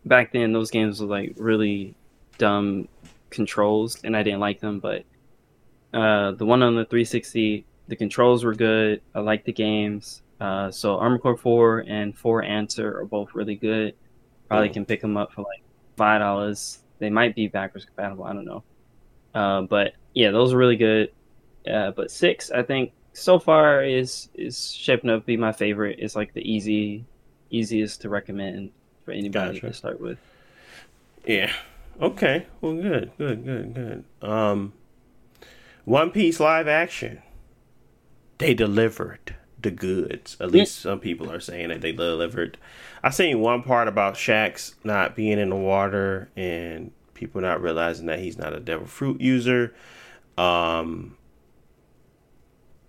back 0.04 0.32
then 0.32 0.52
those 0.52 0.70
games 0.70 1.00
were 1.00 1.06
like 1.06 1.34
really 1.36 1.94
dumb 2.38 2.88
controls, 3.30 3.98
and 4.04 4.16
I 4.16 4.22
didn't 4.22 4.40
like 4.40 4.60
them. 4.60 4.80
But 4.80 5.04
uh, 5.92 6.32
the 6.32 6.46
one 6.46 6.62
on 6.62 6.74
the 6.74 6.84
360, 6.84 7.64
the 7.88 7.96
controls 7.96 8.44
were 8.44 8.54
good. 8.54 9.02
I 9.14 9.20
liked 9.20 9.44
the 9.46 9.52
games. 9.52 10.22
Uh, 10.40 10.70
so 10.70 10.96
Armor 10.98 11.18
Core 11.18 11.36
4 11.36 11.84
and 11.86 12.16
4 12.16 12.42
Answer 12.42 12.98
are 12.98 13.04
both 13.04 13.34
really 13.34 13.54
good. 13.54 13.94
Probably 14.48 14.68
Mm. 14.70 14.72
can 14.74 14.84
pick 14.86 15.00
them 15.00 15.16
up 15.16 15.32
for 15.32 15.42
like 15.42 15.62
five 15.96 16.20
dollars. 16.20 16.80
They 16.98 17.10
might 17.10 17.34
be 17.34 17.48
backwards 17.48 17.84
compatible. 17.84 18.24
I 18.24 18.32
don't 18.32 18.44
know. 18.44 18.62
Uh, 19.34 19.62
but 19.62 19.94
yeah, 20.14 20.30
those 20.30 20.52
are 20.52 20.56
really 20.58 20.76
good. 20.76 21.10
Uh, 21.70 21.90
but 21.92 22.10
six, 22.10 22.50
I 22.50 22.62
think 22.62 22.92
so 23.12 23.38
far 23.38 23.84
is 23.84 24.28
is 24.34 24.72
shaping 24.72 25.10
up 25.10 25.20
to 25.22 25.26
be 25.26 25.36
my 25.36 25.52
favorite. 25.52 25.98
It's 26.00 26.16
like 26.16 26.32
the 26.34 26.42
easy, 26.42 27.04
easiest 27.50 28.02
to 28.02 28.08
recommend 28.08 28.70
for 29.04 29.12
anybody 29.12 29.54
Gotcha. 29.54 29.68
to 29.68 29.72
start 29.72 30.00
with. 30.00 30.18
Yeah. 31.24 31.52
Okay. 32.00 32.46
Well, 32.60 32.74
good, 32.74 33.12
good, 33.18 33.44
good, 33.44 33.74
good. 33.74 34.04
Um, 34.28 34.72
One 35.84 36.10
Piece 36.10 36.40
live 36.40 36.68
action. 36.68 37.22
They 38.38 38.54
delivered 38.54 39.36
the 39.60 39.70
goods. 39.70 40.36
At 40.40 40.50
least 40.50 40.80
some 40.80 40.98
people 40.98 41.30
are 41.30 41.40
saying 41.40 41.68
that 41.68 41.80
they 41.80 41.92
delivered. 41.92 42.58
I 43.02 43.10
seen 43.10 43.40
one 43.40 43.62
part 43.62 43.88
about 43.88 44.16
Shanks 44.16 44.74
not 44.82 45.14
being 45.14 45.38
in 45.38 45.50
the 45.50 45.56
water 45.56 46.28
and 46.36 46.90
people 47.14 47.40
not 47.40 47.62
realizing 47.62 48.06
that 48.06 48.18
he's 48.18 48.36
not 48.38 48.52
a 48.52 48.60
devil 48.60 48.86
fruit 48.86 49.20
user. 49.20 49.74
Um, 50.36 51.16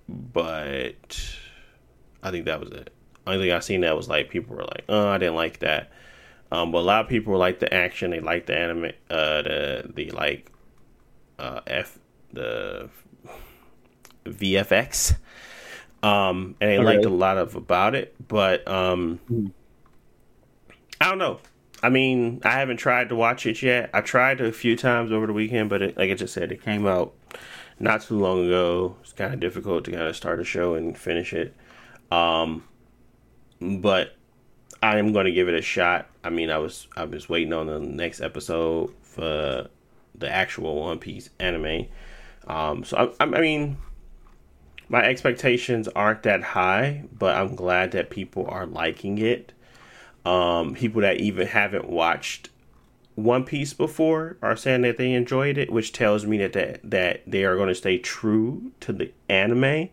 but 0.09 1.35
I 2.23 2.31
think 2.31 2.45
that 2.45 2.59
was 2.59 2.71
it. 2.71 2.91
Only 3.27 3.45
thing 3.45 3.55
I 3.55 3.59
seen 3.59 3.81
that 3.81 3.95
was 3.95 4.09
like 4.09 4.29
people 4.29 4.55
were 4.55 4.63
like, 4.63 4.83
"Oh, 4.89 5.07
I 5.09 5.17
didn't 5.17 5.35
like 5.35 5.59
that." 5.59 5.91
Um, 6.53 6.71
but 6.71 6.77
a 6.77 6.81
lot 6.81 7.01
of 7.01 7.09
people 7.09 7.35
like 7.35 7.59
the 7.59 7.73
action. 7.73 8.11
They 8.11 8.19
like 8.19 8.45
the 8.45 8.55
anime. 8.55 8.91
Uh, 9.09 9.41
the 9.41 9.91
the 9.95 10.11
like, 10.11 10.51
uh, 11.39 11.61
f 11.65 11.97
the 12.31 12.89
VFX. 14.25 15.15
Um, 16.03 16.55
and 16.61 16.69
they 16.69 16.77
liked 16.77 17.05
a 17.05 17.09
lot 17.09 17.37
of 17.37 17.55
about 17.55 17.95
it, 17.95 18.13
but 18.27 18.67
um, 18.67 19.17
Hmm. 19.27 19.47
I 21.01 21.09
don't 21.09 21.17
know. 21.17 21.39
I 21.81 21.89
mean, 21.89 22.39
I 22.45 22.51
haven't 22.51 22.77
tried 22.77 23.09
to 23.09 23.15
watch 23.15 23.45
it 23.45 23.61
yet. 23.63 23.89
I 23.93 24.01
tried 24.01 24.39
a 24.39 24.51
few 24.51 24.77
times 24.77 25.11
over 25.11 25.25
the 25.25 25.33
weekend, 25.33 25.69
but 25.69 25.81
it, 25.81 25.97
like 25.97 26.11
I 26.11 26.13
just 26.13 26.33
said, 26.33 26.51
it 26.51 26.61
came 26.61 26.85
out 26.85 27.13
not 27.79 28.01
too 28.03 28.17
long 28.19 28.45
ago. 28.45 28.95
It's 29.01 29.11
kind 29.11 29.33
of 29.33 29.39
difficult 29.39 29.85
to 29.85 29.91
kind 29.91 30.03
of 30.03 30.15
start 30.15 30.39
a 30.39 30.43
show 30.43 30.75
and 30.75 30.95
finish 30.97 31.33
it. 31.33 31.55
Um, 32.11 32.63
but 33.59 34.15
I 34.83 34.99
am 34.99 35.13
going 35.13 35.25
to 35.25 35.31
give 35.31 35.47
it 35.47 35.55
a 35.55 35.61
shot. 35.61 36.07
I 36.23 36.29
mean, 36.29 36.49
I 36.49 36.57
was 36.57 36.87
I 36.95 37.05
was 37.05 37.27
waiting 37.27 37.53
on 37.53 37.67
the 37.67 37.79
next 37.79 38.21
episode 38.21 38.93
for 39.01 39.67
the 40.15 40.29
actual 40.29 40.81
One 40.81 40.99
Piece 40.99 41.29
anime. 41.39 41.87
Um, 42.47 42.83
so 42.83 43.13
I, 43.19 43.23
I 43.23 43.41
mean, 43.41 43.77
my 44.89 45.03
expectations 45.03 45.87
aren't 45.89 46.23
that 46.23 46.43
high, 46.43 47.03
but 47.11 47.35
I'm 47.35 47.55
glad 47.55 47.91
that 47.91 48.09
people 48.09 48.45
are 48.47 48.65
liking 48.65 49.17
it. 49.17 49.53
Um, 50.25 50.73
people 50.75 51.01
that 51.01 51.17
even 51.17 51.47
haven't 51.47 51.89
watched 51.89 52.49
One 53.15 53.43
Piece 53.43 53.73
before 53.73 54.37
are 54.41 54.55
saying 54.55 54.81
that 54.83 54.97
they 54.97 55.13
enjoyed 55.13 55.57
it, 55.57 55.71
which 55.71 55.91
tells 55.91 56.25
me 56.25 56.37
that 56.37 56.53
that, 56.53 56.79
that 56.83 57.23
they 57.27 57.43
are 57.43 57.55
going 57.55 57.69
to 57.69 57.75
stay 57.75 57.97
true 57.97 58.71
to 58.81 58.93
the 58.93 59.11
anime 59.27 59.89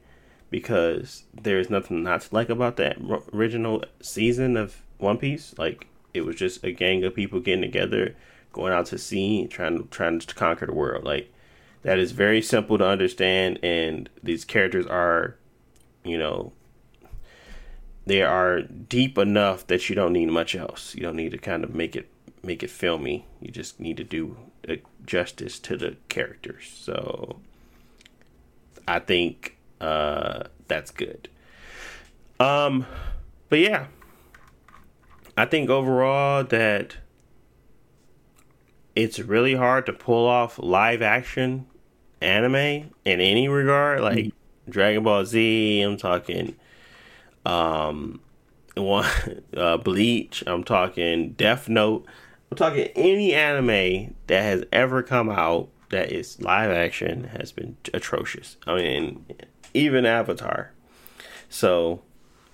because 0.51 1.25
there's 1.35 1.71
nothing 1.71 2.03
not 2.03 2.23
to 2.23 2.35
like 2.35 2.49
about 2.49 2.77
that 2.77 2.99
original 3.33 3.85
season 4.01 4.57
of 4.57 4.83
One 4.99 5.19
Piece. 5.19 5.55
Like 5.59 5.87
it 6.15 6.23
was 6.23 6.37
just 6.37 6.65
a 6.65 6.73
gang 6.73 7.05
of 7.05 7.15
people 7.15 7.41
getting 7.41 7.63
together, 7.63 8.17
going 8.53 8.73
out 8.73 8.87
to 8.87 8.99
sea, 8.99 9.47
trying 9.47 9.89
trying 9.89 10.19
to 10.19 10.35
conquer 10.35 10.67
the 10.67 10.73
world. 10.73 11.05
Like 11.05 11.33
that 11.83 11.99
is 11.99 12.13
very 12.13 12.43
simple 12.43 12.79
to 12.79 12.87
understand, 12.87 13.59
and 13.63 14.09
these 14.23 14.45
characters 14.45 14.87
are, 14.87 15.37
you 16.05 16.19
know, 16.19 16.53
they 18.07 18.23
are 18.23 18.63
deep 18.63 19.19
enough 19.19 19.67
that 19.69 19.89
you 19.89 19.95
don't 19.95 20.13
need 20.13 20.31
much 20.31 20.55
else. 20.55 20.95
You 20.95 21.03
don't 21.03 21.17
need 21.17 21.33
to 21.33 21.39
kind 21.39 21.65
of 21.65 21.75
make 21.75 21.97
it 21.97 22.09
make 22.43 22.63
it 22.63 22.71
filmy. 22.71 23.27
You 23.41 23.51
just 23.51 23.81
need 23.81 23.97
to 23.99 24.05
do 24.05 24.37
justice 25.07 25.59
to 25.61 25.77
the 25.77 25.97
characters. 26.09 26.71
So 26.75 27.41
I 28.87 28.99
think 28.99 29.57
uh, 29.81 30.45
that's 30.69 30.91
good. 30.91 31.29
Um, 32.39 32.87
but 33.49 33.59
yeah, 33.59 33.87
I 35.41 35.47
think 35.47 35.71
overall 35.71 36.45
that 36.45 36.97
it's 38.95 39.19
really 39.19 39.55
hard 39.55 39.87
to 39.87 39.93
pull 39.95 40.27
off 40.27 40.59
live 40.59 41.01
action 41.01 41.65
anime 42.21 42.91
in 43.07 43.21
any 43.23 43.49
regard, 43.49 44.03
like 44.03 44.19
mm-hmm. 44.19 44.71
Dragon 44.71 45.03
Ball 45.03 45.25
Z. 45.25 45.81
I'm 45.81 45.97
talking, 45.97 46.57
um, 47.47 48.21
one 48.75 49.07
uh, 49.57 49.79
Bleach. 49.79 50.45
I'm 50.47 50.63
talking 50.63 51.33
Death 51.33 51.71
Note. 51.71 52.05
I'm 52.51 52.59
talking 52.59 52.89
any 52.95 53.33
anime 53.33 54.15
that 54.27 54.43
has 54.43 54.65
ever 54.71 55.03
come 55.03 55.31
out 55.31 55.71
that 55.89 56.13
is 56.13 56.39
live 56.43 56.71
action 56.71 57.25
has 57.25 57.51
been 57.51 57.79
atrocious. 57.95 58.59
I 58.67 58.75
mean, 58.75 59.25
even 59.73 60.05
Avatar. 60.05 60.73
So, 61.49 62.03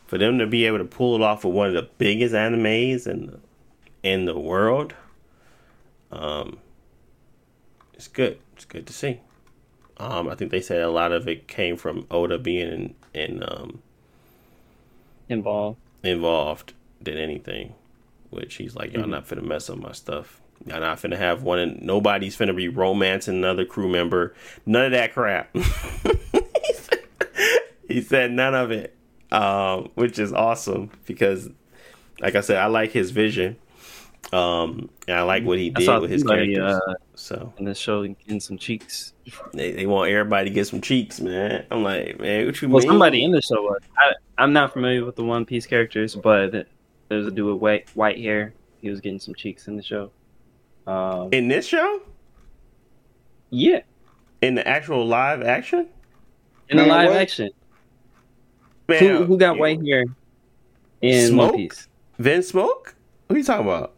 for 0.06 0.18
them 0.18 0.38
to 0.38 0.46
be 0.46 0.66
able 0.66 0.78
to 0.78 0.84
pull 0.84 1.16
it 1.16 1.22
off 1.22 1.44
with 1.44 1.54
one 1.54 1.68
of 1.68 1.74
the 1.74 1.88
biggest 1.98 2.34
animes 2.34 3.06
in 3.06 3.40
in 4.02 4.24
the 4.24 4.38
world, 4.38 4.94
um, 6.12 6.58
it's 7.94 8.08
good. 8.08 8.38
It's 8.54 8.64
good 8.64 8.86
to 8.86 8.92
see. 8.92 9.20
Um, 9.98 10.28
I 10.28 10.34
think 10.34 10.50
they 10.50 10.60
said 10.60 10.82
a 10.82 10.90
lot 10.90 11.12
of 11.12 11.26
it 11.26 11.48
came 11.48 11.76
from 11.76 12.06
Oda 12.10 12.38
being 12.38 12.68
in, 12.68 12.94
in 13.14 13.42
um, 13.42 13.82
involved 15.28 15.78
involved 16.02 16.74
than 17.00 17.16
anything 17.16 17.74
which 18.30 18.56
he's 18.56 18.74
like, 18.74 18.92
y'all 18.92 19.02
mm-hmm. 19.02 19.12
not 19.12 19.26
finna 19.26 19.42
mess 19.42 19.70
up 19.70 19.78
my 19.78 19.92
stuff. 19.92 20.40
Y'all 20.64 20.80
not 20.80 20.98
finna 20.98 21.16
have 21.16 21.42
one. 21.42 21.58
And 21.58 21.82
nobody's 21.82 22.36
finna 22.36 22.56
be 22.56 22.68
romancing 22.68 23.36
another 23.36 23.64
crew 23.64 23.88
member. 23.88 24.34
None 24.64 24.86
of 24.86 24.92
that 24.92 25.12
crap. 25.12 25.54
he, 27.88 28.00
said, 28.00 28.32
none 28.32 28.54
of 28.54 28.70
it, 28.70 28.95
um, 29.32 29.90
which 29.94 30.18
is 30.18 30.32
awesome 30.32 30.90
because, 31.06 31.48
like 32.20 32.34
I 32.34 32.40
said, 32.40 32.58
I 32.58 32.66
like 32.66 32.92
his 32.92 33.10
vision. 33.10 33.56
Um, 34.32 34.90
and 35.06 35.18
I 35.18 35.22
like 35.22 35.44
what 35.44 35.58
he 35.58 35.70
did 35.70 36.00
with 36.00 36.10
his 36.10 36.24
characters. 36.24 36.58
Uh, 36.58 36.94
so 37.14 37.52
in 37.58 37.64
this 37.64 37.78
show, 37.78 38.04
getting 38.06 38.40
some 38.40 38.58
cheeks. 38.58 39.12
They, 39.52 39.72
they 39.72 39.86
want 39.86 40.10
everybody 40.10 40.50
to 40.50 40.54
get 40.54 40.66
some 40.66 40.80
cheeks, 40.80 41.20
man. 41.20 41.64
I'm 41.70 41.84
like, 41.84 42.18
man, 42.18 42.46
what 42.46 42.60
you 42.60 42.68
well, 42.68 42.80
mean? 42.80 42.88
somebody 42.88 43.24
in 43.24 43.30
the 43.30 43.40
show 43.40 43.62
was. 43.62 43.82
I, 43.96 44.14
I'm 44.38 44.52
not 44.52 44.72
familiar 44.72 45.04
with 45.04 45.16
the 45.16 45.24
One 45.24 45.44
Piece 45.44 45.66
characters, 45.66 46.16
but 46.16 46.66
there's 47.08 47.26
a 47.26 47.30
dude 47.30 47.46
with 47.46 47.60
white 47.60 47.88
white 47.94 48.18
hair. 48.18 48.52
He 48.80 48.90
was 48.90 49.00
getting 49.00 49.20
some 49.20 49.34
cheeks 49.34 49.68
in 49.68 49.76
the 49.76 49.82
show. 49.82 50.10
Um, 50.86 51.28
in 51.32 51.48
this 51.48 51.66
show? 51.66 52.02
Yeah. 53.50 53.80
In 54.42 54.54
the 54.54 54.66
actual 54.66 55.06
live 55.06 55.42
action? 55.42 55.88
In 56.68 56.76
the 56.76 56.86
live 56.86 57.10
what? 57.10 57.16
action. 57.16 57.50
Man, 58.88 58.98
who, 58.98 59.24
who 59.24 59.38
got 59.38 59.58
white 59.58 59.84
hair 59.84 60.04
in 61.02 61.28
Smoke? 61.28 61.52
One 61.52 61.56
Piece? 61.56 61.88
Vinsmoke? 62.20 62.94
What 63.26 63.34
are 63.34 63.38
you 63.38 63.44
talking 63.44 63.66
about? 63.66 63.92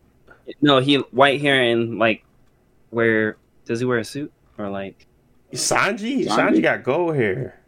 No, 0.63 0.79
he 0.79 0.97
white 0.97 1.41
hair 1.41 1.63
and 1.63 1.99
like 1.99 2.25
where 2.91 3.37
does 3.67 3.81
he 3.81 3.87
wear 3.87 3.99
a 3.99 4.05
suit 4.05 4.33
or 4.57 4.71
like 4.71 5.07
Sanji? 5.53 6.25
Sanji, 6.25 6.27
Sanji 6.27 6.63
got 6.63 6.83
gold 6.83 7.17
hair 7.17 7.59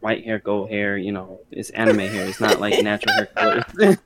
white 0.00 0.24
hair, 0.24 0.38
gold 0.38 0.70
hair. 0.70 0.96
You 0.96 1.12
know, 1.12 1.40
it's 1.50 1.70
anime 1.70 1.98
hair. 2.00 2.26
It's 2.26 2.40
not 2.40 2.60
like 2.60 2.82
natural 2.82 3.14
hair 3.14 3.26
color. 3.26 3.98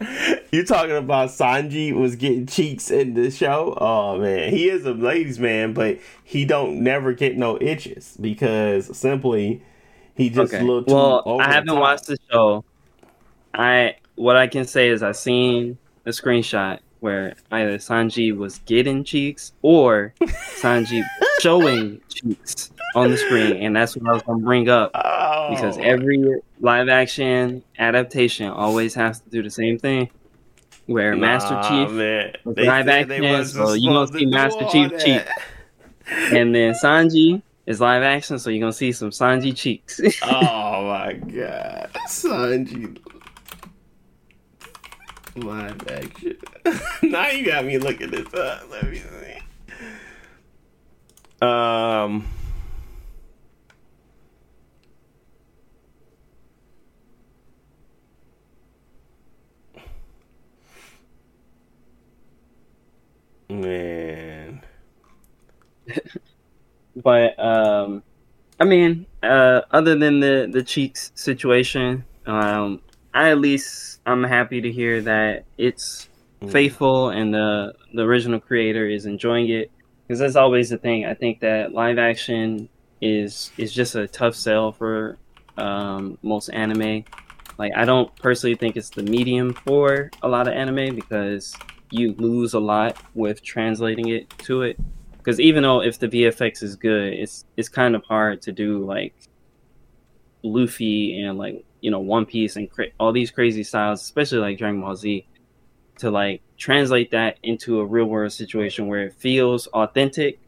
you 0.50 0.64
talking 0.64 0.96
about 0.96 1.30
Sanji 1.30 1.92
was 1.92 2.16
getting 2.16 2.46
cheeks 2.46 2.90
in 2.90 3.14
the 3.14 3.30
show? 3.30 3.76
Oh 3.80 4.18
man, 4.18 4.52
he 4.52 4.68
is 4.68 4.84
a 4.84 4.92
ladies 4.92 5.38
man, 5.38 5.72
but 5.72 5.98
he 6.22 6.44
don't 6.44 6.82
never 6.82 7.12
get 7.12 7.36
no 7.36 7.58
itches 7.60 8.16
because 8.20 8.96
simply 8.96 9.62
he 10.16 10.30
just 10.30 10.52
okay. 10.52 10.62
looked. 10.62 10.88
Well, 10.88 11.40
I 11.40 11.52
haven't 11.52 11.78
watched 11.78 12.06
the 12.06 12.16
show. 12.30 12.64
I 13.54 13.96
what 14.14 14.36
I 14.36 14.46
can 14.46 14.66
say 14.66 14.88
is 14.88 15.02
I 15.02 15.12
seen 15.12 15.78
a 16.06 16.10
screenshot 16.10 16.80
where 17.00 17.34
either 17.50 17.78
Sanji 17.78 18.34
was 18.36 18.58
getting 18.60 19.02
cheeks 19.02 19.52
or 19.62 20.14
Sanji 20.60 21.02
showing 21.40 22.00
cheeks 22.08 22.70
on 22.94 23.10
the 23.10 23.16
screen, 23.16 23.56
and 23.56 23.74
that's 23.74 23.96
what 23.96 24.08
I 24.08 24.12
was 24.12 24.22
gonna 24.22 24.42
bring 24.42 24.68
up 24.68 24.92
oh. 24.94 25.50
because 25.50 25.78
every 25.78 26.40
live 26.60 26.88
action 26.88 27.64
adaptation 27.78 28.48
always 28.48 28.94
has 28.94 29.20
to 29.20 29.30
do 29.30 29.42
the 29.42 29.50
same 29.50 29.78
thing. 29.78 30.10
Where 30.86 31.14
nah, 31.14 31.38
Master 31.38 31.60
Chief 31.68 31.90
man. 31.90 32.34
live 32.44 32.88
action, 32.88 33.44
so 33.46 33.72
you 33.72 33.90
gonna 33.90 34.06
see 34.12 34.26
Master 34.26 34.66
Chief 34.70 34.90
cheeks, 34.98 35.30
and 36.06 36.54
then 36.54 36.74
Sanji 36.74 37.42
is 37.66 37.80
live 37.80 38.02
action, 38.02 38.38
so 38.38 38.50
you're 38.50 38.60
gonna 38.60 38.72
see 38.72 38.92
some 38.92 39.10
Sanji 39.10 39.56
cheeks. 39.56 40.00
oh 40.22 40.86
my 40.86 41.12
god, 41.14 41.90
Sanji 42.08 42.98
live 45.36 45.88
action. 45.88 46.36
now 47.02 47.28
you 47.30 47.44
got 47.46 47.64
me 47.64 47.78
looking 47.78 48.10
this 48.10 48.32
up. 48.34 48.70
Let 48.70 48.90
me 48.90 48.98
see. 48.98 49.38
Um. 51.40 52.26
Man. 63.48 64.62
but 66.96 67.38
um 67.38 68.02
I 68.60 68.64
mean, 68.64 69.06
uh 69.22 69.62
other 69.70 69.96
than 69.96 70.20
the 70.20 70.48
the 70.50 70.62
cheeks 70.62 71.12
situation, 71.14 72.04
um 72.26 72.80
I 73.14 73.30
at 73.30 73.38
least 73.38 74.00
I'm 74.06 74.24
happy 74.24 74.60
to 74.60 74.72
hear 74.72 75.02
that 75.02 75.44
it's 75.58 76.08
mm. 76.40 76.50
faithful 76.50 77.10
and 77.10 77.32
the 77.32 77.74
the 77.94 78.02
original 78.02 78.40
creator 78.40 78.88
is 78.88 79.06
enjoying 79.06 79.48
it 79.48 79.70
because 80.06 80.18
that's 80.18 80.36
always 80.36 80.70
the 80.70 80.78
thing. 80.78 81.06
I 81.06 81.14
think 81.14 81.40
that 81.40 81.72
live 81.72 81.98
action 81.98 82.68
is 83.00 83.50
is 83.56 83.72
just 83.72 83.94
a 83.94 84.06
tough 84.06 84.34
sell 84.34 84.72
for 84.72 85.18
um, 85.56 86.18
most 86.22 86.48
anime. 86.48 87.04
Like 87.58 87.72
I 87.76 87.84
don't 87.84 88.14
personally 88.16 88.56
think 88.56 88.76
it's 88.76 88.90
the 88.90 89.02
medium 89.02 89.54
for 89.54 90.10
a 90.22 90.28
lot 90.28 90.48
of 90.48 90.54
anime 90.54 90.94
because 90.94 91.54
you 91.90 92.14
lose 92.14 92.54
a 92.54 92.60
lot 92.60 92.96
with 93.14 93.42
translating 93.42 94.08
it 94.08 94.30
to 94.40 94.62
it. 94.62 94.78
Because 95.22 95.38
even 95.38 95.62
though 95.62 95.82
if 95.82 95.98
the 95.98 96.08
VFX 96.08 96.62
is 96.62 96.74
good, 96.74 97.12
it's 97.12 97.44
it's 97.56 97.68
kind 97.68 97.94
of 97.94 98.04
hard 98.04 98.42
to 98.42 98.52
do 98.52 98.84
like 98.84 99.14
Luffy 100.42 101.22
and 101.22 101.38
like 101.38 101.64
you 101.80 101.90
know 101.90 102.00
One 102.00 102.26
Piece 102.26 102.56
and 102.56 102.68
cra- 102.68 102.90
all 102.98 103.12
these 103.12 103.30
crazy 103.30 103.62
styles, 103.62 104.02
especially 104.02 104.38
like 104.38 104.58
Dragon 104.58 104.80
Ball 104.80 104.96
Z, 104.96 105.26
to 105.98 106.10
like 106.10 106.42
translate 106.56 107.12
that 107.12 107.38
into 107.44 107.78
a 107.78 107.84
real 107.84 108.06
world 108.06 108.32
situation 108.32 108.88
where 108.88 109.04
it 109.04 109.14
feels 109.14 109.68
authentic, 109.68 110.40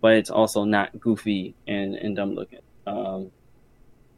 but 0.00 0.12
it's 0.12 0.30
also 0.30 0.64
not 0.64 1.00
goofy 1.00 1.54
and, 1.66 1.96
and 1.96 2.14
dumb 2.14 2.34
looking. 2.34 2.60
Um, 2.86 3.32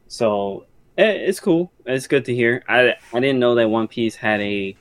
so 0.09 0.67
it, 0.99 1.23
it's 1.23 1.41
cool. 1.41 1.73
It's 1.87 2.07
good 2.07 2.27
to 2.27 2.35
hear. 2.35 2.63
I 2.69 2.97
I 3.15 3.21
didn't 3.21 3.39
know 3.39 3.55
that 3.55 3.69
One 3.69 3.89
Piece 3.89 4.15
had 4.15 4.43
a 4.43 4.77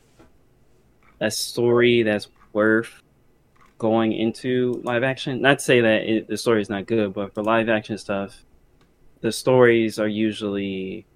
a 1.22 1.32
story 1.32 2.04
that's 2.04 2.28
worth 2.52 3.01
going 3.82 4.14
into 4.14 4.80
live 4.84 5.02
action. 5.02 5.42
Not 5.42 5.58
to 5.58 5.66
say 5.66 5.82
that 5.82 6.04
it, 6.04 6.28
the 6.28 6.38
story 6.38 6.62
is 6.62 6.70
not 6.70 6.86
good, 6.86 7.16
but 7.16 7.34
for 7.34 7.42
live 7.42 7.68
action 7.68 7.98
stuff, 7.98 8.46
the 9.22 9.32
stories 9.32 9.98
are 9.98 10.08
usually 10.08 11.08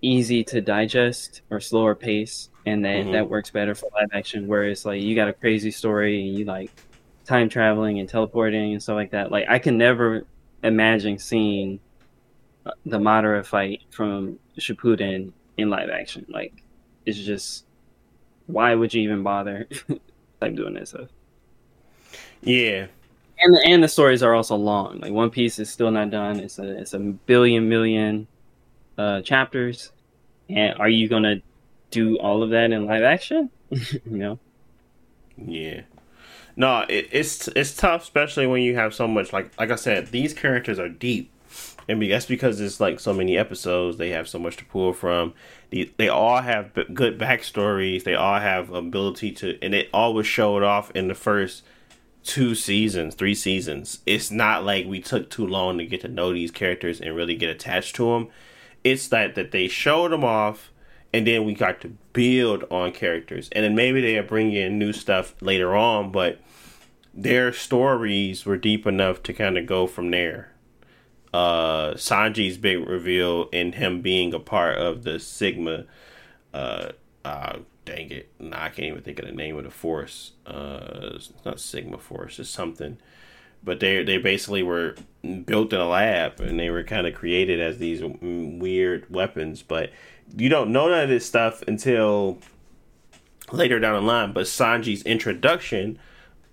easy 0.00 0.44
to 0.44 0.60
digest 0.60 1.42
or 1.50 1.58
slower 1.58 1.96
pace 1.96 2.50
and 2.66 2.84
that 2.84 2.98
mm-hmm. 2.98 3.12
that 3.12 3.28
works 3.28 3.50
better 3.50 3.74
for 3.74 3.90
live 3.92 4.08
action 4.14 4.46
whereas 4.46 4.86
like 4.86 5.02
you 5.02 5.14
got 5.14 5.28
a 5.28 5.32
crazy 5.32 5.70
story 5.70 6.26
and 6.26 6.38
you 6.38 6.46
like 6.46 6.70
time 7.26 7.50
traveling 7.50 7.98
and 7.98 8.08
teleporting 8.08 8.72
and 8.72 8.82
stuff 8.82 8.94
like 8.94 9.10
that 9.10 9.30
like 9.30 9.44
i 9.50 9.58
can 9.58 9.76
never 9.76 10.24
imagine 10.62 11.18
seeing 11.18 11.78
uh, 12.64 12.70
the 12.86 12.98
Madara 12.98 13.44
fight 13.44 13.82
from 13.90 14.38
Shippuden 14.58 15.32
in 15.58 15.68
live 15.68 15.90
action 15.90 16.24
like 16.30 16.62
it's 17.04 17.18
just 17.18 17.66
why 18.46 18.74
would 18.74 18.94
you 18.94 19.02
even 19.02 19.22
bother 19.22 19.68
like 20.40 20.54
doing 20.54 20.74
that 20.74 20.88
stuff 20.88 21.08
yeah 22.42 22.86
and 23.40 23.54
the, 23.54 23.60
and 23.64 23.82
the 23.82 23.88
stories 23.88 24.22
are 24.22 24.34
also 24.34 24.56
long. 24.56 25.00
Like 25.00 25.12
One 25.12 25.30
Piece 25.30 25.58
is 25.58 25.70
still 25.70 25.90
not 25.90 26.10
done. 26.10 26.40
It's 26.40 26.58
a 26.58 26.78
it's 26.78 26.94
a 26.94 26.98
billion 26.98 27.68
million 27.68 28.26
uh, 28.98 29.22
chapters, 29.22 29.92
and 30.48 30.78
are 30.78 30.88
you 30.88 31.08
gonna 31.08 31.36
do 31.90 32.18
all 32.18 32.42
of 32.42 32.50
that 32.50 32.70
in 32.70 32.86
live 32.86 33.02
action? 33.02 33.50
you 33.70 34.00
know. 34.04 34.38
Yeah. 35.36 35.82
No, 36.56 36.84
it, 36.88 37.08
it's 37.10 37.48
it's 37.48 37.74
tough, 37.74 38.02
especially 38.02 38.46
when 38.46 38.62
you 38.62 38.74
have 38.74 38.94
so 38.94 39.08
much. 39.08 39.32
Like 39.32 39.58
like 39.58 39.70
I 39.70 39.76
said, 39.76 40.08
these 40.08 40.34
characters 40.34 40.78
are 40.78 40.88
deep, 40.88 41.30
and 41.90 42.10
that's 42.10 42.26
because 42.26 42.60
it's 42.60 42.78
like 42.78 43.00
so 43.00 43.12
many 43.12 43.36
episodes. 43.36 43.96
They 43.96 44.10
have 44.10 44.28
so 44.28 44.38
much 44.38 44.56
to 44.58 44.64
pull 44.64 44.92
from. 44.92 45.34
They, 45.70 45.90
they 45.96 46.08
all 46.08 46.40
have 46.40 46.72
good 46.94 47.18
backstories. 47.18 48.04
They 48.04 48.14
all 48.14 48.38
have 48.38 48.70
ability 48.70 49.32
to, 49.32 49.58
and 49.60 49.74
it 49.74 49.88
always 49.92 50.26
showed 50.26 50.62
off 50.62 50.92
in 50.92 51.08
the 51.08 51.14
first 51.14 51.64
two 52.22 52.54
seasons, 52.54 53.16
three 53.16 53.34
seasons. 53.34 54.00
It's 54.06 54.30
not 54.30 54.64
like 54.64 54.86
we 54.86 55.00
took 55.00 55.30
too 55.30 55.46
long 55.46 55.78
to 55.78 55.86
get 55.86 56.02
to 56.02 56.08
know 56.08 56.32
these 56.32 56.52
characters 56.52 57.00
and 57.00 57.16
really 57.16 57.34
get 57.34 57.50
attached 57.50 57.96
to 57.96 58.12
them. 58.12 58.28
It's 58.84 59.08
that 59.08 59.34
that 59.34 59.50
they 59.50 59.66
showed 59.66 60.12
them 60.12 60.24
off, 60.24 60.70
and 61.12 61.26
then 61.26 61.44
we 61.44 61.54
got 61.54 61.80
to 61.80 61.88
build 62.12 62.64
on 62.70 62.92
characters, 62.92 63.48
and 63.50 63.64
then 63.64 63.74
maybe 63.74 64.00
they'll 64.00 64.22
bring 64.22 64.52
in 64.52 64.78
new 64.78 64.92
stuff 64.92 65.34
later 65.40 65.74
on, 65.74 66.12
but 66.12 66.40
their 67.12 67.52
stories 67.52 68.46
were 68.46 68.56
deep 68.56 68.86
enough 68.86 69.24
to 69.24 69.32
kind 69.32 69.58
of 69.58 69.66
go 69.66 69.88
from 69.88 70.12
there. 70.12 70.52
Uh, 71.32 71.94
Sanji's 71.94 72.58
big 72.58 72.86
reveal 72.88 73.48
and 73.52 73.74
him 73.74 74.00
being 74.00 74.34
a 74.34 74.40
part 74.40 74.78
of 74.78 75.04
the 75.04 75.20
Sigma, 75.20 75.84
uh, 76.52 76.90
uh, 77.24 77.58
dang 77.84 78.10
it, 78.10 78.28
nah, 78.40 78.64
I 78.64 78.68
can't 78.70 78.88
even 78.88 79.02
think 79.02 79.20
of 79.20 79.26
the 79.26 79.32
name 79.32 79.56
of 79.56 79.64
the 79.64 79.70
force. 79.70 80.32
Uh, 80.44 81.12
it's 81.14 81.32
not 81.44 81.60
Sigma 81.60 81.98
Force, 81.98 82.38
it's 82.38 82.50
something. 82.50 82.98
But 83.62 83.78
they 83.78 84.02
they 84.02 84.16
basically 84.16 84.62
were 84.62 84.96
built 85.44 85.72
in 85.72 85.80
a 85.80 85.86
lab 85.86 86.40
and 86.40 86.58
they 86.58 86.70
were 86.70 86.82
kind 86.82 87.06
of 87.06 87.14
created 87.14 87.60
as 87.60 87.78
these 87.78 88.02
weird 88.02 89.08
weapons. 89.10 89.62
But 89.62 89.90
you 90.34 90.48
don't 90.48 90.72
know 90.72 90.88
none 90.88 91.02
of 91.02 91.08
this 91.10 91.26
stuff 91.26 91.62
until 91.68 92.38
later 93.52 93.78
down 93.78 93.94
the 93.94 94.00
line. 94.00 94.32
But 94.32 94.46
Sanji's 94.46 95.02
introduction 95.02 95.98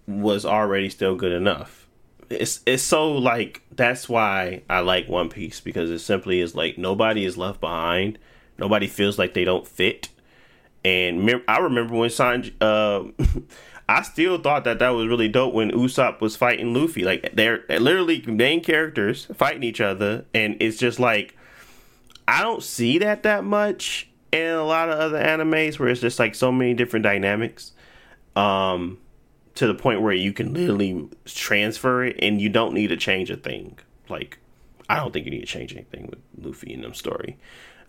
was 0.05 0.45
already 0.45 0.89
still 0.89 1.15
good 1.15 1.31
enough. 1.31 1.86
It's 2.29 2.61
it's 2.65 2.83
so 2.83 3.11
like 3.13 3.61
that's 3.71 4.09
why 4.09 4.63
I 4.69 4.79
like 4.79 5.07
One 5.07 5.29
Piece 5.29 5.59
because 5.59 5.89
it 5.89 5.99
simply 5.99 6.41
is 6.41 6.55
like 6.55 6.77
nobody 6.77 7.25
is 7.25 7.37
left 7.37 7.61
behind. 7.61 8.17
Nobody 8.57 8.87
feels 8.87 9.17
like 9.17 9.33
they 9.33 9.45
don't 9.45 9.67
fit. 9.67 10.09
And 10.83 11.43
I 11.47 11.59
remember 11.59 11.95
when 11.95 12.09
Sanji, 12.09 12.53
uh, 12.61 13.11
I 13.89 14.01
still 14.01 14.37
thought 14.37 14.63
that 14.65 14.79
that 14.79 14.89
was 14.89 15.07
really 15.07 15.27
dope 15.27 15.53
when 15.53 15.71
Usopp 15.71 16.21
was 16.21 16.35
fighting 16.35 16.73
Luffy. 16.73 17.03
Like 17.03 17.31
they're 17.33 17.63
literally 17.69 18.21
main 18.25 18.63
characters 18.63 19.25
fighting 19.33 19.63
each 19.63 19.81
other, 19.81 20.25
and 20.33 20.57
it's 20.59 20.77
just 20.77 20.99
like 20.99 21.37
I 22.27 22.41
don't 22.41 22.63
see 22.63 22.97
that 22.99 23.23
that 23.23 23.43
much 23.43 24.09
in 24.31 24.51
a 24.51 24.63
lot 24.63 24.89
of 24.89 24.99
other 24.99 25.19
animes 25.21 25.79
where 25.79 25.89
it's 25.89 26.01
just 26.01 26.19
like 26.19 26.35
so 26.35 26.51
many 26.51 26.73
different 26.73 27.03
dynamics. 27.03 27.71
Um, 28.35 28.99
to 29.57 29.67
the 29.67 29.73
point 29.73 30.01
where 30.01 30.13
you 30.13 30.33
can 30.33 30.53
literally 30.53 31.09
transfer 31.25 32.03
it 32.03 32.17
and 32.21 32.39
you 32.39 32.49
don't 32.49 32.73
need 32.73 32.87
to 32.87 32.97
change 32.97 33.29
a 33.29 33.37
thing. 33.37 33.77
Like, 34.09 34.39
I 34.89 34.97
don't 34.97 35.11
think 35.11 35.25
you 35.25 35.31
need 35.31 35.41
to 35.41 35.45
change 35.45 35.73
anything 35.73 36.07
with 36.07 36.19
Luffy 36.45 36.73
and 36.73 36.83
them 36.83 36.93
story. 36.93 37.37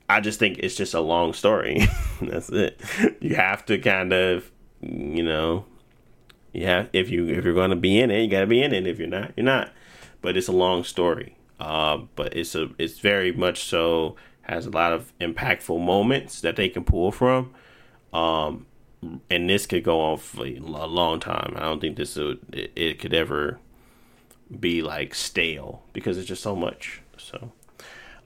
I 0.08 0.20
just 0.20 0.38
think 0.38 0.58
it's 0.58 0.74
just 0.74 0.94
a 0.94 1.00
long 1.00 1.34
story. 1.34 1.86
That's 2.22 2.48
it. 2.48 2.80
You 3.20 3.34
have 3.34 3.66
to 3.66 3.78
kind 3.78 4.12
of, 4.12 4.50
you 4.80 5.22
know, 5.22 5.66
yeah. 6.52 6.86
If 6.94 7.10
you 7.10 7.28
if 7.28 7.44
you're 7.44 7.54
going 7.54 7.70
to 7.70 7.76
be 7.76 8.00
in 8.00 8.10
it, 8.10 8.22
you 8.22 8.30
got 8.30 8.40
to 8.40 8.46
be 8.46 8.62
in 8.62 8.72
it. 8.72 8.86
If 8.86 8.98
you're 8.98 9.06
not, 9.06 9.32
you're 9.36 9.44
not. 9.44 9.70
But 10.22 10.36
it's 10.36 10.48
a 10.48 10.52
long 10.52 10.82
story. 10.82 11.36
Uh, 11.60 11.98
but 12.16 12.34
it's 12.34 12.54
a 12.54 12.70
it's 12.78 12.98
very 12.98 13.32
much 13.32 13.64
so 13.64 14.16
has 14.42 14.64
a 14.64 14.70
lot 14.70 14.94
of 14.94 15.12
impactful 15.20 15.84
moments 15.84 16.40
that 16.40 16.56
they 16.56 16.70
can 16.70 16.84
pull 16.84 17.12
from. 17.12 17.52
Um, 18.14 18.66
and 19.30 19.48
this 19.48 19.66
could 19.66 19.84
go 19.84 20.00
on 20.00 20.18
for 20.18 20.44
a 20.44 20.58
long 20.58 21.20
time. 21.20 21.54
I 21.56 21.60
don't 21.60 21.80
think 21.80 21.96
this 21.96 22.16
would 22.16 22.40
it, 22.52 22.72
it 22.74 22.98
could 22.98 23.14
ever 23.14 23.58
be 24.58 24.82
like 24.82 25.14
stale 25.14 25.82
because 25.92 26.18
it's 26.18 26.28
just 26.28 26.42
so 26.42 26.56
much. 26.56 27.02
So 27.16 27.52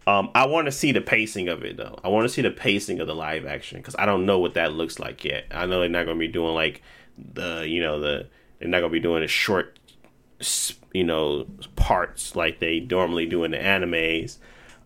um, 0.07 0.31
I 0.35 0.47
want 0.47 0.67
to 0.67 0.73
see 0.73 0.93
the 0.93 1.01
pacing 1.01 1.49
of 1.49 1.63
it 1.65 1.77
though. 1.77 1.99
I 2.03 2.09
want 2.09 2.25
to 2.25 2.33
see 2.33 2.43
the 2.43 2.51
pacing 2.51 3.01
of 3.01 3.07
the 3.07 3.15
live 3.15 3.47
action 3.47 3.79
because 3.79 3.97
I 3.99 4.07
don't 4.07 4.27
know 4.27 4.39
what 4.39 4.55
that 4.55 4.73
looks 4.73 4.99
like 4.99 5.25
yet. 5.25 5.45
I 5.51 5.67
know 5.67 5.81
they're 5.81 5.89
not 5.89 6.05
going 6.05 6.17
to 6.17 6.27
be 6.27 6.33
doing 6.33 6.55
like 6.55 6.83
the 7.19 7.67
you 7.69 7.81
know 7.81 8.01
the 8.01 8.27
they're 8.59 8.69
not 8.69 8.81
going 8.81 8.91
to 8.91 8.99
be 8.99 9.01
doing 9.01 9.23
a 9.23 9.29
short 9.29 9.79
you 10.93 11.05
know 11.05 11.47
parts 11.77 12.35
like 12.35 12.59
they 12.59 12.81
normally 12.81 13.27
do 13.27 13.45
in 13.45 13.53
the 13.53 13.59
animes 13.59 14.39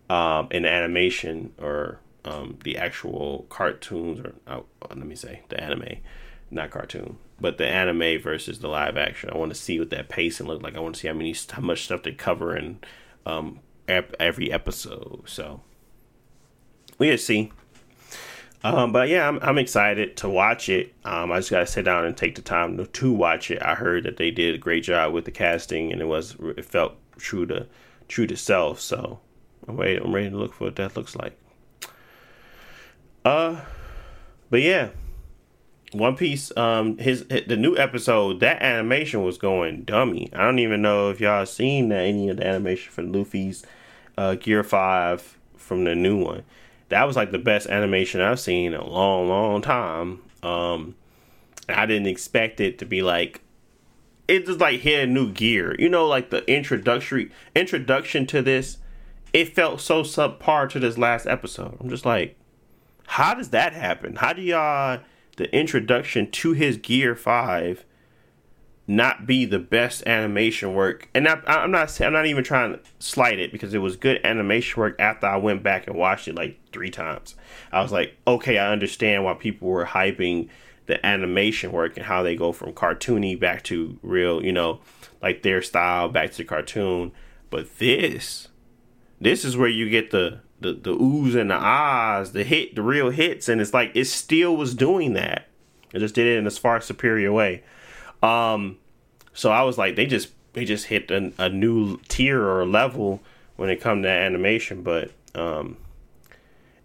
um, 0.09 0.47
in 0.51 0.65
animation 0.65 1.53
or 1.57 1.99
um, 2.27 2.57
the 2.63 2.77
actual 2.77 3.45
cartoons 3.49 4.19
or 4.19 4.33
uh, 4.47 4.61
let 4.89 4.97
me 4.97 5.15
say 5.15 5.43
the 5.49 5.61
anime, 5.61 5.97
not 6.51 6.71
cartoon, 6.71 7.17
but 7.39 7.57
the 7.57 7.67
anime 7.67 8.21
versus 8.21 8.59
the 8.59 8.67
live 8.67 8.97
action. 8.97 9.29
I 9.31 9.37
want 9.37 9.53
to 9.53 9.59
see 9.59 9.79
what 9.79 9.91
that 9.91 10.09
pacing 10.09 10.47
look 10.47 10.61
like. 10.61 10.75
I 10.75 10.79
want 10.79 10.95
to 10.95 11.01
see 11.01 11.07
how 11.07 11.13
many 11.13 11.33
how 11.51 11.61
much 11.61 11.85
stuff 11.85 12.03
they 12.03 12.11
cover 12.11 12.55
in 12.55 12.79
um, 13.25 13.59
ep- 13.87 14.15
every 14.19 14.51
episode. 14.51 15.23
So 15.25 15.61
we'll 16.97 17.17
see. 17.17 17.51
Um, 18.63 18.91
but 18.91 19.07
yeah, 19.07 19.27
I'm, 19.27 19.39
I'm 19.41 19.57
excited 19.57 20.17
to 20.17 20.29
watch 20.29 20.67
it. 20.67 20.93
Um, 21.05 21.31
I 21.31 21.37
just 21.37 21.51
gotta 21.51 21.67
sit 21.67 21.85
down 21.85 22.05
and 22.05 22.17
take 22.17 22.35
the 22.35 22.41
time 22.41 22.75
to, 22.77 22.85
to 22.87 23.11
watch 23.13 23.51
it. 23.51 23.61
I 23.61 23.75
heard 23.75 24.03
that 24.03 24.17
they 24.17 24.31
did 24.31 24.55
a 24.55 24.57
great 24.57 24.83
job 24.83 25.13
with 25.13 25.25
the 25.25 25.31
casting, 25.31 25.93
and 25.93 26.01
it 26.01 26.05
was 26.05 26.35
it 26.41 26.65
felt 26.65 26.95
true 27.17 27.45
to 27.45 27.67
true 28.09 28.27
to 28.27 28.35
self. 28.35 28.81
So 28.81 29.19
I'm 29.67 29.77
ready. 29.77 29.97
I'm 29.97 30.13
ready 30.13 30.29
to 30.29 30.37
look 30.37 30.53
for 30.53 30.65
what 30.65 30.75
that 30.75 30.97
looks 30.97 31.15
like. 31.15 31.37
Uh, 33.25 33.61
but 34.49 34.61
yeah, 34.61 34.89
One 35.91 36.15
Piece. 36.15 36.55
Um, 36.55 36.97
his, 36.97 37.25
his 37.29 37.47
the 37.47 37.57
new 37.57 37.77
episode 37.77 38.39
that 38.39 38.61
animation 38.61 39.23
was 39.23 39.37
going 39.37 39.83
dummy. 39.83 40.29
I 40.33 40.43
don't 40.43 40.59
even 40.59 40.81
know 40.81 41.09
if 41.09 41.19
y'all 41.19 41.45
seen 41.45 41.89
that, 41.89 42.01
any 42.01 42.29
of 42.29 42.37
the 42.37 42.47
animation 42.47 42.91
for 42.91 43.03
Luffy's 43.03 43.65
uh, 44.17 44.35
Gear 44.35 44.63
Five 44.63 45.37
from 45.55 45.83
the 45.83 45.95
new 45.95 46.23
one. 46.23 46.43
That 46.89 47.05
was 47.05 47.15
like 47.15 47.31
the 47.31 47.39
best 47.39 47.67
animation 47.67 48.21
I've 48.21 48.39
seen 48.39 48.73
in 48.73 48.79
a 48.79 48.87
long, 48.87 49.27
long 49.27 49.61
time. 49.61 50.21
Um, 50.41 50.95
I 51.67 51.85
didn't 51.85 52.07
expect 52.07 52.61
it 52.61 52.79
to 52.79 52.85
be 52.85 53.01
like 53.01 53.41
it 54.27 54.45
just 54.45 54.59
like 54.59 54.81
hit 54.81 55.07
a 55.07 55.11
new 55.11 55.31
gear. 55.31 55.75
You 55.79 55.89
know, 55.89 56.07
like 56.07 56.29
the 56.29 56.45
introductory 56.51 57.31
introduction 57.55 58.25
to 58.27 58.41
this. 58.41 58.77
It 59.33 59.53
felt 59.53 59.81
so 59.81 60.03
subpar 60.03 60.69
to 60.69 60.79
this 60.79 60.97
last 60.97 61.27
episode. 61.27 61.77
I'm 61.79 61.89
just 61.89 62.05
like, 62.05 62.37
how 63.07 63.33
does 63.33 63.49
that 63.49 63.73
happen? 63.73 64.17
How 64.17 64.33
do 64.33 64.41
y'all 64.41 64.99
the 65.37 65.53
introduction 65.55 66.29
to 66.31 66.51
his 66.51 66.77
Gear 66.77 67.15
Five 67.15 67.85
not 68.85 69.25
be 69.25 69.45
the 69.45 69.59
best 69.59 70.05
animation 70.05 70.73
work? 70.73 71.09
And 71.15 71.27
I, 71.27 71.41
I'm 71.47 71.71
not 71.71 71.99
I'm 72.01 72.13
not 72.13 72.25
even 72.25 72.43
trying 72.43 72.73
to 72.73 72.79
slight 72.99 73.39
it 73.39 73.51
because 73.51 73.73
it 73.73 73.79
was 73.79 73.95
good 73.95 74.19
animation 74.25 74.81
work. 74.81 74.95
After 74.99 75.25
I 75.25 75.37
went 75.37 75.63
back 75.63 75.87
and 75.87 75.95
watched 75.95 76.27
it 76.27 76.35
like 76.35 76.59
three 76.71 76.91
times, 76.91 77.35
I 77.71 77.81
was 77.81 77.93
like, 77.93 78.15
okay, 78.27 78.57
I 78.57 78.71
understand 78.71 79.23
why 79.23 79.33
people 79.35 79.69
were 79.69 79.85
hyping 79.85 80.49
the 80.85 81.03
animation 81.05 81.71
work 81.71 81.95
and 81.95 82.05
how 82.05 82.23
they 82.23 82.35
go 82.35 82.51
from 82.51 82.73
cartoony 82.73 83.39
back 83.39 83.63
to 83.63 83.97
real, 84.01 84.43
you 84.43 84.51
know, 84.51 84.81
like 85.21 85.43
their 85.43 85.61
style 85.61 86.09
back 86.09 86.31
to 86.33 86.43
cartoon. 86.43 87.13
But 87.49 87.79
this, 87.79 88.49
this 89.21 89.45
is 89.45 89.55
where 89.55 89.69
you 89.69 89.89
get 89.89 90.11
the 90.11 90.41
the 90.59 90.73
the 90.73 90.95
oohs 90.95 91.39
and 91.39 91.51
the 91.51 91.55
ahs, 91.55 92.31
the 92.31 92.43
hit, 92.43 92.75
the 92.75 92.81
real 92.81 93.09
hits, 93.09 93.47
and 93.47 93.61
it's 93.61 93.73
like 93.73 93.91
it 93.93 94.05
still 94.05 94.55
was 94.55 94.73
doing 94.73 95.13
that. 95.13 95.47
It 95.93 95.99
just 95.99 96.15
did 96.15 96.27
it 96.27 96.37
in 96.37 96.47
a 96.47 96.51
far 96.51 96.81
superior 96.81 97.31
way. 97.31 97.63
Um, 98.21 98.77
so 99.33 99.51
I 99.51 99.63
was 99.63 99.77
like, 99.77 99.95
they 99.95 100.05
just 100.05 100.29
they 100.53 100.65
just 100.65 100.87
hit 100.87 101.11
a, 101.11 101.31
a 101.37 101.49
new 101.49 101.99
tier 102.07 102.43
or 102.43 102.65
level 102.65 103.21
when 103.55 103.69
it 103.69 103.81
comes 103.81 104.03
to 104.03 104.09
animation. 104.09 104.81
But 104.81 105.11
um, 105.35 105.77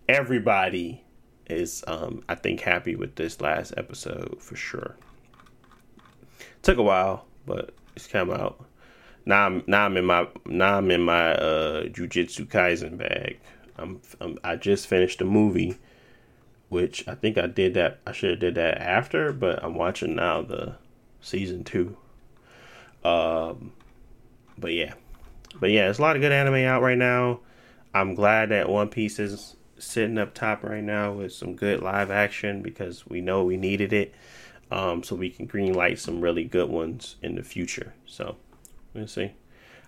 everybody 0.09 1.03
is, 1.47 1.83
um, 1.87 2.23
I 2.29 2.35
think, 2.35 2.61
happy 2.61 2.95
with 2.95 3.17
this 3.17 3.41
last 3.41 3.75
episode 3.77 4.37
for 4.41 4.57
sure. 4.57 4.97
Took 6.63 6.79
a 6.79 6.83
while, 6.83 7.27
but 7.47 7.75
it's 7.97 8.07
come 8.07 8.31
out. 8.31 8.65
Now 9.25 9.47
I'm 9.47 9.63
now 9.67 9.87
I'm 9.87 9.97
in 9.97 10.05
my 10.05 10.27
now 10.47 10.79
I'm 10.79 10.91
in 10.91 11.03
my 11.03 11.33
uh 11.33 11.85
Jujutsu 11.85 12.47
Kaisen 12.47 12.99
bag. 12.99 13.39
I'm, 13.77 14.01
I'm 14.21 14.39
I 14.45 14.57
just 14.57 14.87
finished 14.87 15.21
a 15.21 15.25
movie, 15.25 15.79
which 16.69 17.07
I 17.09 17.15
think 17.15 17.39
I 17.39 17.47
did 17.47 17.75
that. 17.75 18.01
I 18.07 18.13
should 18.13 18.31
have 18.31 18.41
did 18.41 18.55
that 18.57 18.79
after, 18.79 19.33
but 19.33 19.63
I'm 19.63 19.75
watching 19.75 20.15
now 20.17 20.43
the 20.43 20.77
season 21.21 21.65
two. 21.65 21.97
Um, 23.05 23.73
but 24.59 24.73
yeah, 24.73 24.95
but 25.59 25.71
yeah, 25.71 25.85
there's 25.85 25.99
a 25.99 26.03
lot 26.03 26.17
of 26.17 26.23
good 26.23 26.33
anime 26.33 26.67
out 26.67 26.83
right 26.83 26.99
now. 26.99 27.41
I'm 27.95 28.15
glad 28.15 28.51
that 28.51 28.69
One 28.69 28.89
Piece 28.89 29.19
is 29.19 29.57
sitting 29.79 30.19
up 30.19 30.35
top 30.35 30.63
right 30.63 30.83
now 30.83 31.13
with 31.13 31.33
some 31.33 31.55
good 31.55 31.83
live 31.83 32.11
action 32.11 32.63
because 32.63 33.07
we 33.07 33.21
know 33.21 33.45
we 33.45 33.57
needed 33.57 33.93
it. 33.93 34.15
Um, 34.71 35.03
so 35.03 35.15
we 35.15 35.29
can 35.29 35.45
green 35.45 35.75
light 35.75 35.99
some 35.99 36.23
really 36.23 36.45
good 36.45 36.71
ones 36.71 37.17
in 37.21 37.35
the 37.35 37.43
future. 37.43 37.93
So 38.07 38.37
Let's 38.95 39.13
see. 39.13 39.33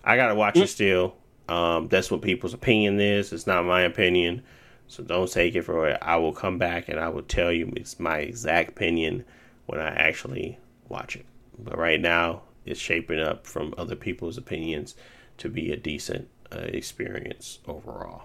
I 0.03 0.15
gotta 0.15 0.35
watch 0.35 0.57
it 0.57 0.67
still. 0.67 1.15
Um, 1.47 1.87
that's 1.87 2.09
what 2.09 2.21
people's 2.21 2.53
opinion 2.53 2.99
is. 2.99 3.31
It's 3.31 3.47
not 3.47 3.65
my 3.65 3.81
opinion, 3.81 4.43
so 4.87 5.03
don't 5.03 5.31
take 5.31 5.55
it 5.55 5.63
for 5.63 5.87
it. 5.89 5.97
I 6.01 6.15
will 6.17 6.33
come 6.33 6.57
back 6.57 6.89
and 6.89 6.99
I 6.99 7.09
will 7.09 7.21
tell 7.21 7.51
you 7.51 7.71
it's 7.75 7.99
my 7.99 8.17
exact 8.19 8.69
opinion 8.69 9.25
when 9.67 9.79
I 9.79 9.89
actually 9.89 10.57
watch 10.89 11.15
it. 11.15 11.25
But 11.57 11.77
right 11.77 12.01
now, 12.01 12.41
it's 12.65 12.79
shaping 12.79 13.19
up 13.19 13.45
from 13.45 13.73
other 13.77 13.95
people's 13.95 14.37
opinions 14.37 14.95
to 15.37 15.49
be 15.49 15.71
a 15.71 15.77
decent 15.77 16.27
uh, 16.51 16.59
experience 16.59 17.59
overall. 17.67 18.23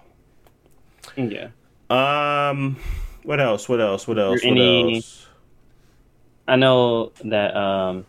Yeah. 1.15 1.49
Um, 1.89 2.77
what 3.23 3.39
else? 3.39 3.67
What 3.69 3.81
else? 3.81 4.07
What 4.07 4.17
else? 4.17 4.43
What 4.43 4.51
any- 4.51 4.95
else? 4.95 5.27
I 6.47 6.55
know 6.55 7.11
that 7.23 7.55
um 7.55 8.05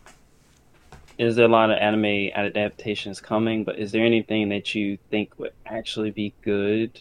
is 1.18 1.36
there 1.36 1.46
a 1.46 1.48
lot 1.48 1.70
of 1.70 1.78
anime 1.78 2.30
adaptations 2.34 3.20
coming, 3.20 3.64
but 3.64 3.78
is 3.78 3.92
there 3.92 4.04
anything 4.04 4.48
that 4.50 4.74
you 4.74 4.98
think 5.10 5.38
would 5.38 5.52
actually 5.66 6.10
be 6.10 6.34
good 6.42 6.98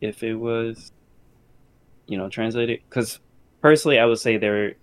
if 0.00 0.22
it 0.22 0.34
was 0.34 0.92
you 2.06 2.18
know 2.18 2.28
translated? 2.28 2.80
Cuz 2.90 3.20
personally 3.60 3.98
I 3.98 4.06
would 4.06 4.18
say 4.18 4.36
there 4.36 4.74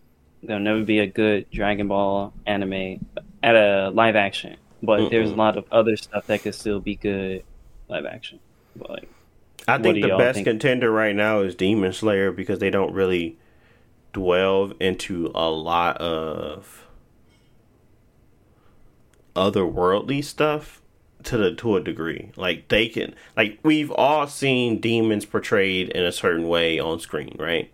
there'll 0.43 0.61
never 0.61 0.83
be 0.83 0.99
a 0.99 1.07
good 1.07 1.49
Dragon 1.51 1.87
Ball 1.87 2.33
anime 2.45 3.05
at 3.43 3.55
a 3.55 3.89
live 3.89 4.15
action, 4.15 4.57
but 4.83 5.09
there's 5.09 5.31
a 5.31 5.35
lot 5.35 5.57
of 5.57 5.65
other 5.71 5.97
stuff 5.97 6.27
that 6.27 6.43
could 6.43 6.55
still 6.55 6.79
be 6.79 6.95
good 6.95 7.43
live 7.89 8.05
action. 8.05 8.39
But 8.75 8.89
like 8.89 9.09
I 9.67 9.77
think 9.77 10.01
the 10.01 10.15
best 10.17 10.35
think? 10.35 10.47
contender 10.47 10.91
right 10.91 11.15
now 11.15 11.41
is 11.41 11.55
Demon 11.55 11.91
Slayer 11.91 12.31
because 12.31 12.59
they 12.59 12.69
don't 12.69 12.93
really 12.93 13.37
dwell 14.13 14.71
into 14.79 15.31
a 15.35 15.49
lot 15.49 15.97
of 15.97 16.86
otherworldly 19.37 20.23
stuff 20.23 20.81
to 21.23 21.37
the 21.37 21.53
to 21.55 21.75
a 21.77 21.81
degree. 21.81 22.31
Like 22.35 22.67
they 22.69 22.87
can 22.89 23.13
like 23.35 23.59
we've 23.63 23.91
all 23.91 24.27
seen 24.27 24.79
demons 24.81 25.25
portrayed 25.25 25.89
in 25.89 26.03
a 26.03 26.11
certain 26.11 26.47
way 26.47 26.79
on 26.79 26.99
screen, 26.99 27.35
right? 27.39 27.69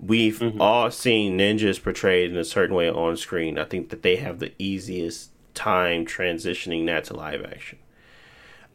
We've 0.00 0.38
Mhm. 0.38 0.60
all 0.60 0.90
seen 0.90 1.38
ninjas 1.38 1.82
portrayed 1.82 2.30
in 2.30 2.36
a 2.36 2.44
certain 2.44 2.74
way 2.76 2.88
on 2.88 3.16
screen. 3.16 3.58
I 3.58 3.64
think 3.64 3.88
that 3.90 4.02
they 4.02 4.16
have 4.16 4.38
the 4.38 4.52
easiest 4.58 5.30
time 5.54 6.06
transitioning 6.06 6.86
that 6.86 7.04
to 7.04 7.14
live 7.14 7.44
action. 7.44 7.78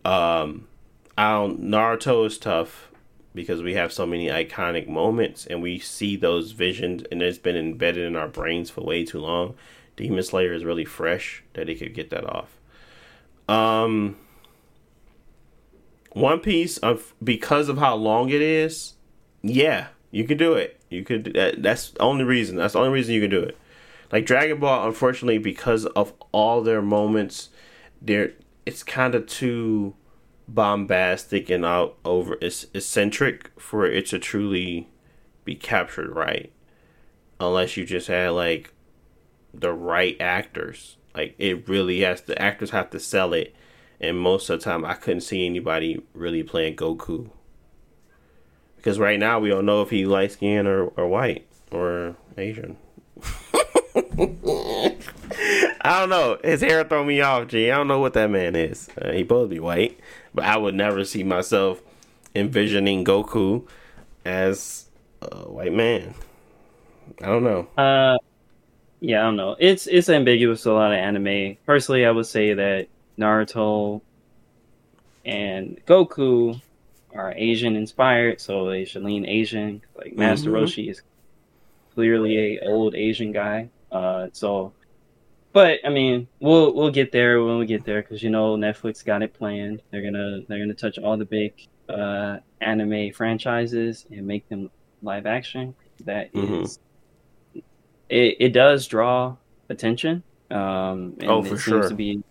Um 0.05 0.67
I 1.17 1.31
Naruto 1.31 2.25
is 2.25 2.37
tough 2.37 2.89
because 3.35 3.61
we 3.63 3.73
have 3.75 3.91
so 3.93 4.05
many 4.05 4.27
iconic 4.27 4.87
moments 4.87 5.45
and 5.47 5.61
we 5.61 5.79
see 5.79 6.15
those 6.15 6.51
visions 6.51 7.03
and 7.11 7.21
it's 7.21 7.37
been 7.37 7.55
embedded 7.55 8.05
in 8.05 8.15
our 8.15 8.27
brains 8.27 8.69
for 8.69 8.81
way 8.81 9.03
too 9.03 9.19
long. 9.19 9.55
Demon 9.95 10.23
Slayer 10.23 10.53
is 10.53 10.65
really 10.65 10.85
fresh 10.85 11.43
that 11.53 11.67
he 11.67 11.75
could 11.75 11.93
get 11.93 12.09
that 12.09 12.25
off. 12.25 12.59
Um 13.47 14.17
One 16.13 16.39
Piece 16.39 16.77
of 16.77 17.13
because 17.23 17.69
of 17.69 17.77
how 17.77 17.95
long 17.95 18.29
it 18.29 18.41
is, 18.41 18.93
yeah, 19.41 19.87
you 20.11 20.25
could 20.25 20.37
do 20.37 20.53
it. 20.53 20.79
You 20.89 21.03
could 21.03 21.33
that, 21.33 21.61
that's 21.61 21.91
the 21.91 22.01
only 22.01 22.23
reason. 22.23 22.57
That's 22.57 22.73
the 22.73 22.79
only 22.79 22.91
reason 22.91 23.13
you 23.13 23.21
can 23.21 23.29
do 23.29 23.41
it. 23.41 23.57
Like 24.11 24.25
Dragon 24.25 24.59
Ball 24.59 24.87
unfortunately 24.87 25.39
because 25.39 25.85
of 25.87 26.13
all 26.31 26.61
their 26.61 26.81
moments, 26.81 27.49
they're 28.01 28.33
it's 28.65 28.83
kind 28.83 29.15
of 29.15 29.27
too 29.27 29.95
bombastic 30.47 31.49
and 31.49 31.65
out 31.65 31.97
over 32.03 32.37
it's 32.41 32.65
eccentric 32.73 33.49
for 33.59 33.85
it 33.85 34.07
to 34.07 34.19
truly 34.19 34.89
be 35.45 35.55
captured 35.55 36.13
right 36.13 36.51
unless 37.39 37.77
you 37.77 37.85
just 37.85 38.07
had 38.07 38.29
like 38.29 38.72
the 39.53 39.71
right 39.73 40.17
actors 40.19 40.97
like 41.15 41.35
it 41.37 41.67
really 41.67 42.01
has 42.01 42.21
the 42.21 42.39
actors 42.41 42.71
have 42.71 42.89
to 42.89 42.99
sell 42.99 43.33
it 43.33 43.55
and 43.99 44.17
most 44.17 44.49
of 44.49 44.59
the 44.59 44.63
time 44.63 44.83
i 44.85 44.93
couldn't 44.93 45.21
see 45.21 45.45
anybody 45.45 46.01
really 46.13 46.43
playing 46.43 46.75
goku 46.75 47.29
because 48.77 48.99
right 48.99 49.19
now 49.19 49.39
we 49.39 49.49
don't 49.49 49.65
know 49.65 49.81
if 49.81 49.89
he 49.89 50.05
light 50.05 50.31
skinned 50.31 50.67
or, 50.67 50.87
or 50.87 51.07
white 51.07 51.45
or 51.71 52.15
asian 52.37 52.77
I 55.85 55.99
don't 55.99 56.09
know. 56.09 56.37
His 56.43 56.61
hair 56.61 56.83
throw 56.83 57.03
me 57.03 57.21
off, 57.21 57.47
G. 57.47 57.69
I 57.69 57.75
don't 57.75 57.87
know 57.87 57.99
what 57.99 58.13
that 58.13 58.29
man 58.29 58.55
is. 58.55 58.89
Uh, 58.99 59.11
he 59.11 59.19
supposed 59.19 59.49
to 59.49 59.55
be 59.55 59.59
white, 59.59 59.99
but 60.33 60.45
I 60.45 60.57
would 60.57 60.75
never 60.75 61.03
see 61.03 61.23
myself 61.23 61.81
envisioning 62.33 63.03
Goku 63.03 63.67
as 64.25 64.85
a 65.21 65.49
white 65.49 65.73
man. 65.73 66.15
I 67.21 67.25
don't 67.25 67.43
know. 67.43 67.67
Uh, 67.77 68.17
yeah, 69.03 69.19
I 69.19 69.23
don't 69.23 69.35
know. 69.35 69.55
It's 69.59 69.85
it's 69.87 70.07
ambiguous. 70.09 70.63
to 70.63 70.71
A 70.71 70.73
lot 70.73 70.91
of 70.93 70.97
anime. 70.97 71.57
Personally, 71.65 72.05
I 72.05 72.11
would 72.11 72.25
say 72.25 72.53
that 72.53 72.87
Naruto 73.19 74.01
and 75.25 75.79
Goku 75.85 76.59
are 77.13 77.33
Asian 77.35 77.75
inspired, 77.75 78.39
so 78.41 78.69
they 78.69 78.85
should 78.85 79.03
lean 79.03 79.25
Asian. 79.25 79.81
Like 79.95 80.15
Master 80.15 80.49
Mhm. 80.51 80.61
Roshi 80.63 80.89
is 80.89 81.01
clearly 81.93 82.57
a 82.57 82.59
old 82.67 82.95
Asian 82.95 83.31
guy. 83.33 83.69
Uh, 83.91 84.27
so, 84.33 84.71
but 85.51 85.79
I 85.85 85.89
mean, 85.89 86.27
we'll 86.39 86.73
we'll 86.73 86.89
get 86.91 87.11
there 87.11 87.43
when 87.43 87.59
we 87.59 87.65
get 87.65 87.85
there 87.85 88.01
because 88.01 88.23
you 88.23 88.29
know 88.29 88.55
Netflix 88.55 89.03
got 89.05 89.21
it 89.21 89.33
planned. 89.33 89.81
They're 89.91 90.01
gonna 90.01 90.41
they're 90.47 90.59
gonna 90.59 90.73
touch 90.73 90.97
all 90.97 91.17
the 91.17 91.25
big 91.25 91.53
uh 91.89 92.37
anime 92.61 93.11
franchises 93.11 94.05
and 94.09 94.25
make 94.25 94.47
them 94.47 94.71
live 95.01 95.25
action. 95.25 95.75
That 96.05 96.29
is 96.33 96.77
Mhm. 96.77 96.79
It, 98.09 98.37
it 98.39 98.49
does 98.53 98.87
draw 98.87 99.37
attention. 99.69 100.23
Um, 100.51 101.17
and 101.21 101.23
Oh, 101.27 101.43
it 101.43 101.57
for 101.57 101.57
seems 101.57 101.87
to 101.87 101.95
be 101.95 102.23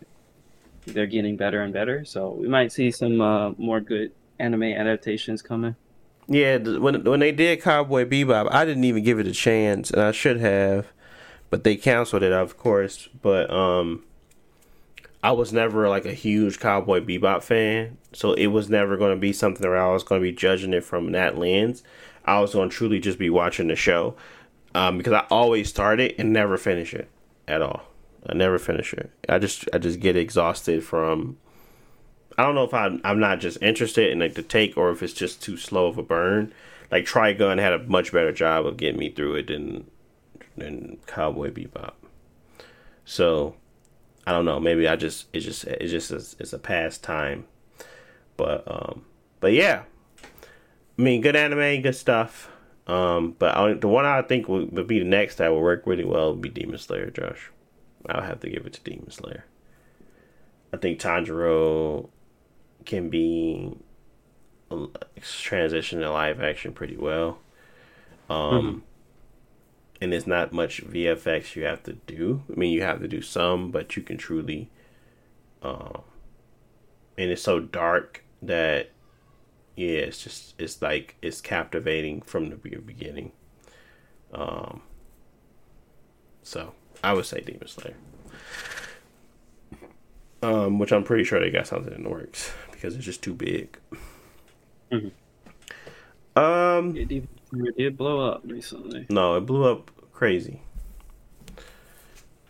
they're 0.87 1.07
getting 1.07 1.37
better 1.37 1.63
and 1.63 1.73
better. 1.73 2.05
So 2.05 2.31
we 2.33 2.49
might 2.49 2.73
see 2.73 2.91
some 2.91 3.21
uh, 3.21 3.51
more 3.59 3.81
good 3.81 4.13
anime 4.39 4.65
adaptations 4.65 5.43
coming. 5.43 5.77
Yeah, 6.29 6.59
when 6.59 7.03
when 7.05 7.21
they 7.21 7.33
did 7.33 7.61
Cowboy 7.63 8.05
Bebop, 8.05 8.49
I 8.53 8.65
didn't 8.65 8.85
even 8.85 9.03
give 9.03 9.19
it 9.19 9.27
a 9.27 9.33
chance, 9.33 9.91
and 9.91 10.01
I 10.01 10.13
should 10.13 10.39
have, 10.41 10.87
but 11.51 11.65
they 11.65 11.77
canceled 11.77 12.23
it, 12.23 12.33
of 12.33 12.57
course. 12.59 13.09
But 13.23 13.51
um, 13.51 14.05
I 15.23 15.33
was 15.33 15.53
never 15.53 15.89
like 15.89 16.05
a 16.05 16.13
huge 16.15 16.59
Cowboy 16.59 17.01
Bebop 17.01 17.43
fan, 17.43 17.99
so 18.13 18.33
it 18.35 18.49
was 18.49 18.69
never 18.69 18.97
going 18.97 19.15
to 19.15 19.21
be 19.21 19.33
something 19.33 19.69
where 19.69 19.79
I 19.79 19.93
was 19.93 20.03
going 20.03 20.21
to 20.21 20.23
be 20.23 20.33
judging 20.33 20.73
it 20.73 20.85
from 20.85 21.13
that 21.13 21.39
lens. 21.39 21.83
I 22.25 22.41
was 22.41 22.55
going 22.55 22.71
to 22.71 22.77
truly 22.77 22.99
just 22.99 23.19
be 23.19 23.31
watching 23.31 23.69
the 23.69 23.77
show, 23.77 24.17
um, 24.75 24.99
because 24.99 25.13
I 25.13 25.27
always 25.31 25.69
start 25.69 26.01
it 26.01 26.19
and 26.19 26.33
never 26.33 26.57
finish 26.57 26.95
it 26.95 27.09
at 27.47 27.63
all. 27.63 27.83
I 28.27 28.35
never 28.35 28.59
finish 28.59 28.93
it. 28.95 29.11
I 29.29 29.39
just 29.39 29.69
I 29.73 29.79
just 29.79 30.01
get 30.01 30.17
exhausted 30.17 30.85
from 30.85 31.39
I 32.39 32.45
don't 32.45 32.55
know 32.55 32.65
if 32.65 32.75
I'm 32.75 33.01
I'm 33.05 33.19
not 33.19 33.41
just 33.41 33.61
interested 33.61 34.11
in 34.11 34.21
like 34.21 34.35
the 34.35 34.43
take 34.43 34.77
or 34.77 34.91
if 34.91 35.03
it's 35.03 35.13
just 35.13 35.43
too 35.43 35.57
slow 35.57 35.87
of 35.87 35.99
a 35.99 36.03
burn. 36.03 36.53
Like 36.91 37.05
Trigun 37.05 37.59
had 37.59 37.73
a 37.73 37.83
much 37.85 38.13
better 38.13 38.33
job 38.33 38.67
of 38.67 38.77
getting 38.77 39.01
me 39.01 39.11
through 39.11 39.37
it 39.37 39.47
than 39.49 39.91
than 40.57 40.99
Cowboy 41.07 41.51
Bebop. 41.51 41.95
So 43.05 43.57
I 44.27 44.33
don't 44.33 44.45
know. 44.45 44.61
Maybe 44.61 44.87
I 44.87 44.97
just 44.97 45.27
it's 45.33 45.45
just 45.45 45.65
it's 45.65 45.91
just 45.91 46.11
a, 46.11 46.41
it's 46.41 46.53
a 46.53 46.59
pastime. 46.59 47.47
But 48.37 48.63
um 48.67 49.05
but 49.41 49.53
yeah. 49.53 49.83
I 50.99 51.03
mean, 51.03 51.23
good 51.23 51.35
anime, 51.35 51.83
good 51.83 51.97
stuff. 51.97 52.52
Um, 52.87 53.37
but 53.39 53.57
I, 53.57 53.75
the 53.75 53.89
one 53.89 54.05
I 54.05 54.23
think 54.23 54.49
would, 54.49 54.73
would 54.73 54.87
be 54.87 54.99
the 54.99 55.05
next 55.05 55.37
that 55.37 55.53
would 55.53 55.61
work 55.61 55.87
really 55.87 56.05
well 56.05 56.33
would 56.33 56.43
be 56.43 56.49
Demon 56.49 56.79
Slayer, 56.79 57.11
Josh. 57.11 57.51
I'll 58.09 58.23
have 58.23 58.41
to 58.41 58.51
give 58.51 58.67
it 58.67 58.73
to 58.73 58.81
Demon 58.81 59.11
Slayer. 59.11 59.45
I 60.73 60.79
think 60.79 60.99
Tanjiro 60.99 62.09
can 62.85 63.09
be 63.09 63.77
uh, 64.71 64.87
transition 65.21 66.01
to 66.01 66.11
live 66.11 66.41
action 66.41 66.73
pretty 66.73 66.97
well. 66.97 67.39
Um, 68.29 68.83
and 70.01 70.13
there's 70.13 70.27
not 70.27 70.53
much 70.53 70.85
VFX 70.85 71.55
you 71.55 71.65
have 71.65 71.83
to 71.85 71.93
do. 71.93 72.43
I 72.51 72.59
mean, 72.59 72.73
you 72.73 72.83
have 72.83 73.01
to 73.01 73.09
do 73.09 73.23
some, 73.23 73.71
but 73.71 73.95
you 73.97 74.03
can 74.03 74.17
truly, 74.17 74.71
um, 75.63 76.03
and 77.17 77.31
it's 77.31 77.43
so 77.43 77.61
dark 77.61 78.25
that 78.41 78.91
yeah, 79.77 79.99
it's 80.01 80.23
just 80.23 80.55
it's 80.61 80.81
like 80.83 81.17
it's 81.23 81.41
captivating 81.41 82.21
from 82.23 82.51
the 82.51 82.57
beginning. 82.57 83.33
Um, 84.33 84.83
so 86.43 86.73
I 87.05 87.13
would 87.13 87.27
say 87.27 87.41
Demon 87.41 87.67
Slayer. 87.69 87.97
Um, 90.43 90.79
which 90.81 90.93
I'm 90.93 91.05
pretty 91.05 91.23
sure 91.25 91.39
they 91.39 91.51
got 91.51 91.69
something 91.69 91.93
in 91.95 92.03
the 92.03 92.09
works 92.11 92.53
because 92.73 92.97
it's 92.97 93.05
just 93.05 93.23
too 93.23 93.35
big. 93.35 93.79
Mhm. 94.91 95.13
Um, 96.35 96.97
It 96.97 97.09
did, 97.09 97.29
it 97.53 97.77
did 97.79 97.97
blow 97.97 98.29
up 98.29 98.43
recently. 98.45 99.07
no, 99.09 99.37
it 99.37 99.43
blew 99.47 99.65
up 99.71 99.91
crazy. 100.13 100.61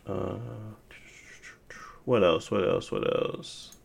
Uh, 0.06 0.38
what 2.04 2.24
else? 2.24 2.50
What 2.50 2.66
else? 2.66 2.90
What 2.90 3.04
else? 3.06 3.76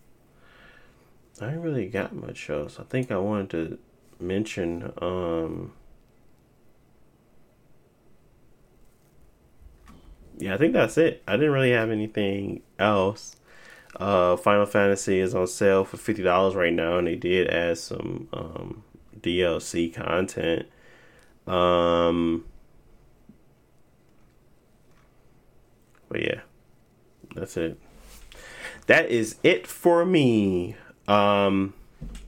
I 1.42 1.54
really 1.54 1.88
got 1.88 2.16
much 2.16 2.50
else. 2.50 2.80
I 2.80 2.84
think 2.84 3.12
I 3.12 3.18
wanted 3.18 3.50
to 3.52 3.80
mention. 4.20 4.92
Um, 5.02 5.74
yeah, 10.38 10.54
I 10.54 10.58
think 10.58 10.74
that's 10.74 10.98
it. 10.98 11.22
I 11.28 11.34
didn't 11.34 11.52
really 11.52 11.72
have 11.72 11.92
anything 11.92 12.64
else. 12.80 13.36
Uh, 13.96 14.36
Final 14.36 14.66
Fantasy 14.66 15.20
is 15.20 15.34
on 15.36 15.48
sale 15.48 15.84
for 15.86 15.98
fifty 15.98 16.24
dollars 16.24 16.56
right 16.56 16.74
now, 16.74 16.98
and 16.98 17.08
they 17.08 17.16
did 17.16 17.48
add 17.50 17.78
some 17.78 18.28
um, 18.34 18.84
DLC 19.20 19.94
content. 19.94 20.68
Um, 21.46 22.46
but 26.10 26.22
yeah, 26.22 26.42
that's 27.36 27.58
it. 27.58 27.80
That 28.88 29.10
is 29.10 29.36
it 29.44 29.68
for 29.68 30.06
me. 30.06 30.76
Um, 31.08 31.74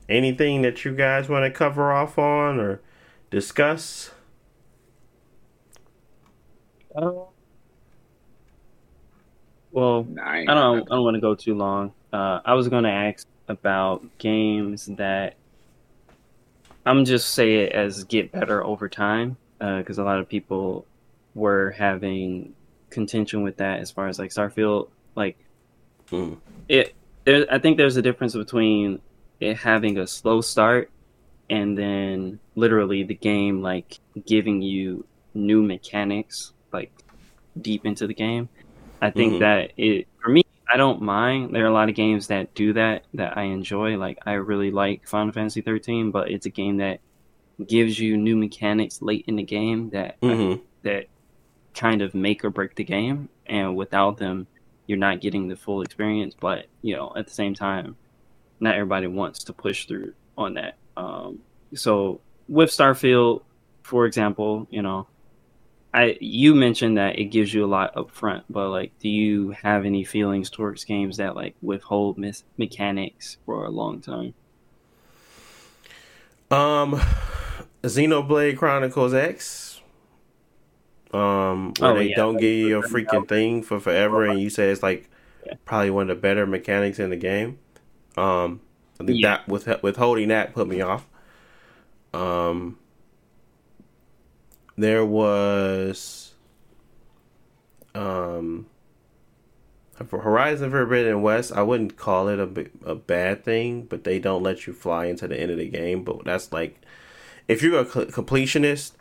anything 0.08 0.62
that 0.62 0.84
you 0.84 0.94
guys 0.94 1.28
want 1.28 1.44
to 1.44 1.50
cover 1.50 1.92
off 1.92 2.18
on 2.18 2.58
or 2.58 2.80
discuss? 3.30 4.10
Uh, 6.94 7.10
well, 9.70 10.04
Nah, 10.04 10.22
I 10.30 10.44
don't. 10.44 10.82
I 10.90 10.94
don't 10.96 11.04
want 11.04 11.14
to 11.14 11.20
go 11.20 11.34
too 11.34 11.54
long. 11.54 11.92
Uh, 12.12 12.40
I 12.44 12.54
was 12.54 12.68
going 12.68 12.84
to 12.84 12.90
ask 12.90 13.26
about 13.48 14.02
games 14.18 14.86
that 14.86 15.34
I'm 16.86 17.04
just 17.04 17.30
say 17.30 17.56
it 17.64 17.72
as 17.72 18.04
get 18.04 18.32
better 18.32 18.64
over 18.64 18.88
time 18.88 19.36
because 19.58 19.98
a 19.98 20.04
lot 20.04 20.18
of 20.18 20.28
people 20.28 20.86
were 21.34 21.70
having 21.72 22.54
contention 22.90 23.42
with 23.42 23.58
that 23.58 23.80
as 23.80 23.90
far 23.90 24.08
as 24.08 24.18
like 24.18 24.30
Starfield. 24.30 24.88
Like 25.14 25.36
Mm. 26.10 26.38
it, 26.68 26.94
there, 27.24 27.46
I 27.50 27.58
think 27.58 27.76
there's 27.76 27.96
a 27.96 28.02
difference 28.02 28.34
between 28.34 29.00
it 29.40 29.56
having 29.56 29.98
a 29.98 30.06
slow 30.06 30.40
start 30.40 30.90
and 31.50 31.78
then 31.78 32.40
literally 32.56 33.04
the 33.04 33.16
game 33.16 33.62
like 33.62 33.98
giving 34.26 34.62
you 34.62 35.06
new 35.34 35.62
mechanics 35.62 36.52
like 36.72 36.92
deep 37.60 37.86
into 37.86 38.06
the 38.06 38.14
game. 38.14 38.50
I 39.02 39.10
think 39.10 39.36
Mhm. 39.36 39.40
that 39.40 39.72
it 39.76 40.08
for 40.22 40.30
me, 40.30 40.42
I 40.72 40.76
don't 40.76 41.02
mind. 41.02 41.54
There 41.54 41.64
are 41.64 41.68
a 41.68 41.72
lot 41.72 41.88
of 41.90 41.94
games 41.96 42.28
that 42.28 42.54
do 42.54 42.72
that 42.74 43.06
that 43.14 43.36
I 43.38 43.44
enjoy. 43.44 43.96
Like 43.98 44.18
I 44.26 44.34
really 44.34 44.70
like 44.70 45.08
Final 45.08 45.32
Fantasy 45.32 45.62
13, 45.62 46.10
but 46.12 46.30
it's 46.30 46.46
a 46.46 46.50
game 46.50 46.78
that 46.78 47.00
gives 47.68 47.98
you 47.98 48.16
new 48.16 48.36
mechanics 48.36 49.02
late 49.02 49.24
in 49.28 49.36
the 49.36 49.44
game 49.44 49.90
that 49.90 50.16
hmm 50.22 50.54
that 50.84 51.06
kind 51.74 52.02
of 52.02 52.14
make 52.14 52.44
or 52.44 52.50
break 52.50 52.74
the 52.76 52.84
game, 52.84 53.28
and 53.46 53.76
without 53.76 54.18
them, 54.18 54.48
you're 54.90 54.98
not 54.98 55.20
getting 55.20 55.46
the 55.46 55.54
full 55.54 55.82
experience. 55.82 56.34
But 56.38 56.66
you 56.82 56.96
know, 56.96 57.12
at 57.16 57.28
the 57.28 57.32
same 57.32 57.54
time, 57.54 57.96
not 58.58 58.74
everybody 58.74 59.06
wants 59.06 59.44
to 59.44 59.52
push 59.52 59.86
through 59.86 60.12
on 60.36 60.54
that. 60.54 60.76
Um, 60.96 61.38
so 61.74 62.20
with 62.48 62.70
Starfield, 62.70 63.42
for 63.84 64.04
example, 64.04 64.66
you 64.68 64.82
know, 64.82 65.06
I 65.94 66.18
you 66.20 66.56
mentioned 66.56 66.98
that 66.98 67.20
it 67.20 67.26
gives 67.26 67.54
you 67.54 67.64
a 67.64 67.68
lot 67.68 67.96
up 67.96 68.10
front, 68.10 68.44
but 68.50 68.70
like, 68.70 68.90
do 68.98 69.08
you 69.08 69.50
have 69.62 69.86
any 69.86 70.02
feelings 70.02 70.50
towards 70.50 70.84
games 70.84 71.18
that 71.18 71.36
like 71.36 71.54
withhold 71.62 72.18
mis- 72.18 72.42
mechanics 72.58 73.38
for 73.46 73.64
a 73.64 73.70
long 73.70 74.00
time? 74.00 74.34
Um, 76.50 77.00
Xenoblade 77.84 78.58
Chronicles 78.58 79.14
X. 79.14 79.69
Um, 81.12 81.74
where 81.78 81.92
Oh, 81.92 81.94
they 81.94 82.08
yeah, 82.08 82.14
don't 82.14 82.36
give 82.38 82.54
you 82.54 82.78
a 82.78 82.82
freaking 82.82 83.26
thing 83.28 83.62
for 83.62 83.80
forever, 83.80 84.24
and 84.24 84.40
you 84.40 84.50
say 84.50 84.70
it's 84.70 84.82
like 84.82 85.10
Yeah. 85.44 85.54
probably 85.64 85.90
one 85.90 86.10
of 86.10 86.16
the 86.16 86.20
better 86.20 86.46
mechanics 86.46 86.98
in 87.00 87.10
the 87.10 87.16
game. 87.16 87.58
Um, 88.16 88.62
I 89.00 89.04
think 89.04 89.20
Yeah. 89.20 89.24
that 89.24 89.48
with 89.48 89.66
withholding 89.82 90.28
that 90.28 90.54
put 90.54 90.68
me 90.68 90.80
off. 90.82 91.06
Um, 92.12 92.78
there 94.76 95.04
was 95.04 96.34
um 97.94 98.66
for 100.06 100.20
Horizon 100.22 100.70
Forbidden 100.70 101.20
West, 101.22 101.52
I 101.52 101.62
wouldn't 101.62 101.96
call 101.96 102.28
it 102.28 102.38
a, 102.38 102.90
a 102.90 102.94
bad 102.94 103.44
thing, 103.44 103.82
but 103.82 104.04
they 104.04 104.18
don't 104.18 104.42
let 104.42 104.66
you 104.66 104.72
fly 104.72 105.06
into 105.06 105.28
the 105.28 105.38
end 105.38 105.50
of 105.50 105.58
the 105.58 105.68
game. 105.68 106.04
But 106.04 106.24
that's 106.24 106.52
like, 106.52 106.80
if 107.48 107.62
you're 107.62 107.80
a 107.80 107.84
completionist, 107.84 108.92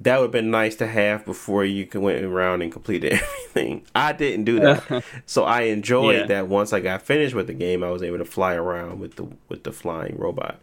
that 0.00 0.18
would 0.18 0.26
have 0.26 0.30
been 0.32 0.50
nice 0.50 0.76
to 0.76 0.86
have 0.86 1.24
before 1.24 1.64
you 1.64 1.88
went 1.94 2.24
around 2.24 2.62
and 2.62 2.70
completed 2.72 3.12
everything. 3.20 3.84
I 3.94 4.12
didn't 4.12 4.44
do 4.44 4.60
that, 4.60 5.04
so 5.26 5.44
I 5.44 5.62
enjoyed 5.62 6.20
Yeah. 6.20 6.26
that. 6.26 6.48
Once 6.48 6.72
I 6.72 6.80
got 6.80 7.02
finished 7.02 7.34
with 7.34 7.46
the 7.48 7.54
game, 7.54 7.82
I 7.82 7.90
was 7.90 8.02
able 8.02 8.18
to 8.18 8.24
fly 8.24 8.54
around 8.54 9.00
with 9.00 9.16
the 9.16 9.28
with 9.48 9.64
the 9.64 9.72
flying 9.72 10.16
robot, 10.18 10.60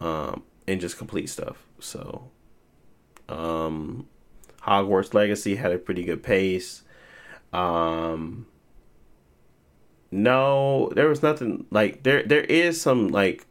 um, 0.00 0.42
and 0.66 0.80
just 0.80 0.96
complete 0.98 1.28
stuff. 1.28 1.56
So, 1.80 2.30
um, 3.28 4.06
Hogwarts 4.62 5.14
Legacy 5.14 5.56
had 5.56 5.72
a 5.72 5.78
pretty 5.78 6.04
good 6.04 6.22
pace. 6.22 6.82
Um, 7.52 8.46
no, 10.10 10.90
there 10.94 11.08
was 11.08 11.22
nothing 11.22 11.66
like 11.70 12.02
there. 12.02 12.22
There 12.22 12.40
is 12.44 12.80
some 12.80 13.08
like 13.08 13.46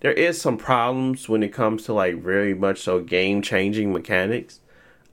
there 0.00 0.12
is 0.12 0.40
some 0.40 0.56
problems 0.56 1.28
when 1.28 1.42
it 1.42 1.52
comes 1.52 1.84
to 1.84 1.92
like 1.92 2.16
very 2.22 2.54
much 2.54 2.80
so 2.80 3.00
game 3.00 3.42
changing 3.42 3.92
mechanics. 3.92 4.60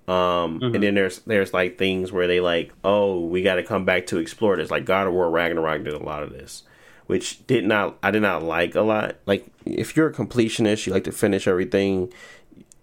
Um, 0.07 0.61
Mhm. 0.61 0.73
and 0.75 0.83
then 0.83 0.95
there's 0.95 1.19
there's 1.27 1.53
like 1.53 1.77
things 1.77 2.11
where 2.13 2.27
they 2.27 2.39
like, 2.39 2.71
oh, 2.85 3.19
we 3.19 3.41
got 3.41 3.55
to 3.55 3.63
come 3.63 3.83
back 3.83 4.07
to 4.07 4.17
explore 4.17 4.55
this. 4.55 4.71
Like 4.71 4.85
God 4.85 5.05
of 5.07 5.13
War 5.13 5.29
Ragnarok 5.29 5.83
did 5.83 5.93
a 5.93 5.99
lot 6.03 6.23
of 6.23 6.31
this, 6.31 6.63
which 7.07 7.45
did 7.45 7.65
not 7.65 7.97
I 8.01 8.11
did 8.11 8.21
not 8.21 8.41
like 8.43 8.75
a 8.75 8.81
lot. 8.81 9.15
Like 9.25 9.45
if 9.65 9.97
you're 9.97 10.07
a 10.07 10.13
completionist, 10.13 10.87
you 10.87 10.93
like 10.93 11.03
to 11.03 11.11
finish 11.11 11.45
everything, 11.45 12.13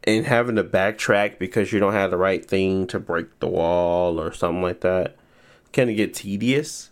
and 0.07 0.27
having 0.27 0.57
to 0.57 0.65
backtrack 0.65 1.39
because 1.39 1.73
you 1.73 1.81
don't 1.81 1.95
have 1.95 2.11
the 2.11 2.19
right 2.19 2.45
thing 2.45 2.87
to 2.89 2.99
break 3.01 3.27
the 3.41 3.49
wall 3.49 4.21
or 4.21 4.31
something 4.35 4.61
like 4.61 4.83
that, 4.83 5.17
kind 5.73 5.89
of 5.89 5.97
get 5.97 6.13
tedious. 6.13 6.91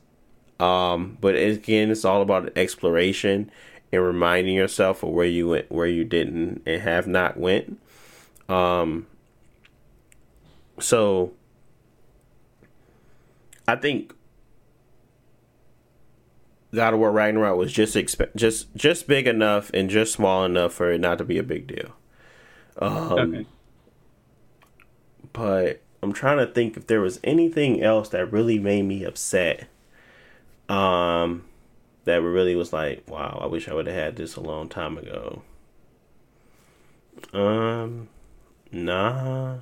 Um, 0.59 1.19
but 1.21 1.35
again, 1.35 1.91
it's 1.91 2.07
all 2.07 2.23
about 2.23 2.51
exploration 2.57 3.51
and 3.93 4.03
reminding 4.03 4.55
yourself 4.55 5.03
of 5.03 5.11
where 5.11 5.27
you 5.27 5.49
went, 5.51 5.71
where 5.71 5.87
you 5.87 6.05
didn't, 6.05 6.63
and 6.67 6.83
have 6.83 7.07
not 7.07 7.37
went. 7.37 7.79
Um, 8.49 9.07
so 10.81 11.33
I 13.69 13.77
think 13.77 14.15
God 16.75 16.95
of 16.95 17.01
War 17.01 17.13
Ragnarok 17.13 17.57
was 17.57 17.73
just 17.73 17.95
expe- 17.95 18.35
just 18.35 18.75
just 18.75 19.07
big 19.07 19.27
enough 19.27 19.71
and 19.75 19.91
just 19.91 20.13
small 20.13 20.45
enough 20.45 20.73
for 20.73 20.91
it 20.91 21.01
not 21.01 21.19
to 21.19 21.25
be 21.25 21.39
a 21.39 21.43
big 21.43 21.67
deal. 21.67 21.93
Um, 22.79 23.13
Okay. 23.13 23.47
but 25.35 25.83
I'm 26.03 26.13
trying 26.15 26.39
to 26.39 26.47
think 26.47 26.77
if 26.77 26.87
there 26.87 27.01
was 27.03 27.21
anything 27.23 27.83
else 27.83 28.09
that 28.09 28.33
really 28.33 28.59
made 28.59 28.83
me 28.83 29.05
upset. 29.05 29.69
Um, 30.69 31.45
that 32.05 32.23
really 32.23 32.57
was 32.57 32.73
like, 32.73 33.05
wow, 33.09 33.41
I 33.43 33.47
wish 33.47 33.69
I 33.69 33.75
would 33.75 33.87
have 33.87 33.97
had 33.97 34.17
this 34.17 34.37
a 34.37 34.41
long 34.41 34.69
time 34.69 34.99
ago. 34.99 35.43
Um, 37.33 38.09
nah, 38.71 39.59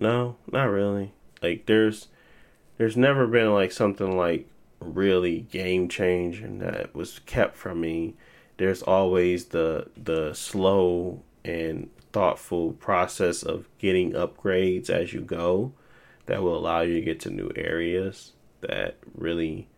no, 0.00 0.36
not 0.50 0.64
really. 0.64 1.12
Like, 1.42 1.66
there's, 1.66 2.08
there's 2.78 2.96
never 2.96 3.26
been 3.26 3.52
like 3.52 3.72
something 3.72 4.16
like 4.16 4.48
really 4.80 5.40
game 5.40 5.88
changing 5.88 6.58
that 6.58 6.94
was 6.94 7.18
kept 7.20 7.56
from 7.56 7.80
me. 7.80 8.14
There's 8.58 8.82
always 8.82 9.46
the 9.46 9.88
the 9.96 10.32
slow 10.34 11.22
and 11.44 11.90
thoughtful 12.12 12.72
process 12.72 13.42
of 13.42 13.68
getting 13.78 14.12
upgrades 14.12 14.88
as 14.88 15.12
you 15.12 15.20
go 15.20 15.72
that 16.26 16.42
will 16.42 16.56
allow 16.56 16.80
you 16.80 16.94
to 16.94 17.00
get 17.00 17.20
to 17.20 17.30
new 17.30 17.50
areas 17.54 18.32
that 18.62 18.96
really 19.14 19.68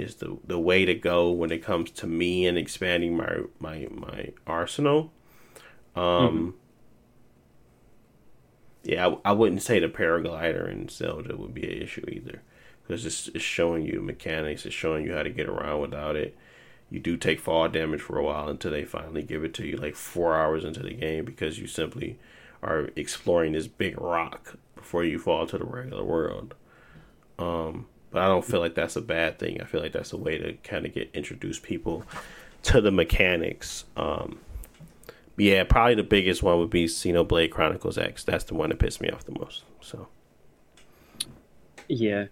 is 0.00 0.16
the 0.16 0.38
the 0.44 0.58
way 0.58 0.84
to 0.84 0.94
go 0.94 1.30
when 1.30 1.50
it 1.52 1.62
comes 1.62 1.90
to 1.90 2.06
me 2.06 2.46
and 2.46 2.56
expanding 2.58 3.16
my 3.16 3.40
my 3.58 3.88
my 3.90 4.32
arsenal. 4.46 5.12
Um 5.94 6.54
yeah 8.82 9.08
I, 9.08 9.30
I 9.30 9.32
wouldn't 9.32 9.62
say 9.62 9.78
the 9.78 9.88
paraglider 9.88 10.70
in 10.70 10.88
zelda 10.88 11.36
would 11.36 11.52
be 11.52 11.64
an 11.64 11.82
issue 11.82 12.04
either 12.08 12.40
because 12.82 13.04
it's, 13.04 13.28
it's 13.28 13.44
showing 13.44 13.84
you 13.84 14.00
mechanics 14.00 14.64
it's 14.64 14.74
showing 14.74 15.04
you 15.04 15.12
how 15.12 15.22
to 15.22 15.30
get 15.30 15.48
around 15.48 15.80
without 15.80 16.16
it. 16.16 16.36
You 16.88 16.98
do 16.98 17.16
take 17.16 17.38
fall 17.38 17.68
damage 17.68 18.00
for 18.00 18.18
a 18.18 18.24
while 18.24 18.48
until 18.48 18.72
they 18.72 18.84
finally 18.84 19.22
give 19.22 19.44
it 19.44 19.54
to 19.54 19.66
you 19.66 19.76
like 19.76 19.94
four 19.94 20.36
hours 20.36 20.64
into 20.64 20.82
the 20.82 20.94
game 20.94 21.24
because 21.24 21.58
you 21.58 21.66
simply 21.66 22.18
are 22.62 22.90
exploring 22.96 23.52
this 23.52 23.68
big 23.68 24.00
rock 24.00 24.56
before 24.74 25.04
you 25.04 25.18
fall 25.18 25.46
to 25.46 25.58
the 25.58 25.64
regular 25.64 26.04
world. 26.04 26.54
Um, 27.38 27.86
but 28.10 28.22
I 28.22 28.26
don't 28.26 28.44
feel 28.44 28.60
like 28.60 28.74
that's 28.74 28.96
a 28.96 29.00
bad 29.00 29.38
thing. 29.38 29.60
I 29.60 29.64
feel 29.64 29.80
like 29.80 29.92
that's 29.92 30.12
a 30.12 30.16
way 30.16 30.38
to 30.38 30.52
kind 30.64 30.86
of 30.86 30.92
get 30.94 31.10
introduce 31.14 31.58
people 31.58 32.04
to 32.64 32.80
the 32.80 32.90
mechanics. 32.90 33.84
Um, 33.96 34.38
yeah, 35.36 35.64
probably 35.64 35.94
the 35.94 36.02
biggest 36.02 36.42
one 36.42 36.58
would 36.58 36.70
be 36.70 36.84
Xenoblade 36.86 37.50
Chronicles 37.50 37.96
X. 37.96 38.24
That's 38.24 38.44
the 38.44 38.54
one 38.54 38.68
that 38.70 38.78
pissed 38.78 39.00
me 39.00 39.08
off 39.10 39.24
the 39.24 39.32
most. 39.38 39.64
So 39.80 40.08
Yeah, 41.88 42.26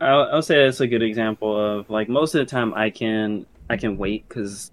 I'll, 0.00 0.22
I'll 0.32 0.42
say 0.42 0.64
that's 0.64 0.80
a 0.80 0.86
good 0.86 1.02
example 1.02 1.56
of 1.58 1.90
like 1.90 2.08
most 2.08 2.34
of 2.34 2.38
the 2.40 2.46
time 2.50 2.72
I 2.74 2.90
can 2.90 3.46
I 3.68 3.76
can 3.76 3.98
wait 3.98 4.28
because 4.28 4.70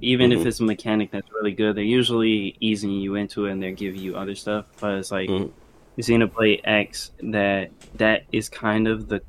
even 0.00 0.30
if 0.32 0.40
Mhm. 0.40 0.46
it's 0.46 0.60
a 0.60 0.62
mechanic 0.64 1.10
that's 1.10 1.28
really 1.32 1.50
good, 1.52 1.76
they're 1.76 1.82
usually 1.84 2.56
easing 2.60 2.92
you 2.92 3.16
into 3.16 3.46
it 3.46 3.52
and 3.52 3.60
they're 3.62 3.72
giving 3.72 4.00
you 4.00 4.16
other 4.16 4.36
stuff. 4.36 4.66
But 4.80 4.94
it's 4.94 5.10
like 5.10 5.28
Mhm. 5.28 5.50
Xenoblade 5.98 6.60
X 6.64 7.10
that 7.24 7.70
that 7.96 8.22
is 8.32 8.48
kind 8.48 8.86
of 8.86 9.08
the 9.08 9.20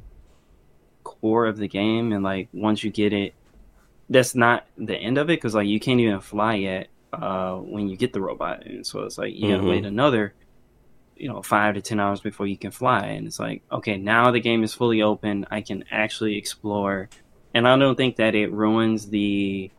core 1.22 1.46
of 1.46 1.58
the 1.58 1.68
game, 1.68 2.12
and 2.14 2.24
like 2.24 2.50
once 2.54 2.84
you 2.84 2.92
get 2.92 3.14
it, 3.14 3.34
that's 4.10 4.36
not 4.36 4.66
the 4.78 4.96
end 4.96 5.18
of 5.18 5.30
it 5.30 5.38
because 5.38 5.56
like 5.56 5.68
you 5.68 5.80
can't 5.80 6.00
even 6.00 6.20
fly 6.22 6.56
yet 6.56 6.88
uh, 7.14 7.56
when 7.56 7.90
you 7.90 7.98
get 7.98 8.14
the 8.14 8.22
robot, 8.22 8.66
and 8.66 8.86
so 8.86 9.02
it's 9.02 9.18
like 9.18 9.36
you 9.36 9.50
gotta 9.50 9.64
Mhm. 9.64 9.70
wait 9.70 9.86
another, 9.86 10.34
you 11.16 11.28
know, 11.28 11.42
five 11.42 11.76
to 11.76 11.82
ten 11.82 12.00
hours 12.00 12.22
before 12.22 12.48
you 12.48 12.58
can 12.58 12.72
fly, 12.72 13.08
and 13.08 13.28
it's 13.28 13.40
like 13.40 13.62
okay, 13.72 13.98
now 13.98 14.32
the 14.32 14.40
game 14.40 14.64
is 14.64 14.74
fully 14.74 15.02
open. 15.02 15.46
I 15.52 15.62
can 15.62 15.84
actually 15.92 16.38
explore, 16.38 17.10
and 17.54 17.68
I 17.68 17.78
don't 17.78 17.96
think 17.96 18.16
that 18.18 18.36
it 18.36 18.52
ruins 18.52 19.10
the 19.10 19.72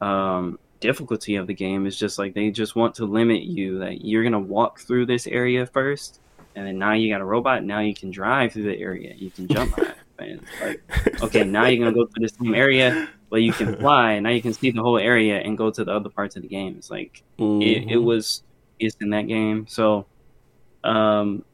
um, 0.00 0.58
difficulty 0.80 1.36
of 1.36 1.46
the 1.46 1.54
game. 1.54 1.86
It's 1.86 1.96
just 1.96 2.18
like 2.18 2.34
they 2.34 2.50
just 2.50 2.74
want 2.74 2.96
to 2.96 3.04
limit 3.06 3.42
you 3.42 3.78
that 3.80 4.04
you're 4.04 4.24
gonna 4.24 4.40
walk 4.40 4.80
through 4.80 5.06
this 5.06 5.26
area 5.28 5.64
first, 5.66 6.20
and 6.54 6.66
then 6.66 6.78
now 6.78 6.92
you 6.92 7.12
got 7.12 7.20
a 7.20 7.24
robot. 7.24 7.64
Now 7.64 7.80
you 7.80 7.94
can 7.94 8.10
drive 8.10 8.52
through 8.52 8.64
the 8.64 8.78
area. 8.78 9.14
You 9.16 9.30
can 9.30 9.48
jump. 9.48 9.78
And 10.18 10.40
like 10.62 10.80
okay, 11.22 11.42
now 11.42 11.66
you're 11.66 11.84
gonna 11.84 11.96
go 11.96 12.06
through 12.06 12.28
the 12.28 12.32
same 12.40 12.54
area, 12.54 13.08
but 13.28 13.42
you 13.42 13.52
can 13.52 13.74
fly. 13.80 14.20
Now 14.20 14.28
you 14.30 14.40
can 14.40 14.52
see 14.52 14.70
the 14.70 14.80
whole 14.80 14.98
area 14.98 15.38
and 15.40 15.58
go 15.58 15.68
to 15.70 15.84
the 15.84 15.90
other 15.90 16.10
parts 16.10 16.36
of 16.36 16.42
the 16.42 16.48
game. 16.48 16.76
It's 16.78 16.90
like 16.92 17.24
it, 17.38 17.42
it 17.42 17.86
Mhm. 17.88 18.04
was 18.04 18.44
is 18.78 18.94
in 19.00 19.10
that 19.10 19.26
game. 19.26 19.66
So, 19.66 20.06
um, 20.84 21.44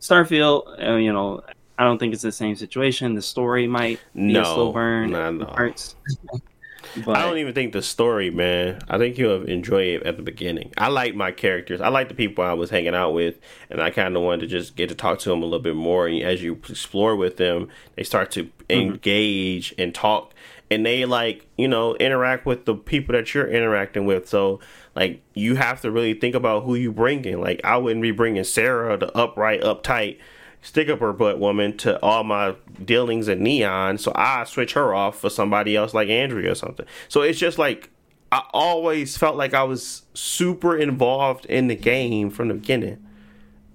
Starfield, 0.00 0.82
uh, 0.86 0.96
you 0.96 1.10
know, 1.12 1.40
I 1.78 1.84
don't 1.84 1.96
think 1.96 2.12
it's 2.12 2.22
the 2.22 2.32
same 2.32 2.54
situation. 2.56 3.14
The 3.14 3.22
story 3.22 3.66
might 3.66 3.98
be 4.14 4.36
a 4.36 4.44
slow 4.44 4.66
no, 4.66 4.72
burn 4.72 5.10
nah, 5.12 5.30
no. 5.30 5.46
parts. 5.46 5.96
but 7.04 7.16
I 7.16 7.22
don't 7.22 7.38
even 7.38 7.54
think 7.54 7.72
the 7.72 7.82
story, 7.82 8.30
man. 8.30 8.80
I 8.88 8.98
think 8.98 9.18
you'll 9.18 9.44
enjoy 9.44 9.82
it 9.82 10.02
at 10.04 10.16
the 10.16 10.22
beginning. 10.22 10.72
I 10.76 10.88
like 10.88 11.14
my 11.14 11.32
characters. 11.32 11.80
I 11.80 11.88
like 11.88 12.08
the 12.08 12.14
people 12.14 12.44
I 12.44 12.52
was 12.52 12.70
hanging 12.70 12.94
out 12.94 13.12
with, 13.12 13.38
and 13.70 13.80
I 13.80 13.90
kind 13.90 14.16
of 14.16 14.22
wanted 14.22 14.40
to 14.40 14.46
just 14.46 14.76
get 14.76 14.88
to 14.88 14.94
talk 14.94 15.18
to 15.20 15.30
them 15.30 15.42
a 15.42 15.44
little 15.44 15.60
bit 15.60 15.76
more. 15.76 16.06
And 16.06 16.22
as 16.22 16.42
you 16.42 16.54
explore 16.68 17.16
with 17.16 17.36
them, 17.36 17.68
they 17.96 18.02
start 18.02 18.30
to 18.32 18.44
mm-hmm. 18.44 18.72
engage 18.72 19.74
and 19.78 19.94
talk, 19.94 20.32
and 20.70 20.84
they 20.84 21.04
like 21.04 21.46
you 21.56 21.68
know 21.68 21.94
interact 21.96 22.46
with 22.46 22.64
the 22.64 22.74
people 22.74 23.12
that 23.14 23.34
you're 23.34 23.48
interacting 23.48 24.06
with. 24.06 24.28
So 24.28 24.60
like 24.94 25.22
you 25.34 25.56
have 25.56 25.82
to 25.82 25.90
really 25.90 26.14
think 26.14 26.34
about 26.34 26.64
who 26.64 26.74
you 26.74 26.92
bring 26.92 27.24
in. 27.24 27.40
Like 27.40 27.60
I 27.64 27.76
wouldn't 27.76 28.02
be 28.02 28.12
bringing 28.12 28.44
Sarah, 28.44 28.96
the 28.96 29.16
upright, 29.16 29.62
uptight 29.62 30.18
stick 30.66 30.88
up 30.88 30.98
her 30.98 31.12
butt 31.12 31.38
woman 31.38 31.76
to 31.76 31.96
all 32.02 32.24
my 32.24 32.52
dealings 32.84 33.28
in 33.28 33.40
neon 33.40 33.96
so 33.96 34.10
i 34.16 34.42
switch 34.42 34.72
her 34.72 34.92
off 34.92 35.16
for 35.16 35.30
somebody 35.30 35.76
else 35.76 35.94
like 35.94 36.08
andrea 36.08 36.50
or 36.50 36.54
something. 36.56 36.84
So 37.08 37.22
it's 37.22 37.38
just 37.38 37.56
like 37.56 37.90
i 38.32 38.42
always 38.52 39.16
felt 39.16 39.36
like 39.36 39.54
i 39.54 39.62
was 39.62 40.02
super 40.12 40.76
involved 40.76 41.46
in 41.46 41.68
the 41.68 41.76
game 41.76 42.30
from 42.30 42.48
the 42.48 42.54
beginning. 42.54 43.06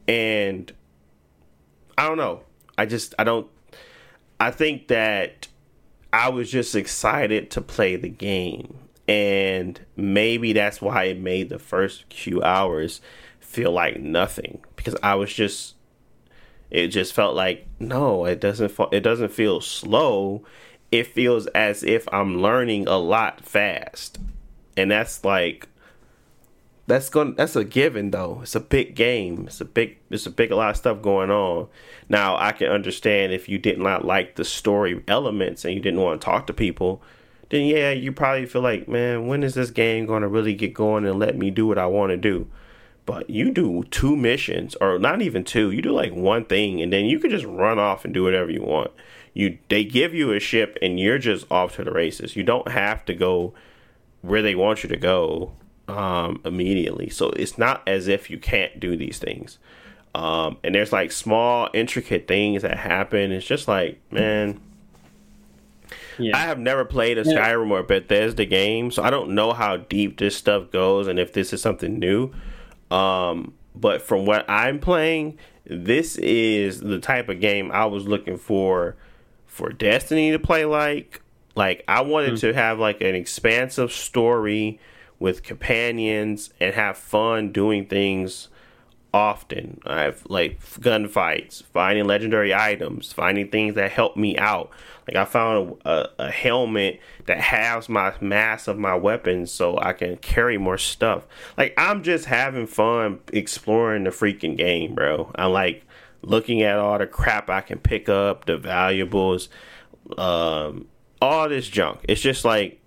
And 0.05 0.71
i 1.97 2.09
don't 2.09 2.17
know. 2.17 2.43
I 2.77 2.85
just 2.85 3.15
i 3.17 3.23
don't 3.23 3.47
i 4.41 4.51
think 4.51 4.89
that 4.89 5.47
i 6.11 6.27
was 6.27 6.51
just 6.51 6.75
excited 6.75 7.51
to 7.51 7.61
play 7.61 7.95
the 7.95 8.09
game. 8.09 8.77
And 9.07 9.79
maybe 9.95 10.51
that's 10.51 10.81
why 10.81 11.05
it 11.05 11.19
made 11.19 11.47
the 11.47 11.59
first 11.59 12.13
few 12.13 12.43
hours 12.43 12.99
feel 13.39 13.71
like 13.71 13.99
nothing 13.99 14.63
because 14.75 14.95
i 15.03 15.13
was 15.15 15.33
just 15.33 15.75
it 16.71 16.87
just 16.87 17.13
felt 17.13 17.35
like 17.35 17.67
no 17.79 18.25
it 18.25 18.39
doesn't 18.39 18.73
it 18.91 19.01
doesn't 19.01 19.31
feel 19.31 19.61
slow. 19.61 20.43
It 20.91 21.07
feels 21.07 21.47
as 21.47 21.83
if 21.83 22.07
i'm 22.11 22.41
learning 22.41 22.87
a 22.87 22.97
lot 22.97 23.41
fast. 23.41 24.19
And 24.75 24.89
that's 24.89 25.23
like 25.23 25.67
that's 26.87 27.09
gonna. 27.09 27.33
that's 27.33 27.55
a 27.55 27.63
given 27.63 28.11
though. 28.11 28.39
It's 28.41 28.55
a 28.55 28.59
big 28.59 28.95
game. 28.95 29.45
It's 29.47 29.61
a 29.61 29.65
big 29.65 29.97
it's 30.09 30.25
a 30.25 30.31
big 30.31 30.51
a 30.51 30.55
lot 30.55 30.71
of 30.71 30.77
stuff 30.77 31.01
going 31.01 31.29
on. 31.29 31.67
Now 32.09 32.35
i 32.37 32.51
can 32.51 32.67
understand 32.69 33.33
if 33.33 33.47
you 33.47 33.57
did 33.57 33.77
not 33.77 34.05
like 34.05 34.35
the 34.35 34.45
story 34.45 35.03
elements 35.07 35.65
and 35.65 35.73
you 35.73 35.79
didn't 35.79 36.01
want 36.01 36.19
to 36.19 36.25
talk 36.25 36.47
to 36.47 36.53
people 36.53 37.01
then 37.51 37.65
yeah 37.65 37.91
you 37.91 38.11
probably 38.11 38.45
feel 38.45 38.61
like 38.61 38.87
man 38.87 39.27
when 39.27 39.43
is 39.43 39.53
this 39.53 39.69
game 39.69 40.05
going 40.05 40.21
to 40.21 40.27
really 40.27 40.55
get 40.55 40.73
going 40.73 41.05
and 41.05 41.19
let 41.19 41.37
me 41.37 41.51
do 41.51 41.67
what 41.67 41.77
i 41.77 41.85
want 41.85 42.09
to 42.09 42.17
do 42.17 42.47
but 43.11 43.29
you 43.29 43.51
do 43.51 43.83
two 43.91 44.15
missions 44.15 44.73
or 44.79 44.97
not 44.97 45.21
even 45.21 45.43
two 45.43 45.69
you 45.69 45.81
do 45.81 45.91
like 45.91 46.13
one 46.13 46.45
thing 46.45 46.81
and 46.81 46.93
then 46.93 47.03
you 47.03 47.19
can 47.19 47.29
just 47.29 47.43
run 47.43 47.77
off 47.77 48.05
and 48.05 48.13
do 48.13 48.23
whatever 48.23 48.49
you 48.49 48.61
want. 48.61 48.89
You 49.33 49.57
they 49.67 49.83
give 49.83 50.13
you 50.13 50.31
a 50.31 50.39
ship 50.39 50.77
and 50.81 50.97
you're 50.97 51.17
just 51.17 51.45
off 51.51 51.75
to 51.75 51.83
the 51.83 51.91
races. 51.91 52.37
You 52.37 52.43
don't 52.43 52.69
have 52.69 53.03
to 53.03 53.13
go 53.13 53.53
where 54.21 54.41
they 54.41 54.55
want 54.55 54.83
you 54.83 54.87
to 54.87 54.95
go 54.95 55.51
um, 55.89 56.39
immediately. 56.45 57.09
So 57.09 57.31
it's 57.31 57.57
not 57.57 57.83
as 57.85 58.07
if 58.07 58.29
you 58.29 58.37
can't 58.37 58.79
do 58.79 58.95
these 58.95 59.19
things. 59.19 59.59
Um, 60.15 60.55
and 60.63 60.73
there's 60.73 60.93
like 60.93 61.11
small 61.11 61.67
intricate 61.73 62.29
things 62.29 62.61
that 62.61 62.77
happen. 62.77 63.33
It's 63.33 63.45
just 63.45 63.67
like 63.67 63.99
man 64.09 64.61
yeah. 66.17 66.37
I 66.37 66.43
have 66.43 66.59
never 66.59 66.85
played 66.85 67.17
a 67.17 67.25
Skyrim 67.25 67.71
or 67.71 67.83
Bethesda 67.83 68.45
game, 68.45 68.89
so 68.89 69.03
I 69.03 69.09
don't 69.09 69.31
know 69.31 69.51
how 69.51 69.75
deep 69.75 70.17
this 70.17 70.37
stuff 70.37 70.71
goes 70.71 71.07
and 71.07 71.19
if 71.19 71.33
this 71.33 71.51
is 71.51 71.61
something 71.61 71.99
new. 71.99 72.31
Um, 72.91 73.53
but 73.75 74.01
from 74.01 74.25
what 74.25 74.47
I'm 74.49 74.79
playing, 74.79 75.37
this 75.65 76.17
is 76.17 76.81
the 76.81 76.99
type 76.99 77.29
of 77.29 77.39
game 77.39 77.71
I 77.71 77.85
was 77.85 78.05
looking 78.05 78.37
for 78.37 78.95
for 79.47 79.71
Destiny 79.71 80.31
to 80.31 80.39
play 80.39 80.65
like. 80.65 81.21
Like 81.53 81.83
I 81.87 82.01
wanted 82.01 82.37
to 82.37 82.53
have 82.53 82.79
like 82.79 83.01
an 83.01 83.13
expansive 83.13 83.91
story 83.91 84.79
with 85.19 85.43
companions 85.43 86.49
and 86.61 86.73
have 86.73 86.97
fun 86.97 87.51
doing 87.51 87.85
things 87.85 88.47
often. 89.13 89.81
I've 89.85 90.25
like 90.27 90.59
gunfights, 90.79 91.63
finding 91.63 92.05
legendary 92.05 92.53
items, 92.53 93.11
finding 93.11 93.49
things 93.49 93.75
that 93.75 93.91
help 93.91 94.15
me 94.15 94.37
out. 94.37 94.69
Like 95.07 95.17
I 95.17 95.25
found 95.25 95.77
a, 95.85 96.09
a 96.19 96.31
helmet 96.31 96.99
that 97.25 97.39
halves 97.39 97.89
my 97.89 98.13
mass 98.21 98.67
of 98.67 98.77
my 98.77 98.95
weapons 98.95 99.51
so 99.51 99.77
I 99.77 99.93
can 99.93 100.17
carry 100.17 100.57
more 100.57 100.77
stuff. 100.77 101.25
Like 101.57 101.73
I'm 101.77 102.03
just 102.03 102.25
having 102.25 102.67
fun 102.67 103.19
exploring 103.33 104.05
the 104.05 104.11
freaking 104.11 104.55
game, 104.57 104.95
bro. 104.95 105.31
I'm 105.35 105.51
like 105.51 105.85
looking 106.21 106.61
at 106.61 106.77
all 106.77 106.97
the 106.97 107.07
crap 107.07 107.49
I 107.49 107.61
can 107.61 107.79
pick 107.79 108.07
up, 108.07 108.45
the 108.45 108.57
valuables, 108.57 109.49
um, 110.17 110.87
all 111.21 111.49
this 111.49 111.67
junk. 111.67 111.99
It's 112.07 112.21
just 112.21 112.45
like 112.45 112.79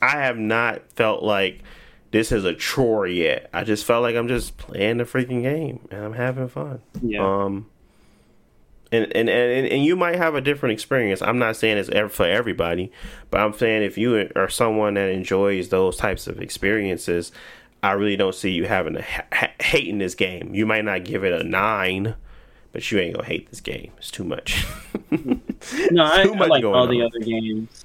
I 0.00 0.12
have 0.22 0.38
not 0.38 0.90
felt 0.92 1.22
like 1.22 1.62
this 2.10 2.32
is 2.32 2.44
a 2.44 2.54
chore 2.54 3.06
yet. 3.06 3.48
I 3.52 3.64
just 3.64 3.84
felt 3.84 4.02
like 4.02 4.16
I'm 4.16 4.28
just 4.28 4.56
playing 4.56 4.98
the 4.98 5.04
freaking 5.04 5.42
game 5.42 5.88
and 5.90 6.04
I'm 6.04 6.12
having 6.14 6.48
fun. 6.48 6.80
Yeah. 7.02 7.44
Um 7.44 7.66
and, 8.92 9.04
and, 9.14 9.28
and, 9.28 9.66
and 9.68 9.84
you 9.84 9.94
might 9.94 10.16
have 10.16 10.34
a 10.34 10.40
different 10.40 10.72
experience. 10.72 11.22
I'm 11.22 11.38
not 11.38 11.54
saying 11.54 11.78
it's 11.78 11.88
ever 11.90 12.08
for 12.08 12.26
everybody, 12.26 12.90
but 13.30 13.40
I'm 13.40 13.52
saying 13.52 13.84
if 13.84 13.96
you 13.96 14.28
are 14.34 14.48
someone 14.48 14.94
that 14.94 15.10
enjoys 15.10 15.68
those 15.68 15.96
types 15.96 16.26
of 16.26 16.40
experiences, 16.40 17.30
I 17.84 17.92
really 17.92 18.16
don't 18.16 18.34
see 18.34 18.50
you 18.50 18.64
having 18.64 18.96
a 18.96 19.02
ha- 19.02 19.26
ha- 19.32 19.52
hating 19.60 19.98
this 19.98 20.16
game. 20.16 20.54
You 20.54 20.66
might 20.66 20.84
not 20.84 21.04
give 21.04 21.22
it 21.24 21.32
a 21.32 21.44
nine, 21.44 22.16
but 22.72 22.90
you 22.90 22.98
ain't 22.98 23.14
gonna 23.14 23.26
hate 23.26 23.48
this 23.50 23.60
game. 23.60 23.92
It's 23.98 24.10
too 24.10 24.24
much. 24.24 24.66
no, 25.10 26.04
I, 26.04 26.24
too 26.24 26.34
I 26.34 26.46
like 26.46 26.64
all 26.64 26.88
the 26.88 27.02
other 27.02 27.20
games, 27.20 27.84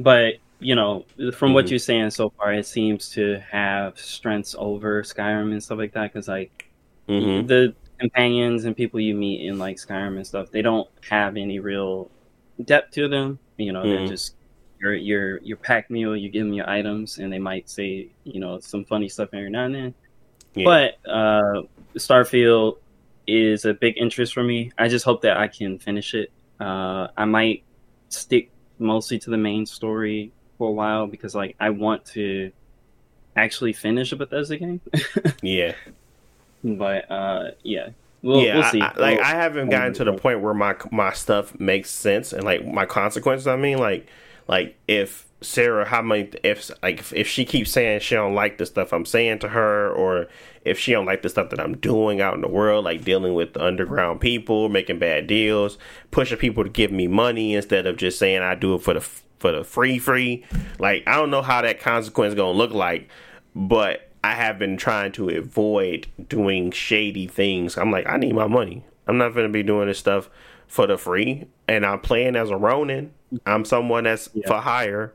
but 0.00 0.34
you 0.60 0.74
know, 0.74 1.06
from 1.34 1.54
what 1.54 1.66
Mhm. 1.66 1.70
you're 1.70 1.78
saying 1.78 2.10
so 2.10 2.30
far, 2.30 2.52
it 2.54 2.66
seems 2.66 3.10
to 3.10 3.40
have 3.50 3.98
strengths 3.98 4.54
over 4.58 5.02
Skyrim 5.02 5.52
and 5.52 5.62
stuff 5.62 5.78
like 5.78 5.92
that. 5.94 6.12
Because 6.12 6.28
like 6.28 6.70
hmm 7.08 7.46
the 7.46 7.74
companions 8.00 8.64
and 8.64 8.76
people 8.76 9.00
you 9.00 9.14
meet 9.14 9.46
in 9.46 9.58
like 9.58 9.76
Skyrim 9.76 10.16
and 10.16 10.26
stuff, 10.26 10.50
they 10.50 10.62
don't 10.62 10.88
have 11.08 11.36
any 11.36 11.58
real 11.60 12.10
depth 12.64 12.92
to 12.94 13.08
them. 13.08 13.38
You 13.58 13.72
know, 13.72 13.86
Mhm. 13.86 13.90
they're 13.90 14.02
just 14.02 14.36
your 14.80 14.94
your 14.94 15.38
your 15.42 15.56
pack 15.58 15.90
mule. 15.90 16.16
You 16.16 16.30
give 16.30 16.44
them 16.46 16.54
your 16.54 16.68
items, 16.70 17.18
and 17.18 17.32
they 17.32 17.38
might 17.38 17.68
say 17.70 18.10
you 18.24 18.40
know 18.40 18.58
some 18.60 18.84
funny 18.84 19.08
stuff 19.08 19.30
every 19.34 19.50
now 19.50 19.64
and 19.66 19.74
then. 19.74 19.94
Yeah. 20.54 20.64
But 21.04 21.10
uh, 21.10 21.62
Starfield 21.98 22.76
is 23.26 23.64
a 23.64 23.74
big 23.74 23.96
interest 23.98 24.34
for 24.34 24.42
me. 24.42 24.72
I 24.78 24.88
just 24.88 25.04
hope 25.04 25.22
that 25.22 25.36
I 25.36 25.48
can 25.48 25.78
finish 25.78 26.14
it. 26.14 26.32
Uh, 26.60 27.08
I 27.16 27.24
might 27.26 27.64
stick 28.10 28.52
mostly 28.78 29.18
to 29.20 29.30
the 29.30 29.36
main 29.38 29.66
story 29.66 30.32
for 30.60 30.68
a 30.68 30.72
while 30.72 31.06
because 31.06 31.34
like 31.34 31.56
I 31.58 31.70
want 31.70 32.04
to 32.16 32.52
actually 33.34 33.72
finish 33.72 34.12
a 34.12 34.16
Bethesda 34.16 34.58
game. 34.58 34.82
yeah. 35.42 35.72
but 36.62 37.10
uh, 37.10 37.52
yeah, 37.62 37.88
we'll, 38.20 38.42
yeah, 38.42 38.56
we'll 38.56 38.70
see. 38.70 38.82
I, 38.82 38.92
like 38.98 39.16
We'll- 39.16 39.24
I 39.26 39.30
haven't 39.30 39.70
gotten 39.70 39.94
to 39.94 40.04
the 40.04 40.12
point 40.12 40.42
where 40.42 40.52
my 40.52 40.76
my 40.92 41.14
stuff 41.14 41.58
makes 41.58 41.88
sense 41.88 42.34
and 42.34 42.44
like 42.44 42.66
my 42.66 42.84
consequences. 42.84 43.46
I 43.46 43.56
mean, 43.56 43.78
like 43.78 44.06
like 44.48 44.76
if 44.86 45.26
Sarah, 45.40 45.86
how 45.86 46.02
many 46.02 46.28
if 46.42 46.70
like 46.82 46.98
if, 46.98 47.14
if 47.14 47.26
she 47.26 47.46
keeps 47.46 47.70
saying 47.70 48.00
she 48.00 48.14
don't 48.14 48.34
like 48.34 48.58
the 48.58 48.66
stuff 48.66 48.92
I'm 48.92 49.06
saying 49.06 49.38
to 49.38 49.48
her, 49.48 49.90
or 49.90 50.26
if 50.66 50.78
she 50.78 50.92
don't 50.92 51.06
like 51.06 51.22
the 51.22 51.30
stuff 51.30 51.48
that 51.50 51.60
I'm 51.60 51.78
doing 51.78 52.20
out 52.20 52.34
in 52.34 52.42
the 52.42 52.48
world, 52.48 52.84
like 52.84 53.02
dealing 53.02 53.32
with 53.32 53.54
the 53.54 53.64
underground 53.64 54.20
people, 54.20 54.68
making 54.68 54.98
bad 54.98 55.26
deals, 55.26 55.78
pushing 56.10 56.36
people 56.36 56.64
to 56.64 56.68
give 56.68 56.92
me 56.92 57.06
money 57.06 57.54
instead 57.54 57.86
of 57.86 57.96
just 57.96 58.18
saying 58.18 58.42
I 58.42 58.54
do 58.56 58.74
it 58.74 58.82
for 58.82 58.92
the 58.92 59.08
for 59.40 59.50
the 59.50 59.64
free 59.64 59.98
free. 59.98 60.44
Like 60.78 61.02
I 61.08 61.16
don't 61.16 61.30
know 61.30 61.42
how 61.42 61.60
that 61.62 61.80
consequence 61.80 62.34
gonna 62.34 62.56
look 62.56 62.70
like, 62.72 63.08
but 63.56 64.08
I 64.22 64.34
have 64.34 64.58
been 64.58 64.76
trying 64.76 65.10
to 65.12 65.30
avoid 65.30 66.06
doing 66.28 66.70
shady 66.70 67.26
things. 67.26 67.76
I'm 67.76 67.90
like, 67.90 68.06
I 68.06 68.16
need 68.18 68.34
my 68.34 68.46
money. 68.46 68.84
I'm 69.08 69.18
not 69.18 69.34
gonna 69.34 69.48
be 69.48 69.62
doing 69.64 69.88
this 69.88 69.98
stuff 69.98 70.30
for 70.68 70.86
the 70.86 70.96
free, 70.96 71.46
and 71.66 71.84
I'm 71.84 71.98
playing 72.00 72.36
as 72.36 72.50
a 72.50 72.56
Ronin. 72.56 73.12
I'm 73.46 73.64
someone 73.64 74.04
that's 74.04 74.28
Yeah. 74.34 74.46
for 74.46 74.58
hire. 74.58 75.12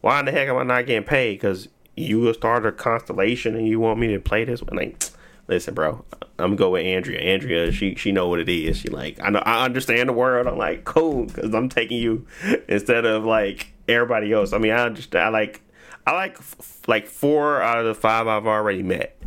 Why 0.00 0.18
in 0.20 0.24
the 0.26 0.32
heck 0.32 0.48
am 0.48 0.56
I 0.56 0.62
not 0.64 0.86
getting 0.86 1.04
paid? 1.06 1.34
Because 1.34 1.68
you 1.96 2.32
started 2.34 2.68
a 2.68 2.72
constellation 2.72 3.54
and 3.56 3.66
you 3.68 3.78
want 3.80 3.98
me 4.00 4.08
to 4.08 4.20
play 4.20 4.44
this? 4.44 4.62
one? 4.62 4.76
Like, 4.76 5.04
listen, 5.48 5.74
bro, 5.74 6.04
I'm 6.38 6.50
gonna 6.50 6.56
go 6.56 6.70
with 6.70 6.84
Andrea. 6.84 7.20
Andrea, 7.20 7.72
she 7.72 7.94
she 7.94 8.12
know 8.12 8.28
what 8.28 8.40
it 8.40 8.48
is. 8.48 8.76
She 8.78 8.88
like, 8.88 9.20
I 9.22 9.30
know, 9.30 9.40
I 9.40 9.64
understand 9.64 10.08
the 10.08 10.12
world. 10.12 10.46
I'm 10.46 10.58
like, 10.58 10.84
cool, 10.84 11.26
because 11.26 11.54
I'm 11.54 11.68
taking 11.68 11.98
you 11.98 12.26
instead 12.68 13.04
of 13.04 13.24
like 13.24 13.72
everybody 13.88 14.32
else. 14.32 14.52
I 14.52 14.58
mean, 14.58 14.72
I 14.72 14.84
understand. 14.84 15.24
I 15.24 15.28
like, 15.28 15.62
I 16.06 16.12
like 16.12 16.36
f- 16.38 16.80
like 16.86 17.06
four 17.06 17.60
out 17.62 17.78
of 17.78 17.86
the 17.86 17.94
five 17.94 18.26
I've 18.26 18.46
already 18.46 18.82
met. 18.82 19.18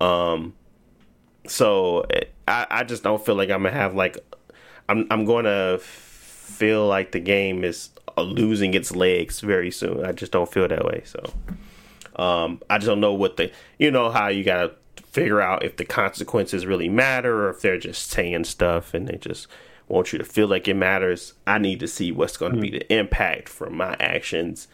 Um, 0.00 0.54
so 1.46 2.06
I 2.48 2.66
I 2.70 2.84
just 2.84 3.02
don't 3.02 3.24
feel 3.24 3.34
like 3.34 3.50
I'm 3.50 3.62
gonna 3.62 3.74
have 3.74 3.94
like, 3.94 4.18
I'm 4.88 5.06
I'm 5.10 5.24
going 5.24 5.44
to 5.44 5.78
feel 5.80 6.86
like 6.86 7.12
the 7.12 7.20
game 7.20 7.64
is 7.64 7.90
losing 8.18 8.74
its 8.74 8.94
legs 8.94 9.40
very 9.40 9.70
soon. 9.70 10.04
I 10.04 10.12
just 10.12 10.32
don't 10.32 10.50
feel 10.50 10.68
that 10.68 10.84
way. 10.84 11.02
So. 11.04 11.32
Um, 12.16 12.62
I 12.70 12.78
just 12.78 12.86
don't 12.86 13.00
know 13.00 13.14
what 13.14 13.36
the 13.36 13.50
you 13.76 13.90
know 13.90 14.08
how 14.08 14.28
you 14.28 14.44
gotta 14.44 14.76
figure 15.14 15.40
out 15.40 15.64
if 15.64 15.76
the 15.76 15.84
consequences 15.84 16.66
really 16.66 16.88
matter 16.88 17.44
or 17.44 17.50
if 17.50 17.60
they're 17.60 17.78
just 17.78 18.10
saying 18.10 18.42
stuff 18.42 18.92
and 18.94 19.06
they 19.06 19.16
just 19.16 19.46
want 19.86 20.12
you 20.12 20.18
to 20.18 20.24
feel 20.24 20.48
like 20.48 20.66
it 20.66 20.74
matters. 20.74 21.34
I 21.46 21.58
need 21.58 21.78
to 21.80 21.86
see 21.86 22.10
what's 22.10 22.36
going 22.36 22.52
to 22.52 22.60
be 22.60 22.70
the 22.70 22.92
impact 22.92 23.48
from 23.48 23.76
my 23.76 23.96
actions 24.00 24.66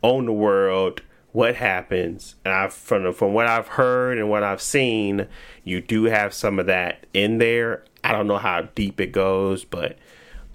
on 0.00 0.26
the 0.26 0.32
world. 0.32 1.02
What 1.32 1.56
happens? 1.56 2.36
And 2.44 2.54
I've 2.54 2.72
from 2.72 3.12
from 3.12 3.34
what 3.34 3.48
I've 3.48 3.66
heard 3.66 4.18
and 4.18 4.30
what 4.30 4.44
I've 4.44 4.62
seen, 4.62 5.26
you 5.64 5.80
do 5.80 6.04
have 6.04 6.32
some 6.32 6.60
of 6.60 6.66
that 6.66 7.06
in 7.12 7.38
there. 7.38 7.82
I 8.04 8.12
don't 8.12 8.28
know 8.28 8.38
how 8.38 8.68
deep 8.76 9.00
it 9.00 9.10
goes, 9.10 9.64
but 9.64 9.98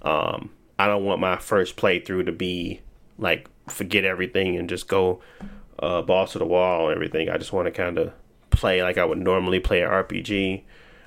um, 0.00 0.50
I 0.78 0.86
don't 0.86 1.04
want 1.04 1.20
my 1.20 1.36
first 1.36 1.76
playthrough 1.76 2.24
to 2.24 2.32
be 2.32 2.80
like 3.18 3.50
forget 3.68 4.06
everything 4.06 4.56
and 4.56 4.70
just 4.70 4.88
go 4.88 5.20
uh, 5.80 6.00
balls 6.00 6.32
to 6.32 6.38
the 6.38 6.46
wall 6.46 6.88
and 6.88 6.96
everything. 6.96 7.28
I 7.28 7.36
just 7.36 7.52
want 7.52 7.66
to 7.66 7.72
kind 7.72 7.98
of 7.98 8.14
play 8.56 8.82
like 8.82 8.98
I 8.98 9.04
would 9.04 9.18
normally 9.18 9.60
play 9.60 9.82
an 9.82 9.90
RPG. 9.90 10.62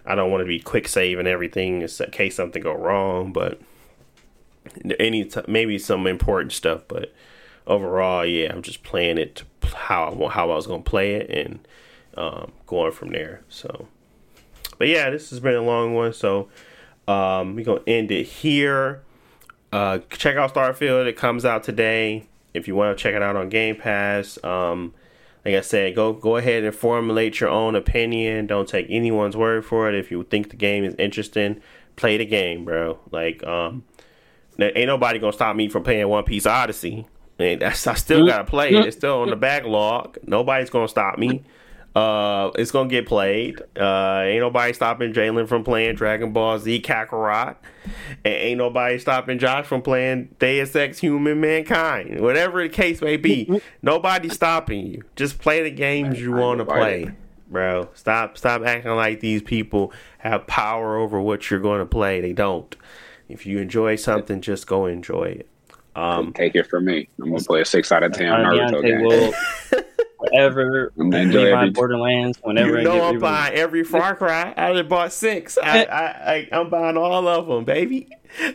I 0.05 0.15
don't 0.15 0.31
want 0.31 0.41
to 0.41 0.47
be 0.47 0.59
quick 0.59 0.87
save 0.87 1.19
and 1.19 1.27
everything 1.27 1.81
in 1.81 1.89
case 2.11 2.35
something 2.35 2.63
go 2.63 2.73
wrong, 2.73 3.33
but 3.33 3.59
any 4.99 5.25
t- 5.25 5.41
maybe 5.47 5.77
some 5.77 6.07
important 6.07 6.53
stuff. 6.53 6.83
But 6.87 7.13
overall, 7.65 8.25
yeah, 8.25 8.51
I'm 8.51 8.61
just 8.61 8.83
playing 8.83 9.17
it 9.17 9.43
how 9.75 10.05
I 10.09 10.29
how 10.29 10.51
I 10.51 10.55
was 10.55 10.67
gonna 10.67 10.83
play 10.83 11.15
it 11.15 11.29
and 11.29 11.67
um, 12.15 12.51
going 12.65 12.91
from 12.91 13.11
there. 13.11 13.41
So, 13.49 13.87
but 14.77 14.87
yeah, 14.87 15.09
this 15.09 15.29
has 15.29 15.39
been 15.39 15.55
a 15.55 15.61
long 15.61 15.93
one. 15.93 16.13
So 16.13 16.49
um, 17.07 17.55
we're 17.55 17.65
gonna 17.65 17.81
end 17.87 18.11
it 18.11 18.23
here. 18.23 19.01
Uh, 19.71 19.99
check 20.09 20.37
out 20.37 20.53
Starfield. 20.53 21.05
It 21.05 21.17
comes 21.17 21.45
out 21.45 21.63
today. 21.63 22.27
If 22.53 22.67
you 22.67 22.75
want 22.75 22.97
to 22.97 23.01
check 23.01 23.13
it 23.13 23.21
out 23.21 23.35
on 23.35 23.49
Game 23.49 23.75
Pass, 23.75 24.41
um, 24.43 24.93
like 25.45 25.55
I 25.55 25.61
said, 25.61 25.95
go 25.95 26.13
go 26.13 26.37
ahead 26.37 26.63
and 26.63 26.75
formulate 26.75 27.39
your 27.39 27.49
own 27.49 27.75
opinion. 27.75 28.47
Don't 28.47 28.67
take 28.67 28.87
anyone's 28.89 29.37
word 29.37 29.65
for 29.65 29.89
it. 29.89 29.95
If 29.95 30.11
you 30.11 30.23
think 30.23 30.49
the 30.49 30.55
game 30.55 30.83
is 30.83 30.95
interesting, 30.95 31.61
play 31.95 32.17
the 32.17 32.25
game, 32.25 32.65
bro. 32.65 32.99
Like, 33.11 33.43
um, 33.45 33.83
ain't 34.59 34.87
nobody 34.87 35.19
gonna 35.19 35.33
stop 35.33 35.55
me 35.55 35.69
from 35.69 35.83
playing 35.83 36.07
One 36.07 36.23
Piece 36.23 36.45
Odyssey. 36.45 37.07
And 37.39 37.61
that's 37.61 37.85
I 37.85 37.93
still 37.93 38.25
gotta 38.25 38.45
play 38.45 38.69
it. 38.73 38.85
It's 38.85 38.97
still 38.97 39.19
on 39.21 39.29
the 39.29 39.35
backlog. 39.35 40.17
Nobody's 40.23 40.69
gonna 40.69 40.87
stop 40.87 41.17
me. 41.17 41.43
Uh, 41.97 42.51
it's 42.53 42.69
gonna 42.69 42.87
get 42.87 43.07
played. 43.07 43.59
Uh, 43.75 44.21
ain't 44.23 44.41
nobody 44.41 44.71
stopping 44.71 45.13
Jalen 45.13 45.47
from 45.47 45.63
playing 45.63 45.95
Dragon 45.95 46.31
Ball 46.31 46.59
Z 46.59 46.81
Kakarot. 46.81 47.55
And 48.23 48.33
ain't 48.33 48.59
nobody 48.59 48.99
stopping 48.99 49.39
Josh 49.39 49.65
from 49.65 49.81
playing 49.81 50.35
Deus 50.37 50.75
Ex 50.75 50.99
Human 50.99 51.41
Mankind. 51.41 52.21
Whatever 52.21 52.61
the 52.61 52.69
case 52.69 53.01
may 53.01 53.17
be, 53.17 53.61
nobody's 53.81 54.33
stopping 54.33 54.85
you. 54.85 55.03
Just 55.15 55.39
play 55.39 55.63
the 55.63 55.71
games 55.71 56.21
you 56.21 56.33
want 56.33 56.59
to 56.59 56.65
play, 56.65 57.09
bro. 57.49 57.89
Stop, 57.95 58.37
stop 58.37 58.61
acting 58.63 58.91
like 58.91 59.19
these 59.19 59.41
people 59.41 59.91
have 60.19 60.45
power 60.45 60.97
over 60.97 61.19
what 61.19 61.49
you're 61.49 61.59
going 61.59 61.79
to 61.79 61.85
play. 61.87 62.21
They 62.21 62.33
don't. 62.33 62.75
If 63.27 63.47
you 63.47 63.57
enjoy 63.57 63.95
something, 63.95 64.41
just 64.41 64.67
go 64.67 64.85
enjoy 64.85 65.39
it. 65.39 65.49
Um, 65.95 66.31
Take 66.33 66.53
it 66.53 66.67
from 66.67 66.85
me. 66.85 67.09
I'm 67.19 67.31
gonna 67.31 67.43
play 67.43 67.61
a 67.61 67.65
six 67.65 67.91
out 67.91 68.03
of 68.03 68.11
ten 68.13 68.31
Uh, 68.31 68.37
Naruto 68.51 68.81
game. 68.83 69.83
will 70.31 70.37
whatever 70.37 70.93
I'm 70.99 71.09
gonna 71.09 71.23
enjoy 71.23 71.51
buy 71.51 71.57
every- 71.61 71.69
Borderlands 71.71 72.39
whenever 72.43 72.69
you 72.71 72.77
I 72.79 72.83
know 72.83 72.93
get 72.95 73.03
I'm 73.03 73.13
re- 73.15 73.19
buying 73.19 73.53
every 73.55 73.83
Far 73.83 74.15
Cry. 74.15 74.53
I 74.55 74.73
done 74.73 74.87
bought 74.87 75.13
six. 75.13 75.57
I, 75.57 75.83
I, 75.91 76.05
I 76.33 76.49
I'm 76.51 76.69
buying 76.69 76.97
all 76.97 77.27
of 77.27 77.47
them, 77.47 77.63
baby. 77.65 78.09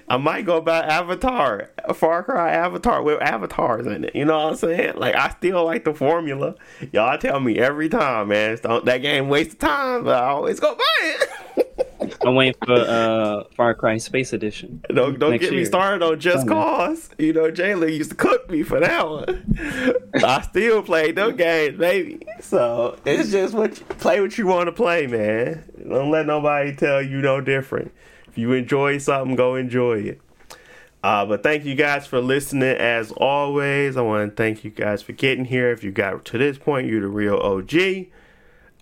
I 0.09 0.19
might 0.19 0.45
go 0.45 0.61
buy 0.61 0.81
Avatar, 0.81 1.71
Far 1.95 2.23
Cry 2.25 2.53
Avatar 2.53 3.03
with 3.03 3.21
avatars 3.23 3.87
in 3.87 4.05
it. 4.05 4.15
You 4.15 4.27
know 4.27 4.37
what 4.39 4.51
I'm 4.51 4.57
saying? 4.57 4.97
Like 4.97 5.15
I 5.15 5.31
still 5.31 5.65
like 5.65 5.85
the 5.85 5.95
formula. 5.95 6.55
Y'all 6.93 7.17
tell 7.19 7.41
me 7.41 7.59
every 7.59 7.89
time, 7.89 8.29
man. 8.29 8.59
Don't 8.63 8.85
that 8.85 8.99
game 8.99 9.29
waste 9.29 9.53
of 9.53 9.59
time, 9.61 10.05
but 10.05 10.23
I 10.23 10.27
always 10.29 10.61
go 10.61 10.75
buy 10.75 10.83
it. 11.57 11.69
I'm 12.23 12.35
waiting 12.35 12.55
for 12.65 12.75
uh 12.75 13.45
Far 13.57 13.75
Cry 13.75 13.99
Space 13.99 14.33
Edition. 14.33 14.83
Don't 14.89 15.19
don't 15.19 15.33
Next 15.33 15.45
get 15.45 15.53
me 15.53 15.65
started 15.65 16.05
on 16.05 16.19
Just 16.21 16.47
Coming. 16.47 16.63
Cause. 16.63 17.11
You 17.19 17.33
know, 17.33 17.51
Jalen 17.51 17.97
used 17.97 18.11
to 18.11 18.17
cook 18.17 18.51
me 18.51 18.63
for 18.63 18.81
that 18.81 19.09
one. 19.09 20.03
I 20.25 20.43
still 20.43 20.83
play 20.83 21.13
those 21.13 21.35
games, 21.35 21.79
baby. 21.79 22.27
So 22.41 22.99
it's 23.05 23.31
just 23.31 23.55
what 23.55 23.79
you, 23.79 23.85
play 23.87 24.21
what 24.21 24.37
you 24.39 24.47
want 24.47 24.67
to 24.67 24.73
play, 24.73 25.07
man. 25.07 25.65
Don't 25.89 26.11
let 26.11 26.27
nobody 26.27 26.75
tell 26.75 27.03
you 27.03 27.21
no 27.21 27.41
different. 27.41 27.93
If 28.29 28.39
you 28.39 28.53
enjoy 28.53 28.99
something, 28.99 29.37
go 29.37 29.57
enjoy 29.57 29.99
it. 30.01 30.21
Uh, 31.05 31.27
but 31.27 31.43
thank 31.43 31.65
you 31.65 31.75
guys 31.75 32.07
for 32.07 32.21
listening 32.21 32.77
as 32.77 33.11
always. 33.13 33.97
I 33.97 34.03
want 34.03 34.31
to 34.31 34.37
thank 34.37 34.63
you 34.63 34.71
guys 34.71 35.03
for 35.03 35.13
getting 35.13 35.45
here. 35.45 35.73
If 35.73 35.83
you 35.83 35.91
got 35.91 36.25
to 36.27 36.39
this 36.39 36.59
point, 36.59 36.87
you're 36.87 37.01
the 37.01 37.09
real 37.09 37.37
OG. 37.37 38.07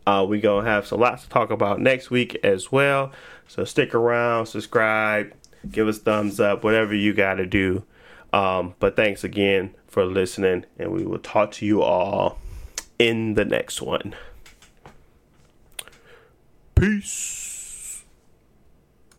Uh, 0.06 0.24
we 0.28 0.40
gonna 0.40 0.68
have 0.68 0.86
some 0.86 1.01
lots 1.01 1.24
to 1.24 1.28
talk 1.28 1.51
about 1.51 1.81
next 1.81 2.10
week 2.10 2.39
as 2.43 2.72
well. 2.72 3.12
So 3.48 3.64
stick 3.64 3.94
around, 3.94 4.47
subscribe, 4.47 5.32
give 5.70 5.89
us 5.89 5.98
thumbs 5.98 6.40
up, 6.40 6.64
whatever 6.64 6.94
you 6.94 7.12
gotta 7.12 7.47
do. 7.47 7.85
Um, 8.32 8.74
but 8.78 8.97
thanks 8.97 9.24
again 9.24 9.74
for 9.86 10.05
listening, 10.05 10.64
and 10.78 10.93
we 10.93 11.05
will 11.05 11.18
talk 11.18 11.51
to 11.52 11.66
you 11.66 11.82
all 11.82 12.39
in 12.98 13.35
the 13.35 13.44
next 13.44 13.82
one. 13.82 14.14
Peace. 16.74 17.39